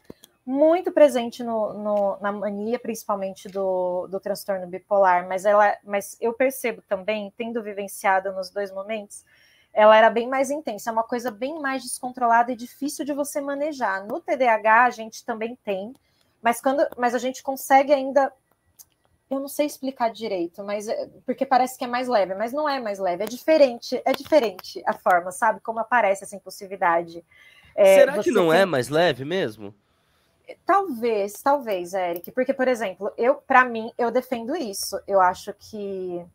muito 0.46 0.92
presente 0.92 1.44
no, 1.44 1.74
no, 1.74 2.18
na 2.20 2.32
mania, 2.32 2.78
principalmente 2.78 3.48
do, 3.48 4.08
do 4.08 4.20
transtorno 4.20 4.68
bipolar, 4.68 5.28
mas 5.28 5.46
ela, 5.46 5.78
mas 5.84 6.18
eu 6.20 6.34
percebo 6.34 6.82
também, 6.88 7.34
tendo 7.38 7.64
vivenciado 7.64 8.32
nos 8.34 8.50
dois 8.50 8.72
momentos, 8.72 9.24
ela 9.72 9.98
era 9.98 10.10
bem 10.10 10.28
mais 10.28 10.52
intensa, 10.52 10.90
é 10.90 10.94
uma 10.94 11.04
coisa 11.04 11.32
bem 11.32 11.60
mais 11.60 11.82
descontrolada 11.82 12.52
e 12.52 12.56
difícil 12.56 13.06
de 13.06 13.14
você 13.14 13.40
manejar. 13.40 14.06
No 14.06 14.20
TDAH 14.20 14.86
a 14.86 14.90
gente 14.90 15.26
também 15.26 15.58
tem, 15.64 15.94
mas 16.42 16.60
quando, 16.62 16.86
mas 16.98 17.16
a 17.16 17.18
gente 17.20 17.42
consegue 17.42 17.94
ainda, 17.94 18.32
eu 19.30 19.40
não 19.40 19.48
sei 19.48 19.66
explicar 19.66 20.12
direito, 20.12 20.62
mas 20.62 20.90
é, 20.90 21.10
porque 21.26 21.46
parece 21.46 21.78
que 21.78 21.86
é 21.86 21.88
mais 21.88 22.10
leve, 22.10 22.36
mas 22.36 22.52
não 22.52 22.68
é 22.68 22.82
mais 22.82 23.00
leve, 23.00 23.24
é 23.24 23.28
diferente, 23.28 24.00
é 24.04 24.12
diferente 24.12 24.84
a 24.86 24.94
forma, 24.94 25.32
sabe, 25.32 25.62
como 25.62 25.80
aparece 25.80 26.26
essa 26.26 26.36
impulsividade. 26.36 27.24
É, 27.74 28.00
Será 28.00 28.20
que 28.20 28.30
não 28.30 28.52
é 28.52 28.58
tem... 28.58 28.62
é 28.64 28.66
mais 28.66 28.90
leve 28.90 29.24
mesmo? 29.24 29.74
Talvez, 30.66 31.34
talvez, 31.42 31.94
Eric, 31.94 32.32
porque, 32.32 32.54
por 32.54 32.68
exemplo, 32.68 33.12
eu, 33.18 33.36
para 33.36 33.64
mim, 33.64 33.92
eu 33.98 34.12
defendo 34.12 34.56
isso. 34.56 35.00
Eu 35.08 35.22
acho 35.22 35.54
que 35.54 36.26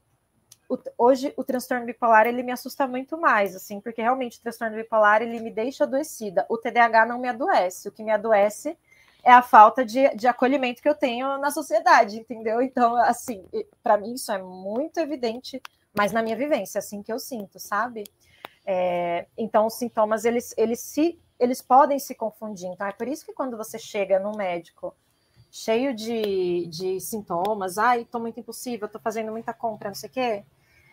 o, 0.68 0.78
hoje 0.96 1.32
o 1.36 1.44
transtorno 1.44 1.86
bipolar 1.86 2.26
ele 2.26 2.42
me 2.42 2.52
assusta 2.52 2.86
muito 2.86 3.18
mais, 3.18 3.54
assim, 3.54 3.80
porque 3.80 4.02
realmente 4.02 4.38
o 4.38 4.42
transtorno 4.42 4.76
bipolar 4.76 5.22
ele 5.22 5.40
me 5.40 5.50
deixa 5.50 5.84
adoecida. 5.84 6.46
O 6.48 6.58
TDAH 6.58 7.06
não 7.06 7.18
me 7.18 7.28
adoece. 7.28 7.88
O 7.88 7.92
que 7.92 8.02
me 8.02 8.10
adoece 8.10 8.76
é 9.24 9.32
a 9.32 9.42
falta 9.42 9.84
de, 9.84 10.08
de 10.14 10.26
acolhimento 10.26 10.80
que 10.80 10.88
eu 10.88 10.94
tenho 10.94 11.38
na 11.38 11.50
sociedade, 11.50 12.18
entendeu? 12.18 12.62
Então, 12.62 12.96
assim, 12.96 13.44
para 13.82 13.98
mim 13.98 14.14
isso 14.14 14.32
é 14.32 14.38
muito 14.38 14.98
evidente, 15.00 15.60
mas 15.94 16.12
na 16.12 16.22
minha 16.22 16.36
vivência, 16.36 16.78
assim 16.78 17.02
que 17.02 17.12
eu 17.12 17.18
sinto, 17.18 17.58
sabe? 17.58 18.04
É, 18.64 19.26
então, 19.36 19.66
os 19.66 19.74
sintomas, 19.74 20.24
eles, 20.24 20.54
eles, 20.56 20.80
se, 20.80 21.18
eles 21.38 21.62
podem 21.62 21.98
se 21.98 22.14
confundir. 22.14 22.68
Então, 22.68 22.86
é 22.86 22.92
por 22.92 23.08
isso 23.08 23.24
que 23.24 23.32
quando 23.32 23.56
você 23.56 23.78
chega 23.78 24.18
no 24.18 24.32
médico 24.32 24.94
cheio 25.50 25.94
de, 25.94 26.66
de 26.66 27.00
sintomas, 27.00 27.78
ai, 27.78 28.02
estou 28.02 28.20
muito 28.20 28.38
impossível, 28.38 28.86
estou 28.86 29.00
fazendo 29.00 29.32
muita 29.32 29.52
compra, 29.52 29.88
não 29.88 29.94
sei 29.94 30.08
o 30.08 30.12
quê, 30.12 30.44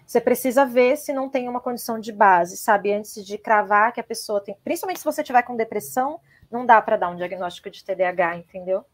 você 0.06 0.22
precisa 0.22 0.66
ver 0.66 0.98
se 0.98 1.12
não 1.12 1.30
tem 1.30 1.50
uma 1.50 1.60
condição 1.60 2.00
de 2.00 2.12
base, 2.12 2.58
sabe? 2.58 2.94
Antes 2.94 3.26
de 3.26 3.38
cravar 3.38 3.92
que 3.92 4.00
a 4.00 4.04
pessoa 4.04 4.40
tem. 4.40 4.56
Principalmente 4.64 5.00
se 5.00 5.06
você 5.06 5.24
tiver 5.24 5.42
com 5.42 5.56
depressão, 5.56 6.20
não 6.52 6.66
dá 6.66 6.82
para 6.82 6.96
dar 6.96 7.10
um 7.10 7.16
diagnóstico 7.16 7.70
de 7.70 7.84
TDAH, 7.84 8.38
entendeu? 8.38 8.86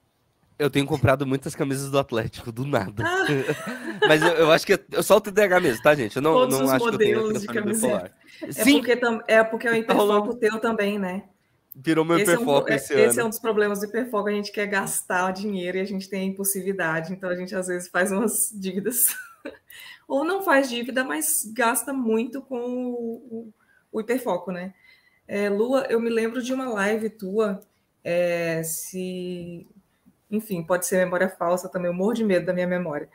Eu 0.58 0.70
tenho 0.70 0.86
comprado 0.86 1.26
muitas 1.26 1.56
camisas 1.56 1.90
do 1.90 1.98
Atlético, 1.98 2.52
do 2.52 2.66
nada. 2.66 3.04
Ah. 3.06 3.26
Mas 4.08 4.22
eu, 4.22 4.30
eu, 4.30 4.52
acho 4.52 4.66
que 4.66 4.74
é 4.74 5.02
só 5.02 5.18
o 5.18 5.22
TDAH 5.22 5.60
mesmo, 5.60 5.84
tá, 5.84 5.96
gente? 5.96 6.16
Eu 6.16 6.22
não, 6.22 6.34
Todos 6.34 6.58
não 6.58 6.66
os 6.66 6.72
acho 6.72 6.86
modelos 6.86 7.02
que 7.02 7.16
eu 7.16 7.34
tenho 7.34 7.40
de 7.40 7.48
camiseta. 7.48 8.12
É 8.44 8.52
Sim. 8.52 8.78
Porque, 8.78 9.00
é 9.28 9.44
porque 9.44 9.68
é 9.68 9.72
o 9.72 9.74
tá 9.74 9.80
hiperfoco 9.80 10.36
teu 10.36 10.60
também, 10.60 10.98
né? 10.98 11.24
Virou 11.76 12.04
meu 12.04 12.18
esse 12.18 12.32
hiperfoco 12.32 12.70
é 12.70 12.74
um, 12.74 12.76
esse, 12.76 12.86
esse 12.86 12.94
ano. 12.94 13.10
Esse 13.10 13.20
é 13.20 13.24
um 13.26 13.30
dos 13.30 13.40
problemas 13.40 13.80
do 13.80 13.86
hiperfoco, 13.86 14.28
a 14.28 14.34
gente 14.34 14.52
quer 14.52 14.68
gastar 14.68 15.32
dinheiro 15.32 15.78
e 15.78 15.82
a 15.82 15.86
gente 15.86 16.10
tem 16.10 16.22
a 16.22 16.26
impulsividade, 16.26 17.14
então 17.14 17.30
a 17.30 17.36
gente 17.36 17.56
às 17.56 17.68
vezes 17.68 17.88
faz 17.88 18.12
umas 18.12 18.52
dívidas. 18.54 19.16
Ou 20.08 20.26
não 20.26 20.42
faz 20.42 20.70
dívida, 20.70 21.04
mas 21.04 21.50
gasta 21.54 21.94
muito 21.94 22.42
com 22.42 22.60
o, 22.60 22.94
o, 23.32 23.54
o 23.92 24.02
hiperfoco, 24.02 24.52
né? 24.52 24.74
É, 25.26 25.50
Lua, 25.50 25.86
eu 25.90 26.00
me 26.02 26.10
lembro 26.10 26.42
de 26.42 26.54
uma 26.54 26.68
live 26.68 27.10
tua, 27.10 27.62
é, 28.04 28.62
se... 28.64 29.66
Enfim, 30.30 30.64
pode 30.64 30.86
ser 30.86 30.98
memória 30.98 31.30
falsa 31.30 31.70
também, 31.70 31.90
eu 31.90 31.94
morro 31.94 32.14
de 32.14 32.24
medo 32.24 32.46
da 32.46 32.54
minha 32.54 32.68
memória. 32.68 33.08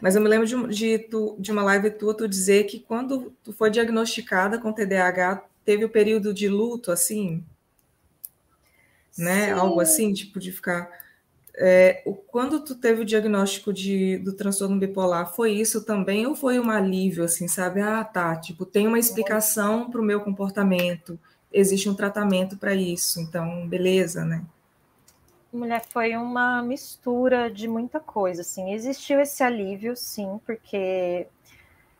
Mas 0.00 0.14
eu 0.14 0.22
me 0.22 0.28
lembro 0.28 0.46
de, 0.46 0.68
de, 0.68 0.98
tu, 0.98 1.36
de 1.38 1.50
uma 1.50 1.62
live 1.64 1.90
tua, 1.90 2.16
tu 2.16 2.28
dizer 2.28 2.64
que 2.64 2.78
quando 2.78 3.32
tu 3.42 3.52
foi 3.52 3.70
diagnosticada 3.70 4.58
com 4.58 4.72
TDAH, 4.72 5.44
teve 5.64 5.84
o 5.84 5.88
período 5.88 6.32
de 6.32 6.48
luto, 6.48 6.92
assim, 6.92 7.44
né? 9.16 9.46
Sim. 9.46 9.52
Algo 9.52 9.80
assim, 9.80 10.12
tipo, 10.12 10.38
de 10.38 10.52
ficar. 10.52 10.90
É, 11.56 12.02
quando 12.28 12.60
tu 12.60 12.74
teve 12.74 13.02
o 13.02 13.04
diagnóstico 13.04 13.72
de, 13.72 14.18
do 14.18 14.32
transtorno 14.32 14.78
bipolar, 14.78 15.32
foi 15.32 15.52
isso 15.52 15.84
também 15.84 16.26
ou 16.26 16.34
foi 16.34 16.58
um 16.58 16.68
alívio, 16.68 17.24
assim, 17.24 17.46
sabe? 17.46 17.80
Ah, 17.80 18.02
tá, 18.02 18.34
tipo, 18.36 18.66
tem 18.66 18.88
uma 18.88 18.98
explicação 18.98 19.88
para 19.88 20.00
o 20.00 20.04
meu 20.04 20.20
comportamento, 20.20 21.18
existe 21.52 21.88
um 21.88 21.94
tratamento 21.94 22.56
para 22.56 22.74
isso, 22.74 23.20
então, 23.20 23.68
beleza, 23.68 24.24
né? 24.24 24.42
Mulher, 25.52 25.84
foi 25.88 26.16
uma 26.16 26.60
mistura 26.60 27.48
de 27.48 27.68
muita 27.68 28.00
coisa, 28.00 28.40
assim, 28.40 28.72
existiu 28.72 29.20
esse 29.20 29.40
alívio, 29.40 29.94
sim, 29.94 30.40
porque 30.44 31.28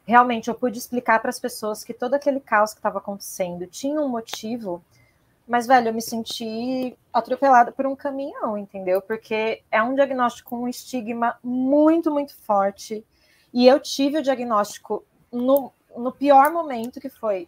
realmente 0.05 0.49
eu 0.49 0.55
pude 0.57 0.77
explicar 0.77 1.21
para 1.21 1.31
as 1.31 1.39
pessoas 1.39 1.85
que 1.85 1.95
todo 1.95 2.15
aquele 2.15 2.41
caos 2.41 2.73
que 2.73 2.81
estava 2.81 2.99
acontecendo 2.99 3.69
tinha 3.69 4.01
um 4.01 4.09
motivo 4.09 4.83
mas, 5.47 5.67
velho, 5.67 5.89
eu 5.89 5.95
me 5.95 6.01
senti 6.01 6.97
atropelada 7.13 7.71
por 7.71 7.87
um 7.87 7.95
caminhão, 7.95 8.57
entendeu? 8.57 9.03
Porque 9.03 9.63
é 9.71 9.83
um 9.83 9.95
diagnóstico 9.95 10.51
com 10.51 10.63
um 10.63 10.69
estigma 10.69 11.39
muito, 11.43 12.11
muito 12.11 12.35
forte. 12.35 13.05
E 13.53 13.67
eu 13.67 13.79
tive 13.79 14.19
o 14.19 14.23
diagnóstico 14.23 15.05
no, 15.31 15.71
no 15.95 16.11
pior 16.13 16.51
momento, 16.51 16.99
que 16.99 17.11
foi 17.11 17.47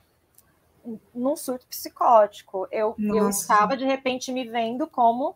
num 1.14 1.36
surto 1.36 1.66
psicótico. 1.66 2.68
Eu, 2.70 2.94
eu 2.98 3.28
estava, 3.30 3.76
de 3.76 3.84
repente, 3.84 4.30
me 4.30 4.46
vendo 4.46 4.86
como 4.86 5.34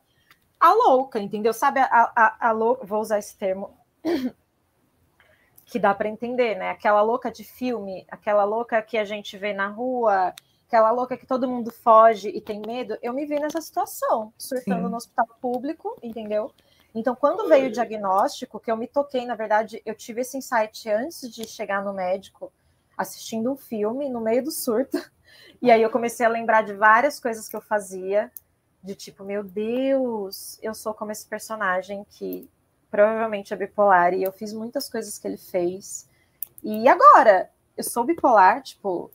a 0.58 0.72
louca, 0.72 1.18
entendeu? 1.18 1.54
Sabe, 1.54 1.80
a, 1.80 2.12
a, 2.14 2.48
a 2.48 2.52
louca, 2.52 2.84
vou 2.86 3.00
usar 3.00 3.18
esse 3.18 3.36
termo 3.36 3.74
que 5.64 5.78
dá 5.78 5.94
para 5.94 6.10
entender, 6.10 6.56
né? 6.56 6.70
Aquela 6.70 7.00
louca 7.00 7.30
de 7.30 7.42
filme, 7.42 8.04
aquela 8.10 8.44
louca 8.44 8.82
que 8.82 8.98
a 8.98 9.04
gente 9.04 9.38
vê 9.38 9.54
na 9.54 9.68
rua, 9.68 10.34
aquela 10.70 10.92
louca 10.92 11.16
que 11.16 11.26
todo 11.26 11.48
mundo 11.48 11.72
foge 11.72 12.28
e 12.28 12.40
tem 12.40 12.62
medo, 12.64 12.96
eu 13.02 13.12
me 13.12 13.26
vi 13.26 13.40
nessa 13.40 13.60
situação, 13.60 14.32
surtando 14.38 14.84
Sim. 14.84 14.90
no 14.90 14.96
hospital 14.96 15.26
público, 15.40 15.96
entendeu? 16.00 16.52
Então, 16.94 17.16
quando 17.16 17.48
veio 17.48 17.66
o 17.66 17.72
diagnóstico, 17.72 18.60
que 18.60 18.70
eu 18.70 18.76
me 18.76 18.86
toquei, 18.86 19.26
na 19.26 19.34
verdade, 19.34 19.82
eu 19.84 19.96
tive 19.96 20.20
esse 20.20 20.38
insight 20.38 20.88
antes 20.88 21.28
de 21.28 21.44
chegar 21.44 21.84
no 21.84 21.92
médico, 21.92 22.52
assistindo 22.96 23.50
um 23.50 23.56
filme 23.56 24.08
no 24.08 24.20
meio 24.20 24.44
do 24.44 24.52
surto. 24.52 24.96
E 25.62 25.70
aí 25.70 25.82
eu 25.82 25.90
comecei 25.90 26.24
a 26.24 26.28
lembrar 26.28 26.62
de 26.62 26.72
várias 26.72 27.20
coisas 27.20 27.46
que 27.46 27.54
eu 27.54 27.60
fazia, 27.60 28.32
de 28.82 28.94
tipo, 28.94 29.22
meu 29.22 29.44
Deus, 29.44 30.58
eu 30.62 30.74
sou 30.74 30.94
como 30.94 31.12
esse 31.12 31.26
personagem 31.26 32.04
que 32.08 32.48
provavelmente 32.90 33.52
é 33.52 33.56
bipolar, 33.56 34.14
e 34.14 34.22
eu 34.22 34.32
fiz 34.32 34.54
muitas 34.54 34.88
coisas 34.88 35.18
que 35.18 35.28
ele 35.28 35.36
fez. 35.36 36.08
E 36.64 36.88
agora? 36.88 37.50
Eu 37.76 37.84
sou 37.84 38.04
bipolar, 38.04 38.62
tipo, 38.62 39.10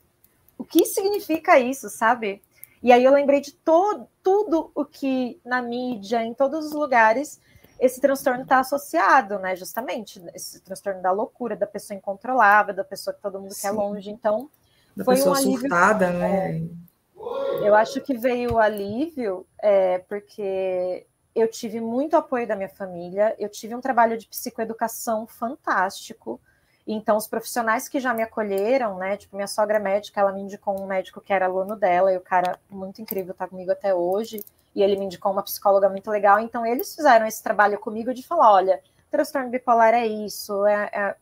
o 0.57 0.63
que 0.63 0.85
significa 0.85 1.59
isso, 1.59 1.89
sabe? 1.89 2.41
E 2.81 2.91
aí 2.91 3.03
eu 3.03 3.11
lembrei 3.11 3.41
de 3.41 3.53
todo, 3.53 4.07
tudo 4.21 4.71
o 4.75 4.85
que 4.85 5.39
na 5.43 5.61
mídia, 5.61 6.23
em 6.23 6.33
todos 6.33 6.67
os 6.67 6.73
lugares, 6.73 7.39
esse 7.79 7.99
transtorno 7.99 8.43
está 8.43 8.59
associado, 8.59 9.39
né? 9.39 9.55
Justamente, 9.55 10.23
esse 10.33 10.61
transtorno 10.61 11.01
da 11.01 11.11
loucura, 11.11 11.55
da 11.55 11.67
pessoa 11.67 11.97
incontrolável, 11.97 12.73
da 12.73 12.83
pessoa 12.83 13.13
que 13.13 13.21
todo 13.21 13.39
mundo 13.39 13.53
Sim. 13.53 13.61
quer 13.61 13.71
longe. 13.71 14.09
Então, 14.09 14.49
da 14.95 15.03
foi 15.03 15.15
pessoa 15.15 15.35
um 15.35 15.37
alívio. 15.37 15.59
Surtada, 15.61 16.11
né? 16.11 16.57
É, 16.57 17.67
eu 17.67 17.75
acho 17.75 18.01
que 18.01 18.15
veio 18.15 18.53
o 18.53 18.59
alívio 18.59 19.45
é, 19.61 19.99
porque 19.99 21.05
eu 21.33 21.49
tive 21.49 21.81
muito 21.81 22.15
apoio 22.15 22.47
da 22.47 22.55
minha 22.55 22.69
família, 22.69 23.35
eu 23.37 23.49
tive 23.49 23.75
um 23.75 23.81
trabalho 23.81 24.17
de 24.17 24.27
psicoeducação 24.27 25.27
fantástico. 25.27 26.39
Então, 26.87 27.17
os 27.17 27.27
profissionais 27.27 27.89
que 27.89 27.99
já 27.99 28.13
me 28.13 28.21
acolheram, 28.21 28.97
né? 28.97 29.17
Tipo, 29.17 29.35
minha 29.35 29.47
sogra 29.47 29.79
médica, 29.79 30.21
ela 30.21 30.31
me 30.31 30.41
indicou 30.41 30.79
um 30.79 30.85
médico 30.85 31.19
que 31.19 31.33
era 31.33 31.45
aluno 31.45 31.75
dela, 31.75 32.13
e 32.13 32.17
o 32.17 32.21
cara 32.21 32.59
muito 32.69 33.01
incrível 33.01 33.33
tá 33.33 33.47
comigo 33.47 33.71
até 33.71 33.93
hoje, 33.93 34.43
e 34.75 34.83
ele 34.83 34.95
me 34.95 35.05
indicou 35.05 35.31
uma 35.31 35.41
psicóloga 35.41 35.89
muito 35.89 36.11
legal. 36.11 36.39
Então, 36.39 36.65
eles 36.65 36.93
fizeram 36.93 37.25
esse 37.25 37.41
trabalho 37.41 37.79
comigo 37.79 38.13
de 38.13 38.25
falar: 38.25 38.51
olha, 38.53 38.81
transtorno 39.09 39.49
bipolar 39.49 39.95
é 39.95 40.05
isso, 40.05 40.65
é, 40.67 40.89
é, 40.93 41.15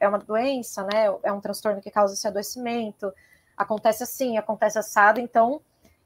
é 0.00 0.08
uma 0.08 0.18
doença, 0.18 0.82
né? 0.84 1.06
É 1.22 1.30
um 1.30 1.40
transtorno 1.40 1.82
que 1.82 1.90
causa 1.90 2.14
esse 2.14 2.26
adoecimento, 2.26 3.12
acontece 3.54 4.02
assim, 4.02 4.38
acontece 4.38 4.78
assado. 4.78 5.20
Então, 5.20 5.60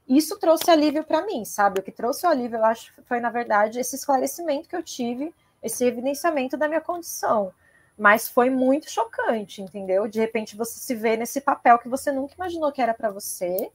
isso 0.05 0.37
trouxe 0.37 0.69
alívio 0.69 1.05
para 1.05 1.25
mim, 1.25 1.45
sabe? 1.45 1.79
O 1.79 1.83
que 1.83 1.91
trouxe 1.93 2.25
o 2.25 2.29
alívio, 2.29 2.57
eu 2.57 2.65
acho, 2.65 2.93
foi, 3.05 3.21
na 3.21 3.29
verdade, 3.29 3.79
esse 3.79 3.95
esclarecimento 3.95 4.67
que 4.67 4.75
eu 4.75 4.83
tive, 4.83 5.33
esse 5.63 5.85
evidenciamento 5.85 6.57
da 6.57 6.67
minha 6.67 6.81
condição 6.81 7.53
mas 7.97 8.27
foi 8.27 8.49
muito 8.49 8.89
chocante, 8.89 9.61
entendeu? 9.61 10.07
De 10.07 10.19
repente 10.19 10.55
você 10.55 10.79
se 10.79 10.95
vê 10.95 11.15
nesse 11.15 11.39
papel 11.39 11.79
que 11.79 11.87
você 11.87 12.11
nunca 12.11 12.35
imaginou 12.35 12.71
que 12.71 12.81
era 12.81 12.93
para 12.93 13.09
você. 13.09 13.71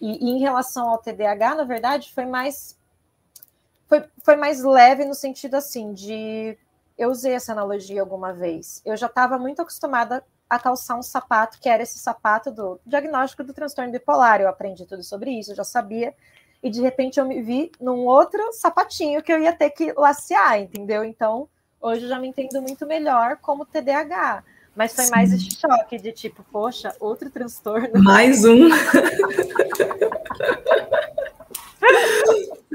E, 0.00 0.24
e, 0.24 0.30
em 0.30 0.40
relação 0.40 0.88
ao 0.88 0.98
TDAH, 0.98 1.54
na 1.54 1.64
verdade, 1.64 2.12
foi 2.12 2.26
mais 2.26 2.76
foi, 3.86 4.04
foi 4.22 4.36
mais 4.36 4.62
leve 4.62 5.04
no 5.04 5.14
sentido 5.14 5.54
assim 5.54 5.92
de 5.92 6.56
eu 6.96 7.10
usei 7.10 7.34
essa 7.34 7.52
analogia 7.52 8.00
alguma 8.00 8.32
vez. 8.32 8.80
Eu 8.86 8.96
já 8.96 9.06
estava 9.06 9.38
muito 9.38 9.60
acostumada 9.60 10.24
a 10.48 10.58
calçar 10.58 10.98
um 10.98 11.02
sapato 11.02 11.58
que 11.60 11.68
era 11.68 11.82
esse 11.82 11.98
sapato 11.98 12.50
do 12.50 12.80
diagnóstico 12.86 13.44
do 13.44 13.52
transtorno 13.52 13.92
bipolar. 13.92 14.40
Eu 14.40 14.48
aprendi 14.48 14.86
tudo 14.86 15.02
sobre 15.02 15.30
isso, 15.30 15.52
eu 15.52 15.56
já 15.56 15.64
sabia. 15.64 16.14
E 16.62 16.70
de 16.70 16.80
repente 16.80 17.18
eu 17.18 17.26
me 17.26 17.42
vi 17.42 17.72
num 17.80 18.06
outro 18.06 18.52
sapatinho 18.52 19.22
que 19.22 19.32
eu 19.32 19.40
ia 19.40 19.52
ter 19.52 19.70
que 19.70 19.92
lacear, 19.92 20.58
entendeu? 20.58 21.04
Então, 21.04 21.48
Hoje 21.82 22.04
eu 22.04 22.08
já 22.08 22.18
me 22.20 22.28
entendo 22.28 22.62
muito 22.62 22.86
melhor 22.86 23.36
como 23.42 23.66
TDAH. 23.66 24.44
Mas 24.74 24.94
foi 24.94 25.04
Sim. 25.04 25.10
mais 25.10 25.32
esse 25.32 25.50
choque 25.50 25.98
de 25.98 26.12
tipo, 26.12 26.42
poxa, 26.50 26.94
outro 26.98 27.28
transtorno. 27.28 28.02
Mais 28.02 28.42
um. 28.44 28.70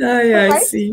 ai, 0.03 0.34
ai, 0.34 0.60
sim. 0.60 0.91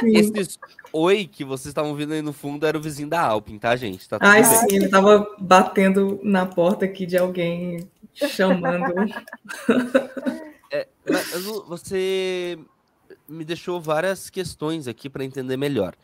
sim. 0.00 0.16
Esse 0.16 0.58
oi 0.92 1.26
que 1.26 1.44
vocês 1.44 1.68
estavam 1.68 1.92
ouvindo 1.92 2.12
aí 2.12 2.20
no 2.20 2.34
fundo 2.34 2.66
era 2.66 2.76
o 2.76 2.80
vizinho 2.80 3.08
da 3.08 3.22
Alpin, 3.22 3.58
tá, 3.58 3.74
gente? 3.74 4.06
Tá 4.06 4.18
ai, 4.20 4.42
bem. 4.42 4.50
sim, 4.50 4.66
ele 4.76 4.88
tava 4.88 5.26
batendo 5.38 6.20
na 6.22 6.44
porta 6.44 6.84
aqui 6.84 7.06
de 7.06 7.16
alguém 7.16 7.88
chamando. 8.12 8.92
é, 10.70 10.86
você 11.66 12.58
me 13.26 13.44
deixou 13.46 13.80
várias 13.80 14.28
questões 14.28 14.86
aqui 14.86 15.08
para 15.08 15.24
entender 15.24 15.56
melhor. 15.56 15.94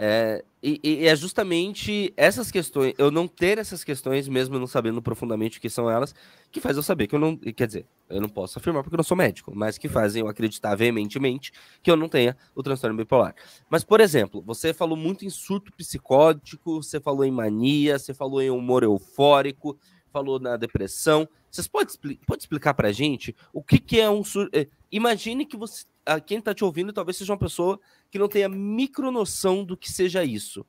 É, 0.00 0.44
e, 0.62 0.80
e, 0.82 1.06
é 1.08 1.16
justamente 1.16 2.14
essas 2.16 2.52
questões, 2.52 2.94
eu 2.96 3.10
não 3.10 3.26
ter 3.26 3.58
essas 3.58 3.82
questões, 3.82 4.28
mesmo 4.28 4.56
não 4.56 4.66
sabendo 4.66 5.02
profundamente 5.02 5.58
o 5.58 5.60
que 5.60 5.68
são 5.68 5.90
elas, 5.90 6.14
que 6.52 6.60
faz 6.60 6.76
eu 6.76 6.84
saber 6.84 7.08
que 7.08 7.16
eu 7.16 7.18
não. 7.18 7.36
Quer 7.36 7.66
dizer, 7.66 7.86
eu 8.08 8.20
não 8.20 8.28
posso 8.28 8.58
afirmar 8.58 8.84
porque 8.84 8.94
eu 8.94 8.98
não 8.98 9.04
sou 9.04 9.16
médico, 9.16 9.52
mas 9.54 9.76
que 9.76 9.88
fazem 9.88 10.20
eu 10.22 10.28
acreditar 10.28 10.76
veementemente 10.76 11.52
que 11.82 11.90
eu 11.90 11.96
não 11.96 12.08
tenha 12.08 12.36
o 12.54 12.62
transtorno 12.62 12.96
bipolar. 12.96 13.34
Mas, 13.68 13.82
por 13.82 14.00
exemplo, 14.00 14.40
você 14.40 14.72
falou 14.72 14.96
muito 14.96 15.24
em 15.24 15.30
surto 15.30 15.72
psicótico, 15.72 16.80
você 16.80 17.00
falou 17.00 17.24
em 17.24 17.30
mania, 17.32 17.98
você 17.98 18.14
falou 18.14 18.40
em 18.40 18.50
humor 18.50 18.84
eufórico, 18.84 19.76
falou 20.12 20.38
na 20.38 20.56
depressão. 20.56 21.28
Vocês 21.58 21.66
podem 21.66 22.16
pode 22.26 22.42
explicar 22.42 22.72
pra 22.74 22.92
gente 22.92 23.34
o 23.52 23.62
que, 23.62 23.80
que 23.80 24.00
é 24.00 24.08
um 24.08 24.22
surto? 24.22 24.56
É, 24.56 24.68
imagine 24.92 25.44
que 25.44 25.56
você. 25.56 25.84
Quem 26.24 26.38
está 26.38 26.54
te 26.54 26.64
ouvindo 26.64 26.92
talvez 26.92 27.16
seja 27.16 27.32
uma 27.32 27.38
pessoa 27.38 27.78
que 28.10 28.18
não 28.18 28.28
tenha 28.28 28.48
micronoção 28.48 29.64
do 29.64 29.76
que 29.76 29.90
seja 29.90 30.24
isso. 30.24 30.64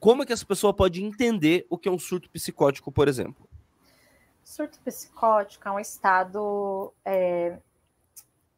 Como 0.00 0.22
é 0.22 0.26
que 0.26 0.32
essa 0.32 0.44
pessoa 0.44 0.74
pode 0.74 1.04
entender 1.04 1.66
o 1.70 1.78
que 1.78 1.88
é 1.88 1.92
um 1.92 1.98
surto 1.98 2.28
psicótico, 2.30 2.90
por 2.90 3.08
exemplo? 3.08 3.48
surto 4.42 4.78
psicótico 4.80 5.68
é 5.68 5.70
um 5.70 5.78
estado 5.78 6.92
é, 7.04 7.58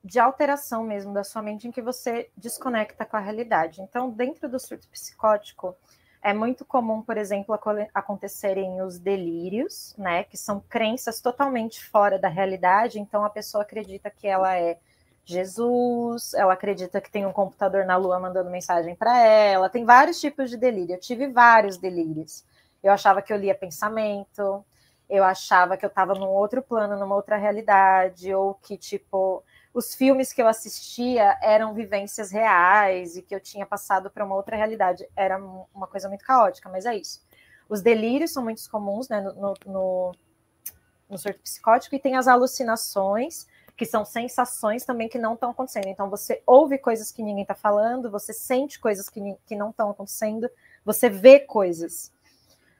de 0.02 0.18
alteração 0.18 0.82
mesmo 0.82 1.12
da 1.12 1.22
sua 1.22 1.42
mente 1.42 1.68
em 1.68 1.70
que 1.70 1.82
você 1.82 2.30
desconecta 2.36 3.04
com 3.04 3.16
a 3.16 3.20
realidade. 3.20 3.82
Então, 3.82 4.10
dentro 4.10 4.48
do 4.48 4.58
surto 4.58 4.88
psicótico, 4.88 5.76
é 6.24 6.32
muito 6.32 6.64
comum, 6.64 7.02
por 7.02 7.18
exemplo, 7.18 7.54
acontecerem 7.92 8.80
os 8.80 8.98
delírios, 8.98 9.94
né, 9.98 10.24
que 10.24 10.38
são 10.38 10.58
crenças 10.58 11.20
totalmente 11.20 11.84
fora 11.84 12.18
da 12.18 12.28
realidade. 12.28 12.98
Então, 12.98 13.22
a 13.26 13.28
pessoa 13.28 13.62
acredita 13.62 14.08
que 14.10 14.26
ela 14.26 14.56
é 14.56 14.78
Jesus, 15.26 16.32
ela 16.32 16.54
acredita 16.54 16.98
que 16.98 17.10
tem 17.10 17.26
um 17.26 17.32
computador 17.32 17.84
na 17.84 17.96
lua 17.98 18.18
mandando 18.18 18.50
mensagem 18.50 18.94
para 18.94 19.18
ela. 19.18 19.68
Tem 19.68 19.84
vários 19.84 20.18
tipos 20.18 20.48
de 20.48 20.56
delírio. 20.56 20.94
Eu 20.94 21.00
tive 21.00 21.28
vários 21.28 21.76
delírios. 21.76 22.42
Eu 22.82 22.90
achava 22.92 23.20
que 23.20 23.32
eu 23.32 23.36
lia 23.36 23.54
pensamento, 23.54 24.64
eu 25.10 25.24
achava 25.24 25.76
que 25.76 25.84
eu 25.84 25.88
estava 25.88 26.14
num 26.14 26.28
outro 26.28 26.62
plano, 26.62 26.98
numa 26.98 27.14
outra 27.14 27.36
realidade, 27.36 28.34
ou 28.34 28.54
que, 28.54 28.78
tipo, 28.78 29.42
os 29.74 29.92
filmes 29.92 30.32
que 30.32 30.40
eu 30.40 30.46
assistia 30.46 31.36
eram 31.42 31.74
vivências 31.74 32.30
reais 32.30 33.16
e 33.16 33.22
que 33.22 33.34
eu 33.34 33.40
tinha 33.40 33.66
passado 33.66 34.08
para 34.08 34.24
uma 34.24 34.36
outra 34.36 34.56
realidade. 34.56 35.06
Era 35.16 35.36
uma 35.36 35.88
coisa 35.88 36.08
muito 36.08 36.24
caótica, 36.24 36.68
mas 36.68 36.86
é 36.86 36.96
isso. 36.96 37.20
Os 37.68 37.82
delírios 37.82 38.32
são 38.32 38.44
muito 38.44 38.70
comuns 38.70 39.08
né, 39.08 39.20
no, 39.20 39.54
no, 39.66 40.12
no 41.10 41.18
surto 41.18 41.40
psicótico 41.40 41.96
e 41.96 41.98
tem 41.98 42.14
as 42.14 42.28
alucinações, 42.28 43.48
que 43.76 43.84
são 43.84 44.04
sensações 44.04 44.84
também 44.84 45.08
que 45.08 45.18
não 45.18 45.34
estão 45.34 45.50
acontecendo. 45.50 45.88
Então, 45.88 46.08
você 46.08 46.40
ouve 46.46 46.78
coisas 46.78 47.10
que 47.10 47.24
ninguém 47.24 47.42
está 47.42 47.56
falando, 47.56 48.08
você 48.08 48.32
sente 48.32 48.78
coisas 48.78 49.08
que, 49.08 49.20
que 49.44 49.56
não 49.56 49.70
estão 49.70 49.90
acontecendo, 49.90 50.48
você 50.84 51.10
vê 51.10 51.40
coisas. 51.40 52.12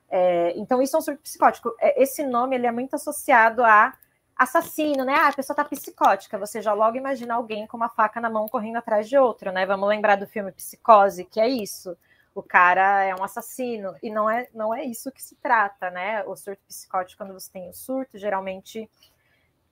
É, 0.09 0.57
então, 0.57 0.81
isso 0.81 0.95
é 0.95 0.99
um 1.01 1.03
surto 1.03 1.23
psicótico. 1.23 1.75
É, 1.81 2.01
esse 2.01 2.25
nome 2.25 2.55
ele 2.55 2.69
é 2.69 2.71
muito 2.71 2.95
associado 2.95 3.65
a 3.65 3.93
assassino, 4.37 5.05
né? 5.05 5.15
Ah, 5.15 5.29
a 5.29 5.33
pessoa 5.33 5.57
tá 5.57 5.65
psicótica. 5.65 6.39
Você 6.39 6.61
já 6.61 6.73
logo 6.73 6.97
imagina 6.97 7.35
alguém 7.35 7.67
com 7.67 7.77
uma 7.77 7.89
faca 7.89 8.21
na 8.21 8.29
mão 8.29 8.47
correndo 8.47 8.77
atrás 8.77 9.09
de 9.09 9.17
outro, 9.17 9.53
né? 9.53 9.65
Vamos 9.67 9.89
lembrar 9.89 10.17
do 10.17 10.27
filme 10.27 10.53
Psicose, 10.53 11.25
que 11.25 11.41
é 11.41 11.49
isso. 11.49 11.97
O 12.35 12.43
cara 12.43 13.05
é 13.05 13.15
um 13.15 13.23
assassino 13.23 13.95
e 14.03 14.11
não 14.11 14.29
é 14.29 14.49
não 14.53 14.75
é 14.75 14.85
isso 14.85 15.13
que 15.13 15.23
se 15.23 15.37
trata, 15.37 15.89
né? 15.91 16.25
O 16.25 16.35
surto 16.35 16.63
psicótico 16.67 17.23
quando 17.23 17.33
você 17.33 17.51
tem 17.51 17.69
o 17.69 17.73
surto, 17.73 18.19
geralmente 18.19 18.91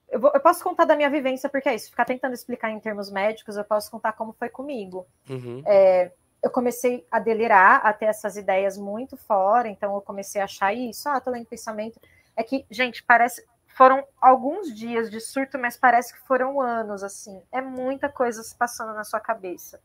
eu, 0.09 0.19
vou, 0.19 0.31
eu 0.33 0.39
posso 0.39 0.63
contar 0.63 0.85
da 0.85 0.95
minha 0.95 1.09
vivência 1.09 1.49
porque 1.49 1.67
é 1.67 1.75
isso. 1.75 1.89
Ficar 1.89 2.05
tentando 2.05 2.33
explicar 2.33 2.69
em 2.69 2.79
termos 2.79 3.11
médicos, 3.11 3.57
eu 3.57 3.65
posso 3.65 3.91
contar 3.91 4.13
como 4.13 4.31
foi 4.31 4.47
comigo. 4.47 5.05
Uhum. 5.29 5.61
É, 5.65 6.11
eu 6.41 6.51
comecei 6.51 7.05
a 7.09 7.19
delirar, 7.19 7.85
a 7.85 7.91
ter 7.91 8.05
essas 8.05 8.37
ideias 8.37 8.77
muito 8.77 9.17
fora, 9.17 9.67
então 9.67 9.95
eu 9.95 10.01
comecei 10.01 10.39
a 10.39 10.43
achar 10.43 10.73
isso, 10.73 11.09
ah, 11.09 11.19
tô 11.19 11.31
lendo 11.31 11.47
pensamento. 11.47 11.99
É 12.35 12.43
que, 12.43 12.65
gente, 12.69 13.03
parece 13.03 13.45
foram 13.75 14.05
alguns 14.21 14.73
dias 14.73 15.09
de 15.09 15.19
surto, 15.19 15.57
mas 15.57 15.75
parece 15.75 16.13
que 16.13 16.19
foram 16.27 16.61
anos, 16.61 17.03
assim. 17.03 17.41
É 17.51 17.61
muita 17.61 18.07
coisa 18.07 18.43
se 18.43 18.55
passando 18.55 18.93
na 18.93 19.03
sua 19.03 19.19
cabeça. 19.19 19.81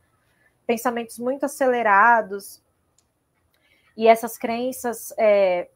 Pensamentos 0.66 1.18
muito 1.18 1.46
acelerados. 1.46 2.62
E 3.96 4.06
essas 4.06 4.36
crenças 4.36 5.12
é, 5.16 5.68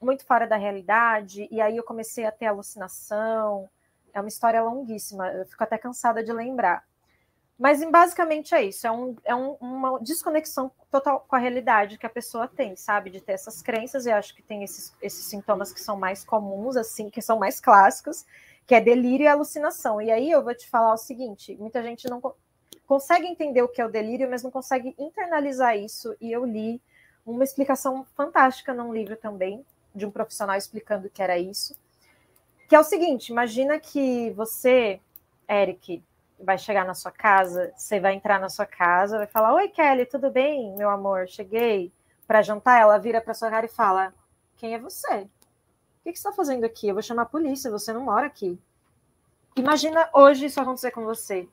muito 0.00 0.24
fora 0.24 0.46
da 0.46 0.56
realidade. 0.56 1.48
E 1.50 1.60
aí 1.60 1.76
eu 1.76 1.84
comecei 1.84 2.24
a 2.24 2.32
ter 2.32 2.46
alucinação. 2.46 3.68
É 4.12 4.20
uma 4.20 4.28
história 4.28 4.62
longuíssima. 4.62 5.28
Eu 5.28 5.46
fico 5.46 5.62
até 5.62 5.76
cansada 5.76 6.24
de 6.24 6.32
lembrar. 6.32 6.84
Mas 7.60 7.84
basicamente 7.84 8.54
é 8.54 8.62
isso, 8.62 8.86
é, 8.86 8.90
um, 8.90 9.14
é 9.22 9.34
um, 9.34 9.52
uma 9.60 10.00
desconexão 10.00 10.70
total 10.90 11.26
com 11.28 11.36
a 11.36 11.38
realidade 11.38 11.98
que 11.98 12.06
a 12.06 12.10
pessoa 12.10 12.48
tem, 12.48 12.74
sabe? 12.74 13.10
De 13.10 13.20
ter 13.20 13.32
essas 13.32 13.60
crenças, 13.60 14.06
e 14.06 14.10
acho 14.10 14.34
que 14.34 14.40
tem 14.40 14.64
esses, 14.64 14.94
esses 15.02 15.26
sintomas 15.26 15.70
que 15.70 15.78
são 15.78 15.94
mais 15.94 16.24
comuns, 16.24 16.74
assim, 16.74 17.10
que 17.10 17.20
são 17.20 17.38
mais 17.38 17.60
clássicos, 17.60 18.24
que 18.66 18.74
é 18.74 18.80
delírio 18.80 19.24
e 19.24 19.28
alucinação. 19.28 20.00
E 20.00 20.10
aí 20.10 20.30
eu 20.30 20.42
vou 20.42 20.54
te 20.54 20.66
falar 20.70 20.94
o 20.94 20.96
seguinte: 20.96 21.54
muita 21.60 21.82
gente 21.82 22.08
não 22.08 22.18
co 22.18 22.34
consegue 22.86 23.26
entender 23.26 23.60
o 23.60 23.68
que 23.68 23.82
é 23.82 23.84
o 23.84 23.90
delírio, 23.90 24.30
mas 24.30 24.42
não 24.42 24.50
consegue 24.50 24.94
internalizar 24.98 25.76
isso. 25.76 26.16
E 26.18 26.32
eu 26.32 26.46
li 26.46 26.80
uma 27.26 27.44
explicação 27.44 28.06
fantástica 28.16 28.72
num 28.72 28.90
livro 28.90 29.16
também, 29.18 29.66
de 29.94 30.06
um 30.06 30.10
profissional 30.10 30.56
explicando 30.56 31.08
o 31.08 31.10
que 31.10 31.22
era 31.22 31.38
isso. 31.38 31.76
Que 32.70 32.74
é 32.74 32.80
o 32.80 32.84
seguinte: 32.84 33.28
imagina 33.28 33.78
que 33.78 34.30
você, 34.30 34.98
Eric, 35.46 36.02
vai 36.42 36.58
chegar 36.58 36.84
na 36.84 36.94
sua 36.94 37.10
casa, 37.10 37.72
você 37.76 38.00
vai 38.00 38.14
entrar 38.14 38.40
na 38.40 38.48
sua 38.48 38.66
casa, 38.66 39.18
vai 39.18 39.26
falar: 39.26 39.54
Oi, 39.54 39.68
Kelly, 39.68 40.06
tudo 40.06 40.30
bem, 40.30 40.74
meu 40.76 40.90
amor? 40.90 41.28
Cheguei 41.28 41.92
para 42.26 42.42
jantar. 42.42 42.80
Ela 42.80 42.98
vira 42.98 43.20
para 43.20 43.34
sua 43.34 43.50
cara 43.50 43.66
e 43.66 43.68
fala: 43.68 44.14
Quem 44.56 44.74
é 44.74 44.78
você? 44.78 45.28
O 46.00 46.04
que, 46.04 46.10
você 46.12 46.28
está 46.28 46.32
fazendo 46.32 46.64
aqui? 46.64 46.88
Eu 46.88 46.94
vou 46.94 47.02
chamar 47.02 47.22
a 47.22 47.26
polícia, 47.26 47.70
você 47.70 47.92
não 47.92 48.02
mora 48.02 48.26
aqui. 48.26 48.58
Imagina 49.56 50.08
hoje 50.14 50.46
isso 50.46 50.60
acontecer 50.60 50.90
com 50.90 51.04
você. 51.04 51.48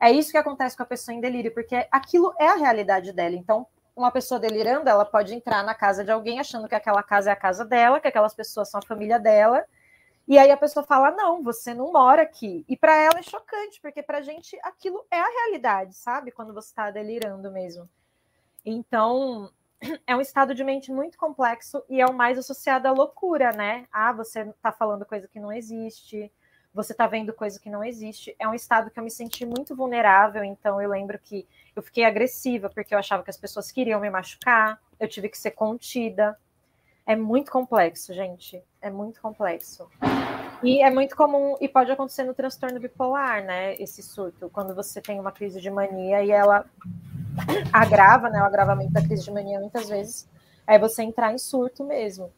É 0.00 0.10
isso 0.10 0.30
que 0.30 0.38
acontece 0.38 0.76
com 0.76 0.82
a 0.82 0.86
pessoa 0.86 1.14
em 1.14 1.20
delírio, 1.20 1.52
porque 1.52 1.86
aquilo 1.90 2.32
é 2.38 2.48
a 2.48 2.54
realidade 2.54 3.12
dela. 3.12 3.34
Então, 3.34 3.66
uma 3.94 4.10
pessoa 4.10 4.40
delirando, 4.40 4.88
ela 4.88 5.04
pode 5.04 5.34
entrar 5.34 5.62
na 5.62 5.74
casa 5.74 6.04
de 6.04 6.10
alguém 6.10 6.38
achando 6.38 6.68
que 6.68 6.74
aquela 6.74 7.02
casa 7.02 7.30
é 7.30 7.32
a 7.32 7.36
casa 7.36 7.64
dela, 7.64 8.00
que 8.00 8.08
aquelas 8.08 8.32
pessoas 8.32 8.70
são 8.70 8.78
a 8.78 8.86
família 8.86 9.18
dela, 9.18 9.64
e 10.30 10.38
aí 10.38 10.52
a 10.52 10.56
pessoa 10.56 10.86
fala: 10.86 11.10
não, 11.10 11.42
você 11.42 11.74
não 11.74 11.90
mora 11.90 12.22
aqui. 12.22 12.64
E 12.68 12.76
para 12.76 12.96
ela 12.96 13.18
é 13.18 13.22
chocante, 13.22 13.80
porque 13.82 14.00
para 14.00 14.18
a 14.18 14.22
gente 14.22 14.56
aquilo 14.62 15.04
é 15.10 15.18
a 15.18 15.28
realidade, 15.28 15.96
sabe? 15.96 16.30
Quando 16.30 16.54
você 16.54 16.68
está 16.68 16.88
delirando 16.88 17.50
mesmo. 17.50 17.90
Então, 18.64 19.50
é 20.06 20.14
um 20.14 20.20
estado 20.20 20.54
de 20.54 20.62
mente 20.62 20.92
muito 20.92 21.18
complexo 21.18 21.82
e 21.88 22.00
é 22.00 22.06
o 22.06 22.14
mais 22.14 22.38
associado 22.38 22.86
à 22.86 22.92
loucura, 22.92 23.50
né? 23.50 23.88
Ah, 23.90 24.12
você 24.12 24.42
está 24.42 24.70
falando 24.70 25.04
coisa 25.04 25.26
que 25.26 25.40
não 25.40 25.52
existe, 25.52 26.30
você 26.72 26.92
está 26.92 27.08
vendo 27.08 27.32
coisa 27.32 27.58
que 27.58 27.68
não 27.68 27.82
existe. 27.82 28.36
É 28.38 28.46
um 28.46 28.54
estado 28.54 28.88
que 28.88 29.00
eu 29.00 29.02
me 29.02 29.10
senti 29.10 29.44
muito 29.44 29.74
vulnerável, 29.74 30.44
então 30.44 30.80
eu 30.80 30.88
lembro 30.88 31.18
que 31.18 31.44
eu 31.74 31.82
fiquei 31.82 32.04
agressiva 32.04 32.70
porque 32.70 32.94
eu 32.94 32.98
achava 33.00 33.24
que 33.24 33.30
as 33.30 33.36
pessoas 33.36 33.72
queriam 33.72 33.98
me 33.98 34.08
machucar, 34.08 34.80
eu 35.00 35.08
tive 35.08 35.28
que 35.28 35.36
ser 35.36 35.50
contida. 35.50 36.38
É 37.04 37.16
muito 37.16 37.50
complexo, 37.50 38.14
gente. 38.14 38.62
É 38.82 38.90
muito 38.90 39.20
complexo. 39.20 39.88
E 40.62 40.82
é 40.82 40.90
muito 40.90 41.16
comum, 41.16 41.56
e 41.60 41.68
pode 41.68 41.90
acontecer 41.90 42.24
no 42.24 42.34
transtorno 42.34 42.80
bipolar, 42.80 43.44
né? 43.44 43.74
Esse 43.74 44.02
surto, 44.02 44.50
quando 44.50 44.74
você 44.74 45.00
tem 45.00 45.18
uma 45.18 45.32
crise 45.32 45.60
de 45.60 45.70
mania 45.70 46.22
e 46.22 46.30
ela 46.30 46.64
agrava, 47.72 48.28
né? 48.28 48.40
O 48.40 48.44
agravamento 48.44 48.92
da 48.92 49.02
crise 49.02 49.24
de 49.24 49.30
mania 49.30 49.58
muitas 49.58 49.88
vezes 49.88 50.28
é 50.66 50.78
você 50.78 51.02
entrar 51.02 51.32
em 51.32 51.38
surto 51.38 51.84
mesmo. 51.84 52.32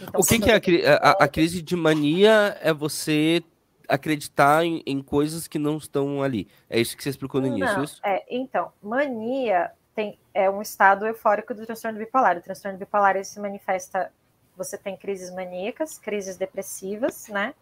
Então, 0.00 0.20
o 0.20 0.24
que, 0.24 0.38
que 0.38 0.50
é 0.50 0.88
a, 0.88 0.96
a, 0.96 1.10
a, 1.24 1.28
crise 1.28 1.60
de 1.60 1.76
mania? 1.76 2.56
É 2.60 2.72
você 2.72 3.42
acreditar 3.88 4.64
em, 4.64 4.82
em, 4.86 5.02
coisas 5.02 5.46
que 5.46 5.58
não 5.58 5.76
estão 5.76 6.22
ali. 6.22 6.48
É 6.68 6.80
isso 6.80 6.96
que 6.96 7.02
você 7.02 7.10
explicou 7.10 7.40
no 7.40 7.48
início, 7.48 7.76
não, 7.76 7.84
isso? 7.84 8.00
É, 8.04 8.24
então, 8.30 8.72
mania 8.82 9.70
tem, 9.94 10.18
é 10.32 10.48
um 10.48 10.62
estado 10.62 11.06
eufórico 11.06 11.54
do 11.54 11.66
transtorno 11.66 11.98
bipolar. 11.98 12.38
O 12.38 12.42
transtorno 12.42 12.78
bipolar 12.78 13.22
se 13.24 13.38
manifesta, 13.40 14.10
você 14.56 14.76
tem 14.76 14.96
crises 14.96 15.30
maníacas, 15.30 15.98
crises 15.98 16.36
depressivas, 16.36 17.28
né? 17.28 17.54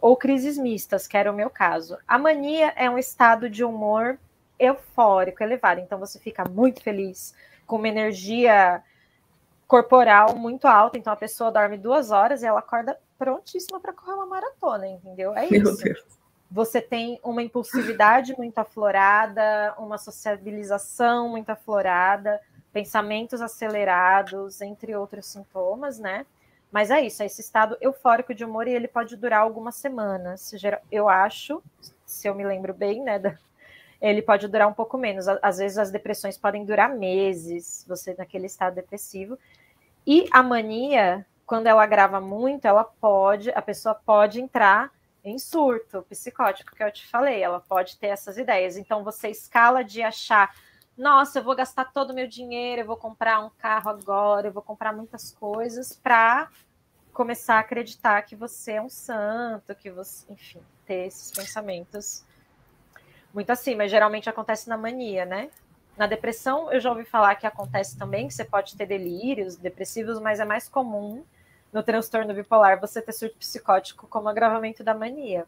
Ou 0.00 0.16
crises 0.16 0.58
mistas, 0.58 1.06
que 1.06 1.16
era 1.16 1.30
o 1.30 1.34
meu 1.34 1.48
caso. 1.48 1.96
A 2.06 2.18
mania 2.18 2.72
é 2.76 2.90
um 2.90 2.98
estado 2.98 3.48
de 3.48 3.62
humor 3.62 4.18
eufórico, 4.58 5.42
elevado. 5.42 5.80
Então 5.80 5.98
você 5.98 6.18
fica 6.18 6.44
muito 6.48 6.82
feliz, 6.82 7.34
com 7.66 7.76
uma 7.76 7.88
energia 7.88 8.82
corporal 9.66 10.36
muito 10.36 10.66
alta. 10.66 10.98
Então 10.98 11.12
a 11.12 11.16
pessoa 11.16 11.52
dorme 11.52 11.78
duas 11.78 12.10
horas 12.10 12.42
e 12.42 12.46
ela 12.46 12.58
acorda 12.58 12.98
prontíssima 13.16 13.78
para 13.78 13.92
correr 13.92 14.14
uma 14.14 14.26
maratona, 14.26 14.88
entendeu? 14.88 15.36
É 15.36 15.44
isso. 15.44 15.52
Meu 15.52 15.76
Deus 15.76 16.22
você 16.52 16.82
tem 16.82 17.18
uma 17.24 17.42
impulsividade 17.42 18.36
muito 18.36 18.58
aflorada, 18.58 19.74
uma 19.78 19.96
sociabilização 19.96 21.30
muito 21.30 21.48
aflorada, 21.48 22.38
pensamentos 22.72 23.40
acelerados, 23.40 24.60
entre 24.60 24.94
outros 24.94 25.26
sintomas, 25.26 25.98
né? 25.98 26.26
Mas 26.70 26.90
é 26.90 27.02
isso, 27.02 27.22
é 27.22 27.26
esse 27.26 27.42
estado 27.42 27.76
eufórico 27.80 28.34
de 28.34 28.44
humor 28.44 28.66
e 28.66 28.72
ele 28.72 28.88
pode 28.88 29.14
durar 29.16 29.40
algumas 29.40 29.74
semanas. 29.74 30.52
Eu 30.90 31.08
acho, 31.08 31.62
se 32.06 32.26
eu 32.26 32.34
me 32.34 32.44
lembro 32.44 32.72
bem, 32.72 33.02
né? 33.02 33.20
Ele 34.00 34.22
pode 34.22 34.48
durar 34.48 34.66
um 34.66 34.72
pouco 34.72 34.96
menos. 34.98 35.28
Às 35.28 35.58
vezes 35.58 35.78
as 35.78 35.90
depressões 35.90 36.36
podem 36.38 36.64
durar 36.64 36.88
meses, 36.88 37.84
você 37.86 38.14
naquele 38.18 38.46
estado 38.46 38.74
depressivo. 38.74 39.38
E 40.06 40.26
a 40.32 40.42
mania, 40.42 41.24
quando 41.46 41.66
ela 41.66 41.86
grava 41.86 42.20
muito, 42.20 42.64
ela 42.64 42.82
pode, 42.84 43.50
a 43.50 43.62
pessoa 43.62 43.94
pode 43.94 44.40
entrar 44.40 44.90
em 45.24 45.38
surto 45.38 46.04
psicótico 46.08 46.74
que 46.74 46.82
eu 46.82 46.90
te 46.90 47.06
falei, 47.06 47.42
ela 47.42 47.60
pode 47.60 47.96
ter 47.96 48.08
essas 48.08 48.36
ideias. 48.36 48.76
Então 48.76 49.04
você 49.04 49.28
escala 49.28 49.84
de 49.84 50.02
achar, 50.02 50.52
nossa, 50.96 51.38
eu 51.38 51.42
vou 51.42 51.56
gastar 51.56 51.86
todo 51.92 52.10
o 52.10 52.14
meu 52.14 52.26
dinheiro, 52.26 52.82
eu 52.82 52.86
vou 52.86 52.96
comprar 52.96 53.40
um 53.40 53.50
carro 53.50 53.90
agora, 53.90 54.48
eu 54.48 54.52
vou 54.52 54.62
comprar 54.62 54.92
muitas 54.92 55.32
coisas 55.32 55.96
para 55.96 56.48
começar 57.12 57.56
a 57.56 57.60
acreditar 57.60 58.22
que 58.22 58.36
você 58.36 58.72
é 58.72 58.82
um 58.82 58.88
santo, 58.88 59.74
que 59.74 59.90
você, 59.90 60.32
enfim, 60.32 60.60
ter 60.86 61.06
esses 61.06 61.30
pensamentos 61.30 62.24
muito 63.32 63.50
assim, 63.50 63.74
mas 63.74 63.90
geralmente 63.90 64.28
acontece 64.28 64.68
na 64.68 64.76
mania, 64.76 65.24
né? 65.24 65.50
Na 65.96 66.06
depressão, 66.06 66.72
eu 66.72 66.80
já 66.80 66.90
ouvi 66.90 67.04
falar 67.04 67.34
que 67.36 67.46
acontece 67.46 67.98
também, 67.98 68.28
que 68.28 68.34
você 68.34 68.44
pode 68.44 68.76
ter 68.76 68.86
delírios 68.86 69.56
depressivos, 69.56 70.18
mas 70.20 70.40
é 70.40 70.44
mais 70.44 70.68
comum 70.68 71.24
no 71.72 71.82
transtorno 71.82 72.34
bipolar 72.34 72.80
você 72.80 73.00
ter 73.00 73.12
surto 73.12 73.36
psicótico 73.38 74.06
como 74.06 74.28
agravamento 74.28 74.84
da 74.84 74.94
mania. 74.94 75.46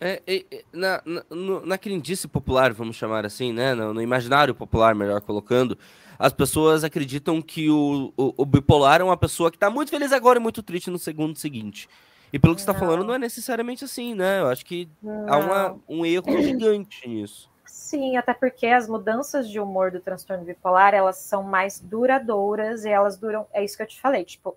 É, 0.00 0.22
é, 0.26 0.64
na, 0.72 1.02
na, 1.04 1.22
na 1.64 1.78
crendice 1.78 2.28
popular, 2.28 2.72
vamos 2.72 2.96
chamar 2.96 3.24
assim, 3.24 3.52
né? 3.52 3.74
No, 3.74 3.94
no, 3.94 4.02
imaginário 4.02 4.54
popular, 4.54 4.94
melhor 4.94 5.20
colocando, 5.20 5.78
as 6.18 6.32
pessoas 6.32 6.84
acreditam 6.84 7.40
que 7.40 7.70
o, 7.70 8.12
o, 8.16 8.34
o 8.36 8.44
bipolar 8.44 9.00
é 9.00 9.04
uma 9.04 9.16
pessoa 9.16 9.50
que 9.50 9.56
está 9.56 9.70
muito 9.70 9.90
feliz 9.90 10.12
agora 10.12 10.38
e 10.38 10.42
muito 10.42 10.62
triste 10.62 10.90
no 10.90 10.98
segundo 10.98 11.36
seguinte. 11.36 11.88
E 12.32 12.38
pelo 12.38 12.54
que 12.54 12.60
você 12.60 12.68
está 12.68 12.78
falando, 12.78 13.04
não 13.04 13.14
é 13.14 13.18
necessariamente 13.18 13.84
assim, 13.84 14.14
né? 14.14 14.40
Eu 14.40 14.48
acho 14.48 14.64
que 14.66 14.88
não. 15.00 15.32
há 15.32 15.36
uma, 15.38 15.80
um 15.88 16.04
erro 16.04 16.42
gigante 16.42 17.08
nisso. 17.08 17.48
Sim, 17.64 18.16
até 18.16 18.34
porque 18.34 18.66
as 18.66 18.88
mudanças 18.88 19.48
de 19.48 19.60
humor 19.60 19.92
do 19.92 20.00
transtorno 20.00 20.44
bipolar, 20.44 20.94
elas 20.94 21.16
são 21.16 21.44
mais 21.44 21.78
duradouras 21.78 22.84
e 22.84 22.88
elas 22.88 23.16
duram, 23.16 23.46
é 23.52 23.64
isso 23.64 23.76
que 23.76 23.84
eu 23.84 23.86
te 23.86 24.00
falei, 24.00 24.24
tipo, 24.24 24.56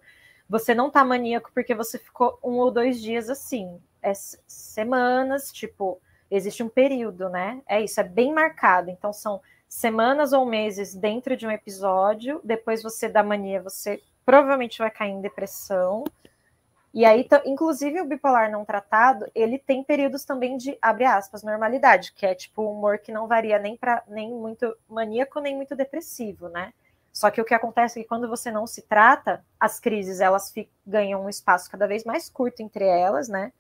você 0.50 0.74
não 0.74 0.90
tá 0.90 1.04
maníaco 1.04 1.52
porque 1.54 1.76
você 1.76 2.00
ficou 2.00 2.40
um 2.44 2.54
ou 2.54 2.72
dois 2.72 3.02
dias 3.02 3.30
assim, 3.30 3.80
é 4.08 4.14
semanas, 4.48 5.52
tipo, 5.52 6.00
existe 6.30 6.64
um 6.64 6.70
período, 6.70 7.30
né? 7.30 7.62
É 7.68 7.82
isso, 7.82 8.00
é 8.00 8.04
bem 8.04 8.34
marcado. 8.34 8.90
Então 8.90 9.12
são 9.14 9.42
semanas 9.68 10.34
ou 10.34 10.46
meses 10.46 10.96
dentro 10.96 11.36
de 11.36 11.46
um 11.46 11.52
episódio, 11.52 12.40
depois 12.44 12.82
você 12.82 13.10
dá 13.10 13.24
mania, 13.24 13.62
você 13.62 14.02
provavelmente 14.26 14.80
vai 14.80 14.92
cair 14.92 15.12
em 15.12 15.22
depressão. 15.22 16.04
E 16.94 17.06
aí, 17.06 17.28
inclusive, 17.46 18.02
o 18.02 18.06
bipolar 18.06 18.50
não 18.50 18.66
tratado, 18.66 19.30
ele 19.36 19.60
tem 19.60 19.84
períodos 19.84 20.26
também 20.26 20.58
de, 20.58 20.78
abre 20.82 21.06
aspas, 21.06 21.44
normalidade, 21.44 22.12
que 22.14 22.26
é 22.26 22.34
tipo 22.34 22.64
um 22.64 22.72
humor 22.72 22.98
que 22.98 23.12
não 23.12 23.28
varia 23.28 23.60
nem 23.60 23.78
para 23.78 24.04
nem 24.08 24.32
muito 24.32 24.76
maníaco, 24.90 25.40
nem 25.40 25.56
muito 25.56 25.76
depressivo, 25.76 26.50
né? 26.50 26.74
Só 27.14 27.30
que 27.30 27.42
o 27.42 27.46
que 27.46 27.54
acontece 27.54 28.00
é 28.00 28.04
que 28.04 28.08
quando 28.08 28.28
você 28.28 28.52
não 28.52 28.68
se 28.68 28.84
trata, 28.84 29.44
as 29.60 29.80
crises 29.80 30.20
elas 30.20 30.54
ganham 30.86 31.24
um 31.24 31.30
espaço 31.30 31.70
cada 31.70 31.88
vez 31.88 32.04
mais 32.04 32.30
curto 32.30 32.62
entre 32.62 32.86
elas, 32.86 33.28
né? 33.28 33.52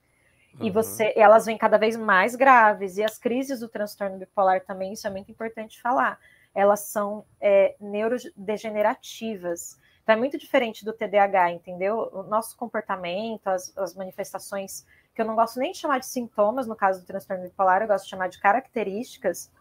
E 0.60 0.72
você, 0.72 1.14
elas 1.16 1.46
vêm 1.46 1.58
cada 1.58 1.78
vez 1.78 1.96
mais 1.96 2.36
graves. 2.36 2.98
E 2.98 3.04
as 3.04 3.18
crises 3.18 3.60
do 3.60 3.70
transtorno 3.70 4.18
bipolar 4.18 4.62
também, 4.62 4.94
isso 4.94 5.08
é 5.08 5.10
muito 5.10 5.32
importante 5.32 5.82
falar. 5.82 6.20
Elas 6.54 6.82
são 6.82 7.26
é, 7.40 7.76
neurodegenerativas. 7.80 9.80
Então 10.02 10.16
é 10.16 10.18
muito 10.18 10.38
diferente 10.38 10.86
do 10.86 10.94
TDAH, 10.94 11.52
entendeu? 11.52 12.10
O 12.14 12.24
nosso 12.24 12.56
comportamento, 12.56 13.48
as, 13.48 13.78
as 13.78 13.94
manifestações, 13.94 14.86
que 15.14 15.22
eu 15.22 15.26
não 15.26 15.36
gosto 15.36 15.60
nem 15.60 15.74
de 15.74 15.78
chamar 15.78 16.00
de 16.00 16.06
sintomas 16.06 16.66
no 16.66 16.76
caso 16.76 17.02
do 17.02 17.06
transtorno 17.06 17.44
bipolar, 17.44 17.82
eu 17.82 17.88
gosto 17.88 18.06
de 18.06 18.10
chamar 18.10 18.30
de 18.30 18.40
características, 18.40 19.52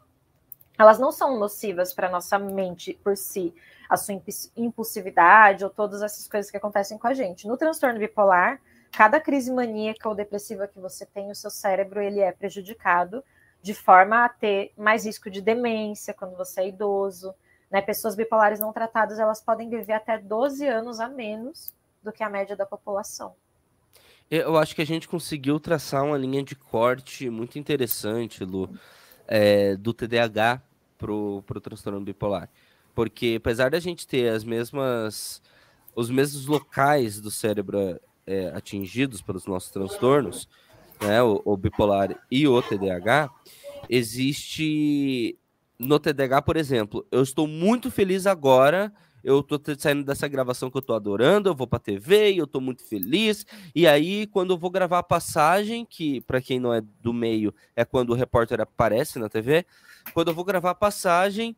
elas 0.79 0.99
não 0.99 1.11
são 1.11 1.39
nocivas 1.39 1.93
para 1.93 2.09
nossa 2.09 2.39
mente 2.39 2.95
por 3.03 3.17
si, 3.17 3.55
a 3.89 3.97
sua 3.97 4.21
impulsividade 4.57 5.65
ou 5.65 5.71
todas 5.71 6.03
essas 6.03 6.29
coisas 6.29 6.51
que 6.51 6.57
acontecem 6.57 6.99
com 6.99 7.07
a 7.07 7.15
gente. 7.15 7.49
No 7.49 7.57
transtorno 7.57 7.99
bipolar, 7.99 8.61
cada 8.97 9.21
crise 9.21 9.53
maníaca 9.53 10.09
ou 10.09 10.15
depressiva 10.15 10.67
que 10.67 10.81
você 10.81 11.05
tem, 11.05 11.31
o 11.31 11.35
seu 11.35 11.51
cérebro 11.51 12.01
ele 12.01 12.21
é 12.21 12.33
prejudicado 12.33 13.23
de 13.61 13.75
forma 13.75 14.25
a 14.25 14.29
ter 14.31 14.73
mais 14.75 15.05
risco 15.05 15.31
de 15.31 15.43
demência 15.43 16.15
quando 16.15 16.35
você 16.35 16.63
é 16.63 16.69
idoso. 16.69 17.35
Né? 17.71 17.83
Pessoas 17.83 18.17
bipolares 18.17 18.59
não 18.59 18.73
tratadas 18.73 19.19
elas 19.19 19.43
podem 19.43 19.69
viver 19.69 19.93
até 19.93 20.17
12 20.17 20.67
anos 20.67 20.99
a 20.99 21.11
menos 21.11 21.75
do 22.03 22.11
que 22.11 22.23
a 22.23 22.31
média 22.31 22.57
da 22.57 22.65
população. 22.65 23.35
Eu 24.31 24.57
acho 24.57 24.75
que 24.75 24.81
a 24.81 24.87
gente 24.87 25.07
conseguiu 25.07 25.61
traçar 25.61 26.03
uma 26.03 26.17
linha 26.17 26.43
de 26.43 26.57
corte 26.57 27.29
muito 27.29 27.59
interessante, 27.59 28.47
Lu, 28.47 28.71
é, 29.29 29.77
do 29.77 29.93
TDAH 29.93 30.63
para 30.97 31.13
o 31.13 31.43
transtorno 31.63 32.01
bipolar. 32.01 32.49
Porque 32.95 33.35
apesar 33.39 33.71
da 33.71 33.79
gente 33.79 34.07
ter 34.07 34.31
as 34.31 34.43
mesmas 34.43 35.43
os 35.95 36.11
mesmos 36.11 36.47
locais 36.47 37.21
do 37.21 37.31
cérebro 37.31 37.99
é, 38.27 38.49
atingidos 38.49 39.23
pelos 39.23 39.47
nossos 39.47 39.71
transtornos, 39.71 40.49
né, 41.01 41.23
o, 41.23 41.41
o, 41.45 41.57
bipolar 41.57 42.19
e 42.31 42.49
o 42.49 42.61
TDAH, 42.61 43.31
existe 43.89 45.39
no 45.79 45.99
TDAH, 45.99 46.43
por 46.43 46.57
exemplo, 46.57 47.07
eu 47.11 47.23
estou 47.23 47.47
muito 47.47 47.91
feliz 47.91 48.27
agora, 48.27 48.93
eu 49.23 49.41
estou 49.41 49.61
saindo 49.79 50.05
dessa 50.05 50.27
gravação 50.27 50.71
que 50.71 50.77
eu 50.77 50.81
estou 50.81 50.97
adorando, 50.97 51.49
eu 51.49 51.55
vou 51.55 51.67
para 51.67 51.79
TV 51.79 52.33
e 52.33 52.39
eu 52.39 52.45
estou 52.45 52.61
muito 52.61 52.83
feliz, 52.85 53.47
e 53.75 53.87
aí 53.87 54.27
quando 54.27 54.55
eu 54.55 54.59
vou 54.59 54.71
gravar 54.71 54.99
a 54.99 55.03
passagem, 55.03 55.85
que 55.85 56.21
para 56.23 56.41
quem 56.41 56.59
não 56.59 56.73
é 56.73 56.81
do 57.01 57.13
meio, 57.13 57.55
é 57.75 57.85
quando 57.85 58.11
o 58.11 58.15
repórter 58.15 58.61
aparece 58.61 59.19
na 59.19 59.29
TV, 59.29 59.67
quando 60.15 60.29
eu 60.29 60.35
vou 60.35 60.45
gravar 60.45 60.71
a 60.71 60.75
passagem, 60.75 61.57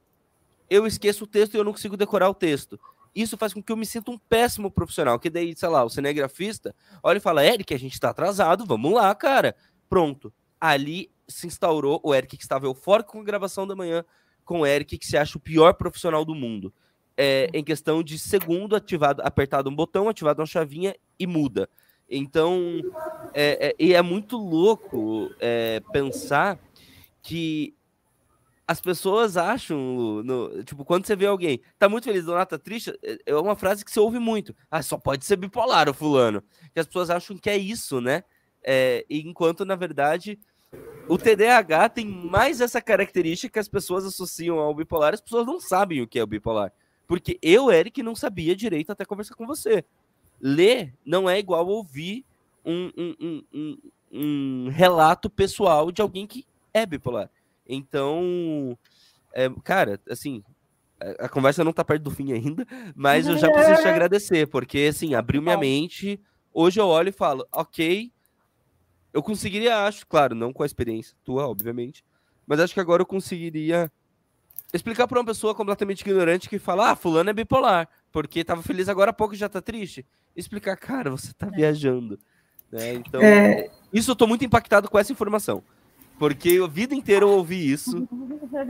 eu 0.69 0.87
esqueço 0.87 1.25
o 1.25 1.27
texto 1.27 1.55
e 1.55 1.59
eu 1.59 1.65
não 1.65 1.73
consigo 1.73 1.97
decorar 1.97 2.29
o 2.29 2.35
texto 2.35 2.79
isso 3.15 3.37
faz 3.37 3.53
com 3.53 3.63
que 3.63 3.73
eu 3.73 3.77
me 3.77 3.87
sinta 3.87 4.11
um 4.11 4.19
péssimo 4.19 4.71
profissional. 4.71 5.19
Que 5.19 5.31
daí, 5.31 5.55
sei 5.57 5.69
lá, 5.69 5.85
o 5.85 5.91
cinegrafista 5.91 6.75
olha 7.03 7.19
e 7.19 7.21
fala: 7.21 7.45
Eric, 7.45 7.73
a 7.75 7.79
gente 7.79 7.95
está 7.95 8.11
atrasado, 8.11 8.65
vamos 8.65 8.93
lá, 8.93 9.15
cara. 9.15 9.55
Pronto. 9.89 10.33
Ali 10.61 11.11
se 11.27 11.47
instaurou 11.47 12.01
o 12.03 12.15
Eric 12.15 12.37
que 12.37 12.43
estava 12.43 12.67
eufórico 12.67 13.13
com 13.13 13.21
a 13.21 13.25
gravação 13.25 13.67
da 13.67 13.77
manhã, 13.77 14.05
com 14.45 14.61
o 14.61 14.67
Eric 14.67 14.99
que 14.99 15.07
se 15.07 15.17
acha 15.17 15.37
o 15.37 15.41
pior 15.41 15.75
profissional 15.75 16.25
do 16.25 16.35
mundo. 16.35 16.73
É, 17.17 17.51
em 17.53 17.65
questão 17.65 18.03
de 18.03 18.19
segundo, 18.19 18.77
ativado, 18.77 19.23
apertado 19.25 19.69
um 19.69 19.75
botão, 19.75 20.09
ativado 20.09 20.41
uma 20.41 20.47
chavinha 20.47 20.95
e 21.19 21.27
muda. 21.27 21.69
Então, 22.09 22.81
é, 23.35 23.69
é, 23.69 23.75
e 23.79 23.93
é 23.93 24.01
muito 24.01 24.37
louco 24.37 25.31
é, 25.41 25.83
pensar 25.93 26.59
que 27.21 27.75
as 28.69 28.83
pessoas 28.83 29.39
acham, 29.39 30.23
no, 30.23 30.63
tipo, 30.63 30.85
quando 30.85 31.07
você 31.07 31.17
vê 31.17 31.25
alguém, 31.25 31.59
tá 31.79 31.89
muito 31.89 32.05
feliz, 32.05 32.29
ou 32.29 32.35
tá 32.45 32.59
triste, 32.59 32.93
é, 33.03 33.19
é 33.25 33.35
uma 33.35 33.57
frase 33.57 33.83
que 33.83 33.91
você 33.91 33.99
ouve 33.99 34.19
muito. 34.19 34.55
Ah, 34.71 34.83
só 34.83 34.99
pode 34.99 35.25
ser 35.25 35.37
bipolar 35.37 35.89
o 35.89 35.95
fulano. 35.95 36.43
Que 36.75 36.81
as 36.81 36.87
pessoas 36.87 37.09
acham 37.09 37.39
que 37.39 37.49
é 37.49 37.57
isso, 37.57 37.99
né? 37.99 38.25
É, 38.63 39.07
enquanto, 39.09 39.65
na 39.65 39.75
verdade, 39.75 40.39
o 41.09 41.17
TDAH 41.17 41.89
tem 41.89 42.07
mais 42.07 42.61
essa 42.61 42.79
característica 42.83 43.55
que 43.55 43.59
as 43.59 43.69
pessoas 43.69 44.05
associam 44.05 44.59
ao 44.59 44.75
bipolar, 44.75 45.15
as 45.15 45.23
pessoas 45.23 45.47
não 45.47 45.59
sabem 45.59 46.03
o 46.03 46.07
que 46.07 46.19
é 46.19 46.23
o 46.23 46.27
bipolar. 46.27 46.71
Porque 47.07 47.39
eu, 47.41 47.73
Eric, 47.73 48.03
não 48.03 48.15
sabia 48.15 48.55
direito 48.55 48.93
até 48.93 49.03
conversar 49.07 49.35
com 49.35 49.47
você. 49.47 49.83
Ler 50.39 50.95
não 51.07 51.29
é 51.29 51.39
igual 51.39 51.67
ouvir 51.67 52.23
um, 52.63 52.93
um, 52.99 53.45
um, 53.51 53.79
um 54.13 54.69
relato 54.69 55.31
pessoal 55.31 55.91
de 55.91 56.03
alguém 56.03 56.27
que 56.27 56.45
é 56.75 56.85
bipolar. 56.85 57.31
Então, 57.69 58.77
é, 59.35 59.49
cara, 59.63 60.01
assim, 60.09 60.43
a 61.19 61.29
conversa 61.29 61.63
não 61.63 61.73
tá 61.73 61.85
perto 61.85 62.03
do 62.03 62.11
fim 62.11 62.33
ainda, 62.33 62.67
mas 62.95 63.27
eu 63.27 63.37
já 63.37 63.51
preciso 63.51 63.83
te 63.83 63.89
agradecer, 63.89 64.47
porque, 64.49 64.89
assim, 64.91 65.15
abriu 65.15 65.43
minha 65.43 65.57
mente. 65.57 66.21
Hoje 66.53 66.81
eu 66.81 66.87
olho 66.87 67.11
e 67.11 67.13
falo, 67.13 67.47
ok, 67.53 68.11
eu 69.13 69.23
conseguiria, 69.23 69.87
acho, 69.87 70.07
claro, 70.07 70.35
não 70.35 70.53
com 70.53 70.63
a 70.63 70.67
experiência 70.67 71.17
tua, 71.25 71.47
obviamente, 71.47 72.05
mas 72.47 72.59
acho 72.59 72.75
que 72.75 72.81
agora 72.81 73.03
eu 73.03 73.07
conseguiria 73.07 73.91
explicar 74.73 75.07
para 75.07 75.19
uma 75.19 75.25
pessoa 75.25 75.55
completamente 75.55 76.01
ignorante 76.01 76.49
que 76.49 76.59
fala, 76.59 76.91
ah, 76.91 76.97
fulano 76.97 77.31
é 77.31 77.33
bipolar, 77.33 77.89
porque 78.11 78.43
tava 78.45 78.63
feliz 78.63 78.89
agora 78.89 79.11
há 79.11 79.15
pouco 79.15 79.35
e 79.35 79.39
já 79.39 79.49
tá 79.49 79.61
triste. 79.61 80.05
Explicar, 80.35 80.77
cara, 80.77 81.11
você 81.11 81.33
tá 81.33 81.47
é. 81.47 81.51
viajando. 81.51 82.19
Né? 82.71 82.95
Então, 82.95 83.23
é... 83.23 83.71
isso 83.93 84.11
eu 84.11 84.17
tô 84.17 84.27
muito 84.27 84.45
impactado 84.45 84.91
com 84.91 84.99
essa 84.99 85.13
informação. 85.13 85.63
Porque 86.19 86.61
a 86.63 86.67
vida 86.67 86.95
inteira 86.95 87.25
eu 87.25 87.31
ouvi 87.31 87.71
isso 87.71 88.09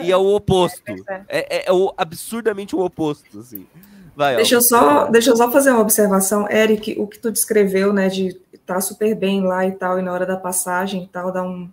e 0.03 0.13
é 0.13 0.17
o 0.17 0.35
oposto. 0.35 0.83
É, 1.29 1.59
é, 1.59 1.69
é 1.69 1.73
o, 1.73 1.93
absurdamente 1.97 2.75
o 2.75 2.81
oposto, 2.81 3.41
assim. 3.41 3.67
Vai, 4.15 4.37
deixa, 4.37 4.57
eu 4.57 4.63
só, 4.63 5.07
deixa 5.07 5.31
eu 5.31 5.37
só 5.37 5.51
fazer 5.51 5.71
uma 5.71 5.81
observação. 5.81 6.51
Eric, 6.51 6.97
o 6.99 7.07
que 7.07 7.19
tu 7.19 7.31
descreveu, 7.31 7.93
né, 7.93 8.09
de 8.09 8.29
estar 8.53 8.75
tá 8.75 8.81
super 8.81 9.15
bem 9.15 9.43
lá 9.43 9.67
e 9.67 9.73
tal, 9.73 9.99
e 9.99 10.03
na 10.03 10.13
hora 10.13 10.27
da 10.27 10.37
passagem 10.37 11.05
e 11.05 11.07
tal, 11.07 11.33
dar 11.33 11.45
um, 11.45 11.71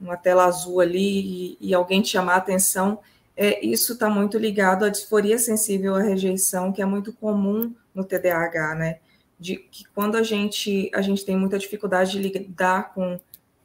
uma 0.00 0.16
tela 0.16 0.44
azul 0.44 0.80
ali 0.80 1.56
e, 1.60 1.68
e 1.68 1.74
alguém 1.74 2.02
te 2.02 2.10
chamar 2.10 2.34
a 2.34 2.38
atenção, 2.38 2.98
é, 3.36 3.64
isso 3.64 3.94
está 3.94 4.10
muito 4.10 4.36
ligado 4.36 4.84
à 4.84 4.88
disforia 4.88 5.38
sensível 5.38 5.94
à 5.94 6.02
rejeição, 6.02 6.72
que 6.72 6.82
é 6.82 6.84
muito 6.84 7.12
comum 7.12 7.74
no 7.94 8.04
TDAH, 8.04 8.74
né? 8.74 8.98
De 9.38 9.56
que 9.56 9.84
quando 9.94 10.16
a 10.16 10.22
gente, 10.22 10.90
a 10.94 11.00
gente 11.00 11.24
tem 11.24 11.36
muita 11.36 11.58
dificuldade 11.58 12.12
de 12.12 12.18
lidar 12.18 12.92
com 12.92 13.18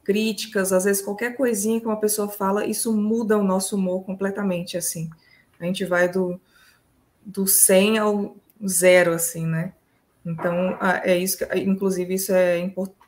críticas, 0.08 0.72
às 0.72 0.84
vezes 0.84 1.02
qualquer 1.02 1.36
coisinha 1.36 1.78
que 1.78 1.84
uma 1.86 2.00
pessoa 2.00 2.30
fala, 2.30 2.64
isso 2.64 2.96
muda 2.96 3.36
o 3.36 3.44
nosso 3.44 3.76
humor 3.76 4.02
completamente, 4.04 4.74
assim. 4.74 5.10
A 5.60 5.66
gente 5.66 5.84
vai 5.84 6.08
do, 6.08 6.40
do 7.22 7.46
100 7.46 7.98
ao 7.98 8.34
zero, 8.66 9.12
assim, 9.12 9.46
né? 9.46 9.74
Então, 10.24 10.78
é 11.04 11.14
isso 11.14 11.36
que, 11.36 11.58
inclusive, 11.58 12.14
isso 12.14 12.32
é, 12.32 12.58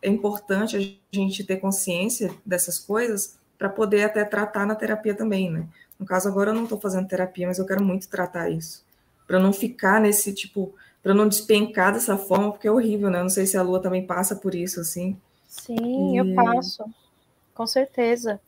é 0.02 0.08
importante 0.10 0.76
a 0.76 1.16
gente 1.16 1.42
ter 1.42 1.56
consciência 1.56 2.34
dessas 2.44 2.78
coisas 2.78 3.38
para 3.56 3.70
poder 3.70 4.04
até 4.04 4.22
tratar 4.22 4.66
na 4.66 4.74
terapia 4.74 5.14
também, 5.14 5.50
né? 5.50 5.66
No 5.98 6.04
caso, 6.04 6.28
agora 6.28 6.50
eu 6.50 6.54
não 6.54 6.64
estou 6.64 6.78
fazendo 6.78 7.08
terapia, 7.08 7.46
mas 7.46 7.58
eu 7.58 7.64
quero 7.64 7.82
muito 7.82 8.10
tratar 8.10 8.50
isso. 8.50 8.84
Para 9.26 9.38
não 9.38 9.54
ficar 9.54 10.02
nesse, 10.02 10.34
tipo, 10.34 10.74
para 11.02 11.14
não 11.14 11.26
despencar 11.26 11.94
dessa 11.94 12.18
forma, 12.18 12.52
porque 12.52 12.68
é 12.68 12.70
horrível, 12.70 13.08
né? 13.08 13.20
Eu 13.20 13.22
não 13.22 13.30
sei 13.30 13.46
se 13.46 13.56
a 13.56 13.62
Lua 13.62 13.80
também 13.80 14.06
passa 14.06 14.36
por 14.36 14.54
isso, 14.54 14.80
assim. 14.80 15.16
Sim, 15.50 16.14
e... 16.14 16.16
eu 16.16 16.34
passo, 16.36 16.84
com 17.52 17.66
certeza. 17.66 18.40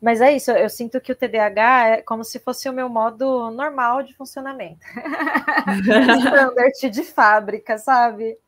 Mas 0.00 0.20
é 0.20 0.32
isso, 0.32 0.50
eu 0.50 0.68
sinto 0.68 1.00
que 1.00 1.10
o 1.10 1.16
TDAH 1.16 1.88
é 1.88 2.02
como 2.02 2.22
se 2.22 2.38
fosse 2.38 2.68
o 2.68 2.72
meu 2.72 2.88
modo 2.88 3.50
normal 3.50 4.02
de 4.02 4.14
funcionamento. 4.14 4.80
Standard 6.20 6.90
de 6.90 7.02
fábrica, 7.02 7.78
sabe? 7.78 8.38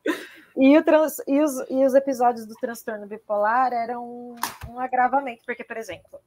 E, 0.55 0.77
o 0.77 0.83
trans, 0.83 1.17
e, 1.27 1.39
os, 1.41 1.53
e 1.69 1.83
os 1.83 1.95
episódios 1.95 2.45
do 2.45 2.55
transtorno 2.55 3.07
bipolar 3.07 3.73
eram 3.73 4.05
um, 4.05 4.35
um 4.69 4.79
agravamento, 4.79 5.43
porque, 5.45 5.63
por 5.63 5.77
exemplo, 5.77 6.19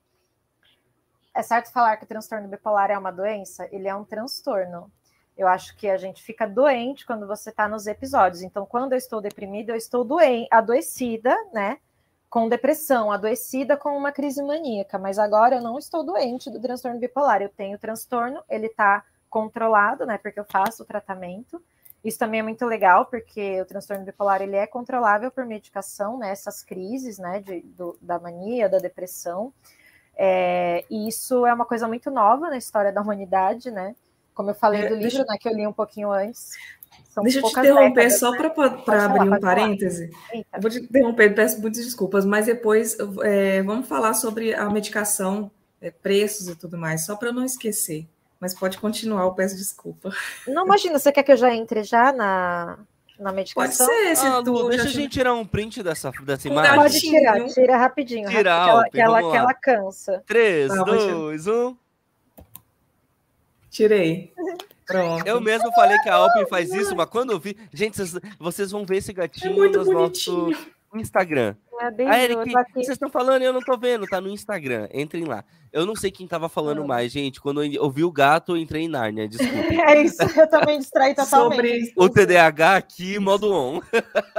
é 1.32 1.43
certo 1.43 1.72
falar 1.72 1.97
que 1.97 2.05
o 2.05 2.09
transtorno 2.09 2.49
bipolar 2.49 2.91
é 2.91 2.99
uma 2.99 3.12
doença? 3.12 3.68
Ele 3.70 3.87
é 3.87 3.95
um 3.95 4.05
transtorno. 4.05 4.91
Eu 5.37 5.47
acho 5.49 5.76
que 5.76 5.89
a 5.89 5.99
gente 5.99 6.22
fica 6.22 6.47
doente 6.47 7.05
quando 7.05 7.26
você 7.26 7.51
está 7.51 7.68
nos 7.68 7.87
episódios. 7.87 8.43
Então, 8.43 8.64
quando 8.64 8.93
eu 8.93 8.99
estou 8.99 9.20
deprimida, 9.20 9.72
eu 9.72 9.76
estou 9.76 10.03
doente, 10.03 10.49
adoecida, 10.51 11.37
né? 11.53 11.78
Com 12.30 12.49
depressão, 12.49 13.12
adoecida 13.12 13.76
com 13.76 13.97
uma 13.97 14.11
crise 14.11 14.43
maníaca. 14.43 14.99
Mas 14.99 15.18
agora 15.18 15.57
eu 15.57 15.62
não 15.62 15.78
estou 15.78 16.03
doente 16.03 16.51
do 16.51 16.59
transtorno 16.61 16.99
bipolar. 16.99 17.43
Eu 17.43 17.51
tenho 17.51 17.78
transtorno, 17.78 18.43
ele 18.49 18.66
está 18.66 19.05
controlado, 19.28 20.07
né? 20.07 20.16
Porque 20.16 20.41
eu 20.41 20.45
faço 20.45 20.82
o 20.82 20.87
tratamento. 20.87 21.62
Isso 22.03 22.18
também 22.18 22.41
é 22.41 22.43
muito 22.43 22.64
legal, 22.64 23.05
porque 23.07 23.61
o 23.61 23.66
transtorno 23.66 24.05
bipolar 24.05 24.41
ele 24.41 24.57
é 24.57 24.66
controlável 24.66 25.30
por 25.30 25.45
medicação, 25.45 26.18
né? 26.18 26.30
Essas 26.30 26.62
crises, 26.62 27.18
né? 27.18 27.41
De, 27.41 27.61
do, 27.61 27.99
da 28.01 28.18
mania, 28.18 28.70
da 28.70 28.78
depressão. 28.78 29.53
É, 30.16 30.82
e 30.89 31.07
isso 31.07 31.45
é 31.45 31.53
uma 31.53 31.66
coisa 31.66 31.87
muito 31.87 32.11
nova 32.11 32.49
na 32.49 32.57
história 32.57 32.91
da 32.91 33.03
humanidade, 33.03 33.70
né? 33.70 33.95
Como 34.37 34.51
eu 34.51 34.55
falei 34.55 34.82
é, 34.82 34.89
do 34.89 34.95
livro, 34.95 35.01
deixa... 35.01 35.24
né, 35.24 35.39
que 35.41 35.49
eu 35.49 35.55
li 35.55 35.66
um 35.66 35.72
pouquinho 35.72 36.12
antes. 36.12 36.51
deixa 37.22 37.39
eu 37.39 37.43
te 37.45 37.59
interromper 37.59 37.89
décadas, 37.89 38.18
só 38.18 38.30
né? 38.32 38.39
para 38.84 39.05
abrir 39.07 39.32
um 39.32 39.41
parêntese. 39.41 40.11
Vou 40.61 40.70
te 40.70 40.78
interromper, 40.78 41.34
peço 41.34 41.59
muitas 41.59 41.82
desculpas, 41.82 42.26
mas 42.26 42.45
depois 42.45 42.99
é, 43.24 43.62
vamos 43.62 43.89
falar 43.89 44.12
sobre 44.12 44.53
a 44.53 44.68
medicação, 44.68 45.51
é, 45.80 45.91
preços 45.91 46.49
e 46.49 46.55
tudo 46.55 46.76
mais, 46.76 47.07
só 47.07 47.16
para 47.16 47.30
eu 47.30 47.32
não 47.32 47.47
esquecer. 47.47 48.07
Mas 48.39 48.53
pode 48.53 48.76
continuar, 48.76 49.22
eu 49.22 49.32
peço 49.32 49.57
desculpa. 49.57 50.11
Não, 50.47 50.66
imagina, 50.66 50.99
você 50.99 51.11
quer 51.11 51.22
que 51.22 51.32
eu 51.32 51.37
já 51.39 51.55
entre 51.55 51.82
já 51.82 52.12
na, 52.12 52.78
na 53.18 53.32
medicação? 53.32 53.87
Pode 53.87 53.99
ser, 53.99 54.16
se 54.16 54.26
ah, 54.26 54.43
tu 54.45 54.68
deixa 54.68 54.84
a 54.84 54.89
gente 54.89 55.12
tirar 55.12 55.32
um 55.32 55.47
print 55.47 55.82
dessa, 55.82 56.12
dessa 56.22 56.47
imagem. 56.47 56.74
Pode 56.74 57.01
tirar, 57.01 57.43
tira 57.47 57.78
rapidinho. 57.78 58.28
Tira, 58.28 58.55
rapidinho, 58.55 58.91
que, 58.91 59.01
ela, 59.01 59.30
que, 59.30 59.37
ela, 59.39 59.55
cansa. 59.55 60.22
3, 60.26 60.74
2, 60.84 61.47
1. 61.47 61.76
Tirei. 63.77 64.33
Pronto. 64.87 65.27
Eu 65.27 65.39
mesmo 65.39 65.70
falei 65.72 65.99
que 65.99 66.09
a 66.09 66.14
Alpin 66.14 66.47
faz 66.47 66.72
isso, 66.72 66.97
mas 66.97 67.11
quando 67.11 67.33
eu 67.33 67.39
vi. 67.39 67.55
Gente, 67.74 67.97
vocês, 67.99 68.14
vocês 68.39 68.70
vão 68.70 68.87
ver 68.87 68.97
esse 68.99 69.12
gatinho 69.12 69.66
é 69.66 69.68
no 69.68 69.85
nosso 69.93 70.49
Instagram. 71.01 71.55
É 71.81 71.91
bem 71.91 72.09
ah, 72.09 72.23
Eric, 72.23 72.53
vocês 72.73 72.89
estão 72.89 73.11
falando 73.11 73.43
e 73.43 73.45
eu 73.45 73.53
não 73.53 73.61
tô 73.61 73.77
vendo, 73.77 74.07
tá 74.07 74.21
no 74.21 74.31
Instagram. 74.31 74.89
Entrem 74.93 75.25
lá. 75.25 75.45
Eu 75.73 75.85
não 75.85 75.95
sei 75.95 76.11
quem 76.11 76.27
tava 76.27 76.49
falando 76.49 76.83
ah. 76.83 76.87
mais, 76.87 77.13
gente. 77.13 77.41
Quando 77.41 77.63
eu 77.63 77.83
ouvi 77.83 78.03
o 78.03 78.11
gato, 78.11 78.53
eu 78.53 78.57
entrei 78.57 78.85
em 78.85 78.89
Nárnia, 78.89 79.29
desculpa. 79.29 79.57
É 79.87 80.03
isso, 80.03 80.23
eu 80.23 80.49
também 80.49 80.79
distraí 80.79 81.15
totalmente. 81.15 81.93
Sobre 81.93 81.93
o 81.97 82.09
TDAH 82.09 82.77
aqui, 82.77 83.19
modo 83.19 83.53
on. 83.53 83.81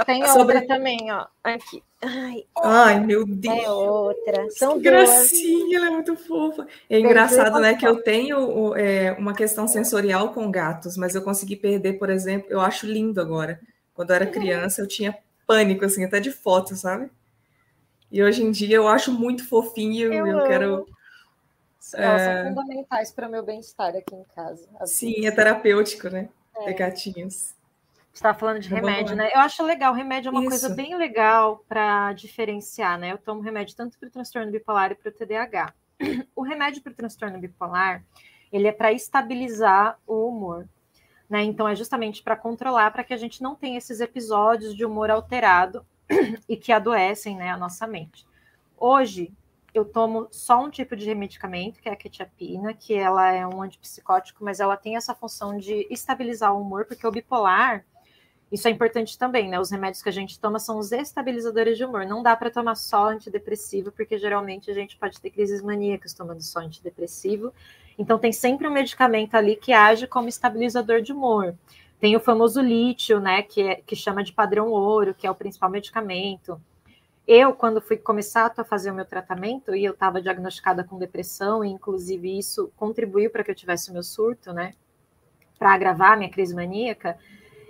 Tem 0.04 0.22
outra 0.22 0.32
Sobre... 0.32 0.60
também, 0.62 1.12
ó. 1.12 1.26
Aqui. 1.44 1.82
Ai, 2.00 2.44
Ai, 2.62 3.00
meu 3.00 3.24
Deus. 3.26 3.58
É 3.58 3.70
outra. 3.70 4.50
São 4.50 4.74
que 4.74 4.84
gracinha, 4.84 5.78
ela 5.78 5.86
é 5.86 5.90
muito 5.90 6.16
fofa. 6.16 6.66
É 6.88 6.98
engraçado, 6.98 7.58
né, 7.60 7.74
que 7.74 7.86
eu 7.86 8.02
tenho 8.02 8.74
é, 8.76 9.12
uma 9.18 9.34
questão 9.34 9.66
sensorial 9.66 10.32
com 10.32 10.50
gatos, 10.50 10.96
mas 10.96 11.14
eu 11.14 11.22
consegui 11.22 11.56
perder, 11.56 11.94
por 11.94 12.10
exemplo, 12.10 12.46
eu 12.50 12.60
acho 12.60 12.86
lindo 12.86 13.20
agora. 13.20 13.60
Quando 13.94 14.10
eu 14.10 14.16
era 14.16 14.26
criança, 14.26 14.80
eu 14.80 14.86
tinha 14.86 15.16
pânico, 15.48 15.84
assim, 15.84 16.04
até 16.04 16.20
de 16.20 16.30
foto, 16.30 16.76
sabe? 16.76 17.10
E 18.12 18.22
hoje 18.22 18.42
em 18.42 18.52
dia 18.52 18.76
eu 18.76 18.86
acho 18.86 19.10
muito 19.10 19.46
fofinho, 19.48 20.12
eu, 20.12 20.26
eu 20.26 20.46
quero 20.46 20.86
elas 21.94 22.22
é... 22.22 22.42
são 22.42 22.48
fundamentais 22.48 23.12
para 23.12 23.28
o 23.28 23.30
meu 23.30 23.42
bem-estar 23.42 23.94
aqui 23.96 24.14
em 24.14 24.24
casa. 24.34 24.68
Sim, 24.84 25.14
vezes. 25.14 25.24
é 25.24 25.30
terapêutico, 25.30 26.08
né? 26.08 26.28
É. 26.56 26.64
Ter 26.64 26.74
gatinhos. 26.74 27.54
Você 28.12 28.24
estava 28.24 28.38
falando 28.38 28.60
de 28.60 28.72
é 28.72 28.76
remédio, 28.76 29.14
né? 29.14 29.30
Eu 29.32 29.40
acho 29.40 29.62
legal, 29.62 29.94
remédio 29.94 30.28
é 30.28 30.32
uma 30.32 30.40
Isso. 30.40 30.50
coisa 30.50 30.68
bem 30.70 30.96
legal 30.96 31.64
para 31.68 32.12
diferenciar, 32.12 32.98
né? 32.98 33.12
Eu 33.12 33.18
tomo 33.18 33.40
remédio 33.40 33.76
tanto 33.76 33.96
para 33.98 34.08
o 34.08 34.10
transtorno 34.10 34.50
bipolar 34.50 34.92
e 34.92 34.96
para 34.96 35.08
o 35.08 35.12
TDAH. 35.12 35.72
O 36.34 36.42
remédio 36.42 36.82
para 36.82 36.92
o 36.92 36.94
transtorno 36.94 37.38
bipolar, 37.38 38.04
ele 38.52 38.68
é 38.68 38.72
para 38.72 38.92
estabilizar 38.92 39.98
o 40.06 40.28
humor. 40.28 40.68
Né? 41.28 41.42
Então, 41.42 41.68
é 41.68 41.74
justamente 41.74 42.22
para 42.22 42.36
controlar, 42.36 42.90
para 42.90 43.04
que 43.04 43.12
a 43.12 43.16
gente 43.16 43.42
não 43.42 43.54
tenha 43.54 43.78
esses 43.78 44.00
episódios 44.00 44.74
de 44.74 44.84
humor 44.84 45.10
alterado 45.10 45.84
e 46.48 46.56
que 46.56 46.72
adoecem 46.72 47.36
né, 47.36 47.50
a 47.50 47.56
nossa 47.56 47.86
mente. 47.86 48.26
Hoje, 48.76 49.32
eu 49.74 49.84
tomo 49.84 50.28
só 50.30 50.64
um 50.64 50.70
tipo 50.70 50.96
de 50.96 51.14
medicamento, 51.14 51.80
que 51.80 51.88
é 51.88 51.92
a 51.92 51.96
quetiapina, 51.96 52.72
que 52.72 52.94
ela 52.94 53.30
é 53.30 53.46
um 53.46 53.62
antipsicótico, 53.62 54.42
mas 54.42 54.60
ela 54.60 54.76
tem 54.76 54.96
essa 54.96 55.14
função 55.14 55.56
de 55.58 55.86
estabilizar 55.90 56.54
o 56.54 56.62
humor, 56.62 56.86
porque 56.86 57.06
o 57.06 57.10
bipolar, 57.10 57.84
isso 58.50 58.66
é 58.66 58.70
importante 58.70 59.18
também, 59.18 59.48
né? 59.48 59.60
Os 59.60 59.70
remédios 59.70 60.02
que 60.02 60.08
a 60.08 60.12
gente 60.12 60.40
toma 60.40 60.58
são 60.58 60.78
os 60.78 60.90
estabilizadores 60.90 61.76
de 61.76 61.84
humor. 61.84 62.06
Não 62.06 62.22
dá 62.22 62.34
para 62.34 62.50
tomar 62.50 62.76
só 62.76 63.08
antidepressivo, 63.10 63.92
porque 63.92 64.18
geralmente 64.18 64.70
a 64.70 64.74
gente 64.74 64.96
pode 64.96 65.20
ter 65.20 65.30
crises 65.30 65.62
maníacas 65.62 66.14
tomando 66.14 66.40
só 66.42 66.60
antidepressivo. 66.60 67.52
Então 67.98 68.18
tem 68.18 68.32
sempre 68.32 68.66
um 68.66 68.72
medicamento 68.72 69.34
ali 69.34 69.54
que 69.54 69.72
age 69.72 70.06
como 70.06 70.28
estabilizador 70.28 71.02
de 71.02 71.12
humor. 71.12 71.54
Tem 72.00 72.16
o 72.16 72.20
famoso 72.20 72.60
lítio, 72.60 73.20
né, 73.20 73.42
que, 73.42 73.60
é, 73.60 73.74
que 73.76 73.96
chama 73.96 74.22
de 74.22 74.32
padrão 74.32 74.68
ouro, 74.68 75.14
que 75.14 75.26
é 75.26 75.30
o 75.30 75.34
principal 75.34 75.68
medicamento. 75.68 76.60
Eu, 77.26 77.52
quando 77.52 77.82
fui 77.82 77.96
começar 77.96 78.50
a 78.56 78.64
fazer 78.64 78.90
o 78.90 78.94
meu 78.94 79.04
tratamento, 79.04 79.74
e 79.74 79.84
eu 79.84 79.92
estava 79.92 80.22
diagnosticada 80.22 80.82
com 80.82 80.96
depressão, 80.96 81.62
e 81.62 81.68
inclusive 81.68 82.38
isso 82.38 82.72
contribuiu 82.76 83.30
para 83.30 83.44
que 83.44 83.50
eu 83.50 83.54
tivesse 83.54 83.90
o 83.90 83.92
meu 83.92 84.02
surto, 84.02 84.52
né? 84.52 84.72
Para 85.58 85.74
agravar 85.74 86.12
a 86.12 86.16
minha 86.16 86.30
crise 86.30 86.54
maníaca, 86.54 87.18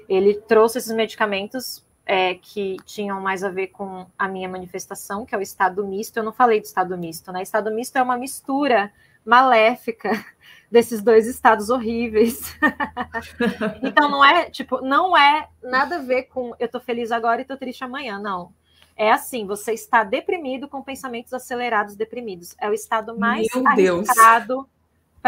ele 0.09 0.35
trouxe 0.35 0.79
esses 0.79 0.93
medicamentos 0.93 1.85
é, 2.07 2.35
que 2.35 2.77
tinham 2.87 3.21
mais 3.21 3.45
a 3.45 3.51
ver 3.51 3.69
com 3.69 4.07
a 4.19 4.27
minha 4.27 4.49
manifestação, 4.49 5.27
que 5.27 5.35
é 5.35 5.39
o 5.39 5.43
estado 5.43 5.87
misto. 5.87 6.17
Eu 6.17 6.25
não 6.25 6.33
falei 6.33 6.59
do 6.59 6.65
estado 6.65 6.97
misto, 6.97 7.31
né? 7.31 7.43
Estado 7.43 7.71
misto 7.71 7.97
é 7.97 8.03
uma 8.03 8.17
mistura 8.17 8.91
maléfica 9.25 10.11
desses 10.73 11.03
dois 11.03 11.27
estados 11.27 11.69
horríveis. 11.69 12.57
então 13.85 14.11
não 14.11 14.25
é, 14.25 14.49
tipo, 14.49 14.81
não 14.81 15.15
é 15.15 15.49
nada 15.63 15.97
a 15.97 16.03
ver 16.03 16.25
com 16.25 16.55
eu 16.59 16.69
tô 16.69 16.81
feliz 16.81 17.13
agora 17.13 17.43
e 17.43 17.45
tô 17.45 17.57
triste 17.59 17.85
amanhã, 17.85 18.19
não. 18.19 18.53
É 18.97 19.13
assim, 19.13 19.47
você 19.47 19.73
está 19.73 20.03
deprimido 20.03 20.67
com 20.67 20.83
pensamentos 20.83 21.33
acelerados 21.33 21.95
deprimidos. 21.95 22.57
É 22.59 22.69
o 22.69 22.73
estado 22.73 23.17
mais 23.17 23.47
Meu 23.55 23.65
arriscado 23.67 24.69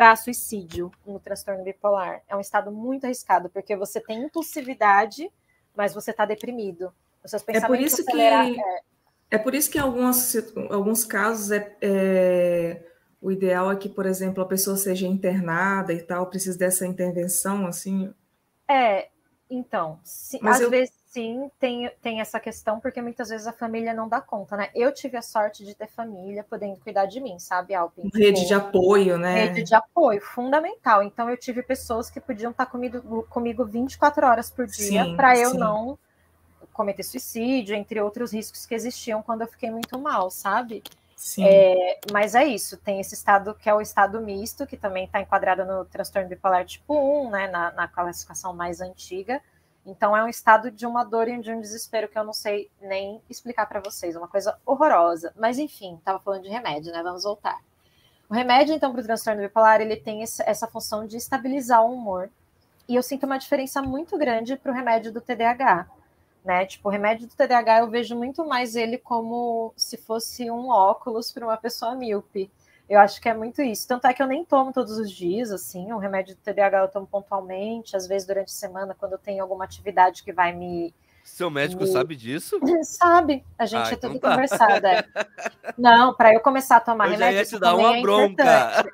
para 0.00 0.16
suicídio 0.16 0.90
no 1.04 1.20
transtorno 1.20 1.62
bipolar. 1.62 2.22
É 2.26 2.34
um 2.34 2.40
estado 2.40 2.72
muito 2.72 3.04
arriscado, 3.04 3.50
porque 3.50 3.76
você 3.76 4.00
tem 4.00 4.24
impulsividade, 4.24 5.30
mas 5.76 5.92
você 5.92 6.10
está 6.10 6.24
deprimido. 6.24 6.90
Os 7.22 7.30
seus 7.30 7.42
pensamentos 7.42 7.74
é 7.74 7.76
por 7.76 7.86
isso 7.86 8.06
que 8.06 8.18
é... 8.18 8.82
é 9.30 9.36
por 9.36 9.54
isso 9.54 9.70
que 9.70 9.76
em 9.76 9.82
alguns, 9.82 10.34
alguns 10.70 11.04
casos 11.04 11.50
é, 11.50 11.76
é, 11.82 12.82
o 13.20 13.30
ideal 13.30 13.70
é 13.70 13.76
que, 13.76 13.90
por 13.90 14.06
exemplo, 14.06 14.42
a 14.42 14.46
pessoa 14.46 14.74
seja 14.74 15.06
internada 15.06 15.92
e 15.92 16.00
tal, 16.00 16.28
precisa 16.28 16.56
dessa 16.56 16.86
intervenção, 16.86 17.66
assim. 17.66 18.10
É, 18.66 19.10
então, 19.50 20.00
se, 20.02 20.40
às 20.42 20.62
eu... 20.62 20.70
vezes 20.70 20.94
sim 21.10 21.50
tem, 21.58 21.90
tem 22.00 22.20
essa 22.20 22.38
questão, 22.38 22.78
porque 22.78 23.02
muitas 23.02 23.28
vezes 23.28 23.46
a 23.46 23.52
família 23.52 23.92
não 23.92 24.08
dá 24.08 24.20
conta, 24.20 24.56
né? 24.56 24.70
Eu 24.74 24.92
tive 24.94 25.16
a 25.16 25.22
sorte 25.22 25.64
de 25.64 25.74
ter 25.74 25.88
família 25.88 26.44
podendo 26.48 26.76
cuidar 26.80 27.06
de 27.06 27.20
mim, 27.20 27.38
sabe, 27.38 27.74
Alpin? 27.74 28.08
Rede 28.14 28.46
de 28.46 28.54
apoio, 28.54 29.18
né? 29.18 29.46
Rede 29.46 29.64
de 29.64 29.74
apoio, 29.74 30.20
fundamental. 30.20 31.02
Então 31.02 31.28
eu 31.28 31.36
tive 31.36 31.62
pessoas 31.62 32.08
que 32.08 32.20
podiam 32.20 32.52
estar 32.52 32.66
comigo, 32.66 33.24
comigo 33.28 33.64
24 33.64 34.24
horas 34.24 34.50
por 34.50 34.66
dia 34.66 35.14
para 35.16 35.36
eu 35.36 35.52
não 35.54 35.98
cometer 36.72 37.02
suicídio, 37.02 37.74
entre 37.74 38.00
outros 38.00 38.32
riscos 38.32 38.64
que 38.64 38.74
existiam 38.74 39.20
quando 39.20 39.42
eu 39.42 39.48
fiquei 39.48 39.70
muito 39.70 39.98
mal, 39.98 40.30
sabe? 40.30 40.82
Sim. 41.16 41.44
É, 41.44 41.98
mas 42.10 42.34
é 42.34 42.44
isso, 42.46 42.78
tem 42.78 42.98
esse 42.98 43.14
estado 43.14 43.54
que 43.54 43.68
é 43.68 43.74
o 43.74 43.80
estado 43.80 44.18
misto, 44.22 44.66
que 44.66 44.76
também 44.76 45.04
está 45.04 45.20
enquadrado 45.20 45.66
no 45.66 45.84
transtorno 45.84 46.28
bipolar 46.28 46.64
tipo 46.64 46.94
1, 47.26 47.30
né, 47.30 47.48
na, 47.48 47.72
na 47.72 47.86
classificação 47.86 48.54
mais 48.54 48.80
antiga, 48.80 49.42
então 49.84 50.16
é 50.16 50.22
um 50.22 50.28
estado 50.28 50.70
de 50.70 50.86
uma 50.86 51.04
dor 51.04 51.28
e 51.28 51.40
de 51.40 51.52
um 51.52 51.60
desespero 51.60 52.08
que 52.08 52.18
eu 52.18 52.24
não 52.24 52.32
sei 52.32 52.70
nem 52.80 53.20
explicar 53.28 53.66
para 53.66 53.80
vocês, 53.80 54.14
uma 54.14 54.28
coisa 54.28 54.58
horrorosa. 54.64 55.32
Mas 55.36 55.58
enfim, 55.58 55.96
estava 55.96 56.18
falando 56.18 56.42
de 56.42 56.48
remédio, 56.48 56.92
né? 56.92 57.02
Vamos 57.02 57.24
voltar. 57.24 57.60
O 58.28 58.34
remédio, 58.34 58.72
então, 58.74 58.92
para 58.92 59.00
o 59.00 59.04
transtorno 59.04 59.42
bipolar, 59.42 59.80
ele 59.80 59.96
tem 59.96 60.22
essa 60.22 60.68
função 60.68 61.04
de 61.04 61.16
estabilizar 61.16 61.84
o 61.84 61.92
humor. 61.92 62.30
E 62.88 62.94
eu 62.94 63.02
sinto 63.02 63.26
uma 63.26 63.38
diferença 63.38 63.82
muito 63.82 64.16
grande 64.16 64.56
para 64.56 64.70
o 64.70 64.74
remédio 64.74 65.12
do 65.12 65.20
TDAH. 65.20 65.88
Né? 66.44 66.64
Tipo, 66.64 66.88
o 66.88 66.92
remédio 66.92 67.26
do 67.26 67.34
TDAH 67.34 67.80
eu 67.80 67.90
vejo 67.90 68.16
muito 68.16 68.46
mais 68.46 68.76
ele 68.76 68.98
como 68.98 69.72
se 69.76 69.96
fosse 69.96 70.48
um 70.50 70.68
óculos 70.68 71.32
para 71.32 71.44
uma 71.44 71.56
pessoa 71.56 71.94
míope. 71.94 72.50
Eu 72.90 72.98
acho 72.98 73.20
que 73.20 73.28
é 73.28 73.34
muito 73.34 73.62
isso. 73.62 73.86
Tanto 73.86 74.08
é 74.08 74.12
que 74.12 74.20
eu 74.20 74.26
nem 74.26 74.44
tomo 74.44 74.72
todos 74.72 74.98
os 74.98 75.08
dias, 75.12 75.52
assim, 75.52 75.92
o 75.92 75.98
remédio 75.98 76.34
do 76.34 76.40
TDAH 76.42 76.78
eu 76.80 76.88
tomo 76.88 77.06
pontualmente, 77.06 77.96
às 77.96 78.04
vezes 78.08 78.26
durante 78.26 78.48
a 78.48 78.52
semana, 78.52 78.96
quando 78.98 79.12
eu 79.12 79.18
tenho 79.18 79.40
alguma 79.40 79.64
atividade 79.64 80.24
que 80.24 80.32
vai 80.32 80.52
me. 80.52 80.92
Seu 81.22 81.48
médico 81.48 81.84
me... 81.84 81.88
sabe 81.88 82.16
disso? 82.16 82.58
sabe, 82.82 83.44
a 83.56 83.64
gente 83.64 83.90
ah, 83.90 83.92
é 83.92 83.96
tudo 83.96 84.18
tá. 84.18 84.30
conversado. 84.30 84.84
É. 84.84 85.04
Não, 85.78 86.12
para 86.14 86.34
eu 86.34 86.40
começar 86.40 86.78
a 86.78 86.80
tomar 86.80 87.06
eu 87.06 87.12
remédio. 87.12 87.34
Já 87.34 87.38
ia 87.38 87.46
te 87.46 87.58
dar 87.60 87.76
uma 87.76 87.96
é 87.96 88.02
bronca. 88.02 88.42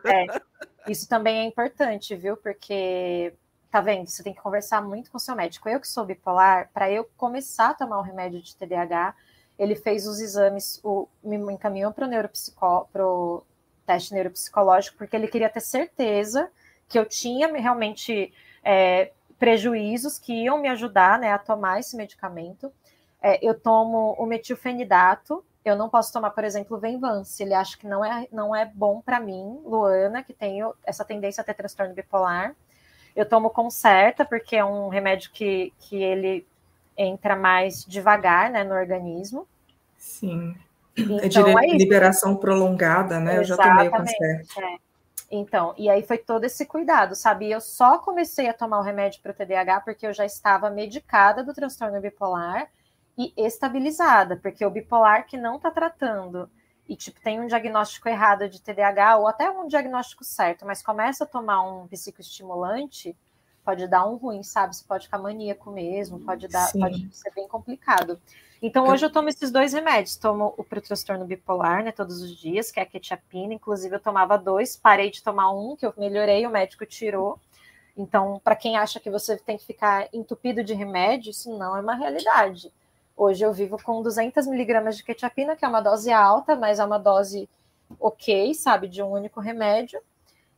É. 0.04 0.26
Isso 0.92 1.08
também 1.08 1.38
é 1.38 1.44
importante, 1.44 2.14
viu? 2.14 2.36
Porque 2.36 3.32
tá 3.70 3.80
vendo? 3.80 4.10
Você 4.10 4.22
tem 4.22 4.34
que 4.34 4.42
conversar 4.42 4.82
muito 4.82 5.10
com 5.10 5.16
o 5.16 5.20
seu 5.20 5.34
médico. 5.34 5.70
Eu 5.70 5.80
que 5.80 5.88
sou 5.88 6.04
bipolar, 6.04 6.68
para 6.74 6.90
eu 6.90 7.08
começar 7.16 7.70
a 7.70 7.74
tomar 7.74 7.98
o 7.98 8.02
remédio 8.02 8.42
de 8.42 8.54
TDAH, 8.56 9.14
ele 9.58 9.74
fez 9.74 10.06
os 10.06 10.20
exames, 10.20 10.80
o, 10.84 11.08
me 11.24 11.36
encaminhou 11.50 11.92
para 11.92 12.04
o 12.04 12.08
neuropsicó, 12.08 12.86
pro 12.92 13.42
teste 13.86 14.12
neuropsicológico, 14.12 14.98
porque 14.98 15.14
ele 15.14 15.28
queria 15.28 15.48
ter 15.48 15.60
certeza 15.60 16.50
que 16.88 16.98
eu 16.98 17.06
tinha 17.06 17.52
realmente 17.52 18.32
é, 18.64 19.12
prejuízos 19.38 20.18
que 20.18 20.32
iam 20.32 20.58
me 20.58 20.68
ajudar 20.68 21.18
né, 21.18 21.32
a 21.32 21.38
tomar 21.38 21.80
esse 21.80 21.96
medicamento. 21.96 22.72
É, 23.22 23.38
eu 23.46 23.58
tomo 23.58 24.14
o 24.18 24.26
metilfenidato, 24.26 25.44
eu 25.64 25.76
não 25.76 25.88
posso 25.88 26.12
tomar, 26.12 26.30
por 26.30 26.44
exemplo, 26.44 26.76
o 26.76 26.80
Venvance. 26.80 27.42
Ele 27.42 27.54
acha 27.54 27.76
que 27.76 27.86
não 27.86 28.04
é, 28.04 28.28
não 28.30 28.54
é 28.54 28.64
bom 28.64 29.00
para 29.00 29.18
mim, 29.18 29.60
Luana, 29.64 30.22
que 30.22 30.32
tenho 30.32 30.72
essa 30.84 31.04
tendência 31.04 31.40
a 31.40 31.44
ter 31.44 31.54
transtorno 31.54 31.94
bipolar. 31.94 32.54
Eu 33.14 33.28
tomo 33.28 33.50
Concerta, 33.50 34.24
porque 34.24 34.56
é 34.56 34.64
um 34.64 34.88
remédio 34.88 35.30
que, 35.32 35.72
que 35.80 35.96
ele 35.96 36.46
entra 36.96 37.34
mais 37.34 37.84
devagar 37.84 38.50
né, 38.50 38.62
no 38.62 38.74
organismo. 38.74 39.46
Sim. 39.96 40.56
Então, 40.96 41.18
é 41.18 41.28
de 41.28 41.38
é 41.38 41.76
liberação 41.76 42.36
prolongada, 42.36 43.20
né? 43.20 43.40
Exatamente, 43.40 43.86
eu 43.86 43.90
já 43.90 43.96
tomei 43.96 44.08
o. 44.18 44.64
É. 44.64 44.78
Então, 45.30 45.74
e 45.76 45.90
aí 45.90 46.02
foi 46.02 46.18
todo 46.18 46.44
esse 46.44 46.64
cuidado, 46.64 47.14
sabe? 47.14 47.50
Eu 47.50 47.60
só 47.60 47.98
comecei 47.98 48.48
a 48.48 48.54
tomar 48.54 48.78
o 48.78 48.82
remédio 48.82 49.20
para 49.20 49.32
o 49.32 49.34
TDAH 49.34 49.80
porque 49.80 50.06
eu 50.06 50.12
já 50.12 50.24
estava 50.24 50.70
medicada 50.70 51.42
do 51.42 51.52
transtorno 51.52 52.00
bipolar 52.00 52.68
e 53.18 53.32
estabilizada, 53.36 54.36
porque 54.36 54.64
o 54.64 54.70
bipolar 54.70 55.26
que 55.26 55.36
não 55.36 55.56
está 55.56 55.70
tratando 55.70 56.48
e 56.88 56.94
tipo 56.94 57.20
tem 57.20 57.40
um 57.40 57.46
diagnóstico 57.46 58.08
errado 58.08 58.48
de 58.48 58.62
TDAH 58.62 59.16
ou 59.16 59.26
até 59.26 59.50
um 59.50 59.66
diagnóstico 59.66 60.22
certo, 60.22 60.64
mas 60.64 60.82
começa 60.82 61.24
a 61.24 61.26
tomar 61.26 61.62
um 61.62 61.88
psicoestimulante, 61.88 63.16
pode 63.66 63.88
dar 63.88 64.06
um 64.06 64.14
ruim, 64.14 64.44
sabe? 64.44 64.76
Você 64.76 64.84
pode 64.86 65.06
ficar 65.06 65.18
maníaco 65.18 65.72
mesmo, 65.72 66.20
pode 66.20 66.46
dar, 66.46 66.68
Sim. 66.68 66.78
pode 66.78 67.08
ser 67.10 67.32
bem 67.34 67.48
complicado. 67.48 68.16
Então 68.62 68.86
hoje 68.86 69.04
eu 69.04 69.10
tomo 69.10 69.28
esses 69.28 69.50
dois 69.50 69.72
remédios, 69.72 70.16
tomo 70.16 70.54
o 70.56 70.62
para 70.62 70.78
o 70.78 70.82
transtorno 70.82 71.24
bipolar, 71.24 71.82
né, 71.82 71.90
todos 71.90 72.22
os 72.22 72.36
dias, 72.36 72.70
que 72.70 72.78
é 72.78 72.84
a 72.84 72.86
quetiapina, 72.86 73.52
inclusive 73.52 73.96
eu 73.96 74.00
tomava 74.00 74.38
dois, 74.38 74.76
parei 74.76 75.10
de 75.10 75.20
tomar 75.20 75.52
um, 75.52 75.74
que 75.74 75.84
eu 75.84 75.92
melhorei, 75.98 76.46
o 76.46 76.50
médico 76.50 76.86
tirou. 76.86 77.40
Então, 77.96 78.40
para 78.44 78.54
quem 78.54 78.76
acha 78.76 79.00
que 79.00 79.10
você 79.10 79.36
tem 79.36 79.58
que 79.58 79.66
ficar 79.66 80.08
entupido 80.12 80.62
de 80.62 80.72
remédio, 80.72 81.30
isso 81.30 81.50
não 81.58 81.76
é 81.76 81.80
uma 81.80 81.94
realidade. 81.94 82.72
Hoje 83.16 83.44
eu 83.44 83.52
vivo 83.52 83.82
com 83.82 84.00
200 84.00 84.46
miligramas 84.46 84.96
de 84.96 85.02
quetiapina, 85.02 85.56
que 85.56 85.64
é 85.64 85.68
uma 85.68 85.80
dose 85.80 86.12
alta, 86.12 86.54
mas 86.54 86.78
é 86.78 86.84
uma 86.84 86.98
dose 86.98 87.48
ok, 87.98 88.54
sabe, 88.54 88.86
de 88.86 89.02
um 89.02 89.10
único 89.10 89.40
remédio. 89.40 90.00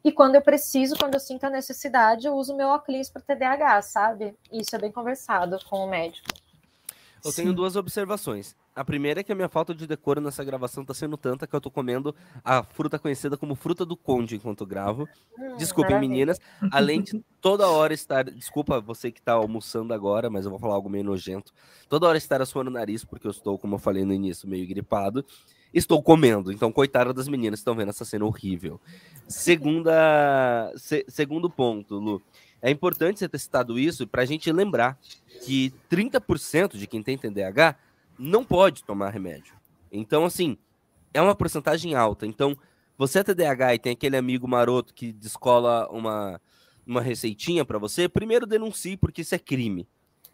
E 0.05 0.13
quando 0.13 0.37
eu 0.37 0.43
preciso, 0.43 0.97
quando 0.97 1.15
eu 1.15 1.21
sinto 1.21 1.45
a 1.45 1.51
necessidade, 1.51 2.27
eu 2.27 2.35
uso 2.35 2.57
meu 2.57 2.69
óculos 2.69 3.11
para 3.11 3.23
TDAH, 3.23 3.83
sabe? 3.83 4.35
Isso 4.53 4.75
é 4.75 4.79
bem 4.79 4.93
conversado 4.93 5.59
com 5.69 5.85
o 5.85 5.91
médico. 5.91 6.29
Eu 7.25 7.33
Sim. 7.33 7.43
tenho 7.43 7.53
duas 7.55 7.75
observações. 7.75 8.55
A 8.75 8.85
primeira 8.85 9.21
é 9.21 9.25
que 9.25 9.33
a 9.33 9.35
minha 9.35 9.49
falta 9.49 9.75
de 9.75 9.89
decoro 9.89 10.21
nessa 10.21 10.45
gravação 10.45 10.85
tá 10.85 10.95
sendo 10.95 11.17
tanta 11.17 11.49
que 11.49 11.57
eu 11.57 11.61
tô 11.61 11.69
comendo 11.69 12.15
a 12.45 12.63
fruta 12.63 12.97
conhecida 12.97 13.37
como 13.37 13.57
fruta 13.57 13.85
do 13.85 13.97
conde 13.97 14.37
enquanto 14.37 14.65
gravo. 14.65 15.09
Hum, 15.37 15.57
Desculpem, 15.57 15.97
maravilha. 15.97 16.11
meninas. 16.15 16.41
Além 16.71 17.03
de 17.03 17.21
toda 17.41 17.67
hora 17.67 17.93
estar. 17.93 18.25
Desculpa 18.25 18.81
você 18.81 19.11
que 19.11 19.21
tá 19.21 19.33
almoçando 19.33 19.93
agora, 19.93 20.31
mas 20.31 20.45
eu 20.45 20.51
vou 20.53 20.61
falar 20.61 20.75
algo 20.75 20.89
meio 20.89 21.03
nojento. 21.03 21.53
Toda 21.89 22.07
hora 22.07 22.17
estar 22.17 22.41
assoando 22.41 22.71
o 22.71 22.73
nariz, 22.73 23.05
porque 23.05 23.27
eu 23.27 23.33
estou, 23.33 23.59
como 23.59 23.75
eu 23.75 23.79
falei 23.81 24.05
no 24.05 24.13
início, 24.15 24.49
meio 24.49 24.67
gripado. 24.69 25.27
Estou 25.73 26.03
comendo, 26.03 26.51
então 26.51 26.73
coitada 26.73 27.13
das 27.13 27.29
meninas 27.29 27.59
que 27.59 27.63
estão 27.63 27.75
vendo 27.75 27.91
essa 27.91 28.05
cena 28.05 28.25
horrível. 28.25 28.81
Segunda, 29.27 30.73
se, 30.77 31.05
segundo 31.09 31.51
ponto, 31.51 31.97
Lu. 31.97 32.23
É 32.61 32.71
importante 32.71 33.21
você 33.21 33.29
ter 33.29 33.39
citado 33.39 33.79
isso 33.79 34.07
para 34.07 34.23
a 34.23 34.27
gente 34.27 34.51
lembrar 34.51 34.99
que 35.45 35.73
30% 35.91 36.77
de 36.77 36.87
quem 36.87 37.03
tem 37.03 37.17
TDAH 37.17 37.77
não 38.19 38.45
pode 38.45 38.83
tomar 38.83 39.11
remédio. 39.11 39.55
Então, 39.93 40.25
assim, 40.25 40.59
é 41.15 41.23
uma 41.23 41.35
porcentagem 41.35 41.95
alta. 41.95 42.27
Então, 42.27 42.57
você 42.97 43.21
é 43.21 43.25
TDAH 43.25 43.75
e 43.75 43.79
tem 43.79 43.93
aquele 43.93 44.17
amigo 44.17 44.49
maroto 44.49 44.93
que 44.93 45.13
descola 45.13 45.89
uma, 45.91 46.41
uma 46.85 47.01
receitinha 47.01 47.65
para 47.65 47.79
você, 47.79 48.09
primeiro 48.09 48.45
denuncie, 48.45 48.97
porque 48.97 49.23
isso 49.23 49.35
é 49.35 49.39
crime. 49.39 49.87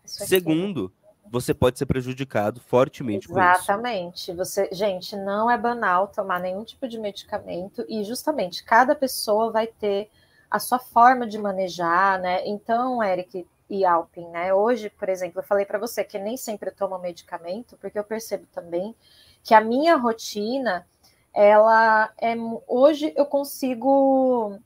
Isso 0.02 0.22
é 0.22 0.26
Segundo, 0.26 0.88
crime. 0.88 1.03
Você 1.26 1.54
pode 1.54 1.78
ser 1.78 1.86
prejudicado 1.86 2.60
fortemente 2.60 3.30
Exatamente. 3.30 4.32
Você, 4.32 4.68
gente, 4.72 5.16
não 5.16 5.50
é 5.50 5.56
banal 5.56 6.08
tomar 6.08 6.40
nenhum 6.40 6.64
tipo 6.64 6.86
de 6.86 6.98
medicamento 6.98 7.84
e 7.88 8.04
justamente 8.04 8.62
cada 8.64 8.94
pessoa 8.94 9.50
vai 9.50 9.66
ter 9.66 10.10
a 10.50 10.58
sua 10.58 10.78
forma 10.78 11.26
de 11.26 11.38
manejar, 11.38 12.20
né? 12.20 12.46
Então, 12.46 13.02
Eric, 13.02 13.46
e 13.68 13.84
Alpin, 13.84 14.28
né? 14.28 14.52
Hoje, 14.52 14.90
por 14.90 15.08
exemplo, 15.08 15.40
eu 15.40 15.44
falei 15.44 15.64
para 15.64 15.78
você 15.78 16.04
que 16.04 16.18
nem 16.18 16.36
sempre 16.36 16.70
eu 16.70 16.74
tomo 16.74 16.98
medicamento, 16.98 17.76
porque 17.78 17.98
eu 17.98 18.04
percebo 18.04 18.46
também 18.52 18.94
que 19.42 19.54
a 19.54 19.60
minha 19.60 19.96
rotina, 19.96 20.86
ela 21.32 22.12
é 22.18 22.34
hoje 22.68 23.12
eu 23.16 23.26
consigo 23.26 24.58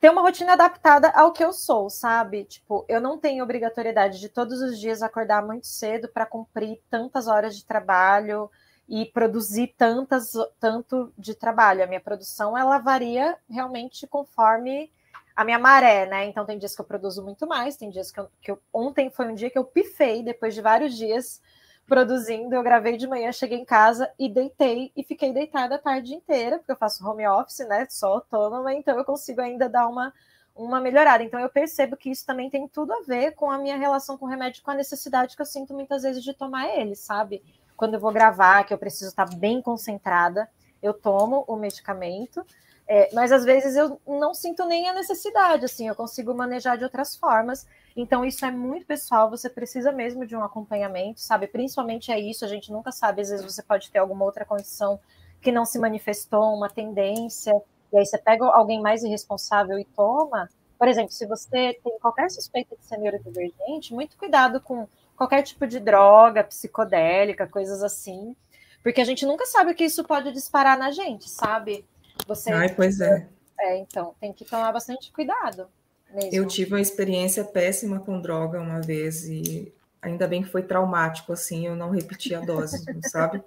ter 0.00 0.10
uma 0.10 0.22
rotina 0.22 0.52
adaptada 0.52 1.10
ao 1.10 1.32
que 1.32 1.44
eu 1.44 1.52
sou, 1.52 1.90
sabe? 1.90 2.44
Tipo, 2.44 2.84
eu 2.88 3.00
não 3.00 3.18
tenho 3.18 3.42
obrigatoriedade 3.42 4.20
de 4.20 4.28
todos 4.28 4.60
os 4.62 4.78
dias 4.78 5.02
acordar 5.02 5.44
muito 5.44 5.66
cedo 5.66 6.08
para 6.08 6.26
cumprir 6.26 6.80
tantas 6.88 7.26
horas 7.26 7.56
de 7.56 7.64
trabalho 7.64 8.50
e 8.88 9.06
produzir 9.06 9.74
tantas 9.76 10.32
tanto 10.58 11.12
de 11.18 11.34
trabalho. 11.34 11.82
A 11.82 11.86
minha 11.86 12.00
produção 12.00 12.56
ela 12.56 12.78
varia 12.78 13.36
realmente 13.50 14.06
conforme 14.06 14.90
a 15.34 15.44
minha 15.44 15.58
maré, 15.58 16.06
né? 16.06 16.26
Então 16.26 16.44
tem 16.44 16.58
dias 16.58 16.74
que 16.74 16.80
eu 16.80 16.86
produzo 16.86 17.22
muito 17.22 17.46
mais, 17.46 17.76
tem 17.76 17.90
dias 17.90 18.10
que 18.10 18.18
eu, 18.18 18.28
que 18.40 18.50
eu 18.50 18.58
ontem 18.72 19.10
foi 19.10 19.26
um 19.26 19.34
dia 19.34 19.50
que 19.50 19.58
eu 19.58 19.64
pifei 19.64 20.22
depois 20.22 20.54
de 20.54 20.60
vários 20.60 20.96
dias 20.96 21.40
produzindo, 21.88 22.54
eu 22.54 22.62
gravei 22.62 22.98
de 22.98 23.06
manhã, 23.06 23.32
cheguei 23.32 23.58
em 23.58 23.64
casa 23.64 24.12
e 24.18 24.28
deitei 24.28 24.92
e 24.94 25.02
fiquei 25.02 25.32
deitada 25.32 25.76
a 25.76 25.78
tarde 25.78 26.14
inteira, 26.14 26.58
porque 26.58 26.70
eu 26.70 26.76
faço 26.76 27.04
home 27.08 27.26
office, 27.26 27.66
né? 27.66 27.86
Só 27.88 28.14
autônoma, 28.14 28.74
então 28.74 28.96
eu 28.98 29.04
consigo 29.04 29.40
ainda 29.40 29.68
dar 29.68 29.88
uma 29.88 30.12
uma 30.54 30.80
melhorada. 30.80 31.22
Então 31.22 31.38
eu 31.38 31.48
percebo 31.48 31.96
que 31.96 32.10
isso 32.10 32.26
também 32.26 32.50
tem 32.50 32.66
tudo 32.66 32.92
a 32.92 33.02
ver 33.02 33.32
com 33.32 33.48
a 33.48 33.58
minha 33.58 33.76
relação 33.76 34.18
com 34.18 34.26
o 34.26 34.28
remédio, 34.28 34.62
com 34.62 34.72
a 34.72 34.74
necessidade 34.74 35.36
que 35.36 35.40
eu 35.40 35.46
sinto 35.46 35.72
muitas 35.72 36.02
vezes 36.02 36.22
de 36.22 36.34
tomar 36.34 36.68
ele, 36.76 36.96
sabe? 36.96 37.42
Quando 37.76 37.94
eu 37.94 38.00
vou 38.00 38.12
gravar, 38.12 38.64
que 38.64 38.74
eu 38.74 38.78
preciso 38.78 39.10
estar 39.10 39.32
bem 39.36 39.62
concentrada, 39.62 40.50
eu 40.82 40.92
tomo 40.92 41.44
o 41.46 41.54
medicamento 41.54 42.44
é, 42.90 43.10
mas 43.12 43.30
às 43.30 43.44
vezes 43.44 43.76
eu 43.76 44.00
não 44.06 44.32
sinto 44.32 44.64
nem 44.64 44.88
a 44.88 44.94
necessidade, 44.94 45.66
assim, 45.66 45.86
eu 45.86 45.94
consigo 45.94 46.32
manejar 46.32 46.78
de 46.78 46.84
outras 46.84 47.14
formas. 47.14 47.66
Então, 47.94 48.24
isso 48.24 48.46
é 48.46 48.50
muito 48.50 48.86
pessoal, 48.86 49.28
você 49.28 49.50
precisa 49.50 49.92
mesmo 49.92 50.24
de 50.24 50.34
um 50.34 50.42
acompanhamento, 50.42 51.20
sabe? 51.20 51.46
Principalmente 51.46 52.10
é 52.10 52.18
isso, 52.18 52.46
a 52.46 52.48
gente 52.48 52.72
nunca 52.72 52.90
sabe, 52.90 53.20
às 53.20 53.28
vezes 53.28 53.44
você 53.44 53.62
pode 53.62 53.90
ter 53.90 53.98
alguma 53.98 54.24
outra 54.24 54.46
condição 54.46 54.98
que 55.42 55.52
não 55.52 55.66
se 55.66 55.78
manifestou, 55.78 56.54
uma 56.54 56.70
tendência, 56.70 57.52
e 57.92 57.98
aí 57.98 58.06
você 58.06 58.16
pega 58.16 58.46
alguém 58.46 58.80
mais 58.80 59.02
irresponsável 59.02 59.78
e 59.78 59.84
toma. 59.84 60.48
Por 60.78 60.88
exemplo, 60.88 61.12
se 61.12 61.26
você 61.26 61.78
tem 61.84 61.98
qualquer 61.98 62.30
suspeita 62.30 62.74
de 62.74 62.84
ser 62.86 62.96
neurodivergente, 62.96 63.92
muito 63.92 64.16
cuidado 64.16 64.60
com 64.62 64.88
qualquer 65.14 65.42
tipo 65.42 65.66
de 65.66 65.78
droga 65.78 66.42
psicodélica, 66.42 67.46
coisas 67.46 67.82
assim, 67.82 68.34
porque 68.82 69.00
a 69.00 69.04
gente 69.04 69.26
nunca 69.26 69.44
sabe 69.44 69.72
o 69.72 69.74
que 69.74 69.84
isso 69.84 70.04
pode 70.04 70.32
disparar 70.32 70.78
na 70.78 70.90
gente, 70.90 71.28
sabe? 71.28 71.84
Você, 72.26 72.52
Ai, 72.52 72.74
pois 72.74 73.00
é. 73.00 73.28
É, 73.60 73.78
então, 73.78 74.14
tem 74.20 74.32
que 74.32 74.44
tomar 74.44 74.72
bastante 74.72 75.10
cuidado. 75.12 75.68
Mesmo. 76.12 76.30
Eu 76.32 76.46
tive 76.46 76.74
uma 76.74 76.80
experiência 76.80 77.44
péssima 77.44 78.00
com 78.00 78.20
droga 78.20 78.60
uma 78.60 78.80
vez 78.80 79.24
e 79.24 79.72
ainda 80.00 80.26
bem 80.26 80.42
que 80.42 80.48
foi 80.48 80.62
traumático, 80.62 81.32
assim, 81.32 81.66
eu 81.66 81.76
não 81.76 81.90
repeti 81.90 82.34
a 82.34 82.40
dose, 82.40 82.78
sabe? 83.10 83.42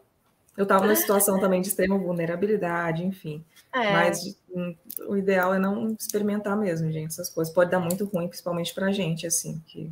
Eu 0.56 0.64
estava 0.64 0.86
numa 0.86 0.96
situação 0.96 1.40
também 1.40 1.62
de 1.62 1.70
extrema 1.70 1.98
vulnerabilidade, 1.98 3.06
enfim. 3.06 3.44
É. 3.74 3.94
Mas 3.94 4.38
hum, 4.54 4.76
o 5.08 5.16
ideal 5.16 5.54
é 5.54 5.60
não 5.60 5.96
experimentar 5.98 6.58
mesmo, 6.58 6.92
gente, 6.92 7.08
essas 7.08 7.30
coisas. 7.30 7.54
Pode 7.54 7.72
dar 7.72 7.80
muito 7.80 8.06
ruim, 8.06 8.28
principalmente 8.28 8.74
pra 8.74 8.92
gente, 8.92 9.26
assim, 9.26 9.64
que 9.66 9.90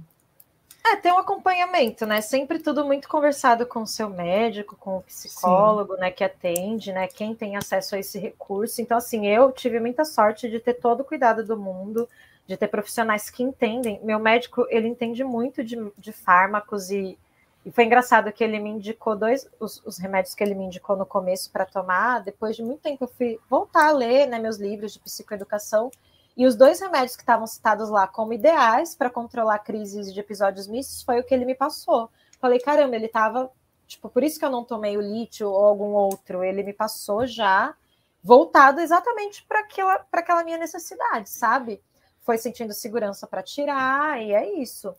é, 0.86 0.96
tem 0.96 1.12
um 1.12 1.18
acompanhamento, 1.18 2.06
né? 2.06 2.22
Sempre 2.22 2.60
tudo 2.60 2.86
muito 2.86 3.08
conversado 3.08 3.66
com 3.66 3.82
o 3.82 3.88
seu 3.88 4.10
médico, 4.10 4.76
com 4.76 4.98
o 4.98 5.02
psicólogo, 5.04 5.96
Sim. 5.96 6.00
né, 6.00 6.12
que 6.12 6.24
atende, 6.24 6.92
né? 6.92 7.08
Quem 7.08 7.36
tem 7.36 7.58
acesso 7.58 7.96
a 7.96 8.00
esse 8.00 8.18
recurso. 8.18 8.82
Então, 8.82 8.98
assim, 8.98 9.28
eu 9.28 9.52
tive 9.52 9.80
muita 9.80 10.06
sorte 10.06 10.50
de 10.50 10.60
ter 10.60 10.76
todo 10.76 11.02
o 11.02 11.06
cuidado 11.06 11.44
do 11.44 11.58
mundo, 11.58 12.08
de 12.48 12.58
ter 12.58 12.68
profissionais 12.68 13.30
que 13.30 13.44
entendem. 13.44 14.00
Meu 14.04 14.20
médico, 14.20 14.66
ele 14.70 14.88
entende 14.88 15.24
muito 15.24 15.64
de, 15.64 15.78
de 15.98 16.12
fármacos 16.12 16.90
e, 16.90 17.18
e 17.66 17.72
foi 17.72 17.84
engraçado 17.84 18.32
que 18.32 18.44
ele 18.44 18.60
me 18.60 18.70
indicou 18.70 19.16
dois, 19.16 19.48
os, 19.60 19.86
os 19.86 19.98
remédios 19.98 20.34
que 20.34 20.44
ele 20.44 20.56
me 20.56 20.66
indicou 20.66 20.96
no 20.96 21.06
começo 21.06 21.52
para 21.52 21.66
tomar. 21.66 22.24
Depois 22.24 22.56
de 22.56 22.64
muito 22.64 22.82
tempo, 22.82 23.04
eu 23.04 23.08
fui 23.10 23.40
voltar 23.50 23.90
a 23.90 23.92
ler, 23.92 24.28
né, 24.28 24.40
meus 24.40 24.58
livros 24.58 24.94
de 24.94 25.00
psicoeducação 25.00 25.92
e 26.36 26.46
os 26.46 26.56
dois 26.56 26.80
remédios 26.80 27.16
que 27.16 27.22
estavam 27.22 27.46
citados 27.46 27.90
lá 27.90 28.08
como 28.08 28.34
ideais 28.34 28.96
para 28.96 29.10
controlar 29.10 29.60
crises 29.60 30.14
de 30.14 30.20
episódios 30.20 30.68
mistos 30.68 31.04
foi 31.04 31.20
o 31.20 31.24
que 31.24 31.34
ele 31.34 31.46
me 31.46 31.56
passou. 31.56 32.10
Falei, 32.40 32.60
caramba, 32.60 32.96
ele 32.96 33.08
estava. 33.08 33.52
Tipo, 33.88 34.10
por 34.10 34.24
isso 34.24 34.40
que 34.40 34.46
eu 34.46 34.52
não 34.52 34.64
tomei 34.64 34.98
o 34.98 35.02
lítio 35.02 35.50
ou 35.50 35.66
algum 35.66 35.92
outro. 35.94 36.44
Ele 36.44 36.64
me 36.64 36.74
passou 36.74 37.26
já 37.26 37.76
voltado 38.24 38.80
exatamente 38.80 39.46
para 39.46 39.62
aquela, 39.62 40.06
aquela 40.12 40.44
minha 40.44 40.58
necessidade, 40.58 41.30
sabe? 41.30 41.82
foi 42.30 42.38
sentindo 42.38 42.72
segurança 42.74 43.26
para 43.26 43.42
tirar, 43.42 44.22
e 44.22 44.34
é 44.34 44.62
isso. 44.62 44.94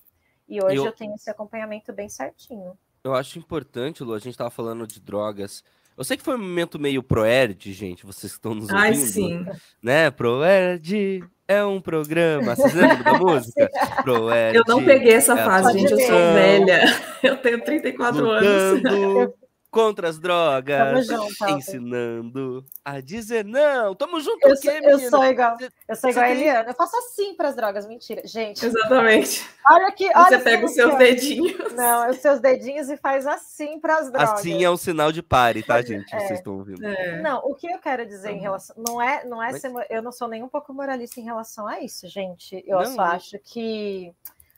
E 0.48 0.60
hoje 0.60 0.78
eu... 0.78 0.86
eu 0.86 0.92
tenho 0.92 1.14
esse 1.14 1.30
acompanhamento 1.30 1.92
bem 1.92 2.08
certinho. 2.08 2.76
Eu 3.04 3.14
acho 3.14 3.38
importante, 3.38 4.02
Lu, 4.02 4.14
a 4.14 4.18
gente 4.18 4.32
estava 4.32 4.50
falando 4.50 4.84
de 4.84 4.98
drogas. 4.98 5.62
Eu 6.00 6.04
sei 6.04 6.16
que 6.16 6.22
foi 6.22 6.34
um 6.34 6.38
momento 6.38 6.80
meio 6.80 7.02
proerd, 7.02 7.74
gente, 7.74 8.06
vocês 8.06 8.32
que 8.32 8.38
estão 8.38 8.54
nos 8.54 8.70
ouvindo. 8.70 8.78
Ai, 8.78 8.94
sim. 8.94 9.44
Né? 9.82 10.10
Proerd 10.10 11.22
é 11.46 11.62
um 11.62 11.78
programa. 11.78 12.56
Vocês 12.56 12.72
lembram 12.72 13.02
da 13.02 13.12
música? 13.20 13.68
Proerd. 14.02 14.56
Eu 14.56 14.64
não 14.66 14.82
peguei 14.82 15.12
essa 15.12 15.38
é 15.38 15.44
fase, 15.44 15.78
gente, 15.78 15.92
eu 15.92 16.00
sou 16.00 16.16
velha. 16.16 16.84
Eu 17.22 17.36
tenho 17.36 17.62
34 17.62 18.18
Lutando 18.18 18.88
anos 18.88 19.34
contra 19.70 20.08
as 20.08 20.18
drogas, 20.18 21.06
junto, 21.06 21.48
ensinando 21.50 22.64
a 22.84 23.00
dizer 23.00 23.44
não. 23.44 23.94
Tamo 23.94 24.20
junto, 24.20 24.46
eu, 24.46 24.56
sou, 24.56 24.72
eu 24.72 24.98
sou 25.10 25.24
igual, 25.24 25.56
eu 25.88 25.96
sou 25.96 26.10
igual 26.10 26.24
a 26.24 26.30
Eliana. 26.30 26.70
Eu 26.70 26.74
faço 26.74 26.96
assim 26.96 27.34
para 27.34 27.48
as 27.48 27.56
drogas, 27.56 27.86
mentira, 27.86 28.22
gente. 28.26 28.66
Exatamente. 28.66 29.48
Olha 29.70 29.86
aqui, 29.86 30.10
olha 30.14 30.38
Você 30.38 30.44
pega 30.44 30.66
os 30.66 30.72
seus 30.72 30.98
dedinhos. 30.98 31.72
Não, 31.74 32.10
os 32.10 32.16
seus 32.18 32.40
dedinhos 32.40 32.90
e 32.90 32.96
faz 32.96 33.26
assim 33.26 33.78
para 33.78 33.98
as 33.98 34.10
drogas. 34.10 34.40
Assim 34.40 34.64
é 34.64 34.70
um 34.70 34.76
sinal 34.76 35.12
de 35.12 35.22
pare, 35.22 35.62
tá, 35.62 35.80
gente? 35.80 36.12
É. 36.14 36.18
Vocês 36.18 36.38
estão 36.40 36.58
ouvindo. 36.58 36.84
É. 36.84 37.20
Não, 37.20 37.38
o 37.44 37.54
que 37.54 37.70
eu 37.70 37.78
quero 37.78 38.04
dizer 38.04 38.30
em 38.30 38.36
uhum. 38.36 38.40
relação, 38.40 38.76
não 38.76 39.00
é, 39.00 39.24
não 39.24 39.42
é, 39.42 39.52
Mas... 39.52 39.60
ser, 39.60 39.72
eu 39.88 40.02
não 40.02 40.10
sou 40.12 40.26
nem 40.26 40.42
um 40.42 40.48
pouco 40.48 40.74
moralista 40.74 41.20
em 41.20 41.24
relação 41.24 41.66
a 41.66 41.80
isso, 41.80 42.08
gente. 42.08 42.62
Eu 42.66 42.80
não, 42.80 42.94
só 42.94 43.02
acho 43.02 43.38
que 43.38 44.12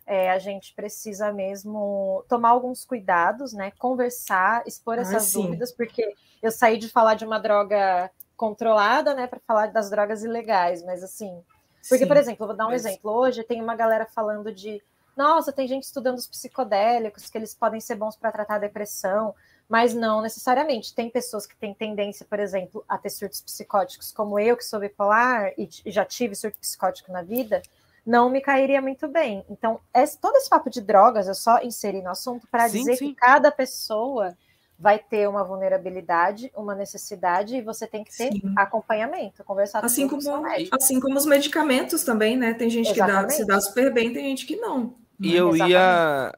é, 0.06 0.30
a 0.30 0.38
gente 0.38 0.74
precisa 0.74 1.32
mesmo 1.32 2.24
tomar 2.28 2.50
alguns 2.50 2.84
cuidados, 2.84 3.52
né? 3.52 3.72
Conversar, 3.78 4.62
expor 4.66 4.98
essas 4.98 5.34
ah, 5.34 5.38
dúvidas, 5.38 5.72
porque 5.72 6.14
eu 6.42 6.50
saí 6.50 6.78
de 6.78 6.88
falar 6.88 7.14
de 7.14 7.24
uma 7.24 7.38
droga 7.38 8.10
controlada, 8.36 9.14
né, 9.14 9.28
para 9.28 9.38
falar 9.46 9.66
das 9.68 9.88
drogas 9.88 10.24
ilegais, 10.24 10.82
mas 10.82 11.04
assim, 11.04 11.44
porque, 11.88 12.04
sim, 12.04 12.08
por 12.08 12.16
exemplo, 12.16 12.46
vou 12.46 12.56
dar 12.56 12.66
um 12.66 12.70
mas... 12.70 12.84
exemplo. 12.84 13.10
Hoje 13.10 13.44
tem 13.44 13.60
uma 13.62 13.76
galera 13.76 14.06
falando 14.06 14.52
de 14.52 14.82
nossa, 15.16 15.52
tem 15.52 15.68
gente 15.68 15.84
estudando 15.84 16.16
os 16.16 16.26
psicodélicos, 16.26 17.28
que 17.28 17.36
eles 17.36 17.54
podem 17.54 17.80
ser 17.80 17.96
bons 17.96 18.16
para 18.16 18.32
tratar 18.32 18.54
a 18.54 18.58
depressão, 18.58 19.34
mas 19.68 19.94
não 19.94 20.22
necessariamente. 20.22 20.94
Tem 20.94 21.10
pessoas 21.10 21.46
que 21.46 21.54
têm 21.56 21.74
tendência, 21.74 22.24
por 22.24 22.40
exemplo, 22.40 22.84
a 22.88 22.96
ter 22.96 23.10
surtos 23.10 23.42
psicóticos, 23.42 24.10
como 24.10 24.38
eu, 24.38 24.56
que 24.56 24.64
sou 24.64 24.80
bipolar 24.80 25.52
e 25.58 25.68
já 25.86 26.04
tive 26.04 26.34
surto 26.34 26.58
psicótico 26.58 27.12
na 27.12 27.22
vida, 27.22 27.62
não 28.04 28.28
me 28.28 28.40
cairia 28.40 28.82
muito 28.82 29.08
bem. 29.08 29.44
Então, 29.48 29.80
esse, 29.94 30.18
todo 30.18 30.36
esse 30.36 30.48
papo 30.48 30.68
de 30.68 30.80
drogas 30.80 31.28
eu 31.28 31.34
só 31.34 31.60
inseri 31.62 32.02
no 32.02 32.10
assunto 32.10 32.46
para 32.50 32.68
dizer 32.68 32.96
sim. 32.96 33.08
que 33.08 33.14
cada 33.14 33.50
pessoa 33.50 34.36
vai 34.78 34.98
ter 34.98 35.28
uma 35.28 35.44
vulnerabilidade, 35.44 36.50
uma 36.56 36.74
necessidade, 36.74 37.56
e 37.56 37.62
você 37.62 37.86
tem 37.86 38.02
que 38.02 38.16
ter 38.16 38.32
sim. 38.32 38.42
acompanhamento, 38.56 39.44
conversar 39.44 39.84
assim 39.84 40.08
com 40.08 40.18
como 40.18 40.44
Assim 40.72 40.98
como 40.98 41.16
os 41.16 41.24
medicamentos 41.24 42.02
também, 42.02 42.36
né? 42.36 42.52
Tem 42.52 42.68
gente 42.68 42.90
Exatamente. 42.90 43.22
que 43.22 43.28
dá, 43.28 43.36
se 43.36 43.46
dá 43.46 43.60
super 43.60 43.92
bem, 43.92 44.12
tem 44.12 44.24
gente 44.24 44.44
que 44.44 44.56
não. 44.56 44.94
E 45.20 45.36
eu 45.36 45.54
Exatamente. 45.54 45.72
ia. 45.72 46.32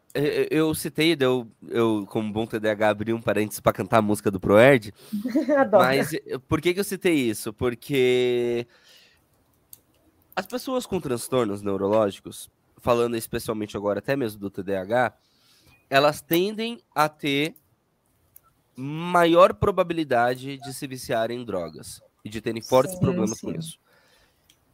Eu 0.51 0.75
citei, 0.75 1.17
eu, 1.19 1.47
eu, 1.71 2.07
como 2.11 2.31
bom 2.31 2.47
TDAH, 2.47 2.91
abri 2.91 3.13
um 3.15 3.21
parênteses 3.21 3.61
para 3.61 3.73
cantar 3.73 3.99
a 3.99 4.03
música 4.03 4.31
do 4.31 4.39
Proerd. 4.39 4.93
mas 5.73 6.11
por 6.47 6.61
que, 6.61 6.75
que 6.75 6.81
eu 6.81 6.85
citei 6.85 7.15
isso? 7.15 7.51
Porque 7.51 8.67
as 10.37 10.47
pessoas 10.47 10.87
com 10.87 11.01
transtornos 11.01 11.63
neurológicos, 11.63 12.51
falando 12.79 13.17
especialmente 13.17 13.77
agora 13.77 14.01
até 14.01 14.17
mesmo 14.17 14.41
do 14.41 14.51
TDAH, 14.51 15.15
elas 15.89 16.21
tendem 16.21 16.81
a 16.95 17.09
ter 17.09 17.55
maior 18.77 19.55
probabilidade 19.55 20.59
de 20.59 20.75
se 20.75 20.87
viciarem 20.87 21.41
em 21.41 21.45
drogas 21.45 22.03
e 22.25 22.29
de 22.29 22.41
terem 22.41 22.61
fortes 22.61 22.95
sim, 22.95 23.01
problemas 23.01 23.39
sim. 23.39 23.47
com 23.47 23.59
isso. 23.59 23.79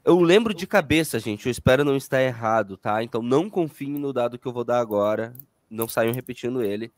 Eu 0.03 0.19
lembro 0.19 0.55
de 0.55 0.67
cabeça, 0.67 1.19
gente, 1.19 1.47
eu 1.47 1.51
espero 1.51 1.85
não 1.85 1.97
estar 1.97 2.23
errado, 2.23 2.77
tá? 2.77 3.03
Então 3.03 3.21
não 3.21 3.51
confiem 3.51 3.99
no 3.99 4.13
dado 4.13 4.39
que 4.39 4.47
eu 4.47 4.53
vou 4.53 4.65
dar 4.65 4.81
agora, 4.81 5.35
não 5.69 5.87
saiam 5.87 6.15
repetindo 6.15 6.63
ele. 6.63 6.91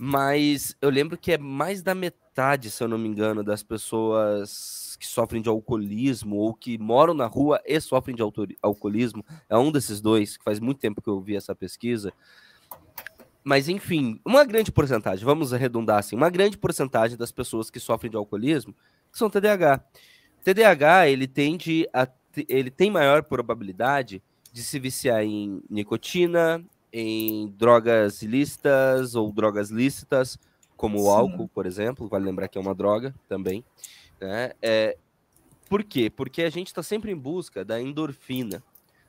Mas 0.00 0.76
eu 0.80 0.90
lembro 0.90 1.18
que 1.18 1.32
é 1.32 1.38
mais 1.38 1.82
da 1.82 1.94
metade, 1.94 2.70
se 2.70 2.82
eu 2.82 2.88
não 2.88 2.98
me 2.98 3.08
engano, 3.08 3.44
das 3.44 3.62
pessoas 3.62 4.96
que 4.98 5.06
sofrem 5.06 5.42
de 5.42 5.48
alcoolismo 5.48 6.36
ou 6.36 6.54
que 6.54 6.78
moram 6.78 7.14
na 7.14 7.26
rua 7.26 7.60
e 7.64 7.80
sofrem 7.80 8.16
de 8.16 8.22
alcoolismo. 8.62 9.24
É 9.48 9.56
um 9.56 9.70
desses 9.70 10.00
dois, 10.00 10.36
que 10.36 10.44
faz 10.44 10.58
muito 10.60 10.78
tempo 10.78 11.02
que 11.02 11.08
eu 11.08 11.20
vi 11.20 11.36
essa 11.36 11.54
pesquisa. 11.54 12.12
Mas, 13.44 13.68
enfim, 13.68 14.20
uma 14.24 14.44
grande 14.44 14.70
porcentagem, 14.70 15.24
vamos 15.24 15.52
arredondar 15.52 15.98
assim, 15.98 16.14
uma 16.14 16.30
grande 16.30 16.56
porcentagem 16.56 17.16
das 17.16 17.32
pessoas 17.32 17.70
que 17.70 17.80
sofrem 17.80 18.10
de 18.10 18.16
alcoolismo 18.16 18.74
são 19.10 19.28
TDAH. 19.28 19.84
TDAH, 20.44 21.08
ele 21.08 21.26
tende 21.26 21.88
a 21.92 22.08
ele 22.48 22.70
tem 22.70 22.90
maior 22.90 23.22
probabilidade 23.22 24.22
de 24.52 24.62
se 24.62 24.78
viciar 24.78 25.22
em 25.22 25.62
nicotina, 25.68 26.64
em 26.92 27.48
drogas 27.56 28.22
ilícitas 28.22 29.14
ou 29.14 29.32
drogas 29.32 29.70
lícitas, 29.70 30.38
como 30.76 30.98
Sim. 30.98 31.04
o 31.04 31.10
álcool, 31.10 31.48
por 31.48 31.64
exemplo, 31.64 32.08
vale 32.08 32.24
lembrar 32.24 32.48
que 32.48 32.58
é 32.58 32.60
uma 32.60 32.74
droga 32.74 33.14
também. 33.28 33.64
Né? 34.20 34.52
É, 34.60 34.96
por 35.68 35.82
quê? 35.82 36.10
Porque 36.10 36.42
a 36.42 36.50
gente 36.50 36.66
está 36.66 36.82
sempre 36.82 37.10
em 37.10 37.16
busca 37.16 37.64
da 37.64 37.80
endorfina, 37.80 38.62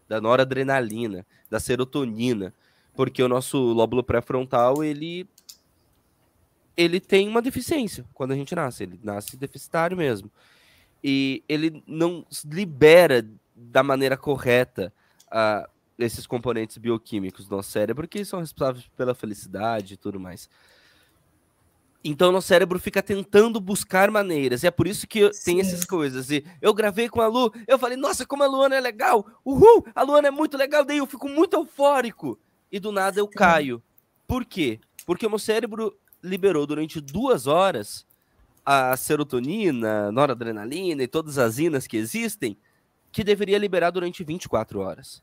da 0.08 0.22
noradrenalina, 0.22 1.26
da 1.50 1.60
serotonina, 1.60 2.54
porque 2.96 3.22
o 3.22 3.28
nosso 3.28 3.58
lóbulo 3.58 4.04
pré-frontal 4.04 4.84
ele 4.84 5.28
ele 6.76 7.00
tem 7.00 7.28
uma 7.28 7.42
deficiência 7.42 8.04
quando 8.14 8.32
a 8.32 8.36
gente 8.36 8.56
nasce, 8.56 8.84
ele 8.84 9.00
nasce 9.04 9.38
deficitário 9.38 9.96
mesmo. 9.96 10.32
E 11.04 11.44
ele 11.48 11.84
não 11.86 12.26
libera 12.46 13.28
da 13.56 13.84
maneira 13.84 14.18
correta 14.18 14.92
uh, 15.28 15.70
esses 16.04 16.28
componentes 16.28 16.78
bioquímicos 16.78 17.48
do 17.48 17.56
nosso 17.56 17.72
cérebro 17.72 18.08
que 18.08 18.24
são 18.24 18.40
responsáveis 18.40 18.90
pela 18.96 19.16
felicidade 19.16 19.94
e 19.94 19.98
tudo 19.98 20.20
mais. 20.20 20.50
Então, 22.04 22.34
nosso 22.34 22.48
cérebro 22.48 22.78
fica 22.80 23.02
tentando 23.02 23.62
buscar 23.62 24.12
maneiras. 24.12 24.64
E 24.64 24.68
é 24.68 24.72
por 24.72 24.88
isso 24.88 25.08
que 25.08 25.30
tem 25.46 25.62
essas 25.62 25.86
coisas. 25.86 26.30
E 26.30 26.44
eu 26.62 26.74
gravei 26.74 27.08
com 27.08 27.22
a 27.22 27.28
Lu, 27.28 27.52
eu 27.66 27.80
falei, 27.80 27.96
nossa, 27.96 28.26
como 28.26 28.44
a 28.44 28.48
Luana 28.48 28.76
é 28.76 28.82
legal! 28.82 29.26
Uhul! 29.46 29.86
A 29.96 30.04
Luana 30.04 30.28
é 30.28 30.32
muito 30.32 30.58
legal, 30.58 30.84
daí 30.84 30.98
eu 30.98 31.06
fico 31.06 31.30
muito 31.30 31.56
eufórico. 31.56 32.38
E 32.70 32.80
do 32.80 32.92
nada 32.92 33.20
eu 33.20 33.28
caio. 33.28 33.82
Por 34.28 34.44
quê? 34.44 34.82
Porque 35.06 35.26
o 35.26 35.30
meu 35.30 35.40
cérebro 35.40 35.98
liberou 36.22 36.66
durante 36.66 37.00
duas 37.00 37.48
horas 37.48 38.06
a 38.66 38.96
serotonina, 38.98 40.12
noradrenalina 40.12 41.04
e 41.04 41.08
todas 41.08 41.38
as 41.38 41.58
inas 41.58 41.86
que 41.88 41.98
existem, 41.98 42.58
que 43.12 43.24
deveria 43.24 43.58
liberar 43.58 43.92
durante 43.92 44.24
24 44.24 44.80
horas. 44.80 45.22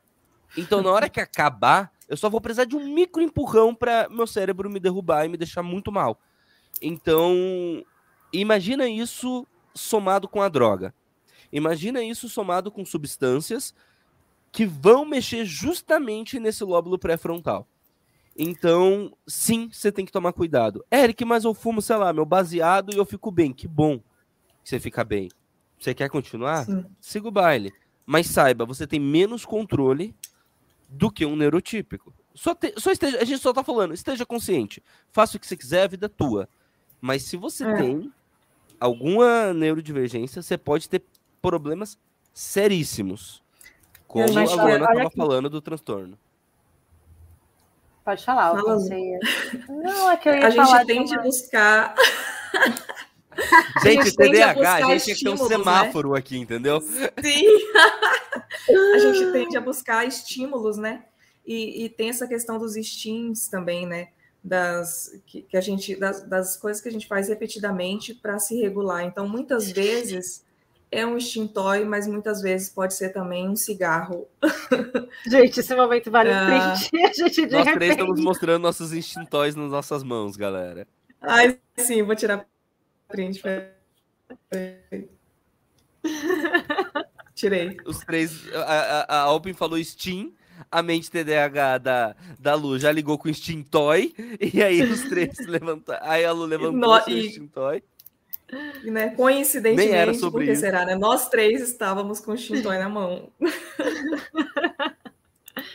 Então, 0.57 0.83
na 0.83 0.91
hora 0.91 1.09
que 1.09 1.21
acabar, 1.21 1.93
eu 2.09 2.17
só 2.17 2.29
vou 2.29 2.41
precisar 2.41 2.65
de 2.65 2.77
um 2.77 2.93
micro 2.93 3.23
empurrão 3.23 3.75
para 3.75 4.09
meu 4.09 4.27
cérebro 4.27 4.71
me 4.71 4.81
derrubar 4.81 5.25
e 5.25 5.29
me 5.29 5.37
deixar 5.37 5.63
muito 5.63 5.93
mal. 5.93 6.19
Então, 6.83 7.85
imagina 8.33 8.89
isso 8.89 9.47
somado 9.75 10.29
com 10.29 10.43
a 10.43 10.49
droga. 10.49 10.95
Imagina 11.53 12.03
isso 12.03 12.29
somado 12.29 12.71
com 12.71 12.85
substâncias 12.85 13.75
que 14.53 14.67
vão 14.67 15.05
mexer 15.05 15.45
justamente 15.45 16.41
nesse 16.41 16.65
lóbulo 16.65 16.99
pré-frontal. 16.99 17.67
Então, 18.37 19.17
sim, 19.27 19.69
você 19.71 19.93
tem 19.93 20.05
que 20.05 20.13
tomar 20.13 20.33
cuidado. 20.33 20.85
Eric, 20.93 21.25
mas 21.25 21.45
eu 21.45 21.53
fumo, 21.53 21.83
sei 21.83 21.97
lá, 21.97 22.13
meu 22.13 22.25
baseado 22.25 22.93
e 22.93 22.97
eu 22.97 23.05
fico 23.05 23.31
bem. 23.31 23.53
Que 23.53 23.69
bom 23.69 23.99
que 24.63 24.69
você 24.69 24.81
fica 24.81 25.05
bem. 25.05 25.29
Você 25.79 25.95
quer 25.95 26.09
continuar? 26.09 26.65
Sim. 26.65 26.85
Siga 27.01 27.29
o 27.29 27.31
baile. 27.31 27.73
Mas 28.07 28.27
saiba, 28.29 28.65
você 28.65 28.87
tem 28.87 28.99
menos 28.99 29.45
controle 29.45 30.15
do 30.91 31.11
que 31.11 31.25
um 31.25 31.37
neurotípico. 31.37 32.13
Só, 32.35 32.55
te, 32.55 32.75
só 32.77 32.91
esteja, 32.91 33.19
a 33.19 33.25
gente 33.25 33.41
só 33.41 33.53
tá 33.53 33.63
falando, 33.63 33.95
esteja 33.95 34.27
consciente. 34.27 34.83
Faça 35.13 35.37
o 35.37 35.41
que 35.41 35.47
você 35.47 35.57
quiser, 35.57 35.85
a 35.85 35.89
vida 35.89 36.07
é 36.07 36.09
tua. 36.09 36.49
Mas 37.01 37.23
se 37.23 37.37
você 37.37 37.65
é. 37.65 37.77
tem 37.77 38.13
alguma 38.79 39.53
neurodivergência, 39.53 40.43
você 40.43 40.59
pode 40.59 40.89
ter 40.89 41.03
problemas 41.41 41.99
seríssimos. 42.33 43.43
Como 44.07 44.25
a 44.25 44.27
Luana 44.27 44.91
estava 44.91 45.11
falando 45.11 45.49
do 45.49 45.61
transtorno. 45.61 46.19
Pode 48.05 48.25
falar, 48.25 48.57
eu 48.57 48.65
pensei. 48.65 49.19
Não, 49.69 50.11
é 50.11 50.17
que 50.17 50.29
eu 50.29 50.35
ia 50.35 50.47
A 50.47 50.51
gente 50.51 50.87
tende 50.87 51.15
a 51.15 51.23
buscar. 51.23 51.95
Gente, 53.83 54.15
TDAH, 54.15 54.75
a 54.75 54.99
gente 54.99 55.05
tinha 55.05 55.17
que 55.17 55.25
ter 55.25 55.29
um 55.31 55.49
né? 55.49 55.49
semáforo 55.49 56.13
né? 56.13 56.19
aqui, 56.19 56.39
entendeu? 56.39 56.81
Sim. 56.81 57.47
a 58.95 58.99
gente 58.99 59.33
tende 59.33 59.57
a 59.57 59.61
buscar 59.61 60.07
estímulos, 60.07 60.77
né? 60.77 61.05
E, 61.47 61.85
e, 61.85 61.89
tem 61.89 62.11
essa 62.11 62.27
questão 62.27 62.59
dos 62.59 62.77
instintos 62.77 63.49
também, 63.49 63.87
né? 63.87 64.09
das 64.43 65.21
que, 65.27 65.43
que 65.43 65.57
a 65.57 65.61
gente 65.61 65.95
das, 65.97 66.23
das, 66.23 66.57
coisas 66.57 66.83
que 66.83 66.89
a 66.89 66.93
gente 66.93 67.07
faz 67.07 67.29
repetidamente 67.29 68.15
para 68.15 68.39
se 68.39 68.59
regular. 68.59 69.05
Então, 69.05 69.29
muitas 69.29 69.71
vezes 69.71 70.45
é 70.91 71.07
um 71.07 71.17
extintói, 71.17 71.85
mas 71.85 72.07
muitas 72.07 72.43
vezes 72.43 72.69
pode 72.69 72.95
ser 72.95 73.11
também 73.11 73.49
um 73.49 73.55
cigarro. 73.55 74.27
Gente, 75.29 75.61
esse 75.61 75.75
momento 75.77 76.11
vale 76.11 76.31
ah. 76.31 76.75
print. 76.81 77.05
A 77.05 77.13
gente 77.13 77.43
Nós 77.43 77.65
repente... 77.65 77.75
três 77.75 77.91
estamos 77.93 78.21
mostrando 78.21 78.63
nossos 78.63 78.93
extintóis 78.93 79.55
nas 79.55 79.71
nossas 79.71 80.03
mãos, 80.03 80.37
galera. 80.37 80.87
Ai, 81.21 81.59
sim, 81.77 82.03
vou 82.03 82.17
tirar 82.17 82.45
print. 83.11 83.43
Tirei. 87.35 87.77
Os 87.87 87.99
três. 88.01 88.53
A, 88.55 88.61
a, 88.63 89.01
a 89.17 89.21
Alpin 89.23 89.53
falou 89.55 89.83
Steam. 89.83 90.33
A 90.71 90.83
mente 90.83 91.11
TDAH 91.11 91.79
da, 91.79 92.15
da 92.39 92.55
Lu 92.55 92.79
já 92.79 92.93
ligou 92.93 93.17
com 93.19 93.29
o 93.31 93.35
Steam 93.35 93.63
Toy. 93.63 94.15
E 94.41 94.63
aí 94.63 94.83
os 94.83 95.03
três 95.03 95.39
levantaram. 95.49 96.07
Aí 96.09 96.25
a 96.25 96.33
Lu 96.33 96.45
levantou 96.45 96.79
No- 96.79 96.93
o 96.97 97.01
seu 97.01 97.17
e- 97.17 97.31
Steam 97.31 97.47
Toy. 97.49 97.83
E, 98.85 98.91
né, 98.91 99.11
coincidentemente, 99.11 99.91
Nem 99.93 99.97
era 99.99 100.13
sobre 100.13 100.41
porque 100.41 100.53
isso. 100.53 100.61
será, 100.63 100.85
né? 100.85 100.97
Nós 100.97 101.29
três 101.29 101.63
estávamos 101.63 102.19
com 102.19 102.33
o 102.33 102.37
Shintoy 102.37 102.79
na 102.79 102.89
mão. 102.89 103.31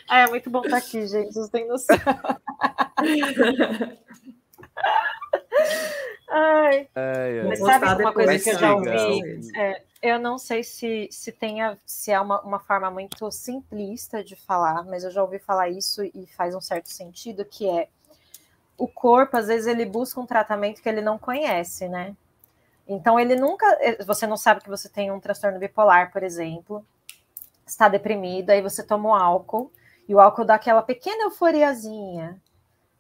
Ah, 0.08 0.20
é 0.20 0.28
muito 0.28 0.50
bom 0.52 0.62
estar 0.64 0.78
aqui, 0.78 1.06
gente. 1.08 1.34
Vocês 1.34 1.50
têm 1.50 1.68
noção. 1.68 1.96
Ai, 6.30 6.88
Ai, 6.96 7.40
ai. 7.40 7.56
Sabe 7.58 7.86
uma 8.02 8.14
coisa 8.14 8.32
que 8.44 8.50
eu 8.50 8.60
já 8.60 8.76
ouvi? 8.76 8.88
É, 9.56 9.82
eu 10.02 10.20
não 10.20 10.38
sei 10.38 10.64
se, 10.64 11.08
se, 11.12 11.32
tenha, 11.32 11.78
se 11.86 12.12
é 12.12 12.20
uma, 12.20 12.42
uma 12.42 12.60
forma 12.60 12.90
muito 12.92 13.32
simplista 13.32 14.24
de 14.24 14.36
falar, 14.36 14.84
mas 14.86 15.04
eu 15.04 15.12
já 15.12 15.22
ouvi 15.22 15.40
falar 15.40 15.70
isso 15.70 16.04
e 16.04 16.28
faz 16.36 16.54
um 16.56 16.62
certo 16.62 16.90
sentido, 16.90 17.46
que 17.46 17.70
é 17.70 17.88
o 18.78 18.88
corpo, 18.88 19.38
às 19.38 19.48
vezes, 19.48 19.68
ele 19.68 19.86
busca 19.86 20.20
um 20.20 20.26
tratamento 20.26 20.82
que 20.82 20.90
ele 20.90 21.02
não 21.02 21.18
conhece, 21.18 21.88
né? 21.88 22.16
Então, 22.88 23.20
ele 23.20 23.36
nunca. 23.36 23.66
eh, 23.80 24.04
Você 24.04 24.28
não 24.28 24.36
sabe 24.38 24.62
que 24.62 24.70
você 24.70 24.90
tem 24.90 25.12
um 25.12 25.20
transtorno 25.20 25.58
bipolar, 25.60 26.12
por 26.12 26.24
exemplo, 26.24 26.86
está 27.66 27.88
deprimido, 27.88 28.50
aí 28.50 28.62
você 28.62 28.84
toma 28.84 29.10
um 29.10 29.16
álcool, 29.16 29.72
e 30.08 30.14
o 30.14 30.20
álcool 30.20 30.44
dá 30.46 30.56
aquela 30.56 30.82
pequena 30.84 31.24
euforiazinha, 31.24 32.40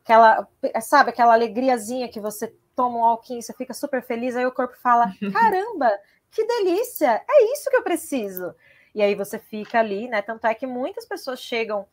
aquela, 0.06 0.48
sabe, 0.82 1.10
aquela 1.10 1.34
alegriazinha 1.34 2.07
que 2.07 2.19
você 2.19 2.53
toma 2.76 2.99
um 2.99 3.03
alquinho, 3.03 3.41
você 3.41 3.53
fica 3.53 3.73
super 3.73 4.03
feliz, 4.03 4.36
aí 4.36 4.45
o 4.45 4.52
corpo 4.52 4.76
fala: 4.77 5.11
caramba, 5.34 5.91
que 6.32 6.45
delícia, 6.45 7.23
é 7.27 7.53
isso 7.53 7.69
que 7.69 7.76
eu 7.76 7.84
preciso. 7.84 8.53
E 8.94 9.02
aí 9.02 9.15
você 9.15 9.40
fica 9.40 9.80
ali, 9.80 10.07
né? 10.07 10.22
Tanto 10.22 10.45
é 10.48 10.53
que 10.53 10.68
muitas 10.68 11.06
pessoas 11.06 11.41
chegam 11.41 11.86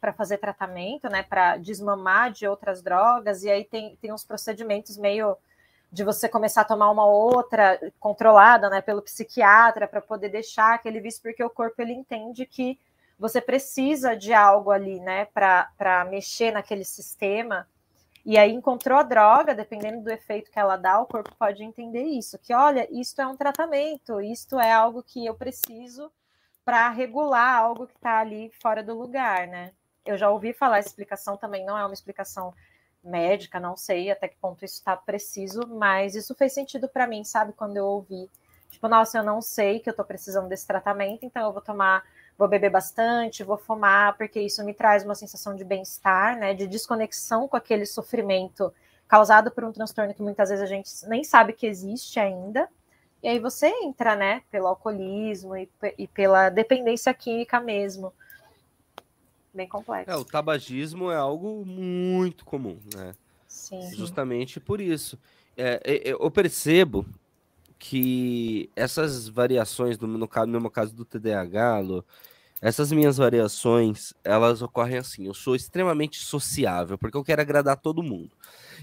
para 0.00 0.14
fazer 0.14 0.38
tratamento, 0.38 1.10
né? 1.10 1.22
Para 1.22 1.58
desmamar 1.58 2.32
de 2.32 2.48
outras 2.48 2.80
drogas, 2.80 3.42
e 3.42 3.50
aí 3.50 3.64
tem, 3.64 3.96
tem 4.00 4.10
uns 4.10 4.24
procedimentos 4.24 4.96
meio 4.96 5.36
de 5.92 6.02
você 6.04 6.26
começar 6.26 6.62
a 6.62 6.64
tomar 6.64 6.90
uma 6.90 7.04
outra 7.04 7.78
controlada, 8.00 8.70
né, 8.70 8.80
pelo 8.80 9.02
psiquiatra 9.02 9.86
para 9.86 10.00
poder 10.00 10.30
deixar 10.30 10.72
aquele 10.72 11.00
vício, 11.00 11.20
porque 11.20 11.44
o 11.44 11.50
corpo 11.50 11.82
ele 11.82 11.92
entende 11.92 12.46
que 12.46 12.78
você 13.22 13.40
precisa 13.40 14.16
de 14.16 14.34
algo 14.34 14.72
ali, 14.72 14.98
né, 14.98 15.26
para 15.26 16.04
mexer 16.10 16.50
naquele 16.50 16.84
sistema. 16.84 17.68
E 18.26 18.36
aí 18.36 18.52
encontrou 18.52 18.98
a 18.98 19.04
droga, 19.04 19.54
dependendo 19.54 20.02
do 20.02 20.10
efeito 20.10 20.50
que 20.50 20.58
ela 20.58 20.76
dá, 20.76 21.00
o 21.00 21.06
corpo 21.06 21.32
pode 21.36 21.62
entender 21.62 22.02
isso, 22.02 22.36
que 22.38 22.52
olha, 22.52 22.88
isto 22.90 23.22
é 23.22 23.26
um 23.26 23.36
tratamento, 23.36 24.20
isto 24.20 24.58
é 24.58 24.72
algo 24.72 25.04
que 25.04 25.24
eu 25.24 25.34
preciso 25.34 26.10
para 26.64 26.88
regular 26.88 27.58
algo 27.58 27.86
que 27.86 27.94
está 27.94 28.18
ali 28.18 28.50
fora 28.60 28.82
do 28.82 28.98
lugar, 28.98 29.46
né? 29.46 29.72
Eu 30.04 30.18
já 30.18 30.28
ouvi 30.28 30.52
falar 30.52 30.78
essa 30.78 30.88
explicação 30.88 31.36
também, 31.36 31.64
não 31.64 31.78
é 31.78 31.84
uma 31.84 31.94
explicação 31.94 32.52
médica, 33.02 33.60
não 33.60 33.76
sei 33.76 34.10
até 34.10 34.28
que 34.28 34.36
ponto 34.36 34.64
isso 34.64 34.74
está 34.78 34.96
preciso, 34.96 35.62
mas 35.68 36.16
isso 36.16 36.34
fez 36.34 36.52
sentido 36.52 36.88
para 36.88 37.06
mim, 37.06 37.22
sabe? 37.22 37.52
Quando 37.52 37.76
eu 37.76 37.86
ouvi, 37.86 38.28
tipo, 38.70 38.88
nossa, 38.88 39.18
eu 39.18 39.24
não 39.24 39.40
sei 39.40 39.78
que 39.78 39.88
eu 39.88 39.92
estou 39.92 40.04
precisando 40.04 40.48
desse 40.48 40.66
tratamento, 40.66 41.24
então 41.24 41.44
eu 41.46 41.52
vou 41.52 41.62
tomar, 41.62 42.04
vou 42.38 42.48
beber 42.48 42.70
bastante, 42.70 43.44
vou 43.44 43.56
fumar, 43.56 44.16
porque 44.16 44.40
isso 44.40 44.64
me 44.64 44.74
traz 44.74 45.04
uma 45.04 45.14
sensação 45.14 45.54
de 45.54 45.64
bem-estar, 45.64 46.38
né? 46.38 46.54
De 46.54 46.66
desconexão 46.66 47.46
com 47.46 47.56
aquele 47.56 47.86
sofrimento 47.86 48.72
causado 49.06 49.50
por 49.50 49.64
um 49.64 49.72
transtorno 49.72 50.14
que 50.14 50.22
muitas 50.22 50.48
vezes 50.48 50.64
a 50.64 50.66
gente 50.66 50.90
nem 51.06 51.22
sabe 51.22 51.52
que 51.52 51.66
existe 51.66 52.18
ainda. 52.18 52.68
E 53.22 53.28
aí 53.28 53.38
você 53.38 53.68
entra, 53.84 54.16
né, 54.16 54.42
pelo 54.50 54.66
alcoolismo 54.66 55.56
e, 55.56 55.68
e 55.96 56.08
pela 56.08 56.48
dependência 56.48 57.12
química 57.14 57.60
mesmo. 57.60 58.12
Bem 59.54 59.68
complexo. 59.68 60.10
É, 60.10 60.16
o 60.16 60.24
tabagismo 60.24 61.10
é 61.10 61.16
algo 61.16 61.64
muito 61.64 62.44
comum, 62.44 62.80
né? 62.94 63.14
Sim. 63.46 63.82
Justamente 63.94 64.58
por 64.58 64.80
isso. 64.80 65.18
É, 65.56 65.80
é, 65.84 66.08
eu 66.10 66.30
percebo 66.30 67.06
que 67.84 68.70
essas 68.76 69.26
variações, 69.26 69.98
no, 69.98 70.06
no 70.06 70.60
meu 70.60 70.70
caso 70.70 70.94
do 70.94 71.04
TDAH, 71.04 71.80
Lu, 71.80 72.04
essas 72.60 72.92
minhas 72.92 73.16
variações, 73.16 74.14
elas 74.22 74.62
ocorrem 74.62 74.98
assim. 74.98 75.26
Eu 75.26 75.34
sou 75.34 75.56
extremamente 75.56 76.16
sociável, 76.20 76.96
porque 76.96 77.16
eu 77.16 77.24
quero 77.24 77.42
agradar 77.42 77.76
todo 77.76 78.00
mundo. 78.00 78.30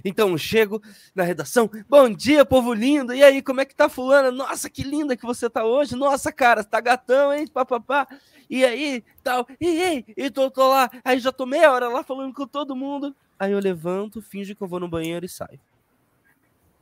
Então, 0.04 0.32
eu 0.32 0.38
chego 0.38 0.82
na 1.16 1.24
redação, 1.24 1.72
bom 1.88 2.10
dia, 2.10 2.44
povo 2.44 2.74
lindo, 2.74 3.14
e 3.14 3.24
aí, 3.24 3.42
como 3.42 3.62
é 3.62 3.66
que 3.66 3.74
tá 3.74 3.88
fulana? 3.88 4.32
Nossa, 4.32 4.70
que 4.70 4.84
linda 4.84 5.16
que 5.16 5.26
você 5.26 5.50
tá 5.50 5.64
hoje, 5.64 5.96
nossa, 5.96 6.30
cara, 6.30 6.62
tá 6.62 6.82
gatão, 6.82 7.34
hein, 7.34 7.48
papapá, 7.48 8.06
e 8.50 8.66
aí, 8.66 9.02
tal, 9.24 9.48
e 9.62 9.82
aí, 9.82 10.06
e 10.16 10.30
tô, 10.30 10.52
tô 10.52 10.68
lá, 10.68 10.90
aí 11.06 11.20
já 11.20 11.32
tô 11.32 11.46
meia 11.46 11.72
hora 11.72 11.88
lá 11.88 12.04
falando 12.04 12.34
com 12.34 12.46
todo 12.46 12.76
mundo, 12.76 13.16
aí 13.38 13.54
eu 13.54 13.60
levanto, 13.60 14.22
finjo 14.22 14.56
que 14.56 14.62
eu 14.62 14.68
vou 14.68 14.80
no 14.80 14.90
banheiro 14.90 15.26
e 15.26 15.30
saio. 15.30 15.60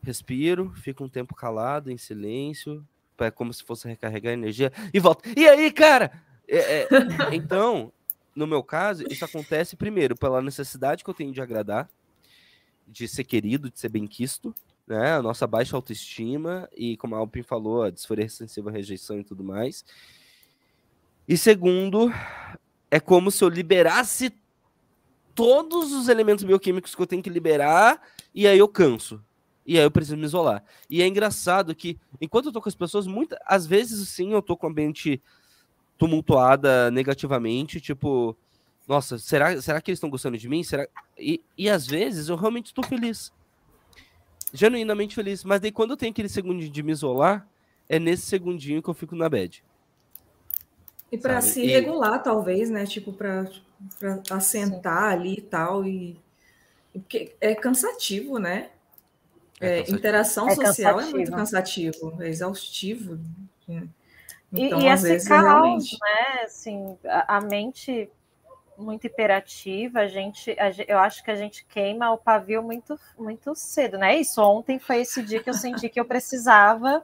Respiro, 0.08 0.72
fico 0.74 1.04
um 1.04 1.10
tempo 1.10 1.36
calado, 1.36 1.92
em 1.92 1.98
silêncio, 1.98 2.82
é 3.18 3.30
como 3.30 3.54
se 3.54 3.62
fosse 3.62 3.90
recarregar 3.90 4.32
energia, 4.32 4.72
e 4.94 5.02
volto, 5.02 5.28
e 5.36 5.46
aí, 5.46 5.70
cara? 5.70 6.24
É, 6.48 6.84
é, 6.84 6.88
então, 7.36 7.92
no 8.34 8.48
meu 8.48 8.64
caso, 8.64 9.04
isso 9.10 9.26
acontece 9.26 9.76
primeiro 9.76 10.16
pela 10.16 10.42
necessidade 10.42 11.04
que 11.04 11.10
eu 11.10 11.14
tenho 11.14 11.34
de 11.34 11.42
agradar, 11.42 11.90
de 12.88 13.06
ser 13.06 13.26
querido, 13.26 13.70
de 13.70 13.78
ser 13.78 13.90
bem-quisto, 13.90 14.56
né? 14.88 15.16
A 15.16 15.22
nossa 15.22 15.46
baixa 15.46 15.76
autoestima 15.76 16.70
e, 16.74 16.96
como 16.96 17.14
a 17.14 17.18
Alpin 17.18 17.44
falou, 17.44 17.84
a 17.84 17.92
disforia 17.92 18.30
sensível 18.30 18.70
à 18.70 18.74
rejeição 18.74 19.20
e 19.20 19.26
tudo 19.26 19.44
mais. 19.44 19.84
E 21.28 21.38
segundo, 21.38 22.10
é 22.90 22.98
como 22.98 23.30
se 23.30 23.44
eu 23.44 23.50
liberasse 23.50 24.34
todos 25.36 25.92
os 25.92 26.08
elementos 26.08 26.46
bioquímicos 26.46 26.96
que 26.96 27.02
eu 27.02 27.08
tenho 27.08 27.22
que 27.22 27.30
liberar 27.30 28.02
e 28.34 28.48
aí 28.48 28.58
eu 28.58 28.70
canso. 28.70 29.22
E 29.68 29.78
aí 29.78 29.84
eu 29.84 29.92
preciso 29.92 30.16
me 30.16 30.24
isolar. 30.24 30.64
E 30.90 31.02
é 31.02 31.08
engraçado 31.08 31.76
que, 31.76 32.00
enquanto 32.22 32.46
eu 32.46 32.52
tô 32.54 32.62
com 32.62 32.70
as 32.70 32.76
pessoas, 32.76 33.06
muitas 33.06 33.38
às 33.46 33.68
vezes 33.68 34.08
sim 34.08 34.32
eu 34.32 34.42
tô 34.42 34.56
com 34.56 34.68
a 34.68 34.74
mente 34.74 35.22
tumultuada 35.98 36.90
negativamente, 36.90 37.82
tipo, 37.82 38.36
nossa, 38.88 39.18
será, 39.18 39.62
será 39.62 39.82
que 39.82 39.92
eles 39.92 39.98
estão 39.98 40.10
gostando 40.10 40.38
de 40.38 40.48
mim? 40.48 40.64
Será... 40.64 40.88
E, 41.18 41.44
e 41.58 41.70
às 41.70 41.86
vezes 41.86 42.30
eu 42.30 42.38
realmente 42.38 42.68
estou 42.68 42.86
feliz. 42.86 43.34
Genuinamente 44.54 45.14
feliz. 45.14 45.44
Mas 45.44 45.60
daí 45.60 45.72
quando 45.72 45.92
eu 45.92 45.98
tenho 45.98 46.12
aquele 46.12 46.30
segundinho 46.30 46.72
de 46.72 46.82
me 46.82 46.94
isolar, 46.94 47.46
é 47.90 48.00
nesse 48.00 48.26
segundinho 48.26 48.82
que 48.82 48.90
eu 48.90 48.94
fico 48.94 49.18
na 49.18 49.28
bad. 49.28 49.62
E 51.12 51.18
para 51.18 51.42
se 51.42 51.62
e... 51.62 51.68
regular, 51.68 52.24
talvez, 52.24 52.70
né? 52.70 52.86
Tipo, 52.86 53.12
para 53.12 53.50
assentar 54.32 55.12
Sim. 55.12 55.18
ali 55.20 55.34
e 55.34 55.42
tal. 55.42 55.86
E... 55.86 56.18
Porque 56.94 57.36
é 57.42 57.54
cansativo, 57.54 58.40
né? 58.40 58.70
É, 59.60 59.78
cansativo. 59.78 59.98
interação 59.98 60.48
é 60.50 60.56
social 60.56 60.96
cansativo. 60.96 61.00
é 61.00 61.20
muito 61.20 61.32
cansativo, 61.32 62.24
é 62.24 62.30
exaustivo. 62.30 63.20
Então, 64.54 64.80
e, 64.80 64.84
e 64.84 64.90
às 64.90 65.04
esse 65.04 65.14
vezes, 65.14 65.28
caos, 65.28 65.44
realmente... 65.44 65.98
né? 66.02 66.44
Assim, 66.44 66.98
a, 67.06 67.38
a 67.38 67.42
mente 67.42 68.10
muito 68.78 69.06
hiperativa, 69.08 70.02
a 70.02 70.08
gente, 70.08 70.52
a, 70.52 70.70
eu 70.88 71.00
acho 71.00 71.24
que 71.24 71.32
a 71.32 71.36
gente 71.36 71.66
queima 71.66 72.12
o 72.12 72.18
pavio 72.18 72.62
muito, 72.62 73.00
muito 73.18 73.56
cedo, 73.56 73.98
né? 73.98 74.16
Isso 74.16 74.42
ontem 74.42 74.78
foi 74.78 75.02
esse 75.02 75.24
dia 75.24 75.42
que 75.42 75.50
eu 75.50 75.54
senti 75.54 75.90
que 75.90 76.00
eu 76.00 76.06
precisava 76.06 77.02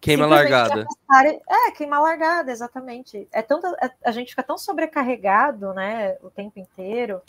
queima 0.00 0.26
largada. 0.26 0.82
Afastar, 0.82 1.26
é, 1.26 1.70
queima 1.72 1.98
largada, 1.98 2.50
exatamente. 2.50 3.26
É 3.32 3.42
tanto, 3.42 3.66
é, 3.80 3.90
a 4.04 4.10
gente 4.10 4.30
fica 4.30 4.42
tão 4.42 4.58
sobrecarregado, 4.58 5.72
né, 5.74 6.16
o 6.22 6.30
tempo 6.30 6.58
inteiro. 6.58 7.20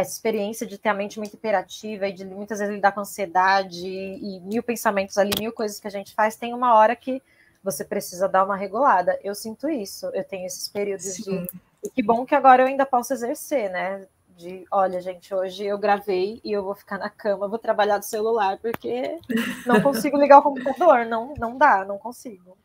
Essa 0.00 0.12
experiência 0.12 0.66
de 0.66 0.78
ter 0.78 0.90
a 0.90 0.94
mente 0.94 1.18
muito 1.18 1.34
hiperativa 1.34 2.06
e 2.06 2.12
de 2.12 2.24
muitas 2.24 2.58
vezes 2.58 2.74
lidar 2.74 2.92
com 2.92 3.00
ansiedade 3.00 3.86
e, 3.86 4.36
e 4.36 4.40
mil 4.40 4.62
pensamentos 4.62 5.18
ali, 5.18 5.30
mil 5.38 5.52
coisas 5.52 5.80
que 5.80 5.86
a 5.86 5.90
gente 5.90 6.14
faz, 6.14 6.36
tem 6.36 6.54
uma 6.54 6.74
hora 6.74 6.94
que 6.94 7.22
você 7.64 7.84
precisa 7.84 8.28
dar 8.28 8.44
uma 8.44 8.56
regulada. 8.56 9.18
Eu 9.24 9.34
sinto 9.34 9.68
isso, 9.68 10.06
eu 10.14 10.22
tenho 10.24 10.46
esses 10.46 10.68
períodos 10.68 11.04
Sim. 11.04 11.44
de 11.44 11.48
e 11.82 11.90
que 11.90 12.02
bom 12.02 12.26
que 12.26 12.34
agora 12.34 12.62
eu 12.62 12.66
ainda 12.66 12.84
posso 12.84 13.12
exercer, 13.12 13.70
né? 13.70 14.06
De, 14.36 14.64
olha, 14.70 15.00
gente, 15.00 15.34
hoje 15.34 15.64
eu 15.64 15.78
gravei 15.78 16.40
e 16.44 16.52
eu 16.52 16.62
vou 16.62 16.74
ficar 16.74 16.98
na 16.98 17.10
cama, 17.10 17.48
vou 17.48 17.58
trabalhar 17.58 17.98
do 17.98 18.04
celular, 18.04 18.58
porque 18.58 19.18
não 19.66 19.80
consigo 19.80 20.16
ligar 20.18 20.38
o 20.38 20.42
computador, 20.42 21.06
não, 21.06 21.34
não 21.36 21.56
dá, 21.56 21.84
não 21.84 21.98
consigo. 21.98 22.56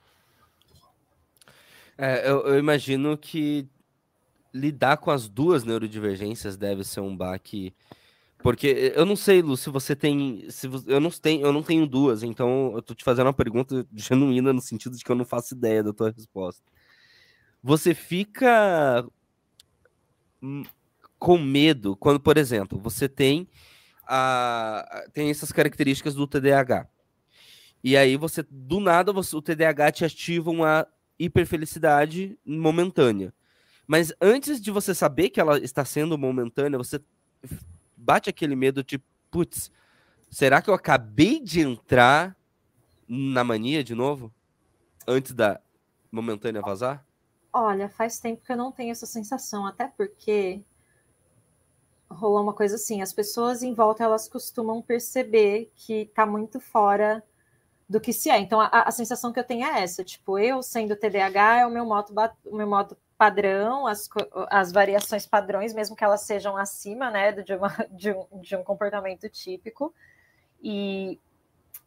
É, 1.97 2.27
eu, 2.27 2.47
eu, 2.47 2.59
imagino 2.59 3.15
que 3.17 3.67
lidar 4.53 4.97
com 4.97 5.11
as 5.11 5.27
duas 5.27 5.63
neurodivergências 5.63 6.57
deve 6.57 6.83
ser 6.83 7.01
um 7.01 7.15
baque. 7.15 7.73
Porque 8.39 8.93
eu 8.95 9.05
não 9.05 9.15
sei, 9.15 9.41
Lu, 9.41 9.55
se 9.55 9.69
você 9.69 9.95
tem. 9.95 10.45
Se 10.49 10.67
você, 10.67 10.91
eu, 10.91 10.99
não 10.99 11.09
tenho, 11.09 11.45
eu 11.45 11.53
não 11.53 11.63
tenho 11.63 11.87
duas, 11.87 12.23
então 12.23 12.73
eu 12.75 12.81
tô 12.81 12.93
te 12.93 13.03
fazendo 13.03 13.27
uma 13.27 13.33
pergunta 13.33 13.85
genuína 13.95 14.53
no 14.53 14.61
sentido 14.61 14.97
de 14.97 15.03
que 15.03 15.11
eu 15.11 15.15
não 15.15 15.25
faço 15.25 15.55
ideia 15.55 15.81
da 15.83 15.93
tua 15.93 16.11
resposta 16.11 16.63
você 17.63 17.95
fica 17.95 19.07
com 21.17 21.37
medo 21.37 21.95
quando, 21.95 22.19
por 22.19 22.37
exemplo, 22.37 22.77
você 22.77 23.07
tem 23.07 23.47
a 24.05 25.05
tem 25.13 25.29
essas 25.29 25.53
características 25.53 26.13
do 26.13 26.27
TDAH. 26.27 26.89
E 27.81 27.95
aí 27.95 28.17
você 28.17 28.45
do 28.49 28.81
nada 28.81 29.13
você, 29.13 29.33
o 29.33 29.41
TDAH 29.41 29.91
te 29.93 30.05
ativa 30.05 30.51
uma 30.51 30.85
hiperfelicidade 31.17 32.37
momentânea. 32.45 33.33
Mas 33.87 34.13
antes 34.21 34.61
de 34.61 34.71
você 34.71 34.93
saber 34.93 35.29
que 35.29 35.39
ela 35.39 35.57
está 35.59 35.83
sendo 35.83 36.17
momentânea, 36.17 36.77
você 36.77 37.01
bate 37.97 38.29
aquele 38.29 38.55
medo 38.55 38.83
de, 38.83 38.97
putz, 39.29 39.71
será 40.29 40.61
que 40.61 40.69
eu 40.69 40.73
acabei 40.73 41.39
de 41.39 41.61
entrar 41.61 42.35
na 43.07 43.43
mania 43.43 43.83
de 43.83 43.93
novo? 43.93 44.33
Antes 45.07 45.33
da 45.33 45.59
momentânea 46.11 46.61
vazar? 46.61 47.05
Olha, 47.51 47.89
faz 47.89 48.19
tempo 48.19 48.43
que 48.43 48.51
eu 48.51 48.57
não 48.57 48.71
tenho 48.71 48.91
essa 48.91 49.05
sensação, 49.05 49.65
até 49.65 49.87
porque 49.87 50.63
rolou 52.09 52.41
uma 52.41 52.53
coisa 52.53 52.75
assim, 52.75 53.01
as 53.01 53.11
pessoas 53.11 53.63
em 53.63 53.73
volta 53.73 54.03
elas 54.03 54.27
costumam 54.27 54.81
perceber 54.81 55.71
que 55.75 56.05
tá 56.13 56.25
muito 56.25 56.59
fora 56.59 57.23
do 57.89 57.99
que 57.99 58.13
se 58.13 58.29
é. 58.29 58.39
Então 58.39 58.61
a, 58.61 58.67
a 58.67 58.91
sensação 58.91 59.33
que 59.33 59.39
eu 59.39 59.43
tenho 59.43 59.65
é 59.65 59.81
essa, 59.81 60.03
tipo, 60.03 60.37
eu 60.39 60.63
sendo 60.63 60.95
TDAH 60.95 61.59
é 61.59 61.65
o 61.65 61.71
meu 61.71 61.85
modo 61.85 62.13
o 62.45 62.55
meu 62.55 62.67
modo 62.67 62.97
padrão, 63.17 63.87
as, 63.87 64.09
as 64.49 64.71
variações 64.71 65.25
padrões, 65.25 65.73
mesmo 65.73 65.95
que 65.95 66.03
elas 66.03 66.21
sejam 66.21 66.57
acima, 66.57 67.09
né, 67.11 67.31
de, 67.31 67.53
uma, 67.55 67.69
de, 67.91 68.11
um, 68.11 68.25
de 68.33 68.55
um 68.55 68.63
comportamento 68.63 69.29
típico. 69.29 69.93
E 70.61 71.19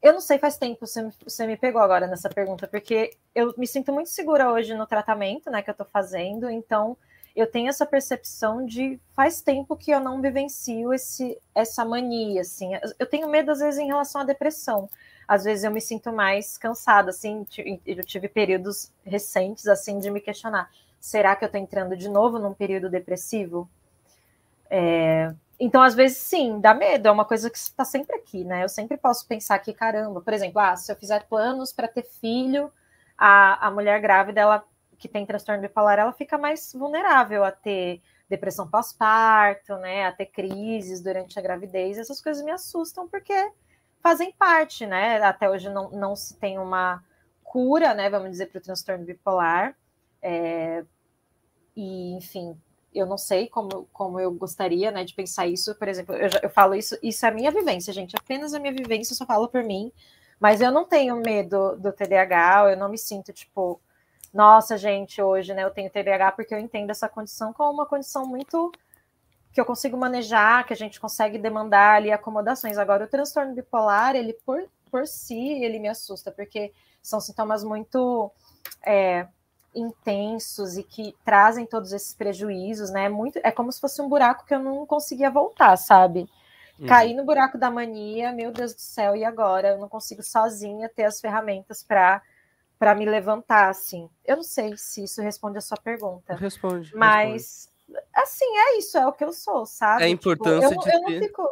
eu 0.02 0.12
não 0.12 0.20
sei, 0.20 0.38
faz 0.38 0.56
tempo, 0.56 0.86
você 0.86 1.02
me, 1.02 1.12
você 1.24 1.46
me 1.46 1.56
pegou 1.56 1.80
agora 1.80 2.06
nessa 2.06 2.28
pergunta, 2.28 2.68
porque 2.68 3.16
eu 3.34 3.54
me 3.56 3.66
sinto 3.66 3.92
muito 3.92 4.08
segura 4.08 4.50
hoje 4.50 4.74
no 4.74 4.86
tratamento, 4.86 5.50
né, 5.50 5.62
que 5.62 5.70
eu 5.70 5.74
tô 5.74 5.84
fazendo, 5.84 6.48
então 6.50 6.96
eu 7.34 7.46
tenho 7.46 7.68
essa 7.68 7.84
percepção 7.84 8.64
de 8.64 8.98
faz 9.12 9.42
tempo 9.42 9.76
que 9.76 9.90
eu 9.90 10.00
não 10.00 10.22
vivencio 10.22 10.92
esse, 10.94 11.38
essa 11.54 11.84
mania, 11.84 12.40
assim. 12.40 12.70
Eu 12.98 13.06
tenho 13.06 13.28
medo, 13.28 13.52
às 13.52 13.58
vezes, 13.58 13.78
em 13.78 13.86
relação 13.86 14.22
à 14.22 14.24
depressão. 14.24 14.88
Às 15.28 15.44
vezes 15.44 15.62
eu 15.62 15.70
me 15.70 15.80
sinto 15.80 16.10
mais 16.10 16.56
cansada, 16.56 17.10
assim, 17.10 17.46
eu 17.84 18.04
tive 18.04 18.26
períodos 18.28 18.90
recentes, 19.04 19.66
assim, 19.66 19.98
de 19.98 20.10
me 20.10 20.20
questionar, 20.20 20.70
será 21.00 21.36
que 21.36 21.44
eu 21.44 21.48
tô 21.50 21.58
entrando 21.58 21.96
de 21.96 22.08
novo 22.08 22.38
num 22.38 22.54
período 22.54 22.90
depressivo? 22.90 23.68
É... 24.70 25.32
Então, 25.58 25.82
às 25.82 25.94
vezes, 25.94 26.18
sim, 26.18 26.60
dá 26.60 26.74
medo, 26.74 27.08
é 27.08 27.10
uma 27.10 27.24
coisa 27.24 27.48
que 27.48 27.56
está 27.56 27.84
sempre 27.84 28.16
aqui, 28.16 28.44
né? 28.44 28.62
Eu 28.62 28.68
sempre 28.68 28.96
posso 28.96 29.26
pensar 29.26 29.58
que, 29.58 29.72
caramba, 29.72 30.20
por 30.20 30.32
exemplo, 30.34 30.60
ah, 30.60 30.76
se 30.76 30.92
eu 30.92 30.96
fizer 30.96 31.24
planos 31.24 31.72
para 31.72 31.88
ter 31.88 32.02
filho, 32.02 32.70
a, 33.16 33.66
a 33.66 33.70
mulher 33.70 34.00
grávida, 34.00 34.40
ela 34.40 34.64
que 34.98 35.08
tem 35.08 35.26
transtorno 35.26 35.60
bipolar, 35.60 35.98
ela 35.98 36.12
fica 36.12 36.38
mais 36.38 36.72
vulnerável 36.72 37.44
a 37.44 37.50
ter 37.50 38.02
depressão 38.28 38.68
pós-parto, 38.68 39.76
né, 39.76 40.06
a 40.06 40.12
ter 40.12 40.26
crises 40.26 41.00
durante 41.00 41.38
a 41.38 41.42
gravidez. 41.42 41.98
Essas 41.98 42.20
coisas 42.20 42.44
me 42.44 42.50
assustam 42.50 43.08
porque 43.08 43.52
fazem 44.02 44.32
parte, 44.32 44.86
né? 44.86 45.22
Até 45.22 45.48
hoje 45.48 45.68
não, 45.68 45.90
não 45.90 46.16
se 46.16 46.36
tem 46.36 46.58
uma 46.58 47.02
cura, 47.44 47.94
né, 47.94 48.10
vamos 48.10 48.30
dizer, 48.30 48.46
para 48.46 48.58
o 48.58 48.62
transtorno 48.62 49.04
bipolar. 49.04 49.76
É, 50.28 50.84
e, 51.76 52.14
enfim, 52.16 52.60
eu 52.92 53.06
não 53.06 53.16
sei 53.16 53.48
como, 53.48 53.88
como 53.92 54.18
eu 54.18 54.32
gostaria, 54.32 54.90
né, 54.90 55.04
de 55.04 55.14
pensar 55.14 55.46
isso. 55.46 55.72
Por 55.76 55.86
exemplo, 55.86 56.16
eu, 56.16 56.28
eu 56.42 56.50
falo 56.50 56.74
isso, 56.74 56.98
isso 57.00 57.24
é 57.24 57.28
a 57.28 57.32
minha 57.32 57.52
vivência, 57.52 57.92
gente, 57.92 58.16
apenas 58.16 58.52
a 58.52 58.58
minha 58.58 58.72
vivência, 58.72 59.12
eu 59.12 59.16
só 59.16 59.24
falo 59.24 59.46
por 59.46 59.62
mim. 59.62 59.92
Mas 60.40 60.60
eu 60.60 60.72
não 60.72 60.84
tenho 60.84 61.14
medo 61.16 61.76
do 61.76 61.92
TDAH, 61.92 62.72
eu 62.72 62.76
não 62.76 62.88
me 62.88 62.98
sinto, 62.98 63.32
tipo, 63.32 63.80
nossa, 64.34 64.76
gente, 64.76 65.22
hoje, 65.22 65.54
né, 65.54 65.62
eu 65.62 65.70
tenho 65.70 65.90
TDAH 65.90 66.32
porque 66.32 66.52
eu 66.52 66.58
entendo 66.58 66.90
essa 66.90 67.08
condição 67.08 67.52
como 67.52 67.72
uma 67.72 67.86
condição 67.86 68.26
muito 68.26 68.72
que 69.52 69.60
eu 69.60 69.64
consigo 69.64 69.96
manejar, 69.96 70.66
que 70.66 70.72
a 70.72 70.76
gente 70.76 71.00
consegue 71.00 71.38
demandar 71.38 71.96
ali 71.96 72.10
acomodações. 72.10 72.78
Agora, 72.78 73.04
o 73.04 73.08
transtorno 73.08 73.54
bipolar, 73.54 74.16
ele 74.16 74.32
por, 74.44 74.68
por 74.90 75.06
si, 75.06 75.62
ele 75.62 75.78
me 75.78 75.88
assusta, 75.88 76.32
porque 76.32 76.72
são 77.00 77.20
sintomas 77.20 77.62
muito 77.64 78.30
é, 78.84 79.28
intensos 79.76 80.76
e 80.76 80.82
que 80.82 81.14
trazem 81.24 81.66
todos 81.66 81.92
esses 81.92 82.14
prejuízos, 82.14 82.90
né? 82.90 83.08
Muito, 83.08 83.38
é 83.42 83.52
como 83.52 83.70
se 83.70 83.80
fosse 83.80 84.00
um 84.00 84.08
buraco 84.08 84.46
que 84.46 84.54
eu 84.54 84.58
não 84.58 84.86
conseguia 84.86 85.30
voltar, 85.30 85.76
sabe? 85.76 86.28
Uhum. 86.78 86.86
Cair 86.86 87.14
no 87.14 87.24
buraco 87.24 87.58
da 87.58 87.70
mania, 87.70 88.32
meu 88.32 88.50
Deus 88.50 88.74
do 88.74 88.80
céu, 88.80 89.14
e 89.14 89.24
agora? 89.24 89.68
Eu 89.68 89.78
não 89.78 89.88
consigo 89.88 90.22
sozinha 90.22 90.88
ter 90.88 91.04
as 91.04 91.20
ferramentas 91.20 91.82
para 91.82 92.22
para 92.78 92.94
me 92.94 93.06
levantar, 93.06 93.70
assim. 93.70 94.06
Eu 94.22 94.36
não 94.36 94.42
sei 94.42 94.76
se 94.76 95.02
isso 95.04 95.22
responde 95.22 95.56
a 95.56 95.62
sua 95.62 95.78
pergunta. 95.78 96.34
Responde. 96.34 96.94
Mas, 96.94 97.70
responde. 97.88 98.06
assim, 98.14 98.44
é 98.44 98.78
isso, 98.78 98.98
é 98.98 99.06
o 99.06 99.12
que 99.12 99.24
eu 99.24 99.32
sou, 99.32 99.64
sabe? 99.64 100.02
É 100.02 100.06
a 100.06 100.08
tipo, 100.10 100.30
importância 100.30 100.68
tipo, 100.68 100.82
eu, 100.82 100.84
de... 100.84 100.94
eu 100.94 101.00
não 101.00 101.26
fico... 101.26 101.48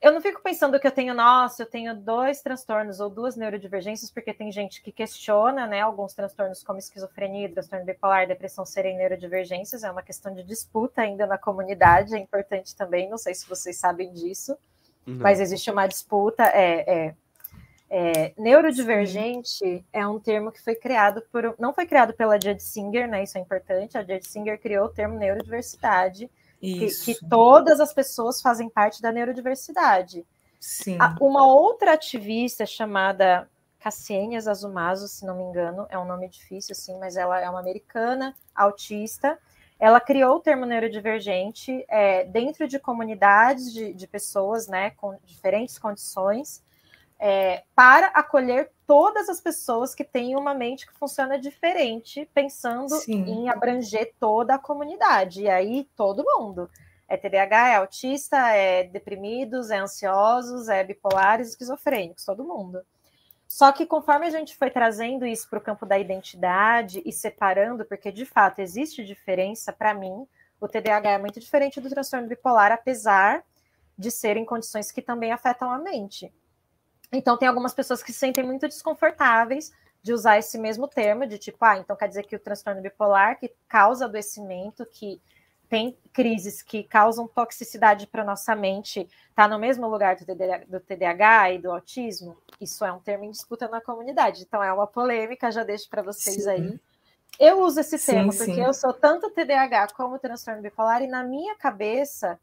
Eu 0.00 0.12
não 0.12 0.20
fico 0.20 0.40
pensando 0.40 0.78
que 0.78 0.86
eu 0.86 0.92
tenho, 0.92 1.12
nossa, 1.12 1.62
eu 1.62 1.66
tenho 1.66 1.94
dois 1.94 2.40
transtornos 2.40 3.00
ou 3.00 3.10
duas 3.10 3.34
neurodivergências, 3.36 4.10
porque 4.12 4.32
tem 4.32 4.52
gente 4.52 4.80
que 4.80 4.92
questiona, 4.92 5.66
né, 5.66 5.80
alguns 5.80 6.14
transtornos 6.14 6.62
como 6.62 6.78
esquizofrenia, 6.78 7.50
transtorno 7.50 7.84
bipolar, 7.84 8.28
depressão 8.28 8.64
serem 8.64 8.96
neurodivergências, 8.96 9.82
é 9.82 9.90
uma 9.90 10.02
questão 10.02 10.32
de 10.32 10.44
disputa 10.44 11.02
ainda 11.02 11.26
na 11.26 11.36
comunidade, 11.36 12.14
é 12.14 12.18
importante 12.18 12.76
também, 12.76 13.10
não 13.10 13.18
sei 13.18 13.34
se 13.34 13.48
vocês 13.48 13.76
sabem 13.76 14.12
disso, 14.12 14.56
não. 15.04 15.16
mas 15.16 15.40
existe 15.40 15.68
uma 15.68 15.88
disputa, 15.88 16.44
é, 16.44 17.06
é 17.06 17.14
é, 17.90 18.34
neurodivergente 18.36 19.84
é 19.92 20.06
um 20.06 20.20
termo 20.20 20.52
que 20.52 20.62
foi 20.62 20.74
criado 20.74 21.22
por. 21.32 21.54
Não 21.58 21.72
foi 21.72 21.86
criado 21.86 22.12
pela 22.12 22.34
Judge 22.34 22.62
Singer, 22.62 23.08
né? 23.08 23.22
Isso 23.22 23.38
é 23.38 23.40
importante. 23.40 23.96
A 23.96 24.02
Judge 24.02 24.28
Singer 24.28 24.60
criou 24.60 24.86
o 24.86 24.90
termo 24.90 25.18
neurodiversidade, 25.18 26.30
que, 26.60 26.88
que, 27.04 27.28
todas 27.28 27.80
as 27.80 27.92
pessoas 27.92 28.40
fazem 28.40 28.68
parte 28.68 29.00
da 29.00 29.12
neurodiversidade. 29.12 30.26
Sim. 30.58 30.98
Uma 31.20 31.46
outra 31.46 31.92
ativista 31.92 32.66
chamada 32.66 33.48
Cassiênia 33.78 34.38
Azumazo, 34.38 35.06
se 35.06 35.24
não 35.24 35.36
me 35.36 35.44
engano, 35.44 35.86
é 35.88 35.98
um 35.98 36.04
nome 36.04 36.28
difícil, 36.28 36.72
assim, 36.72 36.98
mas 36.98 37.16
ela 37.16 37.40
é 37.40 37.48
uma 37.48 37.60
americana, 37.60 38.34
autista. 38.54 39.38
Ela 39.78 40.00
criou 40.00 40.36
o 40.36 40.40
termo 40.40 40.66
neurodivergente 40.66 41.84
é, 41.88 42.24
dentro 42.24 42.66
de 42.66 42.80
comunidades 42.80 43.72
de, 43.72 43.94
de 43.94 44.06
pessoas, 44.08 44.66
né, 44.66 44.90
com 44.90 45.16
diferentes 45.24 45.78
condições, 45.78 46.64
é, 47.18 47.62
para 47.74 48.08
acolher 48.08 48.70
todas 48.88 49.28
as 49.28 49.38
pessoas 49.38 49.94
que 49.94 50.02
têm 50.02 50.34
uma 50.34 50.54
mente 50.54 50.86
que 50.86 50.94
funciona 50.94 51.38
diferente, 51.38 52.26
pensando 52.32 52.94
Sim. 52.96 53.22
em 53.28 53.48
abranger 53.50 54.14
toda 54.18 54.54
a 54.54 54.58
comunidade. 54.58 55.42
E 55.42 55.48
aí, 55.48 55.86
todo 55.94 56.24
mundo. 56.24 56.70
É 57.06 57.14
TDAH, 57.14 57.68
é 57.68 57.76
autista, 57.76 58.36
é 58.48 58.84
deprimidos, 58.84 59.70
é 59.70 59.76
ansiosos, 59.76 60.70
é 60.70 60.82
bipolares, 60.82 61.50
esquizofrênicos, 61.50 62.24
todo 62.24 62.42
mundo. 62.42 62.80
Só 63.46 63.72
que 63.72 63.84
conforme 63.84 64.26
a 64.26 64.30
gente 64.30 64.56
foi 64.56 64.70
trazendo 64.70 65.26
isso 65.26 65.48
para 65.50 65.58
o 65.58 65.62
campo 65.62 65.84
da 65.84 65.98
identidade 65.98 67.02
e 67.04 67.12
separando, 67.12 67.84
porque 67.84 68.10
de 68.10 68.24
fato 68.24 68.60
existe 68.60 69.04
diferença, 69.04 69.70
para 69.70 69.92
mim, 69.92 70.26
o 70.58 70.66
TDAH 70.66 71.10
é 71.10 71.18
muito 71.18 71.38
diferente 71.38 71.78
do 71.78 71.90
transtorno 71.90 72.26
bipolar, 72.26 72.72
apesar 72.72 73.44
de 73.98 74.10
serem 74.10 74.46
condições 74.46 74.90
que 74.90 75.02
também 75.02 75.30
afetam 75.30 75.70
a 75.70 75.78
mente. 75.78 76.32
Então, 77.12 77.36
tem 77.36 77.48
algumas 77.48 77.74
pessoas 77.74 78.02
que 78.02 78.12
se 78.12 78.18
sentem 78.18 78.44
muito 78.44 78.68
desconfortáveis 78.68 79.72
de 80.02 80.12
usar 80.12 80.38
esse 80.38 80.58
mesmo 80.58 80.86
termo, 80.86 81.26
de 81.26 81.38
tipo, 81.38 81.64
ah, 81.64 81.78
então 81.78 81.96
quer 81.96 82.08
dizer 82.08 82.24
que 82.24 82.36
o 82.36 82.38
transtorno 82.38 82.80
bipolar, 82.80 83.38
que 83.38 83.52
causa 83.66 84.04
adoecimento, 84.04 84.86
que 84.86 85.20
tem 85.68 85.96
crises 86.12 86.62
que 86.62 86.82
causam 86.82 87.28
toxicidade 87.28 88.06
para 88.06 88.24
nossa 88.24 88.54
mente, 88.54 89.06
está 89.28 89.46
no 89.46 89.58
mesmo 89.58 89.86
lugar 89.86 90.16
do 90.16 90.80
TDAH 90.80 91.52
e 91.52 91.58
do 91.58 91.70
autismo? 91.70 92.38
Isso 92.60 92.84
é 92.84 92.92
um 92.92 93.00
termo 93.00 93.24
em 93.24 93.30
disputa 93.30 93.68
na 93.68 93.80
comunidade. 93.80 94.42
Então, 94.42 94.62
é 94.62 94.72
uma 94.72 94.86
polêmica, 94.86 95.50
já 95.50 95.64
deixo 95.64 95.88
para 95.90 96.02
vocês 96.02 96.44
sim. 96.44 96.50
aí. 96.50 96.80
Eu 97.38 97.60
uso 97.60 97.80
esse 97.80 97.98
termo 98.04 98.32
sim, 98.32 98.38
porque 98.38 98.54
sim. 98.54 98.64
eu 98.64 98.72
sou 98.72 98.92
tanto 98.92 99.30
TDAH 99.30 99.88
como 99.94 100.18
transtorno 100.18 100.62
bipolar, 100.62 101.02
e 101.02 101.06
na 101.06 101.22
minha 101.22 101.54
cabeça 101.56 102.40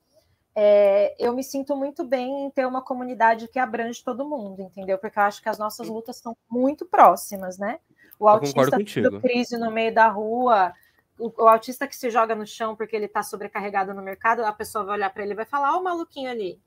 é, 0.55 1.13
eu 1.19 1.33
me 1.33 1.43
sinto 1.43 1.75
muito 1.75 2.03
bem 2.05 2.45
em 2.45 2.49
ter 2.49 2.65
uma 2.65 2.81
comunidade 2.81 3.47
que 3.49 3.59
abrange 3.59 4.01
todo 4.01 4.27
mundo, 4.27 4.61
entendeu? 4.61 4.97
Porque 4.97 5.19
eu 5.19 5.23
acho 5.23 5.41
que 5.41 5.49
as 5.49 5.57
nossas 5.57 5.89
lutas 5.89 6.15
são 6.15 6.35
muito 6.49 6.85
próximas, 6.85 7.57
né? 7.57 7.79
O 8.17 8.27
autista 8.27 8.77
do 9.01 9.19
crise 9.19 9.57
no 9.57 9.69
meio 9.69 9.93
da 9.93 10.07
rua, 10.07 10.73
o, 11.19 11.43
o, 11.43 11.47
autista 11.49 11.85
que 11.85 11.95
se 11.95 12.09
joga 12.09 12.33
no 12.33 12.47
chão 12.47 12.73
porque 12.73 12.95
ele 12.95 13.05
está 13.05 13.21
sobrecarregado 13.21 13.93
no 13.93 14.01
mercado, 14.01 14.45
a 14.45 14.53
pessoa 14.53 14.85
vai 14.85 14.95
olhar 14.95 15.09
para 15.09 15.23
ele 15.23 15.33
e 15.33 15.35
vai 15.35 15.45
falar: 15.45 15.73
Ó, 15.73 15.75
oh, 15.75 15.79
o 15.81 15.83
maluquinho 15.83 16.31
ali. 16.31 16.57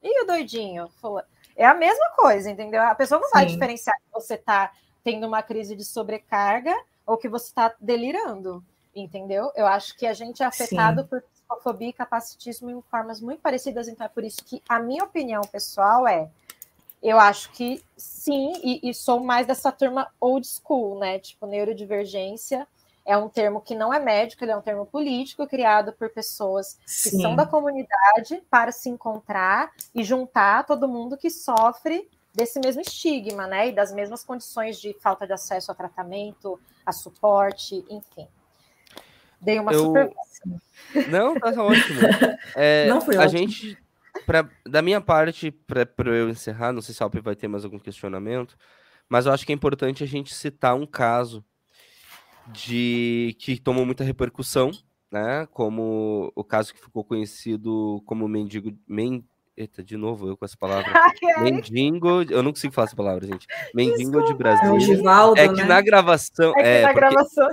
E 0.00 0.22
o 0.22 0.26
doidinho? 0.26 0.88
É 1.56 1.66
a 1.66 1.74
mesma 1.74 2.10
coisa, 2.16 2.48
entendeu? 2.48 2.82
A 2.82 2.94
pessoa 2.94 3.20
não 3.20 3.28
Sim. 3.28 3.34
vai 3.34 3.46
diferenciar 3.46 3.96
que 3.96 4.12
você 4.12 4.34
está 4.34 4.72
tendo 5.02 5.26
uma 5.26 5.42
crise 5.42 5.74
de 5.74 5.84
sobrecarga 5.84 6.74
ou 7.04 7.16
que 7.16 7.28
você 7.28 7.46
está 7.46 7.74
delirando, 7.80 8.64
entendeu? 8.94 9.50
Eu 9.56 9.66
acho 9.66 9.96
que 9.96 10.06
a 10.06 10.12
gente 10.12 10.42
é 10.42 10.46
afetado 10.46 11.02
Sim. 11.02 11.08
por 11.08 11.24
psicofobia 11.52 11.88
e 11.88 11.92
capacitismo 11.92 12.70
em 12.70 12.80
formas 12.82 13.20
muito 13.20 13.40
parecidas, 13.40 13.88
então 13.88 14.06
é 14.06 14.08
por 14.08 14.24
isso 14.24 14.44
que 14.44 14.62
a 14.68 14.78
minha 14.78 15.04
opinião 15.04 15.42
pessoal 15.42 16.06
é 16.06 16.30
eu 17.02 17.18
acho 17.18 17.50
que 17.50 17.82
sim, 17.96 18.52
e, 18.62 18.88
e, 18.88 18.94
sou 18.94 19.18
mais 19.18 19.44
dessa 19.44 19.72
turma 19.72 20.08
old 20.20 20.46
school, 20.46 21.00
né? 21.00 21.18
Tipo, 21.18 21.46
neurodivergência 21.46 22.64
é 23.04 23.16
um 23.16 23.28
termo 23.28 23.60
que 23.60 23.74
não 23.74 23.92
é 23.92 23.98
médico, 23.98 24.44
ele 24.44 24.52
é 24.52 24.56
um 24.56 24.62
termo 24.62 24.86
político 24.86 25.44
criado 25.48 25.92
por 25.92 26.10
pessoas 26.10 26.78
sim. 26.86 27.10
que 27.10 27.16
são 27.20 27.34
da 27.34 27.44
comunidade 27.44 28.40
para 28.48 28.70
se 28.70 28.88
encontrar 28.88 29.72
e 29.92 30.04
juntar 30.04 30.64
todo 30.64 30.86
mundo 30.86 31.16
que 31.16 31.28
sofre 31.28 32.08
desse 32.32 32.60
mesmo 32.60 32.80
estigma, 32.80 33.48
né? 33.48 33.70
E 33.70 33.72
das 33.72 33.92
mesmas 33.92 34.22
condições 34.22 34.80
de 34.80 34.94
falta 35.00 35.26
de 35.26 35.32
acesso 35.32 35.72
a 35.72 35.74
tratamento, 35.74 36.58
a 36.86 36.92
suporte, 36.92 37.84
enfim. 37.90 38.28
Dei 39.42 39.58
uma 39.58 39.72
eu... 39.72 39.86
super. 39.86 40.10
Não, 41.08 41.38
tá 41.38 41.50
ótimo. 41.62 42.00
É, 42.54 42.86
não 42.88 43.00
foi 43.00 43.16
a 43.16 43.22
ótimo. 43.22 43.38
gente, 43.38 43.78
pra, 44.26 44.46
da 44.66 44.82
minha 44.82 45.00
parte, 45.00 45.50
para 45.50 45.86
eu 46.10 46.28
encerrar, 46.28 46.72
não 46.72 46.82
sei 46.82 46.94
se 46.94 47.02
a 47.02 47.06
Alpe 47.06 47.20
vai 47.20 47.34
ter 47.34 47.48
mais 47.48 47.64
algum 47.64 47.78
questionamento, 47.78 48.56
mas 49.08 49.24
eu 49.24 49.32
acho 49.32 49.46
que 49.46 49.52
é 49.52 49.54
importante 49.54 50.04
a 50.04 50.06
gente 50.06 50.34
citar 50.34 50.74
um 50.74 50.86
caso 50.86 51.42
de 52.48 53.34
que 53.38 53.58
tomou 53.58 53.86
muita 53.86 54.04
repercussão, 54.04 54.70
né? 55.10 55.46
Como 55.52 56.32
o 56.34 56.44
caso 56.44 56.74
que 56.74 56.80
ficou 56.80 57.04
conhecido 57.04 58.02
como 58.04 58.28
mendigo, 58.28 58.76
men, 58.86 59.24
Eita, 59.54 59.84
de 59.84 59.98
novo 59.98 60.28
eu 60.28 60.36
com 60.36 60.46
essa 60.46 60.56
palavra. 60.56 60.90
Mendigo, 61.42 62.22
eu 62.30 62.42
não 62.42 62.52
consigo 62.52 62.72
falar 62.72 62.86
essa 62.86 62.96
palavra, 62.96 63.26
gente. 63.26 63.46
Mendigo 63.74 63.98
Desculpa. 63.98 64.26
de 64.26 64.34
Brasil. 64.34 64.72
É, 65.36 65.44
é 65.44 65.48
que 65.48 65.54
né? 65.56 65.64
na 65.64 65.80
gravação. 65.82 66.54
É, 66.56 66.80
é 66.80 66.82
na 66.82 66.92
gravação. 66.94 67.48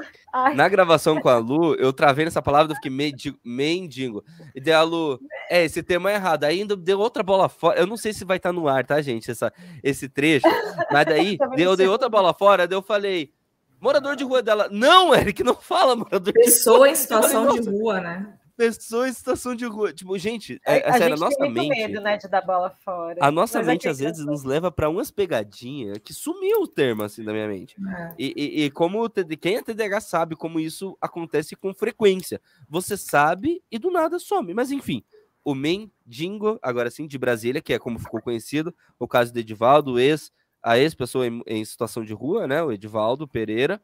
Na 0.55 0.69
gravação 0.69 1.19
com 1.19 1.27
a 1.27 1.37
Lu, 1.37 1.75
eu 1.75 1.91
travei 1.91 2.23
nessa 2.23 2.41
palavra, 2.41 2.71
eu 2.71 2.75
fiquei 2.75 2.89
mendigo. 2.89 3.37
mendigo. 3.43 4.23
E 4.55 4.61
daí 4.61 4.75
a 4.75 4.81
Lu, 4.81 5.19
é, 5.49 5.65
esse 5.65 5.83
tema 5.83 6.09
é 6.09 6.15
errado. 6.15 6.45
Aí 6.45 6.61
ainda 6.61 6.77
deu 6.77 6.99
outra 6.99 7.21
bola 7.21 7.49
fora. 7.49 7.77
Eu 7.77 7.85
não 7.85 7.97
sei 7.97 8.13
se 8.13 8.23
vai 8.23 8.37
estar 8.37 8.49
tá 8.49 8.53
no 8.53 8.69
ar, 8.69 8.85
tá, 8.85 9.01
gente? 9.01 9.29
Essa, 9.29 9.51
esse 9.83 10.07
trecho. 10.07 10.47
Mas 10.89 11.05
daí 11.05 11.37
deu, 11.57 11.75
deu 11.75 11.91
outra 11.91 12.07
bola 12.07 12.33
fora, 12.33 12.65
daí 12.65 12.77
eu 12.77 12.81
falei. 12.81 13.33
Morador 13.81 14.15
de 14.15 14.23
rua 14.23 14.41
dela. 14.41 14.69
Não, 14.71 15.13
Eric, 15.13 15.43
não 15.43 15.55
fala 15.55 15.97
morador 15.97 16.33
Pessoa 16.33 16.33
de 16.33 16.79
rua. 16.79 16.87
Pessoa 16.87 16.89
em 16.89 16.95
situação 16.95 17.59
de 17.59 17.69
rua, 17.69 17.99
né? 17.99 18.38
Pessoa 18.59 19.07
em 19.07 19.13
situação 19.13 19.55
de 19.55 19.65
rua. 19.65 19.93
Tipo, 19.93 20.17
gente, 20.17 20.59
é, 20.65 20.85
a, 20.85 20.89
a, 20.89 20.97
sério, 20.97 21.15
a 21.15 21.17
nossa 21.17 21.37
tem 21.37 21.49
mente. 21.49 21.69
medo, 21.69 22.01
né, 22.01 22.17
de 22.17 22.27
dar 22.27 22.41
bola 22.41 22.69
fora. 22.69 23.15
A 23.21 23.31
nossa 23.31 23.63
mente, 23.63 23.87
às 23.87 23.99
vezes, 23.99 24.25
nos 24.25 24.43
leva 24.43 24.69
para 24.69 24.89
umas 24.89 25.09
pegadinhas 25.09 25.97
que 25.99 26.13
sumiu 26.13 26.63
o 26.63 26.67
termo, 26.67 27.03
assim, 27.03 27.23
da 27.23 27.31
minha 27.31 27.47
mente. 27.47 27.77
É. 27.81 28.15
E, 28.19 28.33
e, 28.35 28.65
e, 28.65 28.71
como 28.71 29.09
quem 29.39 29.55
é 29.55 29.61
TDAH 29.61 30.01
sabe 30.01 30.35
como 30.35 30.59
isso 30.59 30.97
acontece 30.99 31.55
com 31.55 31.73
frequência. 31.73 32.41
Você 32.67 32.97
sabe 32.97 33.63
e 33.71 33.79
do 33.79 33.89
nada 33.89 34.19
some. 34.19 34.53
Mas, 34.53 34.71
enfim, 34.71 35.05
o 35.41 35.55
Mendigo, 35.55 36.59
agora 36.61 36.91
sim, 36.91 37.07
de 37.07 37.17
Brasília, 37.17 37.61
que 37.61 37.71
é 37.71 37.79
como 37.79 37.97
ficou 37.97 38.21
conhecido, 38.21 38.75
o 38.99 39.07
caso 39.07 39.31
do 39.31 39.39
Edivaldo, 39.39 39.97
ex, 39.97 40.33
a 40.61 40.77
ex-pessoa 40.77 41.25
em, 41.25 41.41
em 41.47 41.63
situação 41.63 42.03
de 42.03 42.11
rua, 42.11 42.45
né, 42.45 42.61
o 42.61 42.73
Edivaldo 42.73 43.25
Pereira 43.25 43.81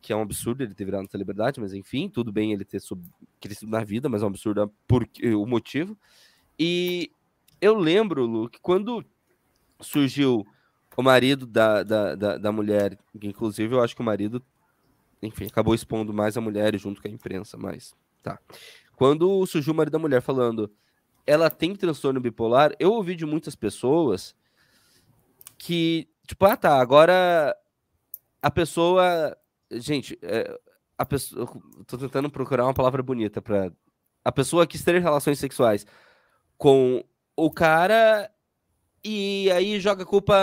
que 0.00 0.12
é 0.12 0.16
um 0.16 0.22
absurdo 0.22 0.62
ele 0.62 0.74
ter 0.74 0.84
virado 0.84 1.10
celebridade, 1.10 1.60
mas 1.60 1.72
enfim, 1.72 2.08
tudo 2.08 2.32
bem 2.32 2.52
ele 2.52 2.64
ter 2.64 2.80
sub... 2.80 3.02
crescido 3.40 3.70
na 3.70 3.82
vida, 3.82 4.08
mas 4.08 4.22
é 4.22 4.24
um 4.24 4.28
absurdo 4.28 4.72
por 4.86 5.06
o 5.34 5.46
motivo. 5.46 5.96
E 6.58 7.10
eu 7.60 7.74
lembro, 7.74 8.24
Lu, 8.24 8.48
que 8.48 8.60
quando 8.60 9.04
surgiu 9.80 10.46
o 10.96 11.02
marido 11.02 11.46
da, 11.46 11.82
da, 11.82 12.14
da, 12.14 12.38
da 12.38 12.52
mulher, 12.52 12.98
inclusive 13.22 13.74
eu 13.74 13.82
acho 13.82 13.94
que 13.94 14.00
o 14.00 14.04
marido, 14.04 14.42
enfim, 15.22 15.46
acabou 15.46 15.74
expondo 15.74 16.12
mais 16.12 16.36
a 16.36 16.40
mulher 16.40 16.78
junto 16.78 17.02
com 17.02 17.08
a 17.08 17.10
imprensa, 17.10 17.56
mas 17.58 17.94
tá. 18.22 18.38
Quando 18.94 19.44
surgiu 19.46 19.72
o 19.72 19.76
marido 19.76 19.92
da 19.92 19.98
mulher 19.98 20.22
falando 20.22 20.70
ela 21.26 21.50
tem 21.50 21.74
transtorno 21.74 22.20
bipolar, 22.20 22.72
eu 22.78 22.92
ouvi 22.92 23.16
de 23.16 23.26
muitas 23.26 23.56
pessoas 23.56 24.34
que, 25.58 26.08
tipo, 26.26 26.44
ah 26.46 26.56
tá, 26.56 26.80
agora 26.80 27.54
a 28.40 28.50
pessoa 28.50 29.36
Gente, 29.70 30.18
é, 30.22 30.58
a 30.96 31.04
pessoa. 31.04 31.46
Tô 31.86 31.98
tentando 31.98 32.30
procurar 32.30 32.64
uma 32.64 32.74
palavra 32.74 33.02
bonita 33.02 33.42
para 33.42 33.72
A 34.24 34.32
pessoa 34.32 34.66
que 34.66 34.82
ter 34.82 35.00
relações 35.00 35.38
sexuais 35.38 35.86
com 36.56 37.04
o 37.36 37.50
cara 37.50 38.30
e 39.04 39.50
aí 39.52 39.78
joga 39.78 40.04
culpa 40.04 40.34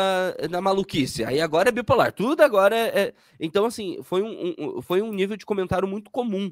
na 0.50 0.62
maluquice. 0.62 1.26
Aí 1.26 1.42
agora 1.42 1.70
é 1.70 1.72
bipolar. 1.72 2.14
Tudo 2.14 2.42
agora 2.42 2.76
é. 2.76 3.00
é 3.00 3.14
então, 3.40 3.66
assim, 3.66 4.02
foi 4.04 4.22
um, 4.22 4.56
um, 4.58 4.82
foi 4.82 5.02
um 5.02 5.12
nível 5.12 5.36
de 5.36 5.46
comentário 5.46 5.88
muito 5.88 6.10
comum. 6.12 6.52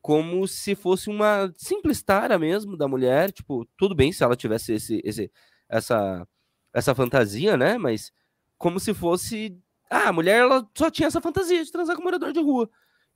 Como 0.00 0.46
se 0.48 0.74
fosse 0.74 1.10
uma 1.10 1.52
simples 1.56 2.02
tara 2.02 2.38
mesmo 2.38 2.76
da 2.76 2.86
mulher. 2.88 3.32
Tipo, 3.32 3.66
tudo 3.76 3.94
bem 3.94 4.12
se 4.12 4.22
ela 4.22 4.36
tivesse 4.36 4.74
esse, 4.74 5.00
esse, 5.04 5.30
essa, 5.68 6.26
essa 6.72 6.94
fantasia, 6.94 7.56
né? 7.56 7.78
Mas 7.78 8.12
como 8.56 8.78
se 8.78 8.94
fosse 8.94 9.58
ah, 9.90 10.08
a 10.08 10.12
mulher 10.12 10.38
ela 10.38 10.66
só 10.76 10.88
tinha 10.90 11.08
essa 11.08 11.20
fantasia 11.20 11.64
de 11.64 11.72
transar 11.72 11.96
com 11.96 12.02
morador 12.02 12.32
de 12.32 12.40
rua. 12.40 12.70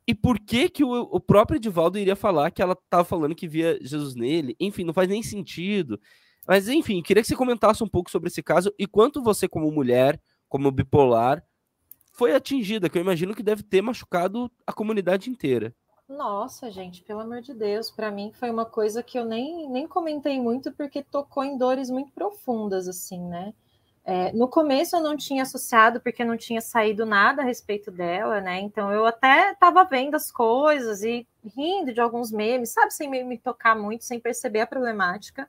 E 0.06 0.14
por 0.14 0.38
que 0.38 0.68
que 0.68 0.84
o, 0.84 0.90
o 0.90 1.20
próprio 1.20 1.56
Edivaldo 1.56 1.98
iria 1.98 2.16
falar 2.16 2.50
que 2.50 2.60
ela 2.60 2.76
tava 2.90 3.04
falando 3.04 3.34
que 3.34 3.48
via 3.48 3.78
Jesus 3.80 4.14
nele? 4.14 4.54
Enfim, 4.60 4.84
não 4.84 4.92
faz 4.92 5.08
nem 5.08 5.22
sentido. 5.22 5.98
Mas 6.46 6.68
enfim, 6.68 7.00
queria 7.00 7.22
que 7.22 7.28
você 7.28 7.36
comentasse 7.36 7.82
um 7.82 7.88
pouco 7.88 8.10
sobre 8.10 8.28
esse 8.28 8.42
caso 8.42 8.74
e 8.78 8.86
quanto 8.86 9.22
você, 9.22 9.48
como 9.48 9.70
mulher, 9.70 10.20
como 10.48 10.70
bipolar, 10.70 11.42
foi 12.12 12.34
atingida, 12.34 12.88
que 12.88 12.98
eu 12.98 13.02
imagino 13.02 13.34
que 13.34 13.42
deve 13.42 13.62
ter 13.62 13.80
machucado 13.80 14.50
a 14.66 14.72
comunidade 14.72 15.30
inteira. 15.30 15.74
Nossa, 16.08 16.70
gente, 16.70 17.02
pelo 17.02 17.20
amor 17.20 17.40
de 17.40 17.54
Deus, 17.54 17.90
para 17.90 18.10
mim 18.10 18.30
foi 18.34 18.50
uma 18.50 18.66
coisa 18.66 19.02
que 19.02 19.18
eu 19.18 19.24
nem, 19.24 19.70
nem 19.70 19.88
comentei 19.88 20.38
muito 20.38 20.70
porque 20.72 21.02
tocou 21.02 21.42
em 21.42 21.56
dores 21.56 21.88
muito 21.88 22.12
profundas, 22.12 22.86
assim, 22.86 23.18
né? 23.20 23.54
É, 24.06 24.32
no 24.32 24.46
começo 24.46 24.94
eu 24.94 25.00
não 25.00 25.16
tinha 25.16 25.44
associado 25.44 25.98
porque 25.98 26.22
não 26.24 26.36
tinha 26.36 26.60
saído 26.60 27.06
nada 27.06 27.40
a 27.40 27.44
respeito 27.44 27.90
dela, 27.90 28.38
né? 28.38 28.60
Então 28.60 28.92
eu 28.92 29.06
até 29.06 29.52
estava 29.52 29.82
vendo 29.84 30.14
as 30.14 30.30
coisas 30.30 31.02
e 31.02 31.26
rindo 31.56 31.92
de 31.92 32.00
alguns 32.00 32.30
memes, 32.30 32.70
sabe, 32.70 32.92
sem 32.92 33.08
me 33.08 33.38
tocar 33.38 33.74
muito, 33.74 34.04
sem 34.04 34.20
perceber 34.20 34.60
a 34.60 34.66
problemática. 34.66 35.48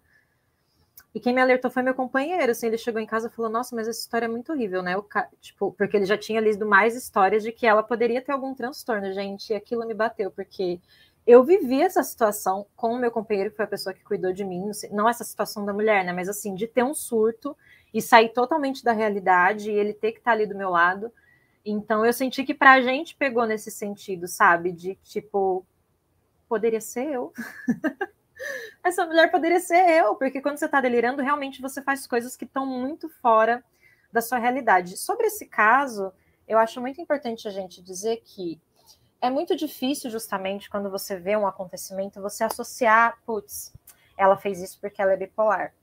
E 1.14 1.20
quem 1.20 1.34
me 1.34 1.42
alertou 1.42 1.70
foi 1.72 1.84
meu 1.84 1.94
companheiro, 1.94 2.52
assim, 2.52 2.68
ele 2.68 2.78
chegou 2.78 3.02
em 3.02 3.06
casa 3.06 3.28
e 3.28 3.32
falou: 3.32 3.52
"Nossa, 3.52 3.76
mas 3.76 3.88
essa 3.90 4.00
história 4.00 4.26
é 4.26 4.30
muito 4.30 4.54
horrível, 4.54 4.82
né?" 4.82 4.96
Ca... 5.10 5.30
tipo, 5.42 5.74
porque 5.74 5.98
ele 5.98 6.06
já 6.06 6.18
tinha 6.18 6.40
lido 6.40 6.66
mais 6.66 6.96
histórias 6.96 7.44
de 7.44 7.52
que 7.52 7.68
ela 7.68 7.84
poderia 7.84 8.22
ter 8.22 8.32
algum 8.32 8.54
transtorno, 8.54 9.12
gente, 9.14 9.52
e 9.52 9.56
aquilo 9.56 9.86
me 9.86 9.94
bateu 9.94 10.32
porque 10.32 10.80
eu 11.28 11.44
vivi 11.44 11.82
essa 11.82 12.04
situação 12.04 12.66
com 12.76 12.94
o 12.94 13.00
meu 13.00 13.12
companheiro, 13.12 13.50
que 13.50 13.58
foi 13.58 13.66
a 13.66 13.68
pessoa 13.68 13.94
que 13.94 14.04
cuidou 14.04 14.32
de 14.32 14.46
mim, 14.46 14.70
não 14.92 15.10
essa 15.10 15.24
situação 15.24 15.66
da 15.66 15.74
mulher, 15.74 16.06
né, 16.06 16.14
mas 16.14 16.30
assim, 16.30 16.54
de 16.54 16.68
ter 16.68 16.84
um 16.84 16.94
surto 16.94 17.58
e 17.96 18.02
sair 18.02 18.28
totalmente 18.28 18.84
da 18.84 18.92
realidade 18.92 19.72
e 19.72 19.74
ele 19.74 19.94
ter 19.94 20.12
que 20.12 20.18
estar 20.18 20.34
ali 20.34 20.46
do 20.46 20.54
meu 20.54 20.70
lado. 20.70 21.10
Então 21.66 22.06
eu 22.06 22.12
senti 22.12 22.44
que 22.44 22.54
para 22.54 22.74
a 22.74 22.82
gente 22.82 23.16
pegou 23.16 23.46
nesse 23.46 23.72
sentido, 23.72 24.28
sabe? 24.28 24.74
De 24.74 24.96
tipo, 24.96 25.66
poderia 26.50 26.82
ser 26.82 27.10
eu. 27.10 27.32
Essa 28.84 29.06
mulher 29.06 29.32
poderia 29.32 29.62
ser 29.62 29.90
eu, 29.90 30.16
porque 30.16 30.42
quando 30.42 30.58
você 30.58 30.66
está 30.66 30.82
delirando, 30.82 31.22
realmente 31.22 31.62
você 31.62 31.82
faz 31.82 32.06
coisas 32.06 32.36
que 32.36 32.44
estão 32.44 32.66
muito 32.66 33.08
fora 33.22 33.64
da 34.12 34.20
sua 34.20 34.40
realidade. 34.40 34.98
Sobre 34.98 35.28
esse 35.28 35.46
caso, 35.46 36.12
eu 36.46 36.60
acho 36.60 36.82
muito 36.82 37.00
importante 37.00 37.48
a 37.48 37.52
gente 37.52 37.82
dizer 37.82 38.22
que 38.26 38.60
é 39.22 39.30
muito 39.30 39.56
difícil, 39.56 40.12
justamente, 40.12 40.70
quando 40.70 40.92
você 40.92 41.18
vê 41.18 41.38
um 41.38 41.48
acontecimento, 41.48 42.22
você 42.22 42.44
associar, 42.44 43.18
putz, 43.26 43.74
ela 44.18 44.36
fez 44.36 44.62
isso 44.62 44.80
porque 44.82 45.02
ela 45.02 45.14
é 45.14 45.18
bipolar. 45.18 45.74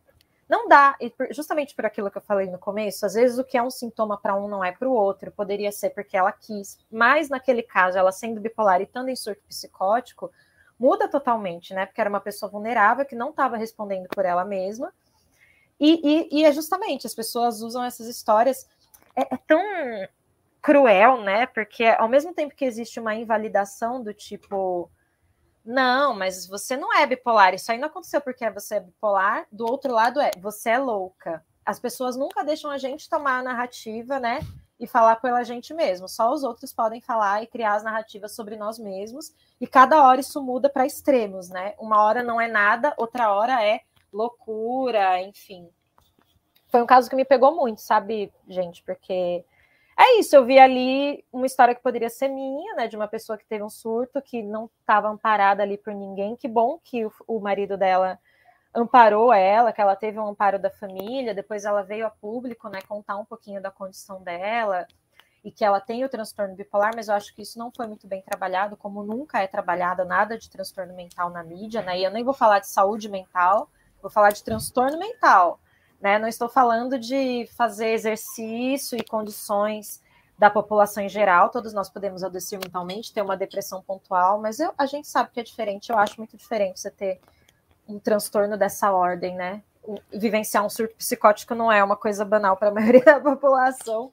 Não 0.52 0.68
dá, 0.68 0.98
justamente 1.30 1.74
por 1.74 1.86
aquilo 1.86 2.10
que 2.10 2.18
eu 2.18 2.22
falei 2.22 2.46
no 2.46 2.58
começo, 2.58 3.06
às 3.06 3.14
vezes 3.14 3.38
o 3.38 3.44
que 3.44 3.56
é 3.56 3.62
um 3.62 3.70
sintoma 3.70 4.18
para 4.18 4.36
um 4.36 4.46
não 4.46 4.62
é 4.62 4.70
para 4.70 4.86
o 4.86 4.92
outro, 4.92 5.32
poderia 5.32 5.72
ser 5.72 5.88
porque 5.88 6.14
ela 6.14 6.30
quis, 6.30 6.78
mas 6.90 7.30
naquele 7.30 7.62
caso, 7.62 7.96
ela 7.96 8.12
sendo 8.12 8.38
bipolar 8.38 8.78
e 8.82 8.84
estando 8.84 9.08
em 9.08 9.16
surto 9.16 9.40
psicótico, 9.48 10.30
muda 10.78 11.08
totalmente, 11.08 11.72
né? 11.72 11.86
Porque 11.86 12.02
era 12.02 12.10
uma 12.10 12.20
pessoa 12.20 12.52
vulnerável 12.52 13.06
que 13.06 13.14
não 13.14 13.30
estava 13.30 13.56
respondendo 13.56 14.08
por 14.08 14.26
ela 14.26 14.44
mesma. 14.44 14.92
E, 15.80 16.28
e, 16.30 16.40
e, 16.40 16.44
é 16.44 16.52
justamente, 16.52 17.06
as 17.06 17.14
pessoas 17.14 17.62
usam 17.62 17.82
essas 17.82 18.06
histórias. 18.06 18.68
É, 19.16 19.34
é 19.34 19.38
tão 19.46 19.62
cruel, 20.60 21.22
né? 21.22 21.46
Porque 21.46 21.86
ao 21.86 22.08
mesmo 22.10 22.34
tempo 22.34 22.54
que 22.54 22.66
existe 22.66 23.00
uma 23.00 23.14
invalidação 23.14 24.02
do 24.02 24.12
tipo 24.12 24.90
não, 25.64 26.14
mas 26.14 26.46
você 26.46 26.76
não 26.76 26.92
é 26.96 27.06
bipolar. 27.06 27.54
Isso 27.54 27.70
aí 27.70 27.78
não 27.78 27.88
aconteceu 27.88 28.20
porque 28.20 28.48
você 28.50 28.76
é 28.76 28.80
bipolar. 28.80 29.46
Do 29.50 29.64
outro 29.66 29.92
lado 29.92 30.20
é 30.20 30.30
você 30.38 30.70
é 30.70 30.78
louca. 30.78 31.44
As 31.64 31.78
pessoas 31.78 32.16
nunca 32.16 32.42
deixam 32.42 32.70
a 32.70 32.78
gente 32.78 33.08
tomar 33.08 33.38
a 33.38 33.42
narrativa, 33.42 34.18
né? 34.18 34.40
E 34.80 34.86
falar 34.86 35.16
pela 35.16 35.44
gente 35.44 35.72
mesmo. 35.72 36.08
Só 36.08 36.32
os 36.32 36.42
outros 36.42 36.72
podem 36.72 37.00
falar 37.00 37.42
e 37.42 37.46
criar 37.46 37.74
as 37.74 37.84
narrativas 37.84 38.34
sobre 38.34 38.56
nós 38.56 38.78
mesmos. 38.78 39.32
E 39.60 39.66
cada 39.66 40.02
hora 40.02 40.20
isso 40.20 40.42
muda 40.42 40.68
para 40.68 40.86
extremos, 40.86 41.48
né? 41.48 41.74
Uma 41.78 42.02
hora 42.02 42.22
não 42.24 42.40
é 42.40 42.48
nada, 42.48 42.92
outra 42.96 43.32
hora 43.32 43.64
é 43.64 43.82
loucura, 44.12 45.22
enfim. 45.22 45.68
Foi 46.68 46.82
um 46.82 46.86
caso 46.86 47.08
que 47.08 47.14
me 47.14 47.24
pegou 47.24 47.54
muito, 47.54 47.80
sabe, 47.80 48.32
gente? 48.48 48.82
Porque 48.82 49.44
é 50.02 50.18
isso, 50.18 50.34
eu 50.34 50.44
vi 50.44 50.58
ali 50.58 51.24
uma 51.32 51.46
história 51.46 51.74
que 51.74 51.82
poderia 51.82 52.10
ser 52.10 52.28
minha, 52.28 52.74
né, 52.74 52.88
de 52.88 52.96
uma 52.96 53.08
pessoa 53.08 53.36
que 53.38 53.46
teve 53.46 53.62
um 53.62 53.70
surto, 53.70 54.22
que 54.22 54.42
não 54.42 54.70
estava 54.80 55.08
amparada 55.08 55.62
ali 55.62 55.76
por 55.76 55.94
ninguém. 55.94 56.36
Que 56.36 56.48
bom 56.48 56.78
que 56.82 57.04
o, 57.04 57.12
o, 57.26 57.40
marido 57.40 57.76
dela 57.76 58.18
amparou 58.74 59.32
ela, 59.32 59.72
que 59.72 59.80
ela 59.80 59.94
teve 59.94 60.18
um 60.18 60.26
amparo 60.26 60.58
da 60.58 60.70
família, 60.70 61.34
depois 61.34 61.64
ela 61.64 61.82
veio 61.82 62.06
a 62.06 62.10
público, 62.10 62.68
né, 62.68 62.80
contar 62.88 63.16
um 63.16 63.24
pouquinho 63.24 63.60
da 63.60 63.70
condição 63.70 64.22
dela 64.22 64.86
e 65.44 65.50
que 65.50 65.64
ela 65.64 65.80
tem 65.80 66.04
o 66.04 66.08
transtorno 66.08 66.54
bipolar, 66.54 66.92
mas 66.94 67.08
eu 67.08 67.14
acho 67.14 67.34
que 67.34 67.42
isso 67.42 67.58
não 67.58 67.70
foi 67.70 67.86
muito 67.86 68.06
bem 68.06 68.22
trabalhado, 68.22 68.76
como 68.76 69.02
nunca 69.02 69.40
é 69.40 69.46
trabalhado 69.46 70.04
nada 70.04 70.38
de 70.38 70.48
transtorno 70.48 70.94
mental 70.94 71.30
na 71.30 71.42
mídia, 71.42 71.82
né? 71.82 71.98
E 71.98 72.04
eu 72.04 72.10
nem 72.10 72.22
vou 72.22 72.32
falar 72.32 72.60
de 72.60 72.68
saúde 72.68 73.08
mental, 73.08 73.68
vou 74.00 74.10
falar 74.10 74.30
de 74.30 74.42
transtorno 74.44 74.98
mental 74.98 75.60
Né? 76.02 76.18
Não 76.18 76.26
estou 76.26 76.48
falando 76.48 76.98
de 76.98 77.48
fazer 77.56 77.92
exercício 77.92 78.98
e 78.98 79.04
condições 79.04 80.02
da 80.36 80.50
população 80.50 81.04
em 81.04 81.08
geral, 81.08 81.50
todos 81.50 81.72
nós 81.72 81.88
podemos 81.88 82.24
adoecer 82.24 82.58
mentalmente, 82.58 83.12
ter 83.12 83.22
uma 83.22 83.36
depressão 83.36 83.80
pontual, 83.80 84.40
mas 84.40 84.58
eu, 84.58 84.74
a 84.76 84.86
gente 84.86 85.06
sabe 85.06 85.30
que 85.30 85.38
é 85.38 85.42
diferente, 85.44 85.90
eu 85.90 85.96
acho 85.96 86.18
muito 86.18 86.36
diferente 86.36 86.80
você 86.80 86.90
ter 86.90 87.20
um 87.86 88.00
transtorno 88.00 88.56
dessa 88.56 88.90
ordem, 88.90 89.36
né? 89.36 89.62
Vivenciar 90.12 90.66
um 90.66 90.68
surto 90.68 90.96
psicótico 90.96 91.54
não 91.54 91.70
é 91.70 91.84
uma 91.84 91.96
coisa 91.96 92.24
banal 92.24 92.56
para 92.56 92.70
a 92.70 92.72
maioria 92.74 93.04
da 93.04 93.20
população. 93.20 94.10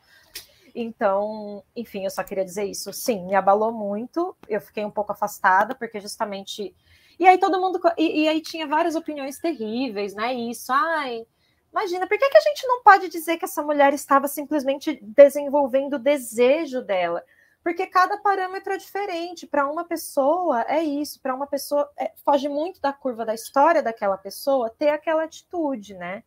Então, 0.76 1.64
enfim, 1.76 2.04
eu 2.04 2.12
só 2.12 2.24
queria 2.24 2.46
dizer 2.46 2.66
isso. 2.66 2.94
Sim, 2.94 3.26
me 3.26 3.34
abalou 3.34 3.72
muito, 3.72 4.36
eu 4.48 4.62
fiquei 4.62 4.86
um 4.86 4.92
pouco 4.92 5.12
afastada, 5.12 5.74
porque 5.74 6.00
justamente. 6.00 6.76
E 7.18 7.28
aí 7.28 7.40
todo 7.40 7.60
mundo. 7.60 7.80
E, 7.98 8.26
e 8.26 8.28
aí 8.28 8.42
tinha 8.42 8.68
várias 8.68 8.94
opiniões 8.94 9.40
terríveis, 9.40 10.14
né? 10.14 10.32
Isso, 10.32 10.72
ai 10.72 11.26
Imagina, 11.72 12.08
por 12.08 12.18
que, 12.18 12.30
que 12.30 12.38
a 12.38 12.42
gente 12.42 12.66
não 12.68 12.82
pode 12.82 13.10
dizer 13.10 13.38
que 13.38 13.46
essa 13.46 13.62
mulher 13.62 13.94
estava 13.94 14.28
simplesmente 14.28 15.00
desenvolvendo 15.02 15.94
o 15.94 16.00
desejo 16.00 16.82
dela? 16.82 17.24
Porque 17.64 17.86
cada 17.86 18.18
parâmetro 18.18 18.74
é 18.74 18.78
diferente. 18.78 19.46
Para 19.46 19.70
uma 19.70 19.84
pessoa 19.84 20.62
é 20.68 20.82
isso, 20.82 21.22
para 21.22 21.36
uma 21.36 21.46
pessoa 21.46 21.90
é, 21.98 22.12
foge 22.26 22.50
muito 22.50 22.82
da 22.82 22.92
curva 22.92 23.26
da 23.26 23.34
história 23.34 23.84
daquela 23.84 24.18
pessoa 24.18 24.70
ter 24.70 24.90
aquela 24.90 25.24
atitude, 25.24 25.94
né? 25.94 26.24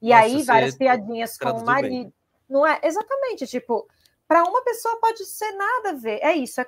E 0.00 0.10
Nossa, 0.10 0.22
aí 0.22 0.42
várias 0.42 0.74
piadinhas 0.74 1.36
com 1.36 1.50
o 1.50 1.64
marido. 1.64 2.04
Bem. 2.04 2.14
Não 2.48 2.66
é 2.66 2.78
exatamente, 2.82 3.46
tipo, 3.46 3.88
para 4.26 4.44
uma 4.44 4.62
pessoa 4.62 5.00
pode 5.00 5.24
ser 5.26 5.52
nada 5.52 5.90
a 5.90 5.94
ver. 5.94 6.20
É 6.22 6.32
isso, 6.32 6.60
é, 6.60 6.66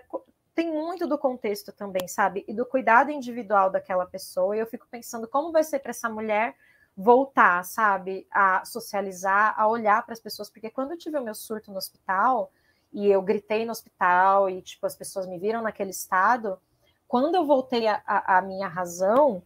tem 0.54 0.70
muito 0.70 1.06
do 1.06 1.16
contexto 1.16 1.72
também, 1.72 2.08
sabe? 2.08 2.44
E 2.48 2.52
do 2.52 2.66
cuidado 2.66 3.10
individual 3.10 3.70
daquela 3.70 4.04
pessoa. 4.04 4.56
E 4.56 4.58
eu 4.58 4.66
fico 4.66 4.86
pensando 4.90 5.28
como 5.28 5.52
vai 5.52 5.62
ser 5.62 5.78
para 5.78 5.90
essa 5.90 6.08
mulher 6.08 6.56
voltar, 7.00 7.64
sabe, 7.64 8.26
a 8.28 8.64
socializar, 8.64 9.54
a 9.56 9.68
olhar 9.68 10.04
para 10.04 10.12
as 10.12 10.18
pessoas, 10.18 10.50
porque 10.50 10.68
quando 10.68 10.90
eu 10.90 10.98
tive 10.98 11.16
o 11.16 11.22
meu 11.22 11.34
surto 11.34 11.70
no 11.70 11.78
hospital 11.78 12.50
e 12.92 13.06
eu 13.06 13.22
gritei 13.22 13.64
no 13.64 13.70
hospital 13.70 14.50
e 14.50 14.60
tipo 14.60 14.84
as 14.84 14.96
pessoas 14.96 15.24
me 15.24 15.38
viram 15.38 15.62
naquele 15.62 15.90
estado, 15.90 16.58
quando 17.06 17.36
eu 17.36 17.46
voltei 17.46 17.86
à 17.86 18.42
minha 18.42 18.66
razão, 18.66 19.40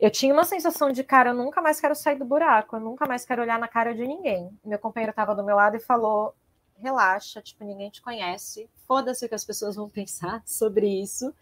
eu 0.00 0.10
tinha 0.10 0.32
uma 0.32 0.44
sensação 0.44 0.90
de 0.90 1.04
cara, 1.04 1.30
eu 1.30 1.34
nunca 1.34 1.60
mais 1.60 1.78
quero 1.78 1.94
sair 1.94 2.16
do 2.16 2.24
buraco, 2.24 2.74
eu 2.74 2.80
nunca 2.80 3.06
mais 3.06 3.26
quero 3.26 3.42
olhar 3.42 3.58
na 3.58 3.68
cara 3.68 3.94
de 3.94 4.06
ninguém. 4.06 4.50
Meu 4.64 4.78
companheiro 4.78 5.10
estava 5.10 5.34
do 5.34 5.44
meu 5.44 5.54
lado 5.54 5.76
e 5.76 5.80
falou: 5.80 6.34
relaxa, 6.78 7.42
tipo, 7.42 7.64
ninguém 7.64 7.90
te 7.90 8.00
conhece, 8.00 8.68
foda-se 8.88 9.26
o 9.26 9.28
que 9.28 9.34
as 9.34 9.44
pessoas 9.44 9.76
vão 9.76 9.88
pensar 9.90 10.42
sobre 10.46 10.88
isso. 10.88 11.34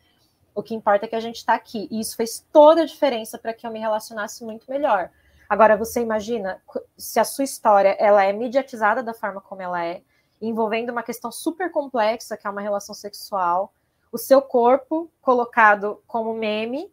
O 0.52 0.60
que 0.60 0.74
importa 0.74 1.06
é 1.06 1.08
que 1.08 1.14
a 1.14 1.20
gente 1.20 1.36
está 1.36 1.54
aqui. 1.54 1.86
E 1.88 2.00
isso 2.00 2.16
fez 2.16 2.44
toda 2.52 2.82
a 2.82 2.84
diferença 2.84 3.38
para 3.38 3.54
que 3.54 3.64
eu 3.64 3.70
me 3.70 3.78
relacionasse 3.78 4.44
muito 4.44 4.68
melhor. 4.68 5.08
Agora, 5.50 5.76
você 5.76 6.00
imagina 6.00 6.62
se 6.96 7.18
a 7.18 7.24
sua 7.24 7.42
história 7.42 7.96
ela 7.98 8.22
é 8.22 8.32
mediatizada 8.32 9.02
da 9.02 9.12
forma 9.12 9.40
como 9.40 9.60
ela 9.60 9.84
é, 9.84 10.00
envolvendo 10.40 10.90
uma 10.90 11.02
questão 11.02 11.32
super 11.32 11.72
complexa, 11.72 12.36
que 12.36 12.46
é 12.46 12.50
uma 12.50 12.60
relação 12.60 12.94
sexual, 12.94 13.74
o 14.12 14.16
seu 14.16 14.40
corpo 14.40 15.10
colocado 15.20 16.00
como 16.06 16.32
meme, 16.34 16.88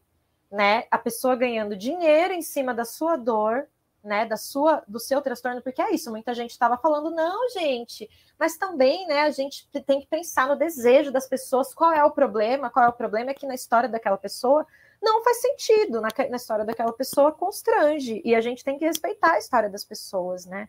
né? 0.51 0.85
A 0.89 0.97
pessoa 0.97 1.35
ganhando 1.35 1.75
dinheiro 1.75 2.33
em 2.33 2.41
cima 2.41 2.73
da 2.73 2.83
sua 2.83 3.15
dor, 3.15 3.67
né? 4.03 4.25
Da 4.25 4.37
sua, 4.37 4.83
do 4.87 4.99
seu 4.99 5.21
transtorno, 5.21 5.61
porque 5.61 5.79
é 5.79 5.93
isso. 5.93 6.09
Muita 6.09 6.33
gente 6.33 6.49
estava 6.49 6.79
falando, 6.79 7.11
não, 7.11 7.47
gente, 7.51 8.09
mas 8.39 8.57
também, 8.57 9.05
né? 9.05 9.21
A 9.21 9.29
gente 9.29 9.69
tem 9.85 9.99
que 9.99 10.07
pensar 10.07 10.47
no 10.47 10.55
desejo 10.55 11.11
das 11.11 11.27
pessoas. 11.27 11.75
Qual 11.75 11.93
é 11.93 12.03
o 12.03 12.09
problema? 12.09 12.71
Qual 12.71 12.83
é 12.83 12.89
o 12.89 12.93
problema 12.93 13.29
é 13.29 13.35
que 13.35 13.45
na 13.45 13.53
história 13.53 13.87
daquela 13.87 14.17
pessoa 14.17 14.65
não 15.01 15.23
faz 15.23 15.41
sentido 15.41 16.01
na, 16.01 16.09
na 16.29 16.37
história 16.37 16.65
daquela 16.65 16.91
pessoa, 16.93 17.31
constrange. 17.31 18.21
E 18.23 18.35
a 18.35 18.41
gente 18.41 18.63
tem 18.63 18.77
que 18.77 18.85
respeitar 18.85 19.33
a 19.33 19.37
história 19.37 19.69
das 19.69 19.83
pessoas, 19.83 20.45
né? 20.45 20.67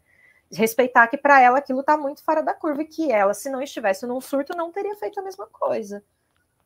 Respeitar 0.50 1.06
que 1.08 1.16
para 1.16 1.40
ela 1.40 1.58
aquilo 1.58 1.80
está 1.80 1.96
muito 1.96 2.22
fora 2.22 2.42
da 2.42 2.54
curva 2.54 2.82
e 2.82 2.86
que 2.86 3.12
ela, 3.12 3.34
se 3.34 3.50
não 3.50 3.60
estivesse 3.60 4.06
num 4.06 4.20
surto, 4.20 4.56
não 4.56 4.72
teria 4.72 4.96
feito 4.96 5.20
a 5.20 5.22
mesma 5.22 5.46
coisa. 5.46 6.02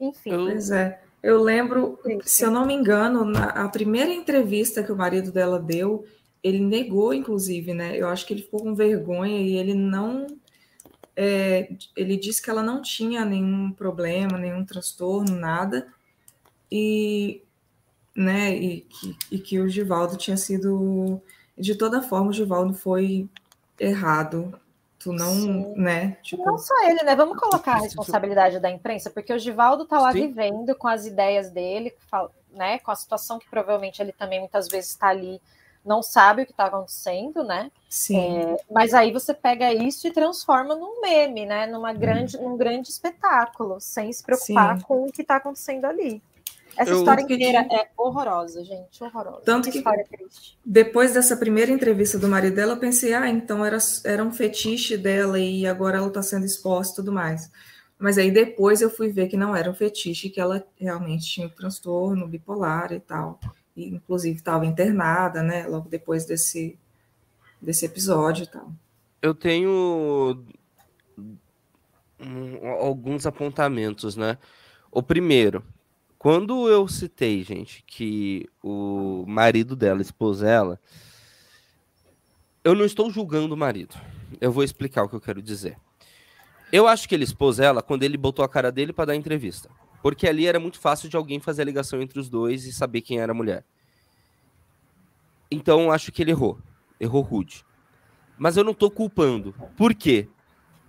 Enfim. 0.00 0.30
Pois 0.30 0.70
é. 0.70 1.00
Eu 1.22 1.40
lembro, 1.40 2.00
se 2.24 2.44
eu 2.44 2.50
não 2.50 2.66
me 2.66 2.74
engano, 2.74 3.24
na 3.24 3.50
a 3.50 3.68
primeira 3.68 4.10
entrevista 4.10 4.82
que 4.82 4.90
o 4.90 4.96
marido 4.96 5.30
dela 5.30 5.58
deu, 5.60 6.04
ele 6.42 6.58
negou, 6.58 7.14
inclusive, 7.14 7.72
né? 7.72 7.96
Eu 7.96 8.08
acho 8.08 8.26
que 8.26 8.34
ele 8.34 8.42
ficou 8.42 8.60
com 8.60 8.74
vergonha 8.74 9.40
e 9.40 9.56
ele 9.56 9.74
não. 9.74 10.26
É, 11.14 11.70
ele 11.94 12.16
disse 12.16 12.42
que 12.42 12.50
ela 12.50 12.62
não 12.62 12.82
tinha 12.82 13.24
nenhum 13.24 13.70
problema, 13.70 14.36
nenhum 14.36 14.64
transtorno, 14.64 15.36
nada. 15.36 15.86
E 16.70 17.42
né? 18.14 18.54
E 18.54 18.80
que, 18.82 19.16
e 19.30 19.38
que 19.38 19.58
o 19.60 19.68
Givaldo 19.68 20.16
tinha 20.16 20.36
sido. 20.36 21.20
De 21.56 21.74
toda 21.74 22.02
forma, 22.02 22.30
o 22.30 22.32
Givaldo 22.32 22.74
foi 22.74 23.28
errado. 23.78 24.58
Tu 24.98 25.12
não, 25.12 25.34
Sim. 25.34 25.74
né? 25.76 26.16
Tipo... 26.22 26.44
Não 26.44 26.56
só 26.56 26.74
ele, 26.88 27.02
né? 27.02 27.16
Vamos 27.16 27.36
colocar 27.36 27.72
a 27.72 27.80
responsabilidade 27.80 28.60
da 28.60 28.70
imprensa, 28.70 29.10
porque 29.10 29.32
o 29.32 29.38
Givaldo 29.38 29.84
tá 29.84 29.98
lá 29.98 30.12
Sim. 30.12 30.28
vivendo 30.28 30.76
com 30.76 30.86
as 30.86 31.06
ideias 31.06 31.50
dele, 31.50 31.92
né? 32.52 32.78
Com 32.78 32.92
a 32.92 32.94
situação 32.94 33.38
que 33.38 33.50
provavelmente 33.50 34.00
ele 34.00 34.12
também 34.12 34.38
muitas 34.38 34.68
vezes 34.68 34.90
está 34.90 35.08
ali, 35.08 35.40
não 35.84 36.04
sabe 36.04 36.42
o 36.42 36.46
que 36.46 36.52
está 36.52 36.66
acontecendo, 36.66 37.42
né? 37.42 37.72
Sim. 37.88 38.38
É, 38.38 38.56
mas 38.70 38.94
aí 38.94 39.10
você 39.10 39.34
pega 39.34 39.74
isso 39.74 40.06
e 40.06 40.12
transforma 40.12 40.76
num 40.76 41.00
meme, 41.00 41.46
né? 41.46 41.66
Numa 41.66 41.92
grande, 41.92 42.36
hum. 42.36 42.50
num 42.50 42.56
grande 42.56 42.88
espetáculo, 42.88 43.80
sem 43.80 44.12
se 44.12 44.22
preocupar 44.22 44.78
Sim. 44.78 44.84
com 44.84 45.04
o 45.04 45.12
que 45.12 45.22
está 45.22 45.36
acontecendo 45.36 45.84
ali. 45.84 46.22
Essa 46.76 46.90
eu, 46.90 46.98
história 46.98 47.22
inteira 47.22 47.66
é 47.70 47.88
horrorosa, 47.96 48.64
gente, 48.64 49.02
horrorosa. 49.02 49.42
Tanto 49.44 49.70
que, 49.70 49.82
triste. 49.82 50.58
depois 50.64 51.12
dessa 51.12 51.36
primeira 51.36 51.70
entrevista 51.70 52.18
do 52.18 52.28
marido 52.28 52.56
dela, 52.56 52.72
eu 52.72 52.78
pensei, 52.78 53.12
ah, 53.12 53.28
então 53.28 53.64
era, 53.64 53.78
era 54.04 54.24
um 54.24 54.32
fetiche 54.32 54.96
dela 54.96 55.38
e 55.38 55.66
agora 55.66 55.98
ela 55.98 56.08
está 56.08 56.22
sendo 56.22 56.46
exposta 56.46 56.94
e 56.94 56.96
tudo 56.96 57.12
mais. 57.12 57.50
Mas 57.98 58.18
aí 58.18 58.30
depois 58.30 58.80
eu 58.80 58.90
fui 58.90 59.10
ver 59.10 59.28
que 59.28 59.36
não 59.36 59.54
era 59.54 59.70
um 59.70 59.74
fetiche, 59.74 60.30
que 60.30 60.40
ela 60.40 60.66
realmente 60.76 61.26
tinha 61.26 61.46
um 61.46 61.50
transtorno 61.50 62.26
bipolar 62.26 62.92
e 62.92 63.00
tal. 63.00 63.38
E, 63.76 63.88
inclusive 63.88 64.36
estava 64.36 64.66
internada, 64.66 65.42
né, 65.42 65.66
logo 65.66 65.88
depois 65.88 66.24
desse, 66.24 66.78
desse 67.60 67.84
episódio 67.86 68.44
e 68.44 68.46
tal. 68.46 68.72
Eu 69.20 69.34
tenho 69.34 70.44
alguns 72.80 73.26
apontamentos, 73.26 74.16
né? 74.16 74.38
O 74.90 75.02
primeiro, 75.02 75.64
quando 76.22 76.68
eu 76.68 76.86
citei, 76.86 77.42
gente, 77.42 77.82
que 77.84 78.48
o 78.62 79.24
marido 79.26 79.74
dela 79.74 80.00
expôs 80.00 80.40
ela, 80.40 80.78
eu 82.62 82.76
não 82.76 82.84
estou 82.84 83.10
julgando 83.10 83.54
o 83.54 83.56
marido. 83.56 83.96
Eu 84.40 84.52
vou 84.52 84.62
explicar 84.62 85.02
o 85.02 85.08
que 85.08 85.16
eu 85.16 85.20
quero 85.20 85.42
dizer. 85.42 85.76
Eu 86.70 86.86
acho 86.86 87.08
que 87.08 87.14
ele 87.16 87.24
expôs 87.24 87.58
ela 87.58 87.82
quando 87.82 88.04
ele 88.04 88.16
botou 88.16 88.44
a 88.44 88.48
cara 88.48 88.70
dele 88.70 88.92
para 88.92 89.06
dar 89.06 89.16
entrevista. 89.16 89.68
Porque 90.00 90.28
ali 90.28 90.46
era 90.46 90.60
muito 90.60 90.78
fácil 90.78 91.08
de 91.08 91.16
alguém 91.16 91.40
fazer 91.40 91.62
a 91.62 91.64
ligação 91.64 92.00
entre 92.00 92.20
os 92.20 92.28
dois 92.28 92.66
e 92.66 92.72
saber 92.72 93.00
quem 93.00 93.18
era 93.18 93.32
a 93.32 93.34
mulher. 93.34 93.64
Então 95.50 95.90
acho 95.90 96.12
que 96.12 96.22
ele 96.22 96.30
errou. 96.30 96.56
Errou 97.00 97.22
rude. 97.22 97.66
Mas 98.38 98.56
eu 98.56 98.62
não 98.62 98.70
estou 98.70 98.92
culpando. 98.92 99.52
Por 99.76 99.92
quê? 99.92 100.28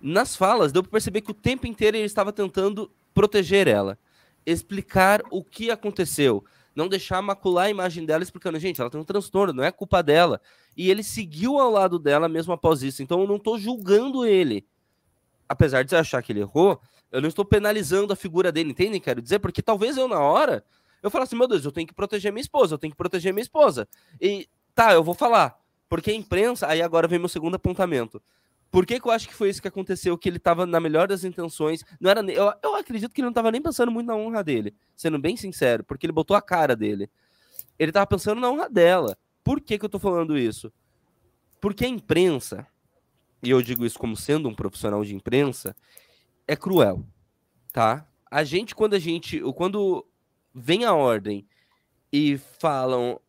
Nas 0.00 0.36
falas, 0.36 0.70
deu 0.70 0.84
para 0.84 0.92
perceber 0.92 1.22
que 1.22 1.32
o 1.32 1.34
tempo 1.34 1.66
inteiro 1.66 1.96
ele 1.96 2.06
estava 2.06 2.32
tentando 2.32 2.88
proteger 3.12 3.66
ela 3.66 3.98
explicar 4.46 5.22
o 5.30 5.42
que 5.42 5.70
aconteceu. 5.70 6.44
Não 6.74 6.88
deixar 6.88 7.22
macular 7.22 7.66
a 7.66 7.70
imagem 7.70 8.04
dela 8.04 8.22
explicando, 8.22 8.58
gente, 8.58 8.80
ela 8.80 8.90
tem 8.90 9.00
um 9.00 9.04
transtorno, 9.04 9.52
não 9.52 9.62
é 9.62 9.70
culpa 9.70 10.02
dela. 10.02 10.40
E 10.76 10.90
ele 10.90 11.04
seguiu 11.04 11.58
ao 11.58 11.70
lado 11.70 11.98
dela 11.98 12.28
mesmo 12.28 12.52
após 12.52 12.82
isso. 12.82 13.02
Então 13.02 13.20
eu 13.20 13.28
não 13.28 13.36
estou 13.36 13.58
julgando 13.58 14.26
ele. 14.26 14.66
Apesar 15.48 15.84
de 15.84 15.94
achar 15.94 16.22
que 16.22 16.32
ele 16.32 16.40
errou, 16.40 16.80
eu 17.12 17.20
não 17.20 17.28
estou 17.28 17.44
penalizando 17.44 18.12
a 18.12 18.16
figura 18.16 18.50
dele, 18.50 18.70
entendem? 18.70 19.00
Quero 19.00 19.22
dizer, 19.22 19.38
porque 19.38 19.62
talvez 19.62 19.96
eu, 19.96 20.08
na 20.08 20.18
hora, 20.18 20.64
eu 21.00 21.10
falasse, 21.10 21.36
meu 21.36 21.46
Deus, 21.46 21.64
eu 21.64 21.70
tenho 21.70 21.86
que 21.86 21.94
proteger 21.94 22.32
minha 22.32 22.40
esposa, 22.40 22.74
eu 22.74 22.78
tenho 22.78 22.90
que 22.90 22.96
proteger 22.96 23.32
minha 23.32 23.42
esposa. 23.42 23.86
E 24.20 24.48
tá, 24.74 24.92
eu 24.92 25.04
vou 25.04 25.14
falar. 25.14 25.56
Porque 25.88 26.10
a 26.10 26.14
imprensa, 26.14 26.66
aí 26.66 26.82
agora 26.82 27.06
vem 27.06 27.20
meu 27.20 27.28
segundo 27.28 27.54
apontamento. 27.54 28.20
Por 28.74 28.84
que, 28.84 28.98
que 28.98 29.06
eu 29.06 29.12
acho 29.12 29.28
que 29.28 29.34
foi 29.34 29.50
isso 29.50 29.62
que 29.62 29.68
aconteceu? 29.68 30.18
Que 30.18 30.28
ele 30.28 30.38
estava 30.38 30.66
na 30.66 30.80
melhor 30.80 31.06
das 31.06 31.22
intenções. 31.22 31.84
Não 32.00 32.10
era, 32.10 32.20
eu, 32.28 32.52
eu 32.60 32.74
acredito 32.74 33.12
que 33.12 33.20
ele 33.20 33.26
não 33.26 33.30
estava 33.30 33.52
nem 33.52 33.62
pensando 33.62 33.92
muito 33.92 34.08
na 34.08 34.16
honra 34.16 34.42
dele, 34.42 34.74
sendo 34.96 35.16
bem 35.16 35.36
sincero, 35.36 35.84
porque 35.84 36.04
ele 36.04 36.12
botou 36.12 36.36
a 36.36 36.42
cara 36.42 36.74
dele. 36.74 37.08
Ele 37.78 37.90
estava 37.90 38.04
pensando 38.04 38.40
na 38.40 38.50
honra 38.50 38.68
dela. 38.68 39.16
Por 39.44 39.60
que, 39.60 39.78
que 39.78 39.84
eu 39.84 39.86
estou 39.86 40.00
falando 40.00 40.36
isso? 40.36 40.72
Porque 41.60 41.84
a 41.84 41.88
imprensa, 41.88 42.66
e 43.44 43.50
eu 43.50 43.62
digo 43.62 43.86
isso 43.86 43.96
como 43.96 44.16
sendo 44.16 44.48
um 44.48 44.54
profissional 44.56 45.04
de 45.04 45.14
imprensa, 45.14 45.76
é 46.44 46.56
cruel, 46.56 47.06
tá? 47.72 48.04
A 48.28 48.42
gente, 48.42 48.74
quando 48.74 48.94
a 48.94 48.98
gente, 48.98 49.38
quando 49.54 50.04
vem 50.52 50.84
a 50.84 50.92
ordem 50.92 51.46
e 52.12 52.38
falam, 52.58 53.20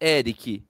Eric, 0.00 0.64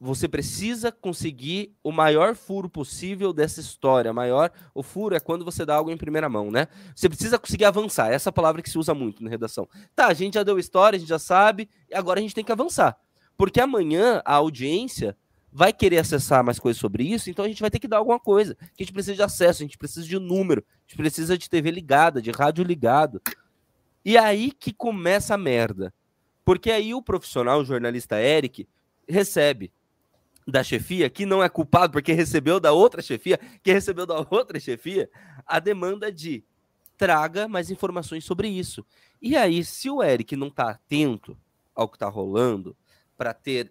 você 0.00 0.28
precisa 0.28 0.92
conseguir 0.92 1.74
o 1.82 1.90
maior 1.90 2.36
furo 2.36 2.68
possível 2.68 3.32
dessa 3.32 3.60
história. 3.60 4.12
Maior, 4.12 4.50
o 4.72 4.82
furo 4.82 5.16
é 5.16 5.20
quando 5.20 5.44
você 5.44 5.66
dá 5.66 5.74
algo 5.74 5.90
em 5.90 5.96
primeira 5.96 6.28
mão, 6.28 6.50
né? 6.50 6.68
Você 6.94 7.08
precisa 7.08 7.38
conseguir 7.38 7.64
avançar. 7.64 8.12
Essa 8.12 8.28
é 8.28 8.32
palavra 8.32 8.62
que 8.62 8.70
se 8.70 8.78
usa 8.78 8.94
muito 8.94 9.22
na 9.24 9.30
redação. 9.30 9.68
Tá, 9.96 10.06
a 10.06 10.14
gente 10.14 10.34
já 10.34 10.44
deu 10.44 10.58
história, 10.58 10.96
a 10.96 11.00
gente 11.00 11.08
já 11.08 11.18
sabe, 11.18 11.68
e 11.90 11.94
agora 11.94 12.20
a 12.20 12.22
gente 12.22 12.34
tem 12.34 12.44
que 12.44 12.52
avançar. 12.52 12.96
Porque 13.36 13.60
amanhã 13.60 14.22
a 14.24 14.34
audiência 14.34 15.16
vai 15.50 15.72
querer 15.72 15.98
acessar 15.98 16.44
mais 16.44 16.58
coisas 16.58 16.78
sobre 16.80 17.02
isso, 17.02 17.28
então 17.28 17.44
a 17.44 17.48
gente 17.48 17.60
vai 17.60 17.70
ter 17.70 17.80
que 17.80 17.88
dar 17.88 17.96
alguma 17.96 18.20
coisa. 18.20 18.56
A 18.60 18.82
gente 18.82 18.92
precisa 18.92 19.16
de 19.16 19.22
acesso, 19.22 19.62
a 19.62 19.66
gente 19.66 19.78
precisa 19.78 20.06
de 20.06 20.18
número, 20.18 20.64
a 20.68 20.80
gente 20.88 20.96
precisa 20.96 21.36
de 21.36 21.50
TV 21.50 21.70
ligada, 21.70 22.22
de 22.22 22.30
rádio 22.30 22.62
ligado. 22.62 23.20
E 24.04 24.16
aí 24.16 24.52
que 24.52 24.72
começa 24.72 25.34
a 25.34 25.38
merda. 25.38 25.92
Porque 26.44 26.70
aí 26.70 26.94
o 26.94 27.02
profissional, 27.02 27.60
o 27.60 27.64
jornalista 27.64 28.20
Eric, 28.20 28.68
recebe 29.08 29.72
da 30.50 30.64
chefia, 30.64 31.10
que 31.10 31.26
não 31.26 31.42
é 31.42 31.48
culpado 31.48 31.92
porque 31.92 32.12
recebeu 32.12 32.58
da 32.58 32.72
outra 32.72 33.02
chefia, 33.02 33.38
que 33.62 33.70
recebeu 33.70 34.06
da 34.06 34.24
outra 34.30 34.58
chefia, 34.58 35.10
a 35.46 35.58
demanda 35.58 36.10
de 36.10 36.42
traga 36.96 37.46
mais 37.46 37.70
informações 37.70 38.24
sobre 38.24 38.48
isso. 38.48 38.84
E 39.20 39.36
aí, 39.36 39.62
se 39.62 39.90
o 39.90 40.02
Eric 40.02 40.34
não 40.34 40.48
está 40.48 40.70
atento 40.70 41.36
ao 41.74 41.88
que 41.88 41.96
está 41.96 42.08
rolando, 42.08 42.76
para 43.16 43.34
ter 43.34 43.70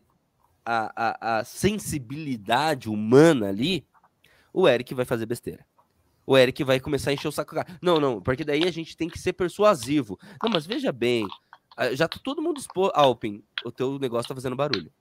a, 0.63 0.91
a, 0.95 1.39
a, 1.39 1.43
sensibilidade 1.43 2.89
humana 2.89 3.47
ali, 3.47 3.85
o 4.53 4.67
Eric 4.67 4.93
vai 4.93 5.05
fazer 5.05 5.25
besteira. 5.25 5.65
O 6.25 6.37
Eric 6.37 6.63
vai 6.63 6.79
começar 6.79 7.09
a 7.09 7.13
encher 7.13 7.27
o 7.27 7.31
saco. 7.31 7.55
Não, 7.81 7.99
não, 7.99 8.21
porque 8.21 8.43
daí 8.43 8.65
a 8.65 8.71
gente 8.71 8.95
tem 8.95 9.09
que 9.09 9.17
ser 9.17 9.33
persuasivo. 9.33 10.19
Não, 10.43 10.49
mas 10.49 10.65
veja 10.65 10.91
bem, 10.91 11.25
já 11.93 12.07
tá 12.07 12.19
todo 12.21 12.41
mundo 12.41 12.59
exposto. 12.59 12.93
Alpin, 12.93 13.41
o 13.65 13.71
teu 13.71 13.97
negócio 13.97 14.27
tá 14.27 14.35
fazendo 14.35 14.55
barulho. 14.55 14.91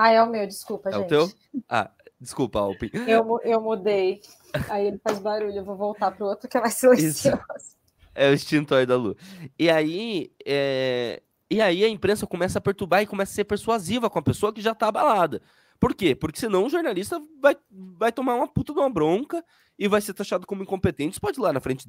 Ah, 0.00 0.12
é 0.12 0.22
o 0.22 0.30
meu, 0.30 0.46
desculpa, 0.46 0.90
é 0.90 0.92
gente. 0.92 1.02
É 1.02 1.06
o 1.06 1.08
teu? 1.08 1.34
Ah, 1.68 1.90
desculpa, 2.20 2.60
Alpin. 2.60 2.88
Eu, 3.04 3.40
eu 3.42 3.60
mudei. 3.60 4.20
Aí 4.68 4.86
ele 4.86 4.98
faz 4.98 5.18
barulho, 5.18 5.56
eu 5.56 5.64
vou 5.64 5.74
voltar 5.74 6.12
pro 6.12 6.24
outro 6.24 6.48
que 6.48 6.56
é 6.56 6.60
mais 6.60 6.74
silencioso. 6.74 7.36
Isso. 7.56 7.76
É 8.14 8.30
o 8.30 8.32
extintor 8.32 8.86
da 8.86 8.94
Lu. 8.94 9.16
E 9.58 9.68
aí, 9.68 10.30
é... 10.46 11.20
e 11.50 11.60
aí 11.60 11.82
a 11.82 11.88
imprensa 11.88 12.28
começa 12.28 12.60
a 12.60 12.62
perturbar 12.62 13.02
e 13.02 13.06
começa 13.08 13.32
a 13.32 13.34
ser 13.34 13.44
persuasiva 13.44 14.08
com 14.08 14.20
a 14.20 14.22
pessoa 14.22 14.52
que 14.52 14.60
já 14.60 14.72
tá 14.72 14.86
abalada. 14.86 15.42
Por 15.80 15.92
quê? 15.92 16.14
Porque 16.14 16.38
senão 16.38 16.66
o 16.66 16.70
jornalista 16.70 17.20
vai, 17.42 17.56
vai 17.68 18.12
tomar 18.12 18.36
uma 18.36 18.46
puta 18.46 18.72
de 18.72 18.78
uma 18.78 18.88
bronca 18.88 19.44
e 19.76 19.88
vai 19.88 20.00
ser 20.00 20.14
taxado 20.14 20.46
como 20.46 20.62
incompetente. 20.62 21.14
Isso 21.14 21.20
pode 21.20 21.40
ir 21.40 21.42
lá 21.42 21.52
na 21.52 21.58
frente 21.60 21.88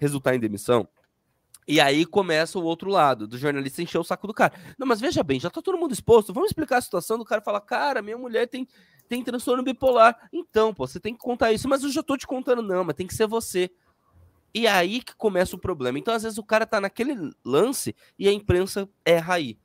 resultar 0.00 0.34
em 0.34 0.40
demissão. 0.40 0.88
E 1.68 1.80
aí 1.82 2.06
começa 2.06 2.58
o 2.58 2.64
outro 2.64 2.90
lado, 2.90 3.28
do 3.28 3.36
jornalista 3.36 3.82
encher 3.82 3.98
o 3.98 4.04
saco 4.04 4.26
do 4.26 4.32
cara. 4.32 4.54
Não, 4.78 4.86
mas 4.86 5.00
veja 5.00 5.22
bem, 5.22 5.38
já 5.38 5.50
tá 5.50 5.60
todo 5.60 5.76
mundo 5.76 5.92
exposto. 5.92 6.32
Vamos 6.32 6.48
explicar 6.48 6.78
a 6.78 6.80
situação 6.80 7.18
do 7.18 7.26
cara 7.26 7.42
fala: 7.42 7.60
"Cara, 7.60 8.00
minha 8.00 8.16
mulher 8.16 8.48
tem 8.48 8.66
tem 9.06 9.22
transtorno 9.22 9.62
bipolar". 9.62 10.16
Então, 10.32 10.72
pô, 10.72 10.86
você 10.86 10.98
tem 10.98 11.12
que 11.12 11.20
contar 11.20 11.52
isso, 11.52 11.68
mas 11.68 11.84
eu 11.84 11.90
já 11.90 12.02
tô 12.02 12.16
te 12.16 12.26
contando 12.26 12.62
não, 12.62 12.84
mas 12.84 12.96
tem 12.96 13.06
que 13.06 13.14
ser 13.14 13.26
você. 13.26 13.70
E 14.54 14.66
aí 14.66 15.02
que 15.02 15.14
começa 15.14 15.54
o 15.56 15.58
problema. 15.58 15.98
Então, 15.98 16.14
às 16.14 16.22
vezes 16.22 16.38
o 16.38 16.42
cara 16.42 16.66
tá 16.66 16.80
naquele 16.80 17.14
lance 17.44 17.94
e 18.18 18.26
a 18.26 18.32
imprensa 18.32 18.88
erra 19.04 19.34
aí. 19.34 19.58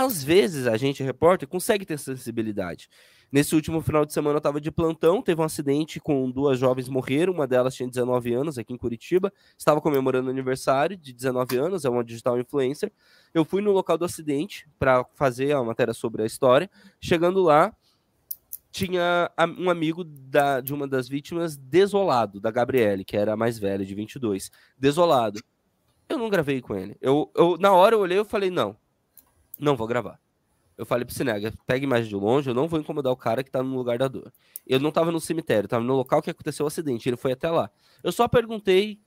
Às 0.00 0.22
vezes 0.22 0.68
a 0.68 0.76
gente, 0.76 1.02
repórter, 1.02 1.48
consegue 1.48 1.84
ter 1.84 1.98
sensibilidade. 1.98 2.88
Nesse 3.32 3.56
último 3.56 3.80
final 3.80 4.06
de 4.06 4.12
semana 4.12 4.36
eu 4.36 4.38
estava 4.38 4.60
de 4.60 4.70
plantão, 4.70 5.20
teve 5.20 5.40
um 5.40 5.44
acidente 5.44 5.98
com 5.98 6.30
duas 6.30 6.56
jovens 6.56 6.88
morreram, 6.88 7.32
uma 7.32 7.48
delas 7.48 7.74
tinha 7.74 7.88
19 7.88 8.32
anos 8.32 8.58
aqui 8.58 8.72
em 8.72 8.76
Curitiba, 8.76 9.32
estava 9.58 9.80
comemorando 9.80 10.30
aniversário 10.30 10.96
de 10.96 11.12
19 11.12 11.56
anos, 11.56 11.84
é 11.84 11.90
uma 11.90 12.04
digital 12.04 12.38
influencer. 12.38 12.92
Eu 13.34 13.44
fui 13.44 13.60
no 13.60 13.72
local 13.72 13.98
do 13.98 14.04
acidente 14.04 14.68
para 14.78 15.04
fazer 15.16 15.50
a 15.50 15.64
matéria 15.64 15.92
sobre 15.92 16.22
a 16.22 16.26
história. 16.26 16.70
Chegando 17.00 17.42
lá, 17.42 17.74
tinha 18.70 19.28
um 19.58 19.68
amigo 19.68 20.04
da, 20.04 20.60
de 20.60 20.72
uma 20.72 20.86
das 20.86 21.08
vítimas 21.08 21.56
desolado, 21.56 22.38
da 22.38 22.52
Gabriele, 22.52 23.04
que 23.04 23.16
era 23.16 23.32
a 23.32 23.36
mais 23.36 23.58
velha, 23.58 23.84
de 23.84 23.96
22. 23.96 24.48
Desolado. 24.78 25.42
Eu 26.08 26.18
não 26.18 26.30
gravei 26.30 26.60
com 26.60 26.76
ele. 26.76 26.96
Eu, 27.00 27.28
eu, 27.34 27.58
na 27.58 27.72
hora 27.72 27.96
eu 27.96 28.00
olhei 28.00 28.20
e 28.20 28.24
falei, 28.24 28.48
não, 28.48 28.76
não 29.58 29.76
vou 29.76 29.86
gravar. 29.86 30.20
Eu 30.76 30.86
falei 30.86 31.04
pro 31.04 31.12
Sinega, 31.12 31.52
pega 31.66 31.84
imagem 31.84 32.08
de 32.08 32.14
longe, 32.14 32.48
eu 32.48 32.54
não 32.54 32.68
vou 32.68 32.78
incomodar 32.78 33.12
o 33.12 33.16
cara 33.16 33.42
que 33.42 33.50
tá 33.50 33.62
no 33.62 33.76
lugar 33.76 33.98
da 33.98 34.06
dor. 34.06 34.32
Eu 34.64 34.78
não 34.78 34.92
tava 34.92 35.10
no 35.10 35.20
cemitério, 35.20 35.68
tava 35.68 35.82
no 35.82 35.96
local 35.96 36.22
que 36.22 36.30
aconteceu 36.30 36.64
o 36.64 36.68
acidente, 36.68 37.08
ele 37.08 37.16
foi 37.16 37.32
até 37.32 37.50
lá. 37.50 37.68
Eu 38.02 38.12
só 38.12 38.28
perguntei, 38.28 39.00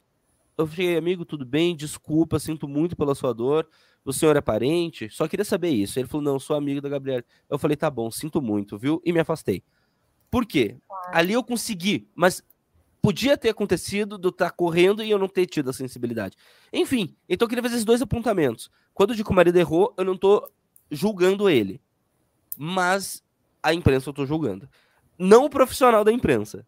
eu 0.57 0.67
falei, 0.67 0.97
amigo, 0.97 1.23
tudo 1.23 1.45
bem? 1.45 1.75
Desculpa, 1.75 2.39
sinto 2.39 2.67
muito 2.67 2.95
pela 2.95 3.15
sua 3.15 3.33
dor. 3.33 3.67
O 4.03 4.11
senhor 4.11 4.35
é 4.35 4.41
parente? 4.41 5.09
Só 5.09 5.27
queria 5.27 5.45
saber 5.45 5.69
isso. 5.69 5.97
Ele 5.97 6.07
falou, 6.07 6.23
não, 6.23 6.39
sou 6.39 6.55
amigo 6.55 6.81
da 6.81 6.89
Gabriela. 6.89 7.23
Eu 7.49 7.57
falei, 7.57 7.77
tá 7.77 7.89
bom, 7.89 8.11
sinto 8.11 8.41
muito, 8.41 8.77
viu? 8.77 9.01
E 9.05 9.13
me 9.13 9.19
afastei. 9.19 9.63
Por 10.29 10.45
quê? 10.45 10.77
Ali 11.11 11.33
eu 11.33 11.43
consegui, 11.43 12.07
mas 12.15 12.43
podia 13.01 13.37
ter 13.37 13.49
acontecido 13.49 14.17
de 14.17 14.27
eu 14.27 14.29
estar 14.29 14.49
tá 14.49 14.55
correndo 14.55 15.03
e 15.03 15.09
eu 15.09 15.17
não 15.17 15.27
ter 15.27 15.45
tido 15.45 15.69
a 15.69 15.73
sensibilidade. 15.73 16.35
Enfim, 16.71 17.15
então 17.27 17.45
eu 17.45 17.49
queria 17.49 17.63
fazer 17.63 17.75
esses 17.75 17.85
dois 17.85 18.01
apontamentos. 18.01 18.69
Quando 18.93 19.11
eu 19.11 19.15
digo 19.15 19.27
que 19.27 19.33
o 19.33 19.35
marido 19.35 19.57
errou, 19.57 19.93
eu 19.97 20.03
não 20.03 20.17
tô 20.17 20.49
julgando 20.89 21.49
ele. 21.49 21.81
Mas 22.57 23.23
a 23.63 23.73
imprensa 23.73 24.09
eu 24.09 24.13
tô 24.13 24.25
julgando. 24.25 24.67
Não 25.17 25.45
o 25.45 25.49
profissional 25.49 26.03
da 26.03 26.11
imprensa. 26.11 26.65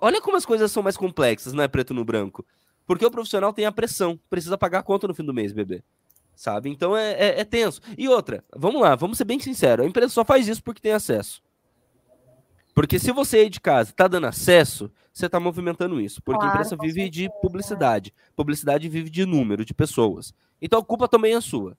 Olha 0.00 0.20
como 0.20 0.36
as 0.36 0.46
coisas 0.46 0.70
são 0.70 0.82
mais 0.82 0.96
complexas, 0.96 1.52
não 1.52 1.62
é 1.62 1.68
preto 1.68 1.92
no 1.92 2.04
branco. 2.04 2.44
Porque 2.86 3.04
o 3.04 3.10
profissional 3.10 3.52
tem 3.52 3.66
a 3.66 3.72
pressão, 3.72 4.18
precisa 4.30 4.56
pagar 4.56 4.78
a 4.78 4.82
conta 4.82 5.08
no 5.08 5.14
fim 5.14 5.24
do 5.24 5.34
mês, 5.34 5.52
bebê. 5.52 5.82
Sabe? 6.34 6.70
Então 6.70 6.96
é, 6.96 7.12
é, 7.12 7.40
é 7.40 7.44
tenso. 7.44 7.80
E 7.96 8.08
outra, 8.08 8.44
vamos 8.54 8.80
lá, 8.80 8.94
vamos 8.94 9.18
ser 9.18 9.24
bem 9.24 9.40
sinceros. 9.40 9.84
A 9.84 9.88
imprensa 9.88 10.14
só 10.14 10.24
faz 10.24 10.46
isso 10.46 10.62
porque 10.62 10.80
tem 10.80 10.92
acesso. 10.92 11.42
Porque 12.74 12.98
se 12.98 13.10
você 13.10 13.38
aí 13.38 13.48
de 13.48 13.58
casa 13.58 13.92
tá 13.92 14.06
dando 14.06 14.26
acesso, 14.26 14.90
você 15.12 15.30
tá 15.30 15.40
movimentando 15.40 15.98
isso. 15.98 16.22
Porque 16.22 16.38
claro, 16.38 16.52
a 16.52 16.60
imprensa 16.60 16.76
vive 16.78 17.08
de 17.08 17.28
publicidade. 17.40 18.12
Publicidade 18.36 18.86
vive 18.86 19.08
de 19.08 19.24
número, 19.24 19.64
de 19.64 19.72
pessoas. 19.72 20.34
Então 20.60 20.80
a 20.80 20.84
culpa 20.84 21.08
também 21.08 21.34
é 21.34 21.40
sua. 21.40 21.76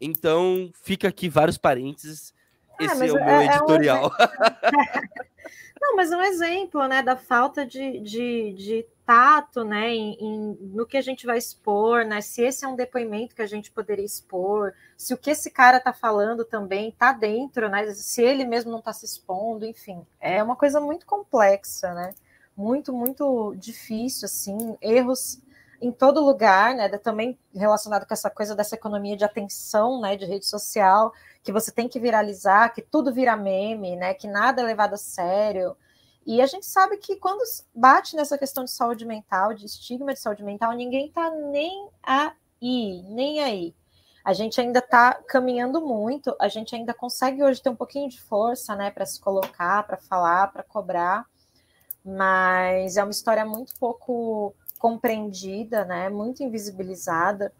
Então, 0.00 0.70
fica 0.82 1.08
aqui 1.08 1.28
vários 1.28 1.56
parênteses. 1.56 2.34
Ah, 2.78 2.84
Esse 2.84 3.08
é 3.08 3.12
o 3.12 3.14
meu 3.14 3.18
é, 3.18 3.46
editorial. 3.46 4.10
É 4.18 4.24
um 4.74 5.62
Não, 5.80 5.96
mas 5.96 6.10
é 6.10 6.16
um 6.16 6.22
exemplo 6.22 6.86
né, 6.88 7.02
da 7.02 7.16
falta 7.16 7.64
de, 7.64 8.00
de, 8.00 8.52
de 8.52 8.86
tato 9.06 9.62
né, 9.64 9.90
em, 9.90 10.16
em, 10.20 10.58
no 10.60 10.86
que 10.86 10.96
a 10.96 11.00
gente 11.00 11.24
vai 11.24 11.38
expor, 11.38 12.04
né? 12.04 12.20
Se 12.20 12.42
esse 12.42 12.64
é 12.64 12.68
um 12.68 12.74
depoimento 12.74 13.34
que 13.34 13.42
a 13.42 13.46
gente 13.46 13.70
poderia 13.70 14.04
expor, 14.04 14.72
se 14.96 15.14
o 15.14 15.18
que 15.18 15.30
esse 15.30 15.50
cara 15.50 15.76
está 15.76 15.92
falando 15.92 16.44
também 16.44 16.88
está 16.88 17.12
dentro, 17.12 17.68
né? 17.68 17.92
Se 17.94 18.22
ele 18.22 18.44
mesmo 18.44 18.72
não 18.72 18.78
está 18.80 18.92
se 18.92 19.04
expondo, 19.04 19.64
enfim, 19.64 20.04
é 20.20 20.42
uma 20.42 20.56
coisa 20.56 20.80
muito 20.80 21.06
complexa, 21.06 21.94
né? 21.94 22.14
Muito, 22.56 22.92
muito 22.92 23.54
difícil, 23.56 24.26
assim, 24.26 24.76
erros 24.80 25.40
em 25.82 25.90
todo 25.90 26.24
lugar, 26.24 26.76
né? 26.76 26.88
Também 26.96 27.36
relacionado 27.52 28.06
com 28.06 28.14
essa 28.14 28.30
coisa 28.30 28.54
dessa 28.54 28.76
economia 28.76 29.16
de 29.16 29.24
atenção, 29.24 30.00
né? 30.00 30.16
De 30.16 30.24
rede 30.24 30.46
social, 30.46 31.12
que 31.42 31.50
você 31.50 31.72
tem 31.72 31.88
que 31.88 31.98
viralizar, 31.98 32.68
que 32.70 32.80
tudo 32.80 33.12
vira 33.12 33.36
meme, 33.36 33.96
né? 33.96 34.14
Que 34.14 34.28
nada 34.28 34.62
é 34.62 34.64
levado 34.64 34.94
a 34.94 34.96
sério. 34.96 35.76
E 36.24 36.40
a 36.40 36.46
gente 36.46 36.64
sabe 36.66 36.98
que 36.98 37.16
quando 37.16 37.42
bate 37.74 38.14
nessa 38.14 38.38
questão 38.38 38.64
de 38.64 38.70
saúde 38.70 39.04
mental, 39.04 39.52
de 39.52 39.66
estigma 39.66 40.14
de 40.14 40.20
saúde 40.20 40.44
mental, 40.44 40.72
ninguém 40.72 41.10
tá 41.10 41.28
nem 41.30 41.88
aí, 42.00 43.02
nem 43.08 43.40
aí. 43.40 43.74
A 44.24 44.32
gente 44.32 44.60
ainda 44.60 44.78
está 44.78 45.14
caminhando 45.14 45.80
muito, 45.80 46.36
a 46.40 46.46
gente 46.46 46.76
ainda 46.76 46.94
consegue 46.94 47.42
hoje 47.42 47.60
ter 47.60 47.70
um 47.70 47.76
pouquinho 47.76 48.08
de 48.08 48.20
força, 48.20 48.76
né, 48.76 48.88
para 48.88 49.04
se 49.04 49.20
colocar, 49.20 49.82
para 49.82 49.96
falar, 49.96 50.52
para 50.52 50.62
cobrar, 50.62 51.26
mas 52.04 52.96
é 52.96 53.02
uma 53.02 53.10
história 53.10 53.44
muito 53.44 53.74
pouco 53.80 54.54
compreendida, 54.82 55.84
né? 55.84 56.08
Muito 56.08 56.42
invisibilizada. 56.42 57.52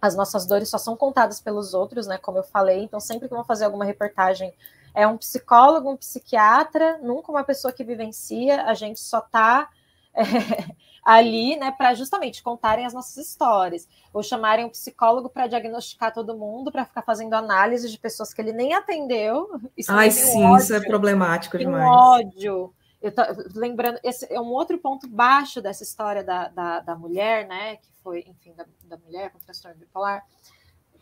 As 0.00 0.16
nossas 0.16 0.44
dores 0.44 0.68
só 0.68 0.76
são 0.76 0.96
contadas 0.96 1.40
pelos 1.40 1.72
outros, 1.72 2.08
né? 2.08 2.18
Como 2.18 2.36
eu 2.36 2.42
falei. 2.42 2.82
Então, 2.82 2.98
sempre 2.98 3.28
que 3.28 3.34
vão 3.34 3.44
fazer 3.44 3.64
alguma 3.64 3.84
reportagem, 3.84 4.52
é 4.92 5.06
um 5.06 5.16
psicólogo, 5.16 5.88
um 5.88 5.96
psiquiatra, 5.96 6.98
nunca 7.00 7.30
uma 7.30 7.44
pessoa 7.44 7.72
que 7.72 7.84
vivencia. 7.84 8.64
A 8.64 8.74
gente 8.74 8.98
só 8.98 9.20
está 9.20 9.70
é, 10.12 10.22
ali, 11.06 11.54
né, 11.56 11.70
para 11.70 11.94
justamente 11.94 12.42
contarem 12.42 12.86
as 12.86 12.92
nossas 12.92 13.24
histórias, 13.24 13.88
ou 14.12 14.20
chamarem 14.20 14.64
um 14.64 14.68
psicólogo 14.68 15.28
para 15.28 15.46
diagnosticar 15.46 16.12
todo 16.12 16.36
mundo, 16.36 16.72
para 16.72 16.84
ficar 16.84 17.02
fazendo 17.02 17.34
análise 17.34 17.88
de 17.88 17.98
pessoas 17.98 18.34
que 18.34 18.42
ele 18.42 18.52
nem 18.52 18.74
atendeu. 18.74 19.48
Isso 19.76 19.92
Ai, 19.92 20.10
sim, 20.10 20.44
ódio, 20.44 20.64
isso 20.64 20.74
é 20.74 20.80
problemático 20.80 21.56
demais. 21.56 21.84
Um 21.84 21.88
ódio 21.88 22.74
eu 23.02 23.12
tô, 23.12 23.22
lembrando, 23.54 23.98
esse 24.02 24.32
é 24.32 24.40
um 24.40 24.52
outro 24.52 24.78
ponto 24.78 25.08
baixo 25.08 25.60
dessa 25.60 25.82
história 25.82 26.22
da, 26.22 26.48
da, 26.48 26.80
da 26.80 26.94
mulher, 26.94 27.46
né? 27.46 27.76
Que 27.76 27.90
foi, 28.02 28.24
enfim, 28.26 28.54
da, 28.54 28.64
da 28.84 28.96
mulher 28.96 29.30
com 29.30 29.38
transtorno 29.38 29.78
bipolar, 29.78 30.24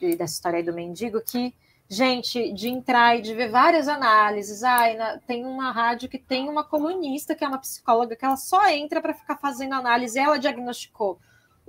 e 0.01 0.17
dessa 0.17 0.35
história 0.35 0.57
aí 0.59 0.63
do 0.63 0.73
mendigo, 0.73 1.21
que, 1.21 1.55
gente, 1.89 2.53
de 2.53 2.69
entrar 2.69 3.19
e 3.19 3.23
de 3.23 3.35
ver 3.35 3.51
várias 3.51 3.87
análises. 3.87 4.63
Ai, 4.63 4.97
na, 4.97 5.19
tem 5.19 5.45
uma 5.45 5.71
rádio 5.71 6.09
que 6.09 6.19
tem 6.19 6.49
uma 6.49 6.65
colunista, 6.65 7.35
que 7.35 7.45
é 7.45 7.49
uma 7.49 7.59
psicóloga, 7.59 8.17
que 8.17 8.25
ela 8.25 8.37
só 8.37 8.69
entra 8.71 9.01
para 9.03 9.15
ficar 9.15 9.37
fazendo 9.37 9.75
análise, 9.75 10.19
ela 10.19 10.39
diagnosticou 10.39 11.21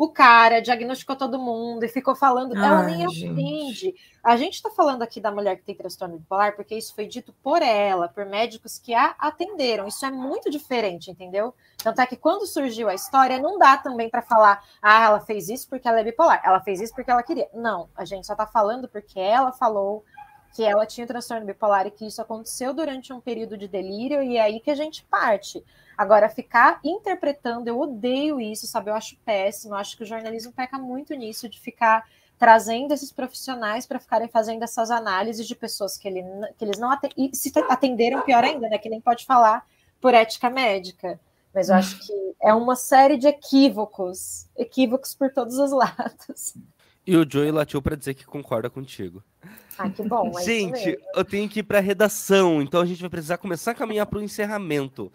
o 0.03 0.09
cara 0.09 0.59
diagnosticou 0.59 1.15
todo 1.15 1.37
mundo 1.37 1.83
e 1.83 1.87
ficou 1.87 2.15
falando, 2.15 2.57
Ai, 2.57 2.65
ela 2.65 2.81
nem 2.81 3.05
atende. 3.05 3.93
A 4.23 4.35
gente 4.35 4.55
está 4.55 4.71
falando 4.71 5.03
aqui 5.03 5.21
da 5.21 5.31
mulher 5.31 5.57
que 5.57 5.63
tem 5.63 5.75
transtorno 5.75 6.17
bipolar 6.17 6.55
porque 6.55 6.73
isso 6.73 6.95
foi 6.95 7.05
dito 7.05 7.31
por 7.43 7.61
ela, 7.61 8.07
por 8.07 8.25
médicos 8.25 8.79
que 8.79 8.95
a 8.95 9.13
atenderam. 9.19 9.87
Isso 9.87 10.03
é 10.03 10.09
muito 10.09 10.49
diferente, 10.49 11.11
entendeu? 11.11 11.53
Tanto 11.77 12.01
é 12.01 12.07
que 12.07 12.15
quando 12.15 12.47
surgiu 12.47 12.89
a 12.89 12.95
história, 12.95 13.37
não 13.37 13.59
dá 13.59 13.77
também 13.77 14.09
para 14.09 14.23
falar, 14.23 14.63
ah, 14.81 15.05
ela 15.05 15.19
fez 15.19 15.49
isso 15.49 15.69
porque 15.69 15.87
ela 15.87 15.99
é 15.99 16.03
bipolar, 16.03 16.41
ela 16.43 16.61
fez 16.61 16.81
isso 16.81 16.95
porque 16.95 17.11
ela 17.11 17.21
queria. 17.21 17.47
Não, 17.53 17.87
a 17.95 18.03
gente 18.03 18.25
só 18.25 18.33
está 18.33 18.47
falando 18.47 18.87
porque 18.87 19.19
ela 19.19 19.51
falou 19.51 20.03
que 20.53 20.63
ela 20.63 20.85
tinha 20.85 21.07
transtorno 21.07 21.45
bipolar 21.45 21.87
e 21.87 21.91
que 21.91 22.05
isso 22.05 22.21
aconteceu 22.21 22.73
durante 22.73 23.13
um 23.13 23.21
período 23.21 23.57
de 23.57 23.67
delírio, 23.67 24.21
e 24.21 24.37
é 24.37 24.41
aí 24.41 24.59
que 24.59 24.71
a 24.71 24.75
gente 24.75 25.03
parte. 25.05 25.63
Agora, 25.97 26.29
ficar 26.29 26.79
interpretando, 26.83 27.67
eu 27.67 27.79
odeio 27.79 28.39
isso, 28.39 28.67
sabe? 28.67 28.89
Eu 28.89 28.95
acho 28.95 29.17
péssimo, 29.25 29.73
eu 29.73 29.77
acho 29.77 29.95
que 29.95 30.03
o 30.03 30.05
jornalismo 30.05 30.51
peca 30.51 30.77
muito 30.77 31.13
nisso, 31.13 31.47
de 31.47 31.59
ficar 31.59 32.05
trazendo 32.37 32.93
esses 32.93 33.11
profissionais 33.11 33.85
para 33.85 33.99
ficarem 33.99 34.27
fazendo 34.27 34.63
essas 34.63 34.89
análises 34.89 35.47
de 35.47 35.55
pessoas 35.55 35.95
que, 35.95 36.07
ele, 36.07 36.23
que 36.57 36.65
eles 36.65 36.79
não 36.79 36.89
atendem, 36.89 37.29
e 37.31 37.35
se 37.35 37.51
atenderam, 37.69 38.21
pior 38.21 38.43
ainda, 38.43 38.67
né? 38.67 38.77
Que 38.77 38.89
nem 38.89 38.99
pode 38.99 39.25
falar 39.25 39.65
por 40.01 40.13
ética 40.13 40.49
médica. 40.49 41.19
Mas 41.53 41.69
eu 41.69 41.75
acho 41.75 41.99
que 41.99 42.13
é 42.41 42.53
uma 42.53 42.75
série 42.75 43.17
de 43.17 43.27
equívocos, 43.27 44.47
equívocos 44.57 45.13
por 45.13 45.31
todos 45.31 45.57
os 45.57 45.71
lados. 45.71 46.55
E 47.05 47.17
o 47.17 47.25
Joey 47.27 47.51
latiu 47.51 47.81
para 47.81 47.95
dizer 47.95 48.13
que 48.13 48.25
concorda 48.25 48.69
contigo. 48.69 49.23
Ah, 49.77 49.89
que 49.89 50.03
bom. 50.03 50.31
É 50.37 50.43
gente, 50.43 50.97
eu 51.15 51.25
tenho 51.25 51.49
que 51.49 51.59
ir 51.59 51.63
para 51.63 51.79
redação, 51.79 52.61
então 52.61 52.79
a 52.79 52.85
gente 52.85 53.01
vai 53.01 53.09
precisar 53.09 53.37
começar 53.37 53.71
a 53.71 53.75
caminhar 53.75 54.05
para 54.05 54.19
o 54.19 54.21
encerramento. 54.21 55.11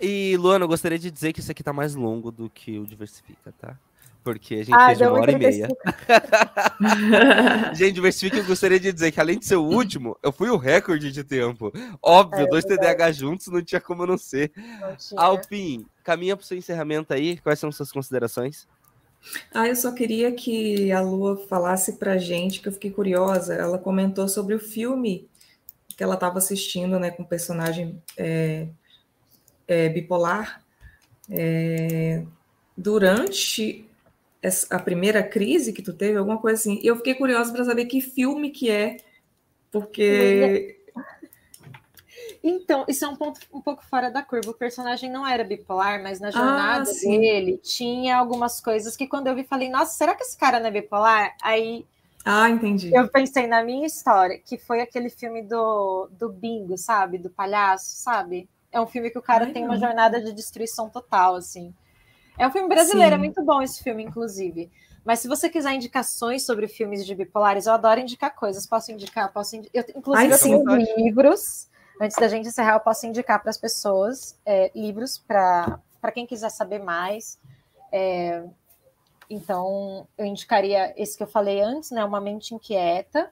E, 0.00 0.36
Luana, 0.36 0.64
eu 0.64 0.68
gostaria 0.68 0.98
de 0.98 1.10
dizer 1.10 1.32
que 1.32 1.40
isso 1.40 1.50
aqui 1.50 1.62
tá 1.62 1.72
mais 1.72 1.94
longo 1.94 2.30
do 2.30 2.48
que 2.48 2.78
o 2.78 2.86
Diversifica, 2.86 3.52
tá? 3.58 3.76
Porque 4.22 4.54
a 4.54 4.64
gente 4.64 4.74
ah, 4.74 4.86
fez 4.86 5.00
uma 5.00 5.12
hora 5.12 5.32
e 5.32 5.38
meia. 5.38 5.68
gente, 7.74 7.94
Diversifica, 7.94 8.36
eu 8.36 8.44
gostaria 8.44 8.78
de 8.78 8.92
dizer 8.92 9.10
que 9.10 9.18
além 9.18 9.38
de 9.38 9.46
ser 9.46 9.56
o 9.56 9.64
último, 9.64 10.16
eu 10.22 10.30
fui 10.30 10.50
o 10.50 10.56
recorde 10.56 11.10
de 11.10 11.24
tempo. 11.24 11.72
Óbvio, 12.00 12.46
é, 12.46 12.46
dois 12.46 12.64
é 12.64 12.68
TDAH 12.76 13.12
juntos 13.12 13.48
não 13.48 13.62
tinha 13.62 13.80
como 13.80 14.06
não 14.06 14.18
ser. 14.18 14.52
Não 15.12 15.40
caminha 16.04 16.36
para 16.36 16.44
o 16.44 16.46
seu 16.46 16.56
encerramento 16.56 17.12
aí. 17.12 17.38
Quais 17.38 17.58
são 17.58 17.72
suas 17.72 17.90
considerações? 17.90 18.68
Ah, 19.52 19.68
eu 19.68 19.76
só 19.76 19.92
queria 19.92 20.32
que 20.32 20.90
a 20.92 21.00
Lua 21.00 21.36
falasse 21.48 21.94
pra 21.94 22.18
gente, 22.18 22.60
que 22.60 22.68
eu 22.68 22.72
fiquei 22.72 22.90
curiosa. 22.90 23.54
Ela 23.54 23.78
comentou 23.78 24.28
sobre 24.28 24.54
o 24.54 24.60
filme 24.60 25.28
que 25.96 26.02
ela 26.02 26.14
estava 26.14 26.38
assistindo, 26.38 26.98
né, 26.98 27.10
com 27.10 27.24
o 27.24 27.26
personagem 27.26 28.00
é, 28.16 28.68
é, 29.66 29.88
bipolar. 29.88 30.62
É, 31.30 32.22
durante 32.76 33.84
a 34.70 34.78
primeira 34.78 35.22
crise 35.22 35.72
que 35.72 35.82
tu 35.82 35.92
teve, 35.92 36.16
alguma 36.16 36.38
coisa 36.38 36.60
assim. 36.60 36.80
E 36.82 36.86
eu 36.86 36.96
fiquei 36.96 37.14
curiosa 37.14 37.52
para 37.52 37.64
saber 37.64 37.86
que 37.86 38.00
filme 38.00 38.50
que 38.50 38.70
é, 38.70 38.98
porque 39.70 40.77
então, 42.50 42.84
isso 42.88 43.04
é 43.04 43.08
um 43.08 43.16
ponto 43.16 43.40
um 43.52 43.60
pouco 43.60 43.84
fora 43.84 44.10
da 44.10 44.22
curva. 44.22 44.50
O 44.50 44.54
personagem 44.54 45.10
não 45.10 45.26
era 45.26 45.44
bipolar, 45.44 46.02
mas 46.02 46.20
na 46.20 46.30
jornada 46.30 46.90
ah, 46.90 46.94
dele 46.94 47.58
tinha 47.58 48.16
algumas 48.16 48.60
coisas 48.60 48.96
que 48.96 49.06
quando 49.06 49.26
eu 49.26 49.34
vi 49.34 49.44
falei, 49.44 49.68
nossa, 49.68 49.92
será 49.96 50.14
que 50.14 50.22
esse 50.22 50.36
cara 50.36 50.58
não 50.58 50.68
é 50.68 50.70
bipolar? 50.70 51.36
Aí 51.42 51.86
ah, 52.24 52.50
entendi. 52.50 52.94
Eu 52.94 53.08
pensei 53.08 53.46
na 53.46 53.62
minha 53.62 53.86
história, 53.86 54.38
que 54.38 54.58
foi 54.58 54.80
aquele 54.80 55.08
filme 55.08 55.42
do, 55.42 56.08
do 56.12 56.28
bingo, 56.28 56.76
sabe? 56.76 57.16
Do 57.16 57.30
palhaço, 57.30 57.96
sabe? 57.96 58.48
É 58.70 58.78
um 58.78 58.86
filme 58.86 59.08
que 59.08 59.18
o 59.18 59.22
cara 59.22 59.46
Ai, 59.46 59.52
tem 59.52 59.62
não. 59.62 59.70
uma 59.70 59.78
jornada 59.78 60.20
de 60.20 60.32
destruição 60.32 60.90
total, 60.90 61.36
assim. 61.36 61.72
É 62.36 62.46
um 62.46 62.50
filme 62.50 62.68
brasileiro, 62.68 63.14
é 63.14 63.16
Sim. 63.16 63.22
é 63.22 63.24
muito 63.24 63.42
bom 63.42 63.62
esse 63.62 63.82
filme, 63.82 64.04
inclusive. 64.04 64.70
Mas 65.04 65.20
se 65.20 65.28
você 65.28 65.48
quiser 65.48 65.72
indicações 65.72 66.44
sobre 66.44 66.68
filmes 66.68 67.06
de 67.06 67.14
bipolares, 67.14 67.66
eu 67.66 67.72
adoro 67.72 67.98
indicar 67.98 68.34
coisas. 68.34 68.66
Posso 68.66 68.92
indicar? 68.92 69.32
Posso 69.32 69.56
indi... 69.56 69.70
eu, 69.72 69.82
inclusive, 69.96 70.26
Ai, 70.26 70.32
eu 70.32 70.38
tenho 70.38 70.96
livros 70.98 71.68
Antes 72.00 72.16
da 72.16 72.28
gente 72.28 72.48
encerrar, 72.48 72.74
eu 72.74 72.80
posso 72.80 73.06
indicar 73.06 73.40
para 73.40 73.50
as 73.50 73.58
pessoas 73.58 74.38
é, 74.46 74.70
livros 74.74 75.18
para 75.18 75.80
quem 76.14 76.26
quiser 76.26 76.50
saber 76.50 76.78
mais. 76.78 77.38
É, 77.90 78.44
então, 79.28 80.06
eu 80.16 80.24
indicaria 80.24 80.94
esse 80.96 81.16
que 81.16 81.22
eu 81.22 81.26
falei 81.26 81.60
antes, 81.60 81.90
né? 81.90 82.04
Uma 82.04 82.20
Mente 82.20 82.54
Inquieta, 82.54 83.30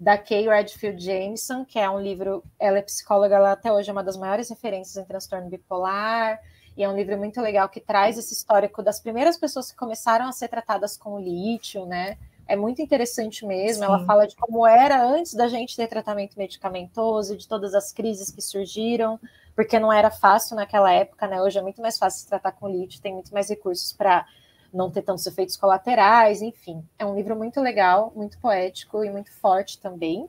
da 0.00 0.16
Kay 0.16 0.48
Redfield 0.48 1.04
Jameson, 1.04 1.64
que 1.64 1.78
é 1.78 1.88
um 1.88 2.00
livro. 2.00 2.42
Ela 2.58 2.78
é 2.78 2.82
psicóloga, 2.82 3.36
ela 3.36 3.52
até 3.52 3.70
hoje 3.70 3.90
é 3.90 3.92
uma 3.92 4.02
das 4.02 4.16
maiores 4.16 4.48
referências 4.48 4.96
em 4.96 5.04
transtorno 5.04 5.50
bipolar. 5.50 6.40
E 6.76 6.84
é 6.84 6.88
um 6.88 6.96
livro 6.96 7.18
muito 7.18 7.40
legal 7.40 7.68
que 7.68 7.80
traz 7.80 8.16
esse 8.16 8.32
histórico 8.32 8.82
das 8.82 9.00
primeiras 9.00 9.36
pessoas 9.36 9.70
que 9.70 9.76
começaram 9.76 10.28
a 10.28 10.32
ser 10.32 10.48
tratadas 10.48 10.96
com 10.96 11.14
o 11.14 11.20
lítio, 11.20 11.84
né? 11.84 12.16
É 12.48 12.56
muito 12.56 12.80
interessante 12.80 13.46
mesmo. 13.46 13.84
Sim. 13.84 13.84
Ela 13.84 14.04
fala 14.06 14.26
de 14.26 14.34
como 14.34 14.66
era 14.66 15.06
antes 15.06 15.34
da 15.34 15.46
gente 15.46 15.76
ter 15.76 15.86
tratamento 15.86 16.36
medicamentoso, 16.38 17.36
de 17.36 17.46
todas 17.46 17.74
as 17.74 17.92
crises 17.92 18.30
que 18.30 18.40
surgiram, 18.40 19.20
porque 19.54 19.78
não 19.78 19.92
era 19.92 20.10
fácil 20.10 20.56
naquela 20.56 20.90
época, 20.90 21.26
né? 21.26 21.40
Hoje 21.42 21.58
é 21.58 21.62
muito 21.62 21.82
mais 21.82 21.98
fácil 21.98 22.20
se 22.22 22.26
tratar 22.26 22.52
com 22.52 22.66
lítio, 22.66 23.02
tem 23.02 23.12
muito 23.12 23.32
mais 23.34 23.50
recursos 23.50 23.92
para 23.92 24.26
não 24.72 24.90
ter 24.90 25.02
tantos 25.02 25.26
efeitos 25.26 25.56
colaterais, 25.56 26.40
enfim. 26.40 26.82
É 26.98 27.04
um 27.04 27.14
livro 27.14 27.36
muito 27.36 27.60
legal, 27.60 28.12
muito 28.16 28.38
poético 28.38 29.04
e 29.04 29.10
muito 29.10 29.30
forte 29.32 29.78
também. 29.78 30.28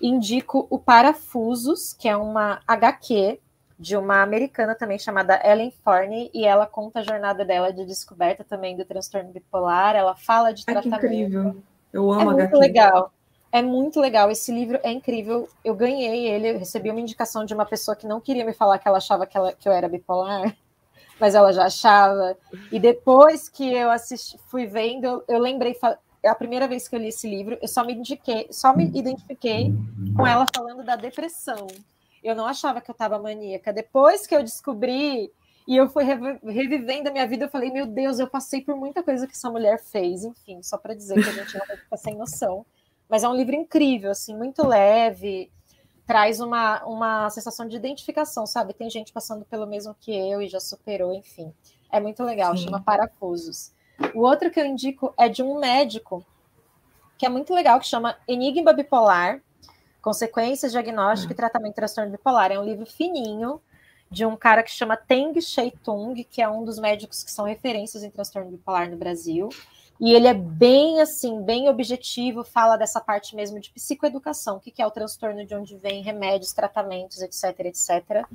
Indico 0.00 0.66
o 0.70 0.78
Parafusos, 0.78 1.92
que 1.92 2.08
é 2.08 2.16
uma 2.16 2.60
HQ 2.66 3.38
de 3.82 3.96
uma 3.96 4.22
americana 4.22 4.76
também 4.76 4.96
chamada 4.96 5.40
Ellen 5.44 5.72
Forney, 5.82 6.30
e 6.32 6.44
ela 6.46 6.66
conta 6.66 7.00
a 7.00 7.02
jornada 7.02 7.44
dela 7.44 7.72
de 7.72 7.84
descoberta 7.84 8.44
também 8.44 8.76
do 8.76 8.84
transtorno 8.84 9.32
bipolar. 9.32 9.96
Ela 9.96 10.14
fala 10.14 10.52
de 10.52 10.62
Ai, 10.68 10.74
tratamento. 10.74 11.00
Que 11.00 11.06
incrível. 11.06 11.56
Eu 11.92 12.12
amo 12.12 12.30
é 12.30 12.34
muito 12.34 12.56
legal. 12.56 13.12
É 13.50 13.60
muito 13.60 14.00
legal. 14.00 14.30
Esse 14.30 14.52
livro 14.52 14.78
é 14.84 14.92
incrível. 14.92 15.48
Eu 15.64 15.74
ganhei 15.74 16.28
ele, 16.28 16.52
eu 16.52 16.58
recebi 16.60 16.90
uma 16.90 17.00
indicação 17.00 17.44
de 17.44 17.52
uma 17.52 17.66
pessoa 17.66 17.96
que 17.96 18.06
não 18.06 18.20
queria 18.20 18.44
me 18.44 18.52
falar 18.52 18.78
que 18.78 18.86
ela 18.86 18.98
achava 18.98 19.26
que, 19.26 19.36
ela, 19.36 19.52
que 19.52 19.68
eu 19.68 19.72
era 19.72 19.88
bipolar, 19.88 20.56
mas 21.18 21.34
ela 21.34 21.52
já 21.52 21.64
achava. 21.64 22.36
E 22.70 22.78
depois 22.78 23.48
que 23.48 23.68
eu 23.74 23.90
assisti, 23.90 24.38
fui 24.46 24.64
vendo, 24.64 25.24
eu 25.26 25.40
lembrei, 25.40 25.76
é 26.22 26.28
a 26.28 26.36
primeira 26.36 26.68
vez 26.68 26.86
que 26.86 26.94
eu 26.94 27.00
li 27.00 27.08
esse 27.08 27.28
livro, 27.28 27.58
eu 27.60 27.66
só 27.66 27.84
me 27.84 27.94
indiquei, 27.94 28.46
só 28.52 28.76
me 28.76 28.84
identifiquei 28.84 29.74
com 30.16 30.24
ela 30.24 30.46
falando 30.54 30.84
da 30.84 30.94
depressão. 30.94 31.66
Eu 32.22 32.34
não 32.34 32.46
achava 32.46 32.80
que 32.80 32.90
eu 32.90 32.92
estava 32.94 33.18
maníaca. 33.18 33.72
Depois 33.72 34.26
que 34.26 34.34
eu 34.34 34.42
descobri 34.42 35.32
e 35.66 35.76
eu 35.76 35.88
fui 35.88 36.04
revivendo 36.04 37.08
a 37.08 37.12
minha 37.12 37.26
vida, 37.26 37.44
eu 37.44 37.50
falei, 37.50 37.70
meu 37.70 37.86
Deus, 37.86 38.18
eu 38.18 38.28
passei 38.28 38.60
por 38.60 38.76
muita 38.76 39.02
coisa 39.02 39.26
que 39.26 39.32
essa 39.32 39.50
mulher 39.50 39.82
fez. 39.82 40.24
Enfim, 40.24 40.62
só 40.62 40.76
para 40.76 40.94
dizer 40.94 41.14
que 41.14 41.28
a 41.28 41.32
gente 41.32 41.58
não 41.58 41.66
fica 41.66 41.96
sem 41.96 42.16
noção. 42.16 42.64
Mas 43.08 43.24
é 43.24 43.28
um 43.28 43.34
livro 43.34 43.54
incrível, 43.54 44.10
assim, 44.10 44.34
muito 44.34 44.66
leve, 44.66 45.50
traz 46.06 46.40
uma, 46.40 46.82
uma 46.84 47.30
sensação 47.30 47.68
de 47.68 47.76
identificação, 47.76 48.46
sabe? 48.46 48.72
Tem 48.72 48.88
gente 48.88 49.12
passando 49.12 49.44
pelo 49.44 49.66
mesmo 49.66 49.94
que 50.00 50.10
eu 50.10 50.40
e 50.40 50.48
já 50.48 50.60
superou, 50.60 51.12
enfim. 51.12 51.52
É 51.90 52.00
muito 52.00 52.22
legal, 52.22 52.56
Sim. 52.56 52.64
chama 52.64 52.82
Parafusos. 52.82 53.72
O 54.14 54.20
outro 54.20 54.50
que 54.50 54.58
eu 54.58 54.66
indico 54.66 55.12
é 55.18 55.28
de 55.28 55.42
um 55.42 55.58
médico, 55.58 56.24
que 57.18 57.26
é 57.26 57.28
muito 57.28 57.54
legal, 57.54 57.78
que 57.78 57.86
chama 57.86 58.16
Enigma 58.26 58.72
Bipolar, 58.72 59.42
Consequências, 60.02 60.72
Diagnóstico 60.72 61.32
e 61.32 61.34
hum. 61.34 61.36
Tratamento 61.36 61.70
de 61.70 61.76
Transtorno 61.76 62.10
Bipolar. 62.10 62.52
É 62.52 62.58
um 62.58 62.64
livro 62.64 62.84
fininho 62.84 63.60
de 64.12 64.26
um 64.26 64.36
cara 64.36 64.62
que 64.62 64.70
chama 64.70 64.94
Teng 64.94 65.40
Sheitung, 65.40 66.22
que 66.30 66.42
é 66.42 66.48
um 66.48 66.64
dos 66.64 66.78
médicos 66.78 67.24
que 67.24 67.30
são 67.30 67.46
referências 67.46 68.04
em 68.04 68.10
transtorno 68.10 68.50
bipolar 68.50 68.90
no 68.90 68.96
Brasil. 68.96 69.48
E 69.98 70.12
ele 70.12 70.26
é 70.26 70.34
bem 70.34 71.00
assim, 71.00 71.42
bem 71.42 71.68
objetivo, 71.68 72.44
fala 72.44 72.76
dessa 72.76 73.00
parte 73.00 73.34
mesmo 73.34 73.58
de 73.58 73.70
psicoeducação, 73.70 74.56
o 74.56 74.60
que 74.60 74.82
é 74.82 74.86
o 74.86 74.90
transtorno, 74.90 75.46
de 75.46 75.54
onde 75.54 75.76
vem 75.76 76.02
remédios, 76.02 76.52
tratamentos, 76.52 77.22
etc, 77.22 77.60
etc. 77.60 78.26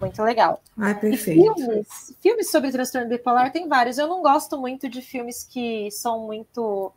Muito 0.00 0.22
legal. 0.22 0.60
Ah, 0.78 0.94
perfeito. 0.94 1.40
E 1.40 1.54
filmes, 1.54 2.16
filmes 2.20 2.50
sobre 2.50 2.70
transtorno 2.70 3.08
bipolar 3.08 3.50
tem 3.50 3.66
vários. 3.66 3.98
Eu 3.98 4.06
não 4.06 4.22
gosto 4.22 4.56
muito 4.56 4.88
de 4.88 5.02
filmes 5.02 5.42
que 5.42 5.90
são 5.90 6.26
muito 6.26 6.92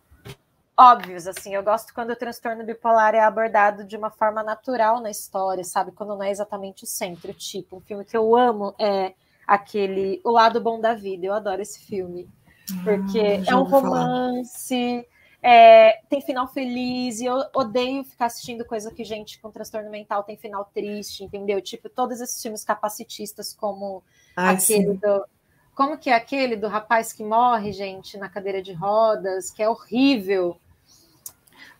óbvios, 0.78 1.28
assim. 1.28 1.56
Eu 1.56 1.64
gosto 1.64 1.94
quando 1.94 2.12
o 2.12 2.16
transtorno 2.16 2.64
bipolar 2.64 3.16
é 3.16 3.20
abordado 3.20 3.84
de 3.84 3.98
uma 3.98 4.12
forma 4.12 4.44
natural 4.44 5.02
na 5.02 5.10
história, 5.10 5.64
sabe? 5.64 5.91
Quando 5.91 6.10
não 6.10 6.24
é 6.24 6.30
exatamente 6.30 6.84
o 6.84 6.88
centro. 6.88 7.34
Tipo, 7.34 7.78
um 7.78 7.82
filme 7.82 8.06
que 8.06 8.16
eu 8.16 8.36
amo 8.36 8.76
é 8.78 9.14
aquele 9.45 10.22
O 10.24 10.32
Lado 10.32 10.62
Bom 10.62 10.80
da 10.80 10.94
Vida. 10.94 11.26
Eu 11.26 11.34
adoro 11.34 11.62
esse 11.62 11.80
filme. 11.80 12.30
Porque 12.84 13.20
hum, 13.20 13.44
é 13.48 13.56
um 13.56 13.64
romance, 13.64 15.08
é, 15.41 16.02
tem 16.10 16.22
final 16.22 16.48
feliz, 16.48 17.22
e 17.22 17.26
eu 17.26 17.41
odeio 17.56 18.04
ficar 18.04 18.26
assistindo 18.26 18.66
coisa 18.66 18.91
que 18.91 19.06
gente 19.06 19.40
com 19.40 19.49
transtorno 19.49 19.90
mental 19.90 20.24
tem 20.24 20.36
final 20.36 20.70
triste, 20.74 21.24
entendeu? 21.24 21.62
Tipo, 21.62 21.88
todos 21.88 22.20
esses 22.20 22.41
filmes 22.41 22.66
capacitistas, 22.66 23.54
como 23.54 24.04
Ai, 24.36 24.56
aquele 24.56 24.91
sim. 24.91 24.95
do. 24.95 25.26
Como 25.74 25.98
que 25.98 26.10
é 26.10 26.16
aquele 26.16 26.56
do 26.56 26.68
rapaz 26.68 27.14
que 27.14 27.24
morre, 27.24 27.72
gente, 27.72 28.18
na 28.18 28.28
cadeira 28.28 28.62
de 28.62 28.74
rodas, 28.74 29.52
que 29.52 29.62
é 29.62 29.70
horrível. 29.70 30.60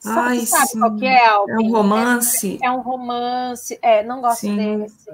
Ai, 0.06 0.46
sabe 0.46 0.68
sim. 0.68 0.80
qual 0.80 0.96
que 0.96 1.06
é, 1.06 1.28
Alvin? 1.28 1.52
É 1.52 1.58
um 1.58 1.72
romance. 1.72 2.60
É, 2.62 2.66
é 2.68 2.72
um 2.72 2.82
romance. 2.82 3.80
É, 3.82 4.04
não 4.04 4.22
gosto 4.22 4.42
sim. 4.42 4.56
desse. 4.56 5.10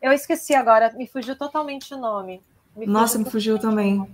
Eu 0.00 0.12
esqueci 0.12 0.54
agora, 0.54 0.92
me 0.94 1.06
fugiu 1.06 1.36
totalmente 1.36 1.92
o 1.94 1.98
nome. 1.98 2.42
Me 2.74 2.86
Nossa, 2.86 3.18
me 3.18 3.24
fugiu 3.24 3.58
também. 3.58 4.06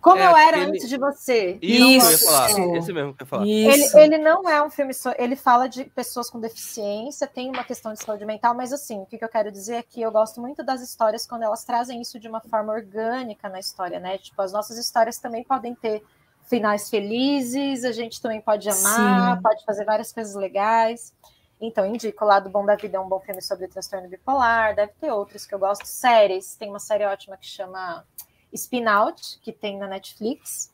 Como 0.00 0.20
é, 0.20 0.26
eu 0.26 0.36
era 0.36 0.56
aquele... 0.58 0.70
antes 0.70 0.88
de 0.88 0.96
você. 0.96 1.58
Isso, 1.60 2.06
eu 2.06 2.12
ia 2.12 2.18
falar. 2.18 2.76
Esse 2.76 2.92
mesmo 2.92 3.14
que 3.14 3.22
eu 3.22 3.24
ia 3.24 3.28
falar. 3.28 3.46
Ele, 3.46 3.84
ele, 3.94 4.18
não 4.18 4.48
é 4.48 4.62
um 4.62 4.70
filme 4.70 4.94
só. 4.94 5.12
Ele 5.18 5.34
fala 5.34 5.68
de 5.68 5.84
pessoas 5.86 6.30
com 6.30 6.38
deficiência, 6.38 7.26
tem 7.26 7.48
uma 7.48 7.64
questão 7.64 7.92
de 7.92 8.02
saúde 8.02 8.24
mental, 8.24 8.54
mas 8.54 8.72
assim, 8.72 9.00
o 9.00 9.06
que, 9.06 9.18
que 9.18 9.24
eu 9.24 9.28
quero 9.28 9.50
dizer 9.50 9.74
é 9.74 9.82
que 9.82 10.00
eu 10.00 10.12
gosto 10.12 10.40
muito 10.40 10.62
das 10.62 10.80
histórias 10.80 11.26
quando 11.26 11.42
elas 11.42 11.64
trazem 11.64 12.00
isso 12.00 12.18
de 12.18 12.28
uma 12.28 12.40
forma 12.40 12.72
orgânica 12.72 13.48
na 13.48 13.58
história, 13.58 13.98
né? 13.98 14.18
Tipo, 14.18 14.40
as 14.40 14.52
nossas 14.52 14.78
histórias 14.78 15.18
também 15.18 15.42
podem 15.42 15.74
ter 15.74 16.02
finais 16.48 16.88
felizes, 16.88 17.84
a 17.84 17.92
gente 17.92 18.20
também 18.20 18.40
pode 18.40 18.68
amar, 18.68 19.36
Sim. 19.36 19.42
pode 19.42 19.64
fazer 19.64 19.84
várias 19.84 20.12
coisas 20.12 20.34
legais. 20.34 21.14
Então, 21.60 21.84
indico 21.86 22.24
lá 22.24 22.38
do 22.38 22.48
Bom 22.48 22.64
da 22.64 22.76
Vida, 22.76 22.96
é 22.96 23.00
um 23.00 23.08
bom 23.08 23.18
filme 23.20 23.42
sobre 23.42 23.66
o 23.66 23.68
transtorno 23.68 24.08
bipolar. 24.08 24.74
Deve 24.76 24.92
ter 25.00 25.10
outros 25.10 25.44
que 25.44 25.54
eu 25.54 25.58
gosto. 25.58 25.84
Séries, 25.84 26.54
tem 26.56 26.68
uma 26.68 26.78
série 26.78 27.04
ótima 27.04 27.36
que 27.36 27.46
chama 27.46 28.04
Spin 28.52 28.86
Out, 28.86 29.40
que 29.42 29.52
tem 29.52 29.76
na 29.76 29.86
Netflix, 29.88 30.72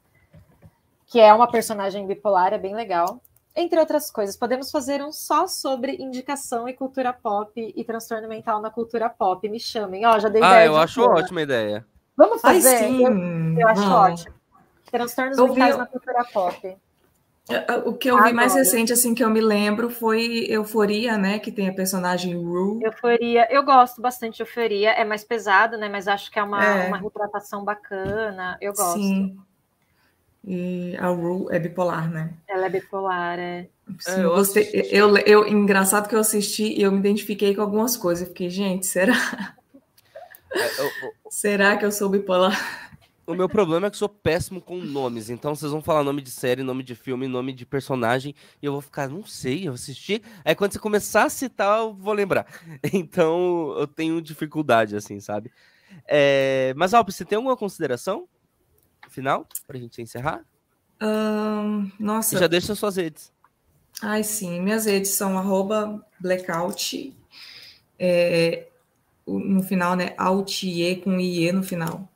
que 1.07 1.19
é 1.21 1.33
uma 1.33 1.51
personagem 1.51 2.07
bipolar, 2.07 2.53
é 2.53 2.59
bem 2.59 2.75
legal. 2.75 3.21
Entre 3.57 3.79
outras 3.79 4.11
coisas, 4.11 4.37
podemos 4.37 4.71
fazer 4.71 5.03
um 5.03 5.13
só 5.13 5.47
sobre 5.47 5.97
indicação 5.97 6.69
e 6.69 6.75
cultura 6.75 7.13
pop 7.13 7.53
e 7.75 7.85
transtorno 7.85 8.29
mental 8.29 8.61
na 8.61 8.69
cultura 8.69 9.09
pop. 9.09 9.49
Me 9.49 9.61
chamem. 9.61 10.05
Ó, 10.05 10.19
já 10.19 10.29
dei 10.29 10.43
Ah, 10.43 10.47
ideia 10.57 10.67
eu 10.67 10.73
de 10.73 10.79
acho 10.81 11.01
uma. 11.03 11.15
ótima 11.21 11.41
ideia. 11.41 11.87
Vamos 12.17 12.45
Ai, 12.45 12.57
fazer? 12.57 12.79
sim. 12.79 13.05
Eu, 13.07 13.61
eu 13.61 13.69
acho 13.69 13.91
ótimo. 13.93 14.35
Transtornos 14.99 15.37
Eu 15.39 15.49
vi- 15.49 15.55
mentais 15.55 15.77
na 15.77 15.87
cultura 15.87 16.25
pop. 16.33 16.77
O 17.85 17.93
que 17.95 18.09
eu 18.11 18.23
vi 18.23 18.33
mais 18.33 18.55
recente, 18.55 18.93
assim, 18.93 19.13
que 19.15 19.23
eu 19.23 19.29
me 19.29 19.41
lembro 19.41 19.91
foi 19.91 20.47
Euforia, 20.49 21.19
né? 21.19 21.39
Que 21.41 21.51
tem 21.53 21.69
a 21.69 21.75
personagem 21.75 22.35
Rue. 22.37 22.83
Euforia, 22.83 23.47
eu 23.53 23.63
gosto 23.65 24.01
bastante 24.01 24.37
de 24.37 24.43
Euforia, 24.45 24.91
é 24.93 25.05
mais 25.05 25.25
pesado, 25.25 25.77
né? 25.77 25.89
Mas 25.89 26.07
acho 26.09 26.31
que 26.31 26.39
é 26.39 26.43
uma, 26.43 26.65
É. 26.65 26.87
uma 26.87 26.97
retratação 26.97 27.65
bacana. 27.65 28.57
Eu 28.61 28.73
gosto. 28.73 28.99
Sim. 29.01 29.37
E 30.47 30.97
a 30.99 31.09
Rue 31.09 31.49
é 31.51 31.59
bipolar, 31.59 32.09
né? 32.11 32.33
Ela 32.49 32.67
é 32.67 32.69
bipolar, 32.71 33.39
é. 33.39 33.67
Sim, 33.99 34.13
É, 34.13 34.19
eu 34.21 34.23
eu 34.23 34.31
gostei. 34.31 34.71
Eu, 34.91 35.17
eu, 35.19 35.49
engraçado 35.49 36.09
que 36.09 36.15
eu 36.15 36.21
assisti 36.21 36.73
e 36.79 36.83
eu 36.83 36.93
me 36.93 36.99
identifiquei 37.01 37.55
com 37.55 37.61
algumas 37.63 37.97
coisas. 37.97 38.23
Eu 38.23 38.29
fiquei, 38.29 38.49
gente, 38.49 38.87
será, 38.87 39.13
É, 40.55 40.83
o- 40.83 41.31
será 41.31 41.77
que 41.77 41.85
eu 41.85 41.91
sou 41.93 42.09
bipolar? 42.09 42.84
O 43.27 43.35
meu 43.35 43.49
problema 43.49 43.87
é 43.87 43.91
que 43.91 43.95
eu 43.95 43.99
sou 43.99 44.09
péssimo 44.09 44.61
com 44.61 44.77
nomes. 44.77 45.31
Então 45.31 45.55
vocês 45.55 45.73
vão 45.73 45.81
falar 45.83 46.05
nome 46.05 46.21
de 46.21 46.31
série, 46.31 46.63
nome 46.63 46.83
de 46.83 46.95
filme, 46.95 47.27
nome 47.27 47.53
de 47.55 47.65
personagem. 47.65 48.35
E 48.61 48.67
eu 48.67 48.73
vou 48.73 48.81
ficar, 48.83 49.09
não 49.09 49.25
sei, 49.25 49.67
eu 49.67 49.73
assisti. 49.73 50.23
Aí 50.45 50.55
quando 50.55 50.73
você 50.73 50.79
começar 50.79 51.25
a 51.25 51.31
citar, 51.31 51.79
eu 51.81 51.95
vou 51.95 52.13
lembrar. 52.13 52.47
Então 52.93 53.75
eu 53.79 53.87
tenho 53.87 54.21
dificuldade, 54.21 54.95
assim, 54.97 55.21
sabe? 55.21 55.51
É, 56.07 56.75
Mas, 56.77 56.93
Alpe, 56.93 57.13
você 57.13 57.25
tem 57.25 57.37
alguma 57.37 57.57
consideração 57.57 58.29
final 59.09 59.47
pra 59.67 59.79
gente 59.79 60.03
encerrar? 60.03 60.45
E 61.01 62.03
nossa, 62.03 62.39
já 62.39 62.47
deixa 62.47 62.75
suas 62.75 62.97
redes. 62.97 63.33
ai 64.03 64.23
sim, 64.25 64.61
minhas 64.61 64.87
redes 64.87 65.11
são 65.13 65.39
arroba 65.39 66.05
blackout, 66.21 67.15
é, 67.99 68.67
no 69.27 69.63
final, 69.63 69.97
né? 69.97 70.15
Altie 70.17 70.97
com 70.97 71.19
IE 71.21 71.53
no 71.53 71.63
final. 71.63 72.09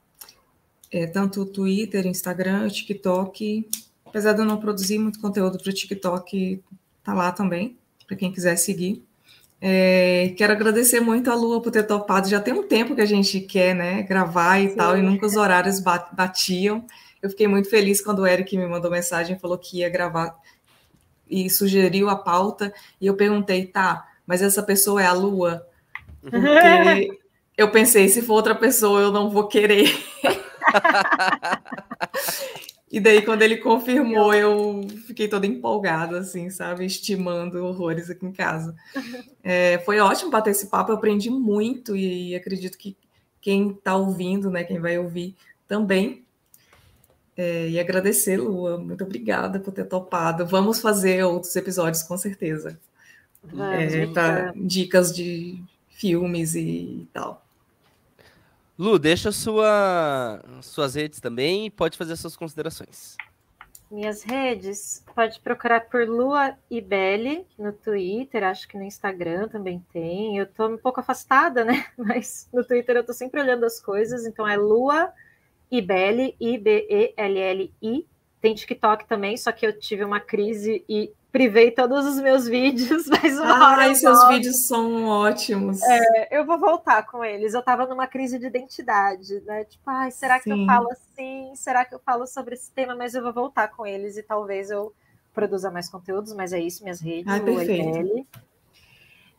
É, 0.90 1.06
tanto 1.06 1.42
o 1.42 1.46
Twitter, 1.46 2.06
Instagram, 2.06 2.68
TikTok. 2.68 3.68
Apesar 4.06 4.32
de 4.32 4.40
eu 4.40 4.44
não 4.46 4.56
produzir 4.58 4.98
muito 4.98 5.20
conteúdo 5.20 5.58
para 5.58 5.70
o 5.70 5.72
TikTok, 5.72 6.62
tá 7.04 7.12
lá 7.12 7.30
também, 7.30 7.76
para 8.06 8.16
quem 8.16 8.32
quiser 8.32 8.56
seguir. 8.56 9.04
É, 9.60 10.32
quero 10.36 10.52
agradecer 10.52 11.00
muito 11.00 11.30
a 11.30 11.34
Lua 11.34 11.60
por 11.60 11.70
ter 11.70 11.82
topado. 11.82 12.28
Já 12.28 12.40
tem 12.40 12.54
um 12.54 12.62
tempo 12.62 12.94
que 12.94 13.00
a 13.00 13.06
gente 13.06 13.40
quer, 13.40 13.74
né, 13.74 14.02
gravar 14.02 14.60
e 14.60 14.70
Sim. 14.70 14.76
tal, 14.76 14.96
e 14.96 15.02
nunca 15.02 15.26
os 15.26 15.36
horários 15.36 15.80
ba- 15.80 16.08
batiam. 16.12 16.86
Eu 17.20 17.28
fiquei 17.28 17.48
muito 17.48 17.68
feliz 17.68 18.00
quando 18.00 18.20
o 18.20 18.26
Eric 18.26 18.56
me 18.56 18.66
mandou 18.66 18.90
mensagem 18.90 19.36
e 19.36 19.38
falou 19.38 19.58
que 19.58 19.78
ia 19.78 19.88
gravar 19.88 20.36
e 21.28 21.50
sugeriu 21.50 22.08
a 22.08 22.16
pauta. 22.16 22.72
E 23.00 23.06
eu 23.06 23.14
perguntei, 23.14 23.66
tá, 23.66 24.06
mas 24.26 24.40
essa 24.40 24.62
pessoa 24.62 25.02
é 25.02 25.06
a 25.06 25.12
Lua? 25.12 25.66
Porque 26.22 27.18
eu 27.56 27.70
pensei, 27.70 28.08
se 28.08 28.22
for 28.22 28.34
outra 28.34 28.54
pessoa, 28.54 29.00
eu 29.00 29.12
não 29.12 29.28
vou 29.28 29.48
querer. 29.48 29.92
E 32.90 32.98
daí, 32.98 33.22
quando 33.22 33.42
ele 33.42 33.58
confirmou, 33.58 34.32
eu 34.32 34.80
fiquei 35.06 35.28
toda 35.28 35.46
empolgada, 35.46 36.20
assim, 36.20 36.48
sabe? 36.48 36.86
Estimando 36.86 37.62
horrores 37.64 38.08
aqui 38.08 38.24
em 38.24 38.32
casa. 38.32 38.74
É, 39.42 39.78
foi 39.84 40.00
ótimo 40.00 40.30
bater 40.30 40.50
esse 40.50 40.68
papo, 40.68 40.90
eu 40.90 40.96
aprendi 40.96 41.28
muito 41.28 41.94
e 41.94 42.34
acredito 42.34 42.78
que 42.78 42.96
quem 43.40 43.70
está 43.70 43.94
ouvindo, 43.94 44.50
né, 44.50 44.64
quem 44.64 44.80
vai 44.80 44.98
ouvir 44.98 45.36
também. 45.66 46.24
É, 47.36 47.68
e 47.68 47.78
agradecer, 47.78 48.38
Lua, 48.38 48.78
muito 48.78 49.04
obrigada 49.04 49.60
por 49.60 49.72
ter 49.72 49.84
topado. 49.84 50.46
Vamos 50.46 50.80
fazer 50.80 51.22
outros 51.24 51.54
episódios, 51.54 52.02
com 52.02 52.16
certeza. 52.16 52.80
É, 53.52 54.06
Mica. 54.06 54.12
pra 54.12 54.52
dicas 54.56 55.14
de 55.14 55.62
filmes 55.90 56.54
e 56.54 57.06
tal. 57.12 57.46
Lu, 58.78 58.96
deixa 58.96 59.32
sua, 59.32 60.40
suas 60.62 60.94
redes 60.94 61.20
também 61.20 61.66
e 61.66 61.70
pode 61.70 61.98
fazer 61.98 62.14
suas 62.14 62.36
considerações. 62.36 63.16
Minhas 63.90 64.22
redes, 64.22 65.02
pode 65.14 65.40
procurar 65.40 65.88
por 65.88 66.06
Lua 66.06 66.54
Ibele 66.70 67.44
no 67.58 67.72
Twitter, 67.72 68.44
acho 68.44 68.68
que 68.68 68.76
no 68.76 68.84
Instagram 68.84 69.48
também 69.48 69.84
tem. 69.92 70.36
Eu 70.36 70.46
tô 70.46 70.68
um 70.68 70.78
pouco 70.78 71.00
afastada, 71.00 71.64
né? 71.64 71.86
Mas 71.96 72.48
no 72.52 72.62
Twitter 72.62 72.96
eu 72.96 73.04
tô 73.04 73.12
sempre 73.12 73.40
olhando 73.40 73.64
as 73.64 73.80
coisas, 73.80 74.26
então 74.26 74.46
é 74.46 74.56
Lua 74.56 75.12
Ibele, 75.70 76.36
I-B-E-L-L-I. 76.38 78.06
Tem 78.40 78.54
TikTok 78.54 79.08
também, 79.08 79.36
só 79.36 79.50
que 79.50 79.66
eu 79.66 79.76
tive 79.76 80.04
uma 80.04 80.20
crise 80.20 80.84
e 80.88 81.10
privei 81.30 81.70
todos 81.70 82.06
os 82.06 82.20
meus 82.20 82.46
vídeos, 82.46 83.06
mas 83.08 83.38
uma 83.38 83.70
hora 83.70 83.82
Ai, 83.82 83.90
eu 83.90 83.94
seus 83.94 84.18
volto. 84.18 84.32
vídeos 84.32 84.66
são 84.66 85.04
ótimos. 85.06 85.80
eu 86.30 86.44
vou 86.44 86.58
voltar 86.58 87.04
com 87.04 87.24
eles. 87.24 87.54
Eu 87.54 87.62
tava 87.62 87.86
numa 87.86 88.06
crise 88.06 88.38
de 88.38 88.46
identidade, 88.46 89.40
né? 89.42 89.64
Tipo, 89.64 89.90
ai, 89.90 90.10
será 90.10 90.40
que 90.40 90.50
eu 90.50 90.64
falo 90.66 90.88
assim? 90.90 91.52
Será 91.54 91.84
que 91.84 91.94
eu 91.94 91.98
falo 92.00 92.26
sobre 92.26 92.54
esse 92.54 92.70
tema? 92.72 92.94
Mas 92.94 93.14
eu 93.14 93.22
vou 93.22 93.32
voltar 93.32 93.68
com 93.68 93.86
eles 93.86 94.16
e 94.16 94.22
talvez 94.22 94.70
eu 94.70 94.92
produza 95.34 95.70
mais 95.70 95.88
conteúdos, 95.88 96.32
mas 96.32 96.52
é 96.52 96.60
isso, 96.60 96.82
minhas 96.82 97.00
redes. 97.00 97.32
Ai, 97.32 97.40
perfeito. 97.40 98.26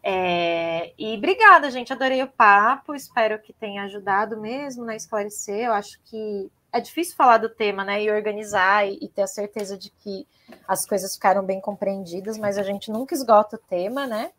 É, 0.02 0.94
e 0.98 1.18
obrigada, 1.18 1.70
gente. 1.70 1.92
Adorei 1.92 2.24
o 2.24 2.28
papo. 2.28 2.96
Espero 2.96 3.38
que 3.40 3.52
tenha 3.52 3.84
ajudado 3.84 4.40
mesmo, 4.40 4.86
né? 4.86 4.96
Esclarecer. 4.96 5.66
Eu 5.66 5.74
acho 5.74 6.00
que 6.06 6.50
é 6.72 6.80
difícil 6.80 7.16
falar 7.16 7.38
do 7.38 7.50
tema, 7.50 7.84
né? 7.84 8.04
E 8.04 8.12
organizar 8.12 8.88
e, 8.88 9.00
e 9.02 9.08
ter 9.08 9.24
a 9.24 9.28
certeza 9.28 9.78
de 9.78 9.90
que 9.90 10.28
as 10.68 10.86
coisas 10.86 11.14
ficaram 11.14 11.44
bem 11.44 11.60
compreendidas, 11.60 12.38
mas 12.38 12.58
a 12.58 12.64
gente 12.64 12.92
nunca 12.92 13.14
esgota 13.14 13.56
o 13.56 13.60
tema, 13.60 14.06
né? 14.06 14.32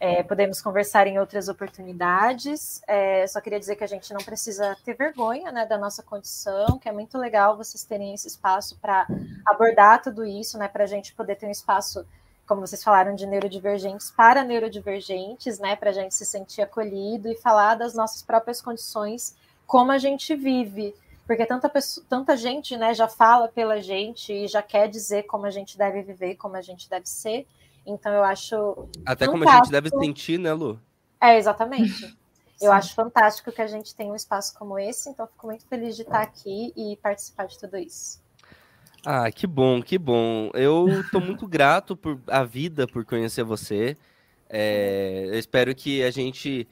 É, 0.00 0.22
podemos 0.22 0.60
conversar 0.60 1.06
em 1.06 1.18
outras 1.18 1.48
oportunidades. 1.48 2.80
É, 2.86 3.26
só 3.26 3.40
queria 3.40 3.58
dizer 3.58 3.76
que 3.76 3.84
a 3.84 3.88
gente 3.88 4.12
não 4.12 4.20
precisa 4.20 4.76
ter 4.84 4.94
vergonha 4.94 5.52
né, 5.52 5.66
da 5.66 5.78
nossa 5.78 6.02
condição, 6.02 6.78
que 6.78 6.88
é 6.88 6.92
muito 6.92 7.18
legal 7.18 7.56
vocês 7.56 7.84
terem 7.84 8.14
esse 8.14 8.28
espaço 8.28 8.78
para 8.80 9.06
abordar 9.44 10.02
tudo 10.02 10.24
isso, 10.24 10.58
né? 10.58 10.68
Para 10.68 10.84
a 10.84 10.86
gente 10.86 11.14
poder 11.14 11.36
ter 11.36 11.46
um 11.46 11.50
espaço, 11.50 12.06
como 12.46 12.60
vocês 12.60 12.82
falaram, 12.82 13.14
de 13.14 13.26
neurodivergentes 13.26 14.10
para 14.10 14.44
neurodivergentes, 14.44 15.58
né? 15.58 15.76
Para 15.76 15.90
a 15.90 15.94
gente 15.94 16.14
se 16.14 16.24
sentir 16.24 16.62
acolhido 16.62 17.28
e 17.28 17.36
falar 17.36 17.74
das 17.74 17.94
nossas 17.94 18.22
próprias 18.22 18.60
condições, 18.60 19.36
como 19.66 19.92
a 19.92 19.98
gente 19.98 20.34
vive. 20.34 20.94
Porque 21.26 21.44
tanta, 21.44 21.68
pessoa, 21.68 22.06
tanta 22.08 22.36
gente 22.36 22.76
né, 22.76 22.94
já 22.94 23.08
fala 23.08 23.48
pela 23.48 23.80
gente 23.80 24.32
e 24.32 24.46
já 24.46 24.62
quer 24.62 24.88
dizer 24.88 25.24
como 25.24 25.44
a 25.44 25.50
gente 25.50 25.76
deve 25.76 26.02
viver, 26.02 26.36
como 26.36 26.56
a 26.56 26.62
gente 26.62 26.88
deve 26.88 27.06
ser. 27.06 27.46
Então 27.84 28.12
eu 28.12 28.22
acho 28.22 28.88
Até 29.04 29.26
como 29.26 29.48
a 29.48 29.56
gente 29.56 29.70
deve 29.70 29.90
sentir, 29.90 30.38
né, 30.38 30.52
Lu? 30.52 30.80
é, 31.20 31.36
exatamente. 31.36 32.16
Eu 32.58 32.72
acho 32.72 32.94
fantástico 32.94 33.52
que 33.52 33.60
a 33.60 33.66
gente 33.66 33.94
tenha 33.94 34.10
um 34.10 34.16
espaço 34.16 34.54
como 34.58 34.78
esse, 34.78 35.10
então 35.10 35.26
fico 35.26 35.46
muito 35.46 35.66
feliz 35.66 35.94
de 35.94 36.00
estar 36.00 36.22
aqui 36.22 36.72
e 36.74 36.96
participar 37.02 37.46
de 37.46 37.58
tudo 37.58 37.76
isso. 37.76 38.18
Ah, 39.04 39.30
que 39.30 39.46
bom, 39.46 39.82
que 39.82 39.98
bom. 39.98 40.50
Eu 40.54 41.04
tô 41.12 41.20
muito 41.20 41.46
grato 41.46 41.94
por 41.94 42.18
a 42.26 42.42
vida, 42.44 42.86
por 42.86 43.04
conhecer 43.04 43.44
você. 43.44 43.94
É, 44.48 45.26
eu 45.26 45.38
espero 45.38 45.74
que 45.74 46.02
a 46.02 46.10
gente 46.10 46.66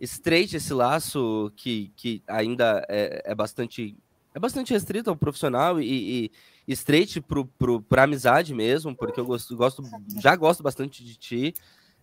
estreite 0.00 0.56
esse 0.56 0.72
laço 0.72 1.52
que, 1.54 1.92
que 1.94 2.22
ainda 2.26 2.84
é, 2.88 3.22
é 3.26 3.34
bastante 3.34 3.96
é 4.34 4.38
bastante 4.38 4.72
restrito 4.72 5.10
ao 5.10 5.16
profissional 5.16 5.80
e, 5.80 6.30
e 6.66 6.72
estreite 6.72 7.22
pra 7.88 8.04
amizade 8.04 8.54
mesmo, 8.54 8.94
porque 8.94 9.18
eu 9.18 9.26
gosto, 9.26 9.56
gosto 9.56 9.82
já 10.20 10.36
gosto 10.36 10.62
bastante 10.62 11.04
de 11.04 11.16
ti. 11.16 11.54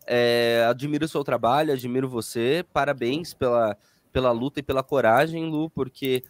É, 0.06 0.66
admiro 0.70 1.06
o 1.06 1.08
seu 1.08 1.24
trabalho, 1.24 1.74
admiro 1.74 2.08
você. 2.10 2.66
Parabéns 2.74 3.34
pela, 3.34 3.78
pela 4.12 4.32
luta 4.32 4.60
e 4.60 4.64
pela 4.64 4.84
coragem, 4.84 5.50
Lu, 5.50 5.70
porque 5.70 6.22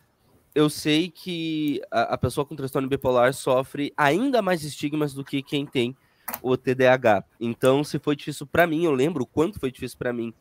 eu 0.54 0.70
sei 0.70 1.10
que 1.10 1.82
a, 1.90 2.14
a 2.14 2.18
pessoa 2.18 2.46
com 2.46 2.56
transtorno 2.56 2.88
bipolar 2.88 3.34
sofre 3.34 3.92
ainda 3.98 4.42
mais 4.42 4.64
estigmas 4.64 5.14
do 5.14 5.24
que 5.26 5.42
quem 5.42 5.66
tem 5.66 5.96
o 6.44 6.56
TDAH. 6.56 7.24
Então, 7.40 7.84
se 7.84 7.98
foi 7.98 8.16
difícil 8.16 8.46
para 8.46 8.68
mim, 8.68 8.84
eu 8.84 8.92
lembro 8.92 9.24
o 9.24 9.28
quanto 9.28 9.60
foi 9.60 9.72
difícil 9.72 9.98
para 9.98 10.14
mim 10.14 10.32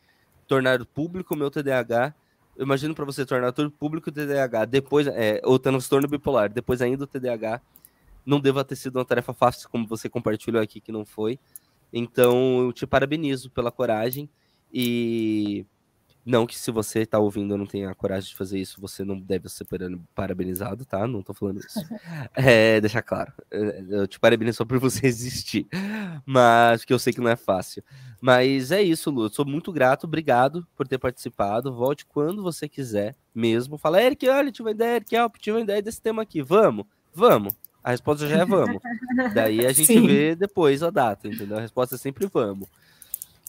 tornar 0.46 0.84
público 0.84 1.34
o 1.34 1.36
meu 1.36 1.50
TDAH. 1.50 2.14
Eu 2.56 2.64
imagino 2.64 2.94
para 2.94 3.04
você 3.04 3.26
tornar 3.26 3.52
tudo 3.52 3.70
público 3.70 4.08
o 4.08 4.12
TDAH, 4.12 4.64
depois 4.64 5.06
é, 5.06 5.40
ou 5.44 5.58
transtorno 5.58 6.08
bipolar, 6.08 6.50
depois 6.50 6.80
ainda 6.80 7.04
o 7.04 7.06
TDAH, 7.06 7.60
não 8.24 8.40
deva 8.40 8.64
ter 8.64 8.76
sido 8.76 8.96
uma 8.96 9.04
tarefa 9.04 9.32
fácil 9.34 9.68
como 9.68 9.86
você 9.86 10.08
compartilhou 10.08 10.62
aqui 10.62 10.80
que 10.80 10.90
não 10.90 11.04
foi. 11.04 11.38
Então, 11.92 12.62
eu 12.62 12.72
te 12.72 12.86
parabenizo 12.86 13.50
pela 13.50 13.70
coragem 13.70 14.28
e 14.72 15.64
Não 16.26 16.44
que 16.44 16.58
se 16.58 16.72
você 16.72 17.02
está 17.02 17.20
ouvindo 17.20 17.54
eu 17.54 17.58
não 17.58 17.66
tenha 17.66 17.88
a 17.88 17.94
coragem 17.94 18.28
de 18.28 18.34
fazer 18.34 18.58
isso, 18.58 18.80
você 18.80 19.04
não 19.04 19.16
deve 19.16 19.48
ser 19.48 19.64
parabenizado, 20.12 20.84
tá? 20.84 21.06
Não 21.06 21.22
tô 21.22 21.32
falando 21.32 21.60
isso. 21.60 21.78
É, 22.34 22.80
deixar 22.80 23.00
claro. 23.00 23.32
É, 23.48 23.84
eu 23.88 24.06
te 24.08 24.18
parabenizo 24.18 24.58
só 24.58 24.64
por 24.64 24.78
você 24.80 25.06
existir. 25.06 25.68
Mas 26.24 26.84
que 26.84 26.92
eu 26.92 26.98
sei 26.98 27.12
que 27.12 27.20
não 27.20 27.30
é 27.30 27.36
fácil. 27.36 27.82
Mas 28.20 28.72
é 28.72 28.82
isso, 28.82 29.08
Lu. 29.08 29.26
Eu 29.26 29.28
sou 29.28 29.46
muito 29.46 29.72
grato, 29.72 30.04
obrigado 30.04 30.66
por 30.76 30.88
ter 30.88 30.98
participado. 30.98 31.72
Volte 31.72 32.04
quando 32.04 32.42
você 32.42 32.68
quiser 32.68 33.14
mesmo. 33.32 33.78
Fala, 33.78 34.02
Eric, 34.02 34.28
olha, 34.28 34.50
tive 34.50 34.64
uma 34.64 34.72
ideia, 34.72 34.96
Eric, 34.96 35.16
Alp, 35.16 35.36
tive 35.36 35.56
uma 35.56 35.62
ideia 35.62 35.80
desse 35.80 36.02
tema 36.02 36.22
aqui. 36.22 36.42
Vamos, 36.42 36.86
vamos. 37.14 37.54
A 37.84 37.90
resposta 37.90 38.26
já 38.26 38.38
é 38.38 38.44
vamos. 38.44 38.82
Daí 39.32 39.64
a 39.64 39.72
gente 39.72 39.86
Sim. 39.86 40.06
vê 40.06 40.34
depois 40.34 40.82
a 40.82 40.90
data, 40.90 41.28
entendeu? 41.28 41.56
A 41.56 41.60
resposta 41.60 41.94
é 41.94 41.98
sempre 41.98 42.26
vamos. 42.26 42.68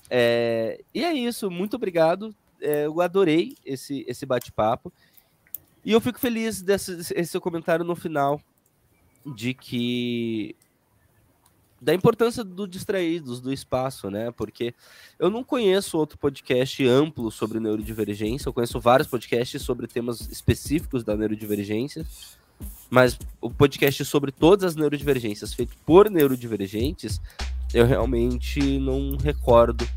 É, 0.10 0.80
e 0.94 1.04
é 1.04 1.12
isso, 1.12 1.50
muito 1.50 1.76
obrigado 1.76 2.34
é, 2.62 2.86
eu 2.86 3.02
adorei 3.02 3.56
esse, 3.66 4.06
esse 4.08 4.26
bate-papo. 4.26 4.92
E 5.84 5.92
eu 5.92 6.02
fico 6.02 6.20
feliz 6.20 6.62
desse 6.62 6.92
esse 7.16 7.28
seu 7.28 7.42
comentário 7.42 7.86
no 7.86 7.96
final 7.96 8.42
de 9.26 9.54
que 9.54 10.56
da 11.82 11.94
importância 11.94 12.44
do 12.44 12.68
distraídos, 12.68 13.40
do 13.40 13.54
espaço, 13.54 14.10
né? 14.10 14.32
Porque 14.32 14.74
eu 15.20 15.30
não 15.30 15.44
conheço 15.44 15.98
outro 15.98 16.18
podcast 16.18 16.86
amplo 16.86 17.30
sobre 17.32 17.60
neurodivergência, 17.60 18.50
eu 18.50 18.54
conheço 18.54 18.80
vários 18.80 19.08
podcasts 19.08 19.62
sobre 19.62 19.88
temas 19.88 20.22
específicos 20.22 21.04
da 21.04 21.16
neurodivergência, 21.16 22.06
mas 22.90 23.18
o 23.40 23.50
podcast 23.50 24.04
sobre 24.06 24.32
todas 24.32 24.64
as 24.64 24.76
neurodivergências 24.76 25.54
feito 25.54 25.78
por 25.86 26.10
neurodivergentes, 26.10 27.22
eu 27.74 27.86
realmente 27.86 28.80
não 28.80 29.16
recordo 29.18 29.88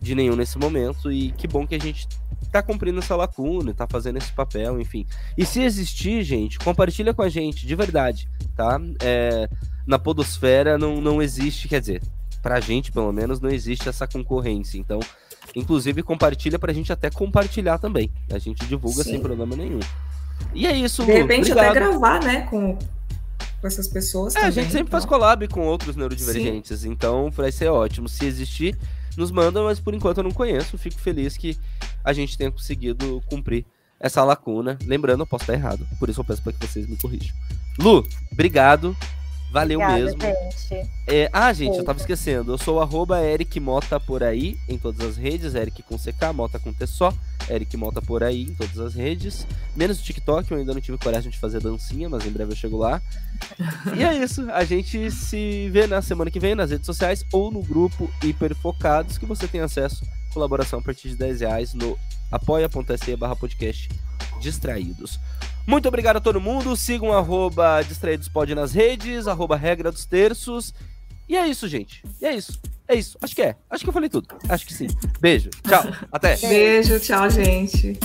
de 0.00 0.14
nenhum 0.14 0.36
nesse 0.36 0.58
momento. 0.58 1.10
E 1.12 1.32
que 1.32 1.46
bom 1.46 1.66
que 1.66 1.74
a 1.74 1.80
gente 1.80 2.08
tá 2.50 2.62
cumprindo 2.62 2.98
essa 2.98 3.16
lacuna, 3.16 3.74
tá 3.74 3.86
fazendo 3.86 4.18
esse 4.18 4.32
papel, 4.32 4.80
enfim. 4.80 5.06
E 5.36 5.44
se 5.44 5.62
existir, 5.62 6.22
gente, 6.22 6.58
compartilha 6.58 7.12
com 7.12 7.22
a 7.22 7.28
gente, 7.28 7.66
de 7.66 7.74
verdade, 7.74 8.28
tá? 8.56 8.80
É, 9.02 9.48
na 9.86 9.98
podosfera 9.98 10.78
não, 10.78 11.00
não 11.00 11.22
existe, 11.22 11.68
quer 11.68 11.80
dizer, 11.80 12.02
pra 12.42 12.60
gente, 12.60 12.92
pelo 12.92 13.12
menos, 13.12 13.40
não 13.40 13.50
existe 13.50 13.88
essa 13.88 14.06
concorrência. 14.06 14.78
Então, 14.78 15.00
inclusive, 15.54 16.02
compartilha 16.02 16.58
pra 16.58 16.72
gente 16.72 16.92
até 16.92 17.10
compartilhar 17.10 17.78
também. 17.78 18.10
A 18.32 18.38
gente 18.38 18.64
divulga 18.66 19.02
Sim. 19.02 19.12
sem 19.12 19.20
problema 19.20 19.56
nenhum. 19.56 19.80
E 20.54 20.66
é 20.66 20.76
isso, 20.76 21.04
De 21.04 21.12
repente, 21.12 21.50
Obrigado. 21.50 21.70
até 21.70 21.80
gravar, 21.80 22.22
né, 22.22 22.42
com, 22.42 22.78
com 23.60 23.66
essas 23.66 23.88
pessoas. 23.88 24.34
É, 24.36 24.40
também, 24.40 24.48
a 24.48 24.52
gente 24.52 24.66
sempre 24.70 24.88
então. 24.88 25.00
faz 25.00 25.04
collab 25.04 25.46
com 25.48 25.66
outros 25.66 25.96
neurodivergentes, 25.96 26.80
Sim. 26.80 26.90
então 26.90 27.30
vai 27.30 27.50
ser 27.50 27.68
ótimo. 27.68 28.08
Se 28.08 28.24
existir, 28.24 28.78
nos 29.18 29.30
manda, 29.30 29.62
mas 29.62 29.80
por 29.80 29.94
enquanto 29.94 30.18
eu 30.18 30.24
não 30.24 30.30
conheço. 30.30 30.78
Fico 30.78 30.98
feliz 30.98 31.36
que 31.36 31.58
a 32.04 32.12
gente 32.12 32.38
tenha 32.38 32.50
conseguido 32.50 33.22
cumprir 33.26 33.66
essa 34.00 34.24
lacuna. 34.24 34.78
Lembrando, 34.86 35.22
eu 35.22 35.26
posso 35.26 35.42
estar 35.42 35.54
errado, 35.54 35.86
por 35.98 36.08
isso 36.08 36.20
eu 36.20 36.24
peço 36.24 36.42
para 36.42 36.52
que 36.52 36.66
vocês 36.66 36.86
me 36.88 36.96
corrijam. 36.96 37.34
Lu, 37.78 38.06
obrigado. 38.32 38.96
Valeu 39.50 39.80
Obrigada, 39.80 40.04
mesmo. 40.04 40.20
Gente. 40.20 40.90
É, 41.06 41.30
ah, 41.32 41.52
gente, 41.52 41.78
eu 41.78 41.84
tava 41.84 41.98
esquecendo. 41.98 42.52
Eu 42.52 42.58
sou 42.58 42.80
arroba 42.80 43.22
Eric 43.22 43.58
Mota 43.58 43.98
por 43.98 44.22
aí 44.22 44.58
em 44.68 44.76
todas 44.76 45.00
as 45.06 45.16
redes. 45.16 45.54
Eric 45.54 45.82
com 45.82 45.96
CK, 45.96 46.32
Mota 46.34 46.58
com 46.58 46.72
T 46.72 46.86
só. 46.86 47.12
Eric 47.48 47.76
Mota 47.76 48.02
por 48.02 48.22
aí 48.22 48.42
em 48.42 48.54
todas 48.54 48.78
as 48.78 48.94
redes. 48.94 49.46
Menos 49.74 50.00
o 50.00 50.02
TikTok, 50.02 50.50
eu 50.50 50.58
ainda 50.58 50.74
não 50.74 50.80
tive 50.80 50.98
coragem 50.98 51.30
de 51.30 51.38
fazer 51.38 51.60
dancinha, 51.60 52.08
mas 52.08 52.26
em 52.26 52.30
breve 52.30 52.52
eu 52.52 52.56
chego 52.56 52.76
lá. 52.76 53.00
e 53.96 54.04
é 54.04 54.22
isso. 54.22 54.50
A 54.50 54.64
gente 54.64 55.10
se 55.10 55.70
vê 55.70 55.86
na 55.86 56.02
semana 56.02 56.30
que 56.30 56.40
vem 56.40 56.54
nas 56.54 56.70
redes 56.70 56.86
sociais 56.86 57.24
ou 57.32 57.50
no 57.50 57.62
grupo 57.62 58.10
Hiperfocados, 58.22 59.16
que 59.16 59.24
você 59.24 59.48
tem 59.48 59.60
acesso 59.60 60.04
colaboração 60.32 60.78
a 60.78 60.82
partir 60.82 61.08
de 61.08 61.16
10 61.16 61.40
reais 61.40 61.74
no 61.74 61.98
apoia.se 62.30 63.16
barra 63.16 63.34
podcast 63.34 63.88
distraídos. 64.40 65.18
Muito 65.68 65.86
obrigado 65.86 66.16
a 66.16 66.20
todo 66.20 66.40
mundo. 66.40 66.74
Sigam 66.74 67.12
arroba 67.12 67.82
distraídospod 67.82 68.54
nas 68.54 68.72
redes, 68.72 69.28
arroba 69.28 69.54
regra 69.54 69.92
dos 69.92 70.06
terços. 70.06 70.72
E 71.28 71.36
é 71.36 71.46
isso, 71.46 71.68
gente. 71.68 72.02
E 72.22 72.24
é 72.24 72.34
isso. 72.34 72.58
É 72.88 72.94
isso. 72.94 73.18
Acho 73.20 73.34
que 73.34 73.42
é. 73.42 73.54
Acho 73.68 73.84
que 73.84 73.90
eu 73.90 73.92
falei 73.92 74.08
tudo. 74.08 74.28
Acho 74.48 74.66
que 74.66 74.72
sim. 74.72 74.86
Beijo. 75.20 75.50
Tchau. 75.68 75.84
Até. 76.10 76.38
Beijo. 76.38 76.98
Tchau, 76.98 77.28
gente. 77.28 77.98